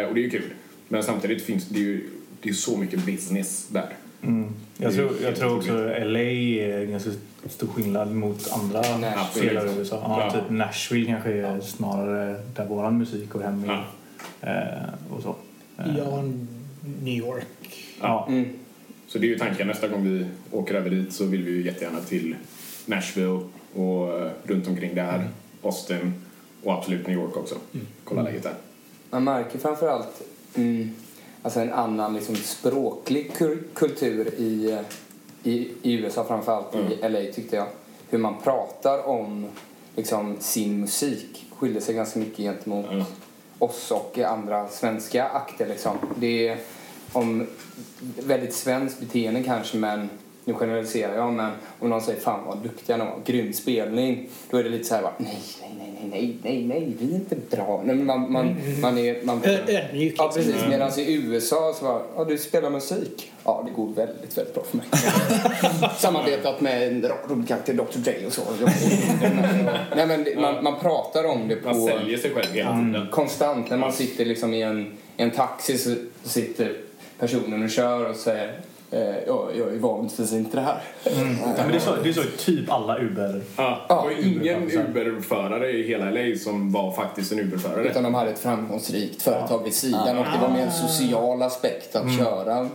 Eh, 0.02 0.08
och 0.08 0.16
det 0.16 0.20
är 0.22 0.24
ju 0.24 0.30
kul. 0.30 0.54
Men 0.88 1.04
samtidigt 1.04 1.42
finns 1.44 1.66
det 1.70 1.80
ju, 1.80 2.10
det 2.42 2.50
är 2.50 2.54
ju 2.54 2.58
så 2.58 2.78
mycket 2.78 3.06
business 3.06 3.68
där. 3.70 3.90
Mm. 4.26 4.50
Jag, 4.78 4.94
tror, 4.94 5.12
jag 5.24 5.36
tror 5.36 5.58
också 5.58 5.74
LA 6.04 6.20
är 6.20 6.80
en 6.84 6.92
ganska 6.92 7.10
stor 7.50 7.68
skillnad 7.68 8.16
mot 8.16 8.52
andra 8.52 8.82
delar 9.36 9.62
av 9.66 9.78
USA. 9.80 10.02
Ja, 10.04 10.24
Ja. 10.24 10.32
Typ 10.32 10.50
Nashville 10.50 11.06
kanske 11.08 11.32
är 11.34 11.60
snarare 11.60 12.42
där 12.56 12.66
våran 12.66 12.98
musik 12.98 13.30
går 13.30 13.42
hem 13.42 13.66
i. 13.66 13.68
Ja. 13.68 13.84
Eh, 14.42 15.14
och 15.16 15.22
så. 15.24 15.36
Eh, 15.78 15.98
Ja, 15.98 16.24
New 17.04 17.14
York. 17.18 17.86
ja. 18.02 18.26
Mm. 18.30 18.46
Så 19.08 19.18
det 19.20 19.26
är 19.28 19.30
ju 19.30 19.38
tanken 19.38 19.68
nästa 19.68 19.88
gång 19.88 20.04
vi 20.04 20.26
åker 20.52 20.76
över 20.76 20.90
dit 20.90 21.14
så 21.14 21.26
vill 21.26 21.44
vi 21.44 21.52
ju 21.52 21.66
jättegärna 21.66 22.00
till 22.00 22.36
Nashville 22.86 23.40
och 23.74 24.20
eh, 24.22 24.32
runt 24.44 24.68
omkring 24.68 24.96
där. 24.96 25.28
Austin 25.62 26.14
och 26.64 26.74
absolut 26.74 27.08
New 27.08 27.16
York 27.18 27.38
också. 27.38 27.56
Kolla 28.04 28.22
läget 28.22 28.44
där. 28.44 28.54
Man 29.10 29.24
märker 29.24 29.60
framförallt 29.60 30.22
mm, 30.56 30.96
alltså 31.46 31.60
en 31.60 31.74
annan 31.74 32.14
liksom, 32.14 32.36
språklig 32.36 33.32
kul- 33.38 33.64
kultur 33.74 34.34
i, 34.38 34.78
i, 35.44 35.72
i 35.82 35.94
USA, 35.94 36.24
framförallt 36.24 36.76
i 36.76 37.10
LA 37.10 37.34
tyckte 37.34 37.56
jag. 37.56 37.66
Hur 38.10 38.18
man 38.18 38.36
pratar 38.44 39.08
om 39.08 39.48
liksom, 39.96 40.36
sin 40.40 40.80
musik 40.80 41.46
skiljer 41.58 41.82
sig 41.82 41.96
ganska 41.96 42.20
mycket 42.20 42.38
gentemot 42.38 42.86
Ja. 42.92 43.06
oss 43.60 43.92
och 43.92 44.20
andra 44.20 44.68
svenska 44.68 45.26
akter. 45.28 45.68
Liksom. 45.68 45.98
Det 46.20 46.48
är 46.48 46.58
om 47.14 47.48
väldigt 48.20 48.54
svenskt 48.54 49.00
beteende 49.00 49.44
kanske, 49.44 49.78
men 49.78 50.10
nu 50.46 50.54
generaliserar 50.54 51.16
jag, 51.16 51.34
men 51.34 51.52
om 51.80 51.90
någon 51.90 52.02
säger 52.02 52.20
fan 52.20 52.46
vad 52.46 52.58
duktiga 52.58 52.98
de 52.98 53.08
var, 53.08 53.20
grym 53.26 53.54
spelning, 53.54 54.30
då 54.50 54.58
är 54.58 54.64
det 54.64 54.70
lite 54.70 54.84
så 54.84 54.96
här 54.96 55.02
bara, 55.02 55.14
nej, 55.18 55.38
nej, 55.62 55.72
nej, 55.78 55.96
nej, 56.02 56.10
nej, 56.12 56.38
nej, 56.44 56.66
nej, 56.66 56.94
vi 57.00 57.12
är 57.12 57.16
inte 57.16 57.36
bra. 57.50 57.82
Nej, 57.86 57.96
men 57.96 58.06
man, 58.06 58.32
man, 58.32 58.56
man 58.82 58.98
är... 58.98 59.26
Man, 59.26 59.42
Ödmjuk. 59.46 60.16
Ja, 60.18 60.26
liksom. 60.26 60.30
precis. 60.34 60.68
Medan 60.70 61.00
i 61.00 61.14
USA 61.14 61.76
så 61.80 61.86
var 61.86 62.02
ja, 62.16 62.24
du 62.24 62.38
spelar 62.38 62.70
musik. 62.70 63.32
Ja, 63.44 63.64
det 63.66 63.72
går 63.72 63.94
väldigt, 63.94 64.38
väldigt 64.38 64.54
bra 64.54 64.64
för 64.64 64.78
mig. 64.78 64.86
Samarbetat 65.98 66.62
med 66.62 66.88
en 66.88 67.12
rolig 67.30 67.48
karaktär, 67.48 67.74
Dr 67.74 67.98
Dre 67.98 68.26
och 68.26 68.34
så. 68.34 68.42
Nej, 69.96 70.08
men 70.08 70.42
man, 70.42 70.64
man 70.64 70.80
pratar 70.80 71.24
om 71.24 71.48
det 71.48 71.56
på... 71.56 71.68
Man 71.68 71.86
säljer 71.88 72.18
sig 72.18 72.32
själv 72.32 72.54
hela 72.54 72.70
tiden. 72.70 73.08
Konstant. 73.12 73.70
När 73.70 73.78
man 73.78 73.94
sitter 73.94 74.26
liksom 74.26 74.54
i 74.54 74.62
en, 74.62 74.82
i 75.18 75.24
en 75.24 75.32
taxi 75.32 75.78
så 75.78 75.96
sitter 76.24 76.74
personen 77.20 77.64
och 77.64 77.70
kör 77.70 78.10
och 78.10 78.16
säger 78.16 78.60
eh, 78.96 79.16
ja, 79.28 79.50
jag 79.58 79.74
är 79.74 79.80
vanligtvis 79.80 80.34
inte 80.34 80.58
det 80.58 80.62
här. 80.64 80.78
Ja, 81.04 81.12
men 81.58 81.72
det, 81.72 81.76
är 81.76 81.80
så, 81.80 81.96
det 82.04 82.10
är 82.10 82.14
så 82.14 82.24
typ 82.38 82.72
alla 82.72 83.00
Uber. 83.00 83.42
Ja, 83.58 83.86
Ja, 83.90 84.06
det 84.10 84.16
var 84.16 84.28
ingen 84.28 84.64
Uber-förare. 84.72 85.72
I 85.72 85.88
hela 85.88 86.12
LA 86.12 86.38
som 86.38 86.72
var 86.72 86.92
faktiskt 86.92 87.32
en 87.32 87.40
Uber-förare. 87.40 87.90
Utan 87.90 88.04
de 88.04 88.14
hade 88.14 88.30
ett 88.32 88.40
framgångsrikt 88.40 89.22
företag 89.22 89.64
vid 89.64 89.74
sidan 89.74 90.18
och 90.18 90.26
det 90.26 90.40
var 90.42 90.50
mer 90.50 90.66
en 90.66 90.72
social 90.72 91.42
aspekt 91.42 91.96
att 91.96 92.18
köra 92.18 92.60
eh, 92.60 92.68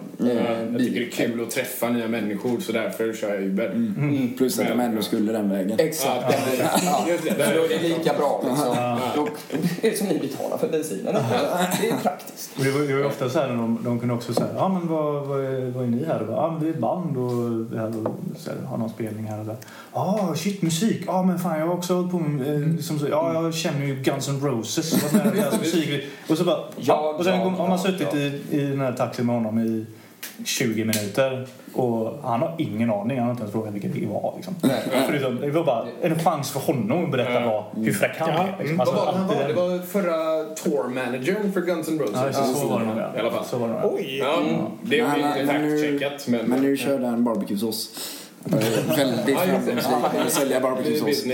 Jag 0.73 0.79
tycker 0.79 1.01
det 1.01 1.07
är 1.07 1.11
kul 1.11 1.43
att 1.43 1.51
träffa 1.51 1.89
nya 1.89 2.09
människor 2.09 2.61
så 2.61 2.73
därför 2.73 3.13
kör 3.13 3.35
jag 3.35 3.43
Uber. 3.43 3.67
Mm. 3.67 4.35
Plus 4.37 4.59
att 4.59 4.69
de 4.69 4.81
ändå 4.81 5.03
skulle 5.03 5.33
den 5.33 5.51
vägen. 5.51 5.81
Exakt. 5.81 6.37
Ja. 6.85 7.07
Just 7.09 7.25
det. 7.25 7.47
Så 7.47 7.55
då 7.55 7.65
är 7.65 7.69
det 7.69 7.89
lika 7.89 8.15
bra 8.15 8.45
liksom. 8.49 8.77
Då 9.17 9.29
är 9.83 9.91
det 9.91 9.97
som 9.97 10.07
ni 10.07 10.19
betalar 10.19 10.59
för 10.59 10.69
bensinen. 10.69 11.15
Det 11.81 11.89
är 11.89 11.97
praktiskt. 12.03 12.51
Och 12.59 12.65
det 12.65 12.71
var, 12.71 12.81
det 12.81 12.93
var 12.93 13.01
ju 13.01 13.07
ofta 13.07 13.31
så 13.31 13.39
här, 13.39 13.49
de, 13.49 13.79
de 13.85 14.01
kunde 14.01 14.15
också 14.15 14.35
säga, 14.35 14.49
ja 14.57 14.69
men 14.69 14.89
vad, 14.89 15.27
vad, 15.27 15.45
är, 15.45 15.71
vad 15.71 15.85
är 15.85 15.89
ni 15.89 16.05
här? 16.13 16.21
Och 16.21 16.27
bara, 16.27 16.59
vi 16.59 16.67
är 16.67 16.71
ett 16.71 16.79
band 16.79 17.17
och 17.17 17.73
vi 17.73 17.79
har, 17.79 17.93
så 18.37 18.51
här, 18.51 18.59
har 18.67 18.79
någon 18.79 18.91
spelning 18.91 19.25
här 19.25 19.41
och 19.41 19.47
här. 19.47 19.57
Ja 19.95 20.35
shit 20.37 20.63
musik, 20.63 21.03
ja 21.07 21.23
men 21.23 21.39
fan 21.39 21.59
jag 21.59 21.67
har 21.67 21.75
också 21.75 21.95
hållit 21.95 22.11
på 22.11 22.19
med, 22.19 22.55
eh, 22.55 22.69
liksom 22.69 22.99
så, 22.99 23.09
ja 23.09 23.35
jag 23.35 23.55
känner 23.55 23.87
ju 23.87 23.95
Guns 23.95 24.29
N' 24.29 24.41
Roses, 24.41 24.93
och 24.93 25.15
med 25.15 25.45
musik. 25.59 26.05
Och 26.29 26.39
så 26.39 26.45
bara, 26.45 26.59
ja, 26.77 27.15
och 27.19 27.25
sen 27.25 27.39
har 27.39 27.69
man 27.69 27.79
suttit 27.79 28.15
i, 28.15 28.41
i 28.51 28.67
den 28.67 28.81
här 28.81 28.93
taxin 28.93 29.27
med 29.27 29.35
honom 29.35 29.59
i 29.59 29.87
20 30.45 30.85
minuter 30.85 31.47
och 31.75 32.19
han 32.23 32.41
har 32.41 32.55
ingen 32.59 32.91
aning, 32.91 33.19
han 33.19 33.27
har 33.27 33.31
inte 33.31 33.43
ens 33.43 33.53
frågat 33.53 33.75
vilket 33.75 33.95
det 33.95 34.07
var 34.07 34.33
liksom. 34.37 34.55
Förutom, 35.07 35.41
det 35.41 35.51
var 35.51 35.65
bara 35.65 35.87
en 36.03 36.19
chans 36.19 36.51
för 36.51 36.61
honom 36.61 37.05
att 37.05 37.11
berätta 37.11 37.47
vad, 37.47 37.65
hur 37.85 37.93
fräck 37.93 38.17
han 38.19 38.31
är. 38.31 38.57
Liksom. 38.59 38.77
Vad 38.77 38.89
Alltså, 38.89 39.05
var 39.05 39.13
det 39.13 39.19
han 39.19 39.29
var? 39.29 39.49
Det 39.49 39.55
var 39.55 39.79
förra 39.79 40.45
tour-managern 40.55 41.53
för 41.53 41.61
Guns 41.61 41.89
N' 41.89 41.99
Roses. 41.99 42.37
Ja, 42.39 42.43
så 42.43 42.69
var 42.69 42.81
det 42.81 42.87
nog 42.87 42.99
ja. 42.99 43.17
I 43.17 43.21
alla 43.21 43.31
fall. 43.31 43.45
Så 43.45 43.59
var 43.59 43.69
det 43.69 43.75
nog. 43.75 43.95
Oj! 43.95 44.19
Ja, 44.19 44.43
det 44.83 45.03
Men 45.03 45.21
är 45.25 45.41
inte 45.41 45.53
fact-checkat 45.53 46.29
men... 46.29 46.47
Men 46.47 46.63
nu 46.63 46.77
körde 46.77 47.07
han 47.07 47.25
barbecuesås. 47.25 47.91
Väldigt 48.45 49.39
framgångsrik 49.39 50.13
med 50.13 50.27
att 50.27 50.33
sälja 50.33 50.61
barbecuesås. 50.61 51.25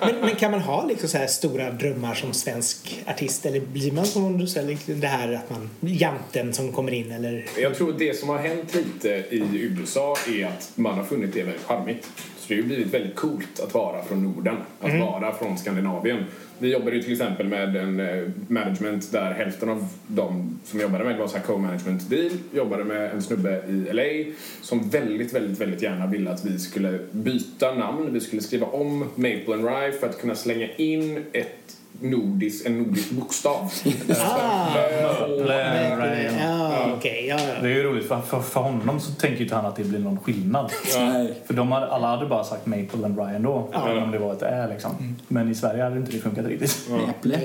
Men, 0.00 0.20
men 0.20 0.36
kan 0.36 0.50
man 0.50 0.60
ha 0.60 0.84
liksom 0.84 1.08
så 1.08 1.18
här 1.18 1.26
stora 1.26 1.70
drömmar 1.70 2.14
som 2.14 2.32
svensk 2.32 3.04
artist? 3.06 3.46
Eller 3.46 3.60
blir 3.60 3.92
man 3.92 4.06
som 4.06 4.38
du 4.38 4.46
säger, 4.46 4.68
liksom 4.68 5.00
det 5.00 5.06
här 5.06 5.32
att 5.32 5.50
man, 5.50 5.70
janten 5.80 6.52
som 6.54 6.72
kommer 6.72 6.92
in 6.92 7.12
eller? 7.12 7.46
Jag 7.58 7.74
tror 7.74 7.90
att 7.90 7.98
det 7.98 8.18
som 8.18 8.28
har 8.28 8.38
hänt 8.38 8.74
lite 8.74 9.08
i 9.08 9.44
USA 9.52 10.16
är 10.28 10.46
att 10.46 10.70
man 10.74 10.94
har 10.94 11.04
funnit 11.04 11.32
det 11.32 11.42
väldigt 11.42 11.64
charmigt. 11.64 12.06
Så 12.46 12.52
det 12.52 12.60
har 12.60 12.62
ju 12.62 12.66
blivit 12.68 12.94
väldigt 12.94 13.14
coolt 13.14 13.60
att 13.60 13.74
vara 13.74 14.02
från 14.02 14.22
Norden, 14.22 14.56
att 14.80 15.00
vara 15.00 15.34
från 15.34 15.58
Skandinavien. 15.58 16.24
Vi 16.58 16.72
jobbade 16.72 16.96
ju 16.96 17.02
till 17.02 17.12
exempel 17.12 17.48
med 17.48 17.76
en 17.76 18.00
eh, 18.00 18.28
management 18.48 19.12
där 19.12 19.32
hälften 19.32 19.68
av 19.68 19.88
de 20.06 20.58
som 20.64 20.80
jobbade 20.80 21.04
med 21.04 21.18
var 21.18 21.28
så 21.28 21.38
co-management 21.38 22.08
deal. 22.08 22.30
Jobbade 22.54 22.84
med 22.84 23.10
en 23.10 23.22
snubbe 23.22 23.62
i 23.68 23.92
LA 23.92 24.34
som 24.62 24.90
väldigt, 24.90 25.34
väldigt, 25.34 25.60
väldigt 25.60 25.82
gärna 25.82 26.06
ville 26.06 26.30
att 26.30 26.44
vi 26.44 26.58
skulle 26.58 26.98
byta 27.10 27.74
namn. 27.74 28.12
Vi 28.12 28.20
skulle 28.20 28.42
skriva 28.42 28.66
om 28.66 28.98
Maple 29.14 29.54
and 29.54 29.64
Rye 29.64 29.92
för 29.92 30.06
att 30.06 30.20
kunna 30.20 30.34
slänga 30.34 30.68
in 30.76 31.24
ett 31.32 31.75
nordisk, 32.00 32.66
en 32.66 32.78
nordisk 32.78 33.10
bokstav. 33.10 33.72
Ah, 34.20 35.26
Blä, 35.42 35.96
right. 35.96 36.32
ja, 36.40 36.72
ja, 36.72 36.98
Det 37.02 37.20
ja. 37.20 37.38
är 37.62 37.68
ju 37.68 37.82
roligt 37.82 38.08
för, 38.08 38.20
för, 38.20 38.40
för 38.40 38.60
honom 38.60 39.00
så 39.00 39.12
tänker 39.12 39.36
ju 39.36 39.42
inte 39.42 39.54
han 39.54 39.66
att 39.66 39.76
det 39.76 39.84
blir 39.84 39.98
någon 39.98 40.20
skillnad. 40.20 40.72
Nej. 40.98 41.34
För 41.46 41.54
de 41.54 41.72
hade, 41.72 41.86
alla 41.86 42.06
hade 42.06 42.26
bara 42.26 42.44
sagt 42.44 42.66
Maple 42.66 43.04
and 43.04 43.18
Ryan 43.18 43.42
då, 43.42 43.68
även 43.74 44.02
om 44.02 44.10
det 44.10 44.18
var 44.18 44.32
ett 44.32 44.42
Ä 44.42 44.68
liksom. 44.72 45.16
Men 45.28 45.50
i 45.50 45.54
Sverige 45.54 45.82
hade 45.82 45.96
inte 45.96 46.12
det 46.12 46.18
funkat 46.18 46.46
riktigt. 46.46 46.88
Äpple. 47.08 47.38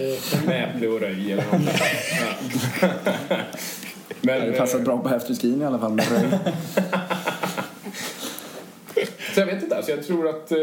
Med 0.46 0.70
äpple 0.76 0.88
och 0.88 1.00
röj 1.00 1.32
eller 1.32 1.44
något. 1.52 1.62
Ja. 2.82 3.38
Men, 4.22 4.36
Det 4.36 4.46
hade 4.46 4.58
passat 4.58 4.82
bra 4.82 4.98
på 4.98 5.10
afterskin 5.10 5.62
i 5.62 5.66
alla 5.66 5.80
fall. 5.80 6.02
Så 9.34 9.40
jag 9.40 9.46
vet 9.46 9.64
inte, 9.64 9.76
alltså 9.76 9.92
jag 9.92 10.06
tror 10.06 10.30
att 10.30 10.52
eh, 10.52 10.58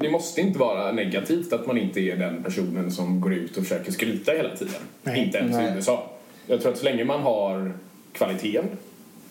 det 0.00 0.10
måste 0.10 0.40
inte 0.40 0.58
vara 0.58 0.92
negativt 0.92 1.52
att 1.52 1.66
man 1.66 1.78
inte 1.78 2.00
är 2.00 2.16
den 2.16 2.42
personen 2.42 2.90
som 2.90 3.20
går 3.20 3.34
ut 3.34 3.56
och 3.56 3.62
försöker 3.62 3.92
skryta 3.92 4.32
hela 4.32 4.56
tiden. 4.56 4.74
Nej. 5.02 5.24
Inte 5.24 5.38
ens 5.38 5.56
Nej. 5.56 5.72
i 5.72 5.74
USA. 5.74 6.10
Jag 6.46 6.60
tror 6.60 6.72
att 6.72 6.78
så 6.78 6.84
länge 6.84 7.04
man 7.04 7.20
har 7.20 7.72
kvaliteten 8.12 8.64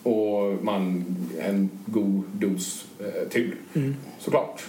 och 0.02 0.64
man 0.64 1.04
en 1.40 1.70
god 1.86 2.24
dos 2.32 2.86
eh, 3.00 3.28
tur, 3.28 3.56
såklart. 4.18 4.62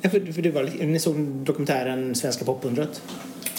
Ja, 0.00 0.10
för, 0.10 0.32
för 0.32 0.42
det 0.42 0.50
var, 0.50 0.84
ni 0.84 0.98
såg 0.98 1.16
dokumentären 1.18 2.14
Svenska 2.14 2.44
popundret? 2.44 3.02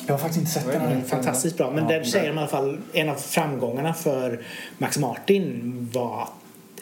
Jag 0.07 0.14
har 0.14 0.20
faktiskt 0.20 0.39
inte 0.39 0.51
sett 0.51 0.72
den. 0.72 0.89
Den 0.89 1.01
är 1.01 1.05
fantastiskt 1.05 1.57
bra. 1.57 1.72
Men 1.72 1.88
där 1.88 2.03
säger 2.03 2.28
de 2.28 2.36
i 2.36 2.38
alla 2.38 2.47
fall 2.47 2.78
en 2.93 3.10
av 3.10 3.16
framgångarna 3.16 3.93
för 3.93 4.39
Max 4.78 4.97
Martin 4.97 5.72
var 5.93 6.28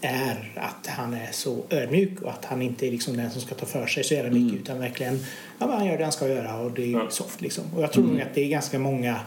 är 0.01 0.51
att 0.55 0.87
han 0.87 1.13
är 1.13 1.31
så 1.31 1.63
ödmjuk 1.69 2.21
och 2.21 2.31
att 2.31 2.45
han 2.45 2.61
inte 2.61 2.87
är 2.87 2.91
liksom 2.91 3.17
den 3.17 3.31
som 3.31 3.41
ska 3.41 3.55
ta 3.55 3.65
för 3.65 3.87
sig 3.87 4.03
så 4.03 4.13
jävla 4.13 4.31
mycket 4.31 4.59
utan 4.59 4.79
verkligen 4.79 5.25
ja, 5.59 5.71
han 5.77 5.85
gör 5.85 5.97
det 5.97 6.03
han 6.03 6.11
ska 6.13 6.27
göra 6.27 6.59
och 6.59 6.71
det 6.71 6.83
är 6.83 6.91
Ja. 6.97 7.09
soft 7.09 7.41
liksom. 7.41 7.63
Och 7.75 7.83
jag 7.83 7.91
tror 7.91 8.03
nog 8.03 8.21
att 8.21 8.33
det 8.35 8.41
är 8.43 8.47
ganska 8.49 8.79
många 8.79 9.19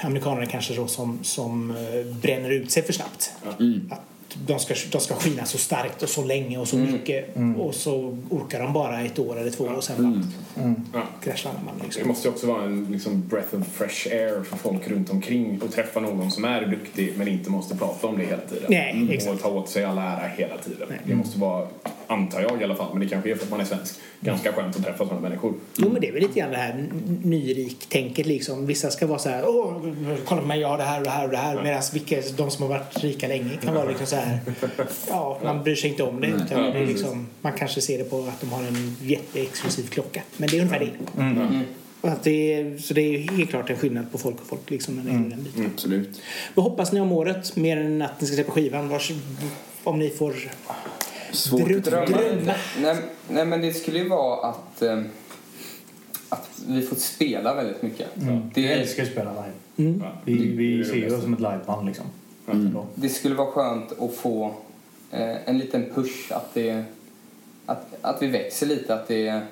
amerikaner 0.00 0.46
kanske 0.46 0.74
då 0.74 0.86
som, 0.86 1.18
som 1.24 1.70
eh, 1.70 2.16
bränner 2.16 2.50
ut 2.50 2.70
sig 2.70 2.82
för 2.82 2.92
snabbt. 2.92 3.32
Att 3.90 4.00
de 4.46 4.58
ska, 4.58 4.74
de 4.92 5.00
ska 5.00 5.14
skina 5.14 5.44
så 5.44 5.58
starkt 5.58 6.02
och 6.02 6.08
så 6.08 6.24
länge 6.24 6.58
och 6.58 6.68
så 6.68 6.76
mycket 6.76 7.36
och 7.58 7.74
så 7.74 8.18
orkar 8.30 8.62
de 8.62 8.72
bara 8.72 9.00
ett 9.00 9.18
år 9.18 9.38
eller 9.40 9.50
två 9.50 9.64
och 9.64 9.84
sen 9.84 10.30
bara 10.54 10.72
Ja. 10.94 11.02
kraschlandar 11.24 11.62
man 11.66 11.74
Det 11.78 11.84
liksom. 11.84 12.08
måste 12.08 12.28
ju 12.28 12.32
också 12.34 12.46
vara 12.46 12.62
en 12.64 12.86
liksom, 12.90 13.28
breath 13.28 13.54
of 13.54 13.66
fresh 13.72 14.06
air 14.12 14.42
för 14.42 14.56
folk 14.56 14.88
runt 14.88 15.10
omkring 15.10 15.62
och 15.62 15.72
träffa 15.72 16.00
någon 16.00 16.30
som 16.30 16.44
är 16.44 16.66
duktig 16.66 17.12
men 17.16 17.28
inte 17.28 17.50
måste 17.50 17.76
prata 17.76 18.06
om 18.06 18.18
det 18.18 18.24
hela 18.24 18.42
tiden. 18.42 18.66
Nej, 18.68 19.08
exakt. 19.10 19.34
Och 19.34 19.40
ta 19.42 19.48
åt 19.48 19.68
sig 19.68 19.84
all 19.84 19.98
ära 19.98 20.28
hela 20.36 20.56
tiden. 20.58 20.88
Det 21.06 21.14
måste 21.14 21.38
vara, 21.38 21.66
antar 22.06 22.40
jag 22.40 22.60
i 22.60 22.64
alla 22.64 22.74
fall, 22.74 22.88
men 22.92 23.00
det 23.00 23.08
kanske 23.08 23.30
är 23.30 23.34
för 23.34 23.44
att 23.44 23.50
man 23.50 23.60
är 23.60 23.64
svensk, 23.64 23.98
ganska 24.20 24.52
skönt 24.52 24.76
att 24.76 24.84
träffa 24.84 24.98
sådana 24.98 25.20
människor. 25.20 25.54
Jo 25.76 25.88
men 25.92 26.00
det 26.00 26.08
är 26.08 26.12
väl 26.12 26.22
lite 26.22 26.40
grann 26.40 26.50
det 26.50 26.56
här 26.56 26.86
nyrik-tänket 27.22 28.26
liksom. 28.26 28.66
Vissa 28.66 28.90
ska 28.90 29.06
vara 29.06 29.18
så 29.18 29.28
här, 29.28 29.48
åh, 29.48 29.74
kolla 30.24 30.40
på 30.40 30.46
mig, 30.46 30.60
jag 30.60 30.68
har 30.68 30.78
det 30.78 30.84
här 30.84 30.98
och 30.98 31.04
det 31.04 31.10
här 31.10 31.24
och 31.24 31.30
det 31.30 31.36
här. 31.36 31.62
Medan 31.62 31.82
vilka, 31.92 32.22
de 32.36 32.50
som 32.50 32.62
har 32.62 32.68
varit 32.68 33.04
rika 33.04 33.28
länge 33.28 33.50
kan 33.62 33.74
vara 33.74 33.88
liksom 33.88 34.06
så 34.06 34.16
här, 34.16 34.38
ja, 35.08 35.40
man 35.44 35.62
bryr 35.62 35.74
sig 35.74 35.90
inte 35.90 36.02
om 36.02 36.20
det. 36.20 36.26
Utan 36.26 36.62
det 36.62 36.78
är 36.78 36.86
liksom, 36.86 37.26
man 37.40 37.52
kanske 37.52 37.80
ser 37.80 37.98
det 37.98 38.04
på 38.04 38.18
att 38.18 38.40
de 38.40 38.52
har 38.52 38.62
en 38.62 38.96
jätteexklusiv 39.02 39.88
klocka. 39.88 40.22
Men 40.36 40.48
det 40.48 40.56
är 40.56 40.60
ungefär 40.60 40.80
det. 40.80 40.90
Och 42.00 42.08
att 42.08 42.24
det 42.24 42.54
är, 42.54 42.78
så 42.78 42.94
det 42.94 43.00
är 43.00 43.18
helt 43.18 43.50
klart 43.50 43.70
en 43.70 43.76
skillnad 43.76 44.12
på 44.12 44.18
folk 44.18 44.40
och 44.40 44.46
folk 44.46 44.70
liksom. 44.70 44.96
När 44.96 45.02
det 45.02 45.10
gäller 45.10 45.30
den 45.30 45.42
biten. 45.42 45.70
Absolut. 45.74 46.20
Vad 46.54 46.64
hoppas 46.64 46.92
ni 46.92 47.00
om 47.00 47.12
året? 47.12 47.56
Mer 47.56 47.76
än 47.76 48.02
att 48.02 48.20
ni 48.20 48.26
ska 48.26 48.34
släppa 48.36 48.52
skivan? 48.52 48.88
Vars, 48.88 49.12
om 49.84 49.98
ni 49.98 50.10
får 50.10 50.34
Svårt 51.32 51.60
Dröm- 51.68 51.78
att 51.78 51.84
drömma. 51.84 52.06
dröm- 52.06 52.50
Nej, 52.82 52.96
nej, 53.30 53.46
men 53.46 53.60
det 53.60 53.72
skulle 53.72 53.98
ju 53.98 54.08
vara 54.08 54.48
att, 54.48 54.82
eh, 54.82 55.02
att 56.28 56.48
vi 56.68 56.82
får 56.82 56.96
spela 56.96 57.54
väldigt 57.54 57.82
mycket. 57.82 58.08
Jag 58.14 58.50
Det, 58.54 58.72
älskar 58.72 59.02
ju 59.02 59.06
att 59.08 59.12
spela 59.12 59.30
live. 59.32 59.98
Ja. 60.04 60.12
Vi, 60.24 60.48
vi 60.48 60.76
det 60.78 60.84
ser 60.84 60.94
ju 60.94 61.14
oss 61.16 61.22
som 61.22 61.32
ett 61.32 61.40
liveband 61.40 61.86
liksom. 61.86 62.04
Mm. 62.50 62.76
Det 62.94 63.08
skulle 63.08 63.34
vara 63.34 63.50
skönt 63.50 64.00
att 64.00 64.14
få 64.14 64.54
eh, 65.10 65.48
en 65.48 65.58
liten 65.58 65.84
push 65.94 66.32
att 66.32 66.54
det 66.54 66.84
att, 67.66 67.86
att 68.00 68.22
vi 68.22 68.26
växer 68.26 68.66
lite, 68.66 68.94
att 68.94 69.08
det 69.08 69.42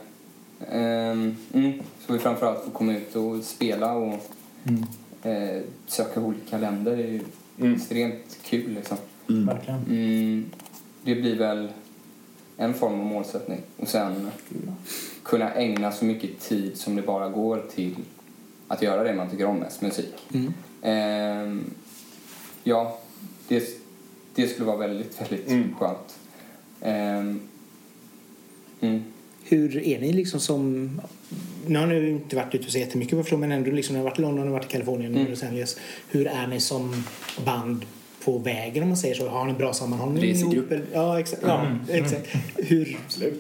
ehm, 0.70 1.36
mm, 1.54 1.72
så 2.06 2.12
vi 2.12 2.18
framförallt 2.18 2.64
får 2.64 2.70
komma 2.70 2.92
ut 2.96 3.16
och 3.16 3.44
spela 3.44 3.92
och 3.92 4.30
Mm. 4.68 4.84
eh, 5.22 5.62
söka 5.86 6.20
olika 6.20 6.58
länder. 6.58 6.96
Det 6.96 7.02
är 7.02 7.08
ju 7.08 7.20
Mm. 7.60 7.74
extremt 7.74 8.38
kul 8.44 8.70
liksom. 8.74 8.96
Verkligen. 9.26 10.44
Det 11.04 11.14
blir 11.14 11.36
väl 11.38 11.68
en 12.56 12.74
form 12.74 12.92
av 13.00 13.06
målsättning. 13.06 13.60
Och 13.76 13.88
sen 13.88 14.30
kunna 15.22 15.54
ägna 15.54 15.92
så 15.92 16.04
mycket 16.04 16.40
tid 16.40 16.76
som 16.76 16.96
det 16.96 17.02
bara 17.02 17.28
går 17.28 17.64
till 17.74 17.94
att 18.68 18.82
göra 18.82 19.02
det 19.02 19.14
man 19.14 19.30
tycker 19.30 19.44
om 19.44 19.56
mest, 19.56 19.82
musik. 19.82 20.14
Mm. 20.34 20.52
Ehm, 20.82 21.64
ja, 22.64 22.98
det, 23.48 23.64
det 24.34 24.48
skulle 24.48 24.66
vara 24.66 24.76
väldigt, 24.76 25.20
väldigt 25.20 25.48
Mm. 25.48 25.74
skönt. 25.74 26.18
Ehm, 26.80 27.40
mm. 28.80 29.04
Hur 29.44 29.76
är 29.76 30.00
ni 30.00 30.12
liksom 30.12 30.40
som... 30.40 30.90
Nu 31.66 31.78
har 31.78 31.86
ni 31.86 32.10
inte 32.10 32.36
varit 32.36 32.54
ute 32.54 32.70
så 32.70 32.78
jättemycket 32.78 33.32
men 33.38 33.52
ändå 33.52 33.70
liksom, 33.70 33.92
ni 33.94 33.98
har 34.02 34.08
varit 34.08 34.18
i 34.18 34.22
London 34.22 34.46
och 34.46 34.52
varit 34.52 34.64
i 34.66 34.68
Kalifornien 34.68 35.12
och 35.14 35.18
Mm. 35.20 35.30
Los 35.30 35.42
Angeles. 35.42 35.76
Hur 36.08 36.26
är 36.26 36.46
ni 36.46 36.60
som 36.60 37.04
band 37.44 37.84
på 38.24 38.38
vägen 38.38 38.82
om 38.82 38.88
man 38.88 38.96
säger 38.96 39.14
så? 39.14 39.28
Har 39.28 39.44
ni 39.44 39.52
bra 39.52 39.72
sammanhållning? 39.72 40.24
Ihop? 40.24 40.64
Ja, 40.92 41.20
exakt. 41.20 41.42
Ja, 41.46 41.66
exakt. 41.88 42.26
Hur, 42.56 42.96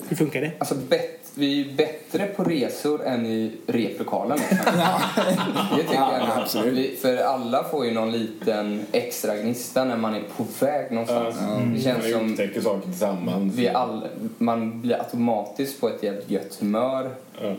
hur 0.08 0.16
funkar 0.16 0.40
det? 0.40 0.50
Alltså, 0.58 0.74
bet, 0.74 1.20
vi 1.34 1.60
är 1.60 1.74
bättre 1.74 2.26
på 2.26 2.44
resor 2.44 3.06
än 3.06 3.26
i 3.26 3.52
replokalen. 3.66 4.38
Liksom. 4.38 4.58
det 5.76 5.82
tycker 5.82 5.94
jag. 5.94 6.30
absolut. 6.42 7.00
För 7.00 7.16
alla 7.16 7.64
får 7.64 7.86
ju 7.86 7.94
någon 7.94 8.12
liten 8.12 8.82
extra 8.92 9.36
gnista 9.36 9.84
när 9.84 9.96
man 9.96 10.14
är 10.14 10.22
på 10.36 10.46
väg 10.60 10.92
någonstans. 10.92 11.36
Det 11.74 11.80
känns 11.80 12.02
Man 12.02 12.12
som 12.12 12.30
upptäcker 12.30 12.60
saker 12.60 12.86
tillsammans. 12.86 13.54
vi 13.54 13.68
all, 13.68 14.08
man 14.38 14.80
blir 14.80 14.98
automatiskt 14.98 15.80
på 15.80 15.88
ett 15.88 16.02
jävligt 16.02 16.30
gött 16.30 16.56
humör 16.60 17.10
eh, 17.42 17.50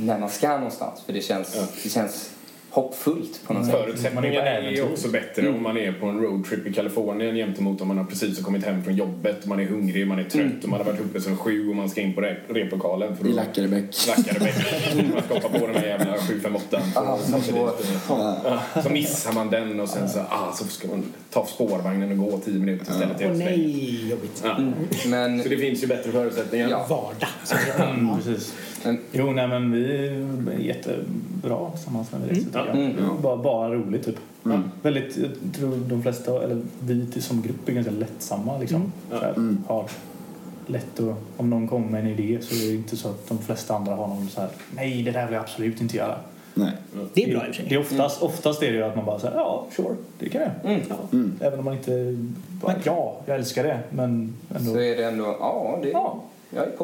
när 0.00 0.18
man 0.18 0.28
ska 0.28 0.56
någonstans. 0.56 1.00
För 1.06 1.12
det 1.12 1.20
känns, 1.20 1.70
det 1.82 1.88
känns 1.88 2.30
hoppfullt 2.80 3.40
på 3.46 3.52
något 3.54 3.64
sätt. 3.66 3.74
Man 3.74 3.82
är 3.82 3.86
Förutsättningarna 3.86 4.40
på 4.40 4.46
är 4.46 4.58
äventyr. 4.62 4.82
också 4.92 5.08
bättre 5.08 5.48
om 5.48 5.62
man 5.62 5.76
är 5.76 5.92
på 5.92 6.06
en 6.06 6.20
roadtrip 6.20 6.66
i 6.66 6.72
Kalifornien 6.72 7.34
gentemot 7.34 7.80
om 7.80 7.88
man 7.88 7.98
har 7.98 8.04
precis 8.04 8.42
kommit 8.42 8.64
hem 8.64 8.84
från 8.84 8.96
jobbet, 8.96 9.46
man 9.46 9.60
är 9.60 9.64
hungrig, 9.66 10.06
man 10.06 10.18
är 10.18 10.24
trött 10.24 10.62
och 10.64 10.68
man 10.68 10.78
har 10.80 10.84
varit 10.86 11.00
uppe 11.00 11.20
sedan 11.20 11.36
sju 11.36 11.68
och 11.68 11.76
man 11.76 11.90
ska 11.90 12.00
in 12.00 12.14
på 12.14 12.20
rep- 12.20 12.36
replokalen 12.48 13.16
för 13.16 13.26
I 13.26 13.28
att 13.30 13.34
Lackarebäck. 13.36 13.94
Lackarebäck. 14.08 14.54
Man 15.14 15.22
ska 15.22 15.34
hoppa 15.34 15.58
på 15.58 15.66
den 15.66 15.76
här 15.76 15.86
jävla 15.86 16.16
758 16.18 16.80
Ah, 16.94 17.18
så 17.18 17.70
så 18.82 18.90
missar 18.90 19.32
man 19.32 19.50
den 19.50 19.80
och 19.80 19.88
sen 19.88 20.08
så, 20.08 20.18
ah, 20.18 20.52
så 20.54 20.64
ska 20.64 20.88
man 20.88 21.02
ta 21.30 21.46
spårvagnen 21.46 22.10
och 22.20 22.30
gå 22.30 22.38
10 22.38 22.54
minuter 22.58 22.84
istället 22.92 23.16
Åh 23.20 23.30
Östlängd. 23.30 23.38
nej, 23.60 24.08
jobbigt. 24.10 24.42
Ja. 24.44 24.56
Men 25.06 25.42
Så 25.42 25.48
det 25.48 25.56
finns 25.56 25.82
ju 25.82 25.86
bättre 25.86 26.12
förutsättningar. 26.12 26.68
Ja. 26.70 26.86
Vardag. 26.88 27.90
Mm, 27.90 28.16
precis. 28.16 28.54
Men- 28.84 28.98
Jo, 29.12 29.32
nej 29.32 29.48
men 29.48 29.72
vi 29.72 29.84
är 30.54 30.58
jättebra 30.58 31.70
tillsammans 31.70 32.08
när 32.12 32.18
vi 32.18 32.34
reser 32.40 32.50
jag. 32.66 32.76
Mm. 32.76 32.96
Det 32.96 33.02
är 33.02 33.22
Bara, 33.22 33.36
bara 33.36 33.74
roligt 33.74 34.04
typ. 34.04 34.16
Väldigt, 34.82 35.16
jag 35.16 35.30
tror 35.54 35.76
de 35.88 36.02
flesta, 36.02 36.42
eller 36.42 36.62
vi 36.80 37.20
som 37.20 37.42
grupp 37.42 37.68
är 37.68 37.72
ganska 37.72 37.92
lättsamma 37.92 38.58
liksom. 38.58 38.92
Så 39.10 39.16
här, 39.16 39.34
Har 39.66 39.84
lätt 40.66 41.00
att, 41.00 41.16
om 41.36 41.50
någon 41.50 41.68
kommer 41.68 41.86
med 41.90 42.00
en 42.00 42.06
idé 42.06 42.38
så 42.42 42.54
är 42.54 42.68
det 42.68 42.74
inte 42.74 42.96
så 42.96 43.08
att 43.08 43.28
de 43.28 43.38
flesta 43.38 43.74
andra 43.74 43.94
har 43.94 44.06
någon 44.08 44.28
så 44.28 44.40
här, 44.40 44.50
nej 44.76 45.02
det 45.02 45.10
där 45.10 45.24
vill 45.26 45.34
jag 45.34 45.42
absolut 45.42 45.80
inte 45.80 45.96
göra. 45.96 46.16
Nej. 46.54 46.72
Det 47.14 47.24
är 47.24 47.36
bra 47.38 47.46
i 47.46 47.50
och 47.50 47.54
för 47.54 47.62
Det 47.62 47.68
sig. 47.68 47.76
är 47.76 47.80
oftast, 47.80 48.22
oftast 48.22 48.62
är 48.62 48.66
det 48.72 48.76
ju 48.76 48.82
att 48.82 48.96
man 48.96 49.04
bara 49.04 49.18
säger 49.18 49.34
ja, 49.36 49.66
sure, 49.76 49.94
det 50.18 50.28
kan 50.28 50.40
jag. 50.40 50.50
Mm. 50.72 50.80
Ja. 50.88 51.18
Även 51.46 51.58
om 51.58 51.64
man 51.64 51.74
inte 51.74 52.16
bara, 52.62 52.74
ja, 52.84 53.16
jag 53.26 53.36
älskar 53.36 53.64
det, 53.64 53.80
men 53.90 54.34
ändå. 54.56 54.72
så 54.72 54.78
är 54.78 54.96
det 54.96 55.04
ändå, 55.04 55.24
ja, 55.40 55.78
det, 55.82 55.88
Ja. 55.90 56.20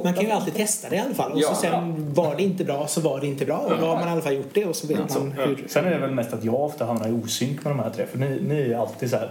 Man 0.05 0.15
kan 0.15 0.25
ju 0.25 0.31
alltid 0.31 0.55
testa 0.55 0.89
det 0.89 0.97
i 0.97 0.99
alla 0.99 1.15
fall. 1.15 1.33
Och 1.33 1.41
Ja. 1.41 1.49
så 1.49 1.55
sen 1.55 2.15
var 2.15 2.37
det 2.37 2.43
inte 2.43 2.65
bra 2.65 2.87
så 2.87 3.01
var 3.01 3.21
det 3.21 3.27
inte 3.27 3.45
bra. 3.45 3.57
Och 3.59 3.79
då 3.81 3.87
har 3.87 3.95
man 3.97 4.09
i 4.09 4.11
alla 4.11 4.23
fall 4.23 4.35
gjort 4.35 4.55
det 4.55 4.65
och 4.65 4.77
så 4.77 4.87
vet 4.87 4.99
man 5.15 5.33
hur... 5.33 5.65
Sen 5.69 5.85
är 5.85 5.91
det 5.91 5.99
väl 5.99 6.11
mest 6.11 6.33
att 6.33 6.45
jag 6.45 6.55
ofta 6.61 6.85
hamnar 6.85 7.09
i 7.09 7.13
osynk 7.13 7.65
med 7.65 7.71
de 7.73 7.79
här 7.79 7.91
tre. 7.91 8.07
För 8.07 8.19
ni, 8.19 8.41
ni 8.49 8.61
är 8.73 8.79
alltid 8.79 9.11
så 9.11 9.17
här 9.17 9.31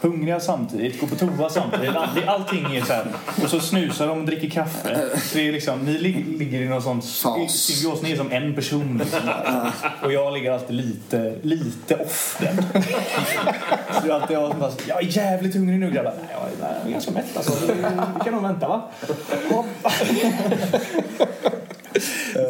hungriga 0.00 0.40
samtidigt, 0.40 1.00
går 1.00 1.06
på 1.06 1.16
toa 1.16 1.48
samtidigt. 1.50 1.96
All, 1.96 2.08
allting 2.26 2.76
är 2.76 2.84
så 2.84 2.92
här. 2.92 3.06
Och 3.44 3.50
så 3.50 3.60
snusar 3.60 4.06
de 4.06 4.18
och 4.18 4.26
dricker 4.26 4.50
kaffe. 4.50 5.08
Så 5.22 5.38
det 5.38 5.48
är 5.48 5.52
liksom, 5.52 5.78
ni 5.78 5.98
lig, 5.98 6.38
ligger 6.38 6.60
i 6.62 6.68
någon 6.68 6.82
sån 6.82 7.02
symbios. 7.02 8.02
Ni 8.02 8.12
är 8.12 8.16
som 8.16 8.32
en 8.32 8.54
person. 8.54 8.98
Liksom. 8.98 9.20
Och 10.02 10.12
jag 10.12 10.34
ligger 10.34 10.52
alltid 10.52 10.76
lite, 10.76 11.34
lite 11.42 11.94
off 11.96 12.38
den. 12.40 12.56
Är 14.04 14.10
alltid 14.10 14.36
jag 14.36 14.50
som 14.50 14.60
bara, 14.60 14.72
jag 14.88 15.02
är 15.02 15.06
jävligt 15.06 15.54
hungrig 15.54 15.78
nu 15.78 15.90
grabbar. 15.90 16.12
Nej, 16.20 16.36
jag 16.60 16.68
är, 16.86 16.90
ganska 16.90 17.10
mätt 17.10 17.36
alltså. 17.36 17.72
Vi, 17.72 18.24
kan 18.24 18.34
nog 18.34 18.42
vänta 18.42 18.68
va? 18.68 18.82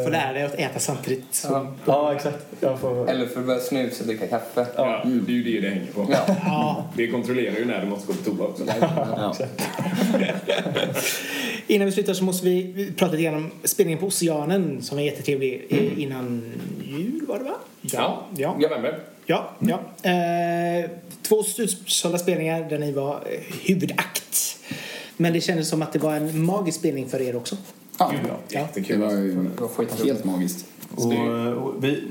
Får 0.04 0.10
lära 0.10 0.32
dig 0.32 0.42
att 0.42 0.54
äta 0.54 0.78
samtidigt. 0.78 1.24
Så. 1.34 1.48
Ja. 1.52 1.66
Ja, 1.84 2.14
exakt. 2.14 2.46
Jag 2.60 2.80
får... 2.80 3.10
Eller 3.10 3.26
för 3.26 3.40
att 3.40 3.46
börja 3.46 3.60
snusa 3.60 4.02
och 4.02 4.06
dricka 4.06 4.26
kaffe. 4.26 4.66
Ja, 4.76 5.02
det 5.04 5.32
är 5.32 5.36
ju 5.36 5.42
det 5.42 5.60
det 5.60 5.74
hänger 5.74 5.92
på. 5.92 6.06
Ja. 6.10 6.36
Ja. 6.44 6.84
Det 6.96 7.06
kontrollerar 7.08 7.56
ju 7.56 7.64
när 7.64 7.80
du 7.80 7.86
måste 7.86 8.06
gå 8.06 8.12
på 8.12 8.30
toa 8.30 8.46
också. 8.46 8.64
Ja. 8.80 9.34
Innan 11.66 11.86
vi 11.86 11.92
slutar 11.92 12.14
så 12.14 12.24
måste 12.24 12.46
vi 12.46 12.92
prata 12.96 13.12
lite 13.12 13.24
grann 13.24 13.34
om 13.34 13.50
spelningen 13.64 14.00
på 14.00 14.06
Oceanen 14.06 14.82
som 14.82 14.96
var 14.96 15.04
jättetrevlig 15.04 15.66
eh, 15.70 16.02
innan 16.02 16.52
jul 16.84 17.26
var 17.28 17.38
det 17.38 17.44
va? 17.44 17.54
Ja, 17.80 18.22
Ja. 18.36 18.56
november. 18.58 18.98
Ja, 19.26 19.50
ja. 19.58 19.80
Eh, 20.10 20.90
två 21.28 21.42
slutsålda 21.42 22.18
spelningar 22.18 22.70
där 22.70 22.78
ni 22.78 22.92
var 22.92 23.14
eh, 23.14 23.40
huvudakt. 23.66 24.58
Men 25.16 25.32
det 25.32 25.40
kändes 25.40 25.68
som 25.68 25.82
att 25.82 25.92
det 25.92 25.98
var 25.98 26.14
en 26.14 26.44
magisk 26.44 26.78
spelning 26.78 27.08
för 27.08 27.20
er 27.22 27.36
också. 27.36 27.56
Ja. 27.98 28.10
Gud, 28.10 28.20
ja. 28.28 28.36
Det 28.48 28.54
Jättekul. 28.54 29.00
var 29.00 29.12
Det 29.12 29.60
var 29.60 30.04
helt 30.04 30.24
magiskt. 30.24 30.66
Och, 30.96 31.12
och 31.62 31.84
vi 31.84 32.02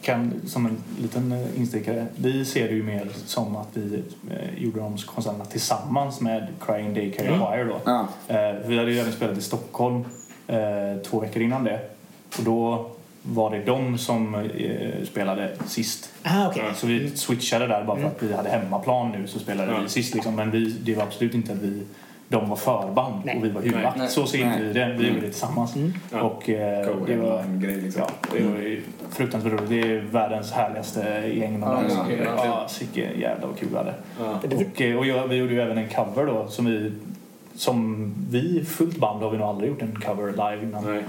kan, 0.00 0.32
som 0.46 0.66
en 0.66 0.76
liten 1.02 1.32
eh, 1.32 1.60
instickare, 1.60 2.06
vi 2.16 2.44
ser 2.44 2.68
det 2.68 2.74
ju 2.74 2.82
mer 2.82 3.08
som 3.26 3.56
att 3.56 3.68
vi 3.72 4.02
eh, 4.30 4.62
gjorde 4.62 4.80
de 4.80 4.98
konserterna 4.98 5.44
tillsammans 5.44 6.20
med 6.20 6.48
Crying 6.66 6.94
Day 6.94 7.12
Carry 7.12 7.38
Choir 7.38 7.64
då. 7.64 7.80
Ja. 7.84 8.08
Eh, 8.28 8.68
vi 8.68 8.78
hade 8.78 8.92
ju 8.92 8.98
även 8.98 9.12
spelat 9.12 9.38
i 9.38 9.40
Stockholm 9.40 10.04
eh, 10.46 11.02
två 11.04 11.20
veckor 11.20 11.42
innan 11.42 11.64
det. 11.64 11.80
Och 12.38 12.44
då 12.44 12.90
var 13.22 13.50
det 13.50 13.62
de 13.64 13.98
som 13.98 14.34
eh, 14.34 15.04
spelade 15.04 15.50
sist. 15.66 16.12
Ah, 16.22 16.46
okej. 16.48 16.62
Så 16.74 16.86
vi 16.86 17.10
switchade 17.10 17.66
där 17.66 17.84
bara 17.84 17.96
för 17.96 18.06
att 18.06 18.22
vi 18.22 18.34
hade 18.34 18.48
hemmaplan 18.48 19.12
nu 19.12 19.26
så 19.26 19.38
spelade 19.38 19.72
Ja. 19.72 19.78
vi 19.82 19.88
sist 19.88 20.14
liksom. 20.14 20.36
Men 20.36 20.50
vi, 20.50 20.70
det 20.70 20.94
var 20.94 21.02
absolut 21.02 21.34
inte 21.34 21.52
att 21.52 21.58
vi 21.58 21.82
de 22.30 22.48
var 22.48 22.56
förband 22.56 23.22
Nej. 23.24 23.36
och 23.38 23.44
vi 23.44 23.48
var 23.48 23.62
huvudakt. 23.62 23.98
Nej. 23.98 24.08
Så 24.08 24.26
ser 24.26 24.38
inte 24.38 24.62
vi 24.62 24.72
det. 24.72 24.94
Vi 24.98 25.06
gjorde 25.08 25.20
det 25.20 25.26
tillsammans. 25.26 25.74
Ja. 26.12 26.20
Och 26.22 26.48
eh, 26.50 26.86
det 27.06 27.16
var, 27.16 27.28
Co-headline-grej 27.28 27.76
liksom. 27.80 28.02
Ja, 28.02 28.08
det 28.38 28.42
var 28.44 28.78
fruktansvärt 29.10 29.52
roligt. 29.52 29.68
Det 29.68 29.80
är 29.80 30.00
världens 30.00 30.52
härligaste 30.52 31.00
gäng 31.34 31.52
Ja, 31.52 31.58
någonsin. 31.58 31.98
ja, 32.08 32.44
Ja, 32.44 32.68
ja. 32.94 33.02
jävla 33.18 33.46
vad 33.46 33.58
kul 33.58 33.68
vi 33.70 33.76
hade. 33.76 33.94
Ja. 34.20 34.40
Och, 34.56 34.80
eh, 34.80 34.96
och 34.98 35.06
jag, 35.06 35.28
vi 35.28 35.36
gjorde 35.36 35.52
ju 35.54 35.60
även 35.60 35.78
en 35.78 35.88
cover 35.88 36.26
då 36.26 36.48
som 36.48 36.64
vi 36.66 36.92
som 37.58 38.12
vi, 38.30 38.64
fullt 38.64 38.96
band, 38.96 39.22
har 39.22 39.30
vi 39.30 39.38
nog 39.38 39.46
aldrig 39.46 39.70
gjort 39.70 39.82
en 39.82 40.00
cover 40.00 40.30
live 40.30 40.62
innan. 40.62 40.84
Nej. 40.84 41.02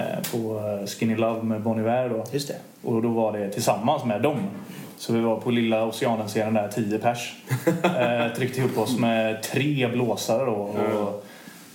Eh, 0.00 0.30
på 0.32 0.58
eh, 0.80 0.86
Skinny 0.86 1.16
Love 1.16 1.42
med 1.42 1.62
Bon 1.62 1.78
Iver 1.80 2.08
då. 2.08 2.24
Just 2.32 2.48
det. 2.48 2.56
Och 2.82 3.02
då 3.02 3.08
var 3.08 3.38
det 3.38 3.50
tillsammans 3.50 4.04
med 4.04 4.22
dem. 4.22 4.36
Så 4.98 5.12
vi 5.12 5.20
var 5.20 5.40
på 5.40 5.50
lilla 5.50 5.84
Oceanen-scenen 5.86 6.54
där, 6.54 6.68
10 6.68 6.98
pers. 6.98 7.34
Eh, 7.84 8.32
tryckte 8.36 8.60
ihop 8.60 8.78
oss 8.78 8.98
med 8.98 9.42
tre 9.42 9.88
blåsare 9.92 10.44
då. 10.44 10.52
Och, 10.52 11.24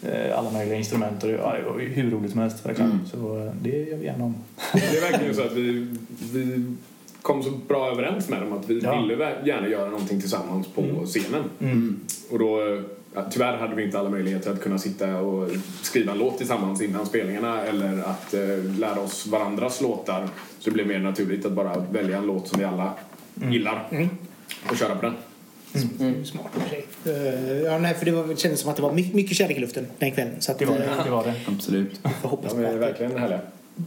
eh, 0.10 0.38
alla 0.40 0.52
möjliga 0.52 0.78
instrument. 0.78 1.24
Och 1.24 1.30
det, 1.30 1.38
var 1.38 1.80
hur 1.94 2.12
roligt 2.12 2.32
som 2.32 2.41
helst 2.41 2.66
verkligen. 2.66 2.99
Så 3.12 3.18
eh, 3.45 3.52
det 3.62 3.70
gör 3.90 3.98
vi 3.98 4.06
gärna 4.06 4.24
om. 4.24 4.36
Det 4.74 4.98
är 4.98 5.12
verkligen 5.12 5.36
så 5.36 5.41
att 5.41 5.52
vi, 5.53 5.88
vi 6.34 6.66
kom 7.22 7.44
så 7.44 7.49
bra 7.68 7.91
överens 7.91 8.30
med 8.30 8.41
dem 8.41 8.53
att 8.53 8.70
vi 8.70 8.80
Ja. 8.84 9.02
ville 9.02 9.32
gärna 9.45 9.68
göra 9.68 9.90
någonting 9.90 10.20
tillsammans 10.22 10.68
på 10.68 10.82
scenen. 11.06 11.44
Och 12.32 12.40
då, 12.40 12.82
ja, 13.14 13.26
tyvärr 13.32 13.58
hade 13.58 13.76
vi 13.76 13.84
inte 13.84 14.00
alla 14.00 14.10
möjligheter 14.10 14.52
att 14.52 14.62
kunna 14.62 14.78
sitta 14.78 15.18
och 15.18 15.50
skriva 15.82 16.12
en 16.12 16.18
låt 16.18 16.38
tillsammans 16.38 16.82
innan 16.82 17.06
spelningarna 17.06 17.62
eller 17.62 18.04
att 18.04 18.34
eh, 18.34 18.80
lära 18.80 19.00
oss 19.00 19.28
varandras 19.28 19.82
låtar. 19.82 20.28
Så 20.60 20.70
det 20.70 20.72
blev 20.72 20.88
mer 20.88 21.00
naturligt 21.00 21.46
att 21.46 21.52
bara 21.52 21.80
välja 21.92 22.18
en 22.18 22.26
låt 22.26 22.48
som 22.48 22.60
vi 22.60 22.66
alla 22.66 22.94
gillar 23.52 23.88
och 24.70 24.78
köra 24.78 24.96
på 24.96 25.02
den. 25.02 25.14
Smart 26.26 26.46
i 26.56 26.60
och 26.60 26.64
för 26.64 26.70
sig. 26.70 26.86
Eh, 27.06 27.62
ja, 27.62 27.78
nej, 27.78 27.94
för 27.94 28.06
det, 28.06 28.12
var, 28.12 28.28
det 28.28 28.40
kändes 28.40 28.60
som 28.60 28.70
att 28.70 28.76
det 28.76 28.82
var 28.82 28.92
mycket, 28.94 29.14
mycket 29.14 29.38
kärlek 29.38 29.58
i 29.58 29.60
luften 29.60 29.86
den 30.00 30.12
kvällen. 30.12 30.34
Så 30.40 30.52
att, 30.52 30.60
Det 30.60 30.66
var 30.66 30.78
det. 30.78 30.86
eh, 30.86 31.04
det, 31.04 31.10
var 31.12 31.24
det. 31.24 31.34
Absolut. 31.48 32.00
får 32.22 32.30
hoppas 32.30 32.54
på 32.54 32.60
är 32.60 32.66
att, 32.66 32.76
verkligen 32.76 33.18
härliga. 33.18 33.40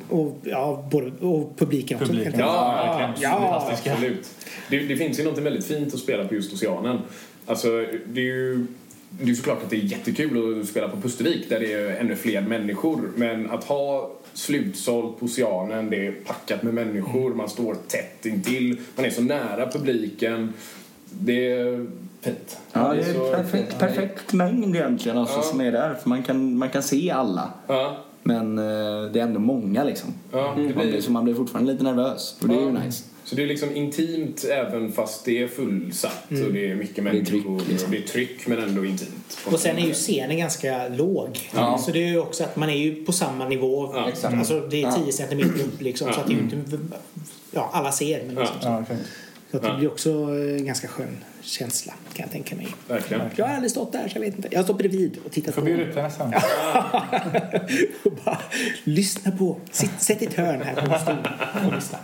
och, 0.09 0.37
ja, 0.43 0.89
både, 0.91 1.11
och 1.21 1.57
publiken 1.59 1.97
också. 1.97 2.13
Publiken. 2.13 2.39
Ja, 2.39 2.97
verkligen. 2.97 3.33
ja, 3.33 3.69
absolut. 3.73 4.31
Det, 4.71 4.79
det 4.79 4.97
finns 4.97 5.21
ju 5.21 5.25
något 5.25 5.39
väldigt 5.39 5.67
fint 5.67 5.95
att 5.95 6.01
spela 6.01 6.29
på 6.29 6.35
just 6.35 6.53
Oceanen. 6.53 6.99
Alltså, 7.47 7.69
det 8.07 8.21
är 8.21 8.25
ju 8.25 8.67
det 9.21 9.31
är 9.31 9.35
såklart 9.35 9.63
att 9.63 9.71
det 9.71 9.77
är 9.77 9.81
jättekul 9.81 10.61
att 10.61 10.67
spela 10.69 10.89
på 10.89 10.97
Pustervik 11.01 11.49
där 11.49 11.61
det 11.61 11.73
är 11.73 11.97
ännu 12.01 12.17
fler 12.17 12.41
människor. 12.41 13.11
Men 13.17 13.51
att 13.51 13.65
ha 13.65 14.11
slutsålt 14.33 15.19
på 15.21 15.25
Oceanen, 15.27 15.91
det 15.91 16.07
är 16.07 16.13
packat 16.13 16.63
med 16.63 16.75
människor, 16.75 17.35
man 17.35 17.49
står 17.49 17.75
tätt 17.89 18.27
intill, 18.27 18.81
man 18.97 19.05
är 19.05 19.11
så 19.11 19.23
nära 19.23 19.71
publiken. 19.71 20.53
Det, 21.11 21.57
fint. 22.21 22.59
Ja, 22.73 22.95
det 22.95 23.05
så- 23.15 23.27
är 23.33 23.37
perfekt, 23.37 23.79
perfekt 23.79 24.33
mängd 24.33 24.77
egentligen 24.77 25.19
alltså, 25.19 25.37
Ja. 25.37 25.43
som 25.43 25.61
är 25.61 25.73
där. 25.73 25.95
För 25.95 26.09
man 26.09 26.23
kan, 26.23 26.59
man 26.59 26.69
kan 26.71 26.83
se 26.83 27.11
alla. 27.11 27.51
Ja, 27.67 27.97
Men 28.23 28.59
eh, 28.59 28.65
det 29.13 29.21
är 29.21 29.23
ändå 29.23 29.41
många 29.41 29.85
liksom. 29.85 30.11
ja, 30.33 30.39
det 30.39 30.45
Man 30.45 30.73
blir, 30.73 30.75
blir, 30.91 31.01
så 31.01 31.13
man 31.13 31.25
blir 31.25 31.35
fortfarande 31.35 31.73
lite 31.73 31.85
nervös. 31.85 32.37
Och 32.43 32.49
det 32.49 32.55
är 32.55 32.61
ju 32.61 32.73
nice. 32.73 33.05
Så 33.25 33.35
det 33.35 33.43
är 33.43 33.47
liksom 33.47 33.77
intimt 33.77 34.45
även 34.45 34.93
fast 34.93 35.25
det 35.25 35.43
är 35.43 35.49
fullsatt 35.49 36.27
och 36.31 36.53
det 36.53 36.71
är 36.71 36.75
mycket 36.75 37.05
Det 37.05 37.11
är 37.11 37.25
tryck, 37.25 37.45
människor. 37.45 37.63
liksom. 37.69 37.91
Det 37.91 37.97
är 37.99 38.03
tryck 38.03 38.47
men 38.47 38.59
ändå 38.59 38.85
intimt. 38.85 39.39
Och 39.47 39.61
sen 39.61 39.79
är 39.79 39.87
ju 39.87 39.93
scenen 39.93 40.39
ganska 40.39 40.89
låg. 40.89 41.51
Ja. 41.55 41.79
Så 41.79 41.91
det 41.91 42.05
är 42.05 42.09
ju 42.09 42.19
också 42.19 42.45
att 42.45 42.57
man 42.57 42.71
är 42.71 42.77
ju 42.77 43.05
på 43.05 43.13
samma 43.13 43.49
nivå. 43.49 43.91
Ja, 43.95 44.09
exakt. 44.09 44.35
Alltså 44.35 44.61
det 44.61 44.83
är 44.83 44.91
10 44.93 45.03
Ja. 45.07 45.13
centimeter 45.13 45.65
upp 45.65 45.81
liksom. 45.81 46.13
Så 46.13 46.21
att 46.21 46.27
det 46.27 46.33
är 46.33 46.37
ju 46.37 46.43
inte... 46.43 46.79
Ja, 47.51 47.71
alla 47.73 47.93
ser. 47.93 48.25
Men 48.27 48.35
liksom, 48.35 48.57
Ja. 48.63 48.85
Så 49.51 49.57
att 49.57 49.63
det 49.63 49.75
blir 49.79 49.89
också 49.89 50.11
en 50.13 50.67
ganska 50.67 50.89
skön 50.89 51.17
känsla 51.43 51.93
kan 52.15 52.23
jag 52.25 52.33
tänka 52.33 52.57
mig. 52.57 52.69
Verkligen. 52.89 53.23
Jag 53.37 53.47
har 53.47 53.55
aldrig 53.55 53.71
stått 53.71 53.93
där 53.93 54.09
så 54.09 54.17
jag 54.17 54.21
vet 54.21 54.37
inte. 54.37 54.49
Jag 54.51 54.59
har 54.59 54.65
stått 54.65 54.79
bredvid 54.79 55.19
och 55.25 55.33
tittat 55.33 55.55
Får 55.55 55.63
på. 55.63 55.67
bjuda 55.67 55.83
ut 55.83 55.95
dig 55.95 56.03
nästa 56.03 56.25
gång. 56.25 56.35
och 58.05 58.13
bara 58.25 58.39
lyssna 58.85 59.31
på. 59.31 59.57
Sitt, 59.71 60.03
sätt 60.03 60.21
ditt 60.21 60.35
hörn 60.35 60.63
här 60.63 60.75
på 60.87 60.93
en 60.95 61.01
stol 61.01 61.15
och 61.69 61.75
lyssna. 61.75 61.99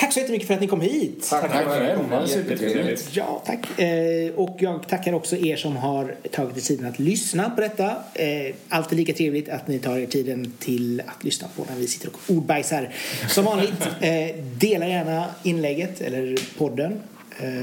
Tack 0.00 0.12
så 0.12 0.20
jättemycket 0.20 0.46
för 0.46 0.54
att 0.54 0.60
ni 0.60 0.66
kom 0.66 0.80
hit. 0.80 1.26
Tack, 1.30 1.40
Tack 1.40 1.64
för 1.64 1.80
det. 1.80 1.86
själv. 1.86 1.98
Det 2.10 2.16
var 2.16 2.26
supertrevligt. 2.26 3.08
Ja, 3.12 3.42
tack. 3.46 3.80
Eh, 3.80 4.32
och 4.34 4.56
jag 4.58 4.88
tackar 4.88 5.12
också 5.12 5.36
er 5.36 5.56
som 5.56 5.76
har 5.76 6.14
tagit 6.32 6.56
er 6.56 6.60
tiden 6.60 6.86
att 6.86 6.98
lyssna 6.98 7.50
på 7.50 7.60
detta. 7.60 7.96
Eh, 8.14 8.54
alltid 8.68 8.98
lika 8.98 9.12
trevligt 9.12 9.48
att 9.48 9.68
ni 9.68 9.78
tar 9.78 9.98
er 9.98 10.06
tiden 10.06 10.52
till 10.58 11.02
att 11.06 11.24
lyssna 11.24 11.48
på 11.56 11.64
när 11.70 11.76
vi 11.76 11.86
sitter 11.86 12.08
och 12.08 12.36
ordbajsar. 12.36 12.94
Som 13.28 13.44
vanligt, 13.44 13.88
eh, 14.00 14.36
dela 14.58 14.88
gärna 14.88 15.26
inlägget 15.42 16.00
eller 16.00 16.58
podden 16.58 17.00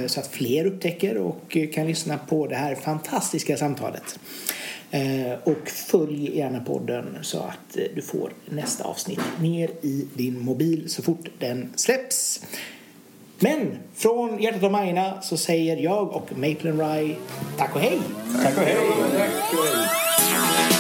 så 0.08 0.20
att 0.20 0.28
fler 0.28 0.66
upptäcker 0.66 1.18
och 1.18 1.58
kan 1.74 1.88
lyssna 1.88 2.18
på 2.18 2.48
det 2.48 2.56
här 2.56 2.76
fantastiska 2.76 3.58
samtalet. 3.58 4.20
Eh, 4.92 5.34
och 5.44 5.70
följ 5.70 6.38
gärna 6.38 6.60
podden 6.60 7.18
så 7.22 7.38
att 7.40 7.78
eh, 7.78 7.84
du 7.96 8.02
får 8.02 8.32
nästa 8.46 8.84
avsnitt 8.84 9.20
ner 9.42 9.70
i 9.82 10.08
din 10.14 10.40
mobil 10.40 10.90
så 10.90 11.02
fort 11.02 11.30
den 11.40 11.74
släpps. 11.76 12.42
Men 13.40 13.78
från 13.94 14.40
hjärtat 14.42 14.64
av 14.64 14.72
Majorna 14.72 15.22
så 15.22 15.38
säger 15.38 15.78
jag 15.78 16.08
och 16.08 16.30
Maple 16.38 16.70
and 16.70 16.82
Rye 16.82 17.16
tack 17.58 17.76
och 17.76 17.82
hej! 17.82 18.00
Tack 18.44 18.58
och 18.58 18.64
hej! 18.64 18.78
Tack 19.18 19.54
och 19.54 19.66
hej. 19.66 20.77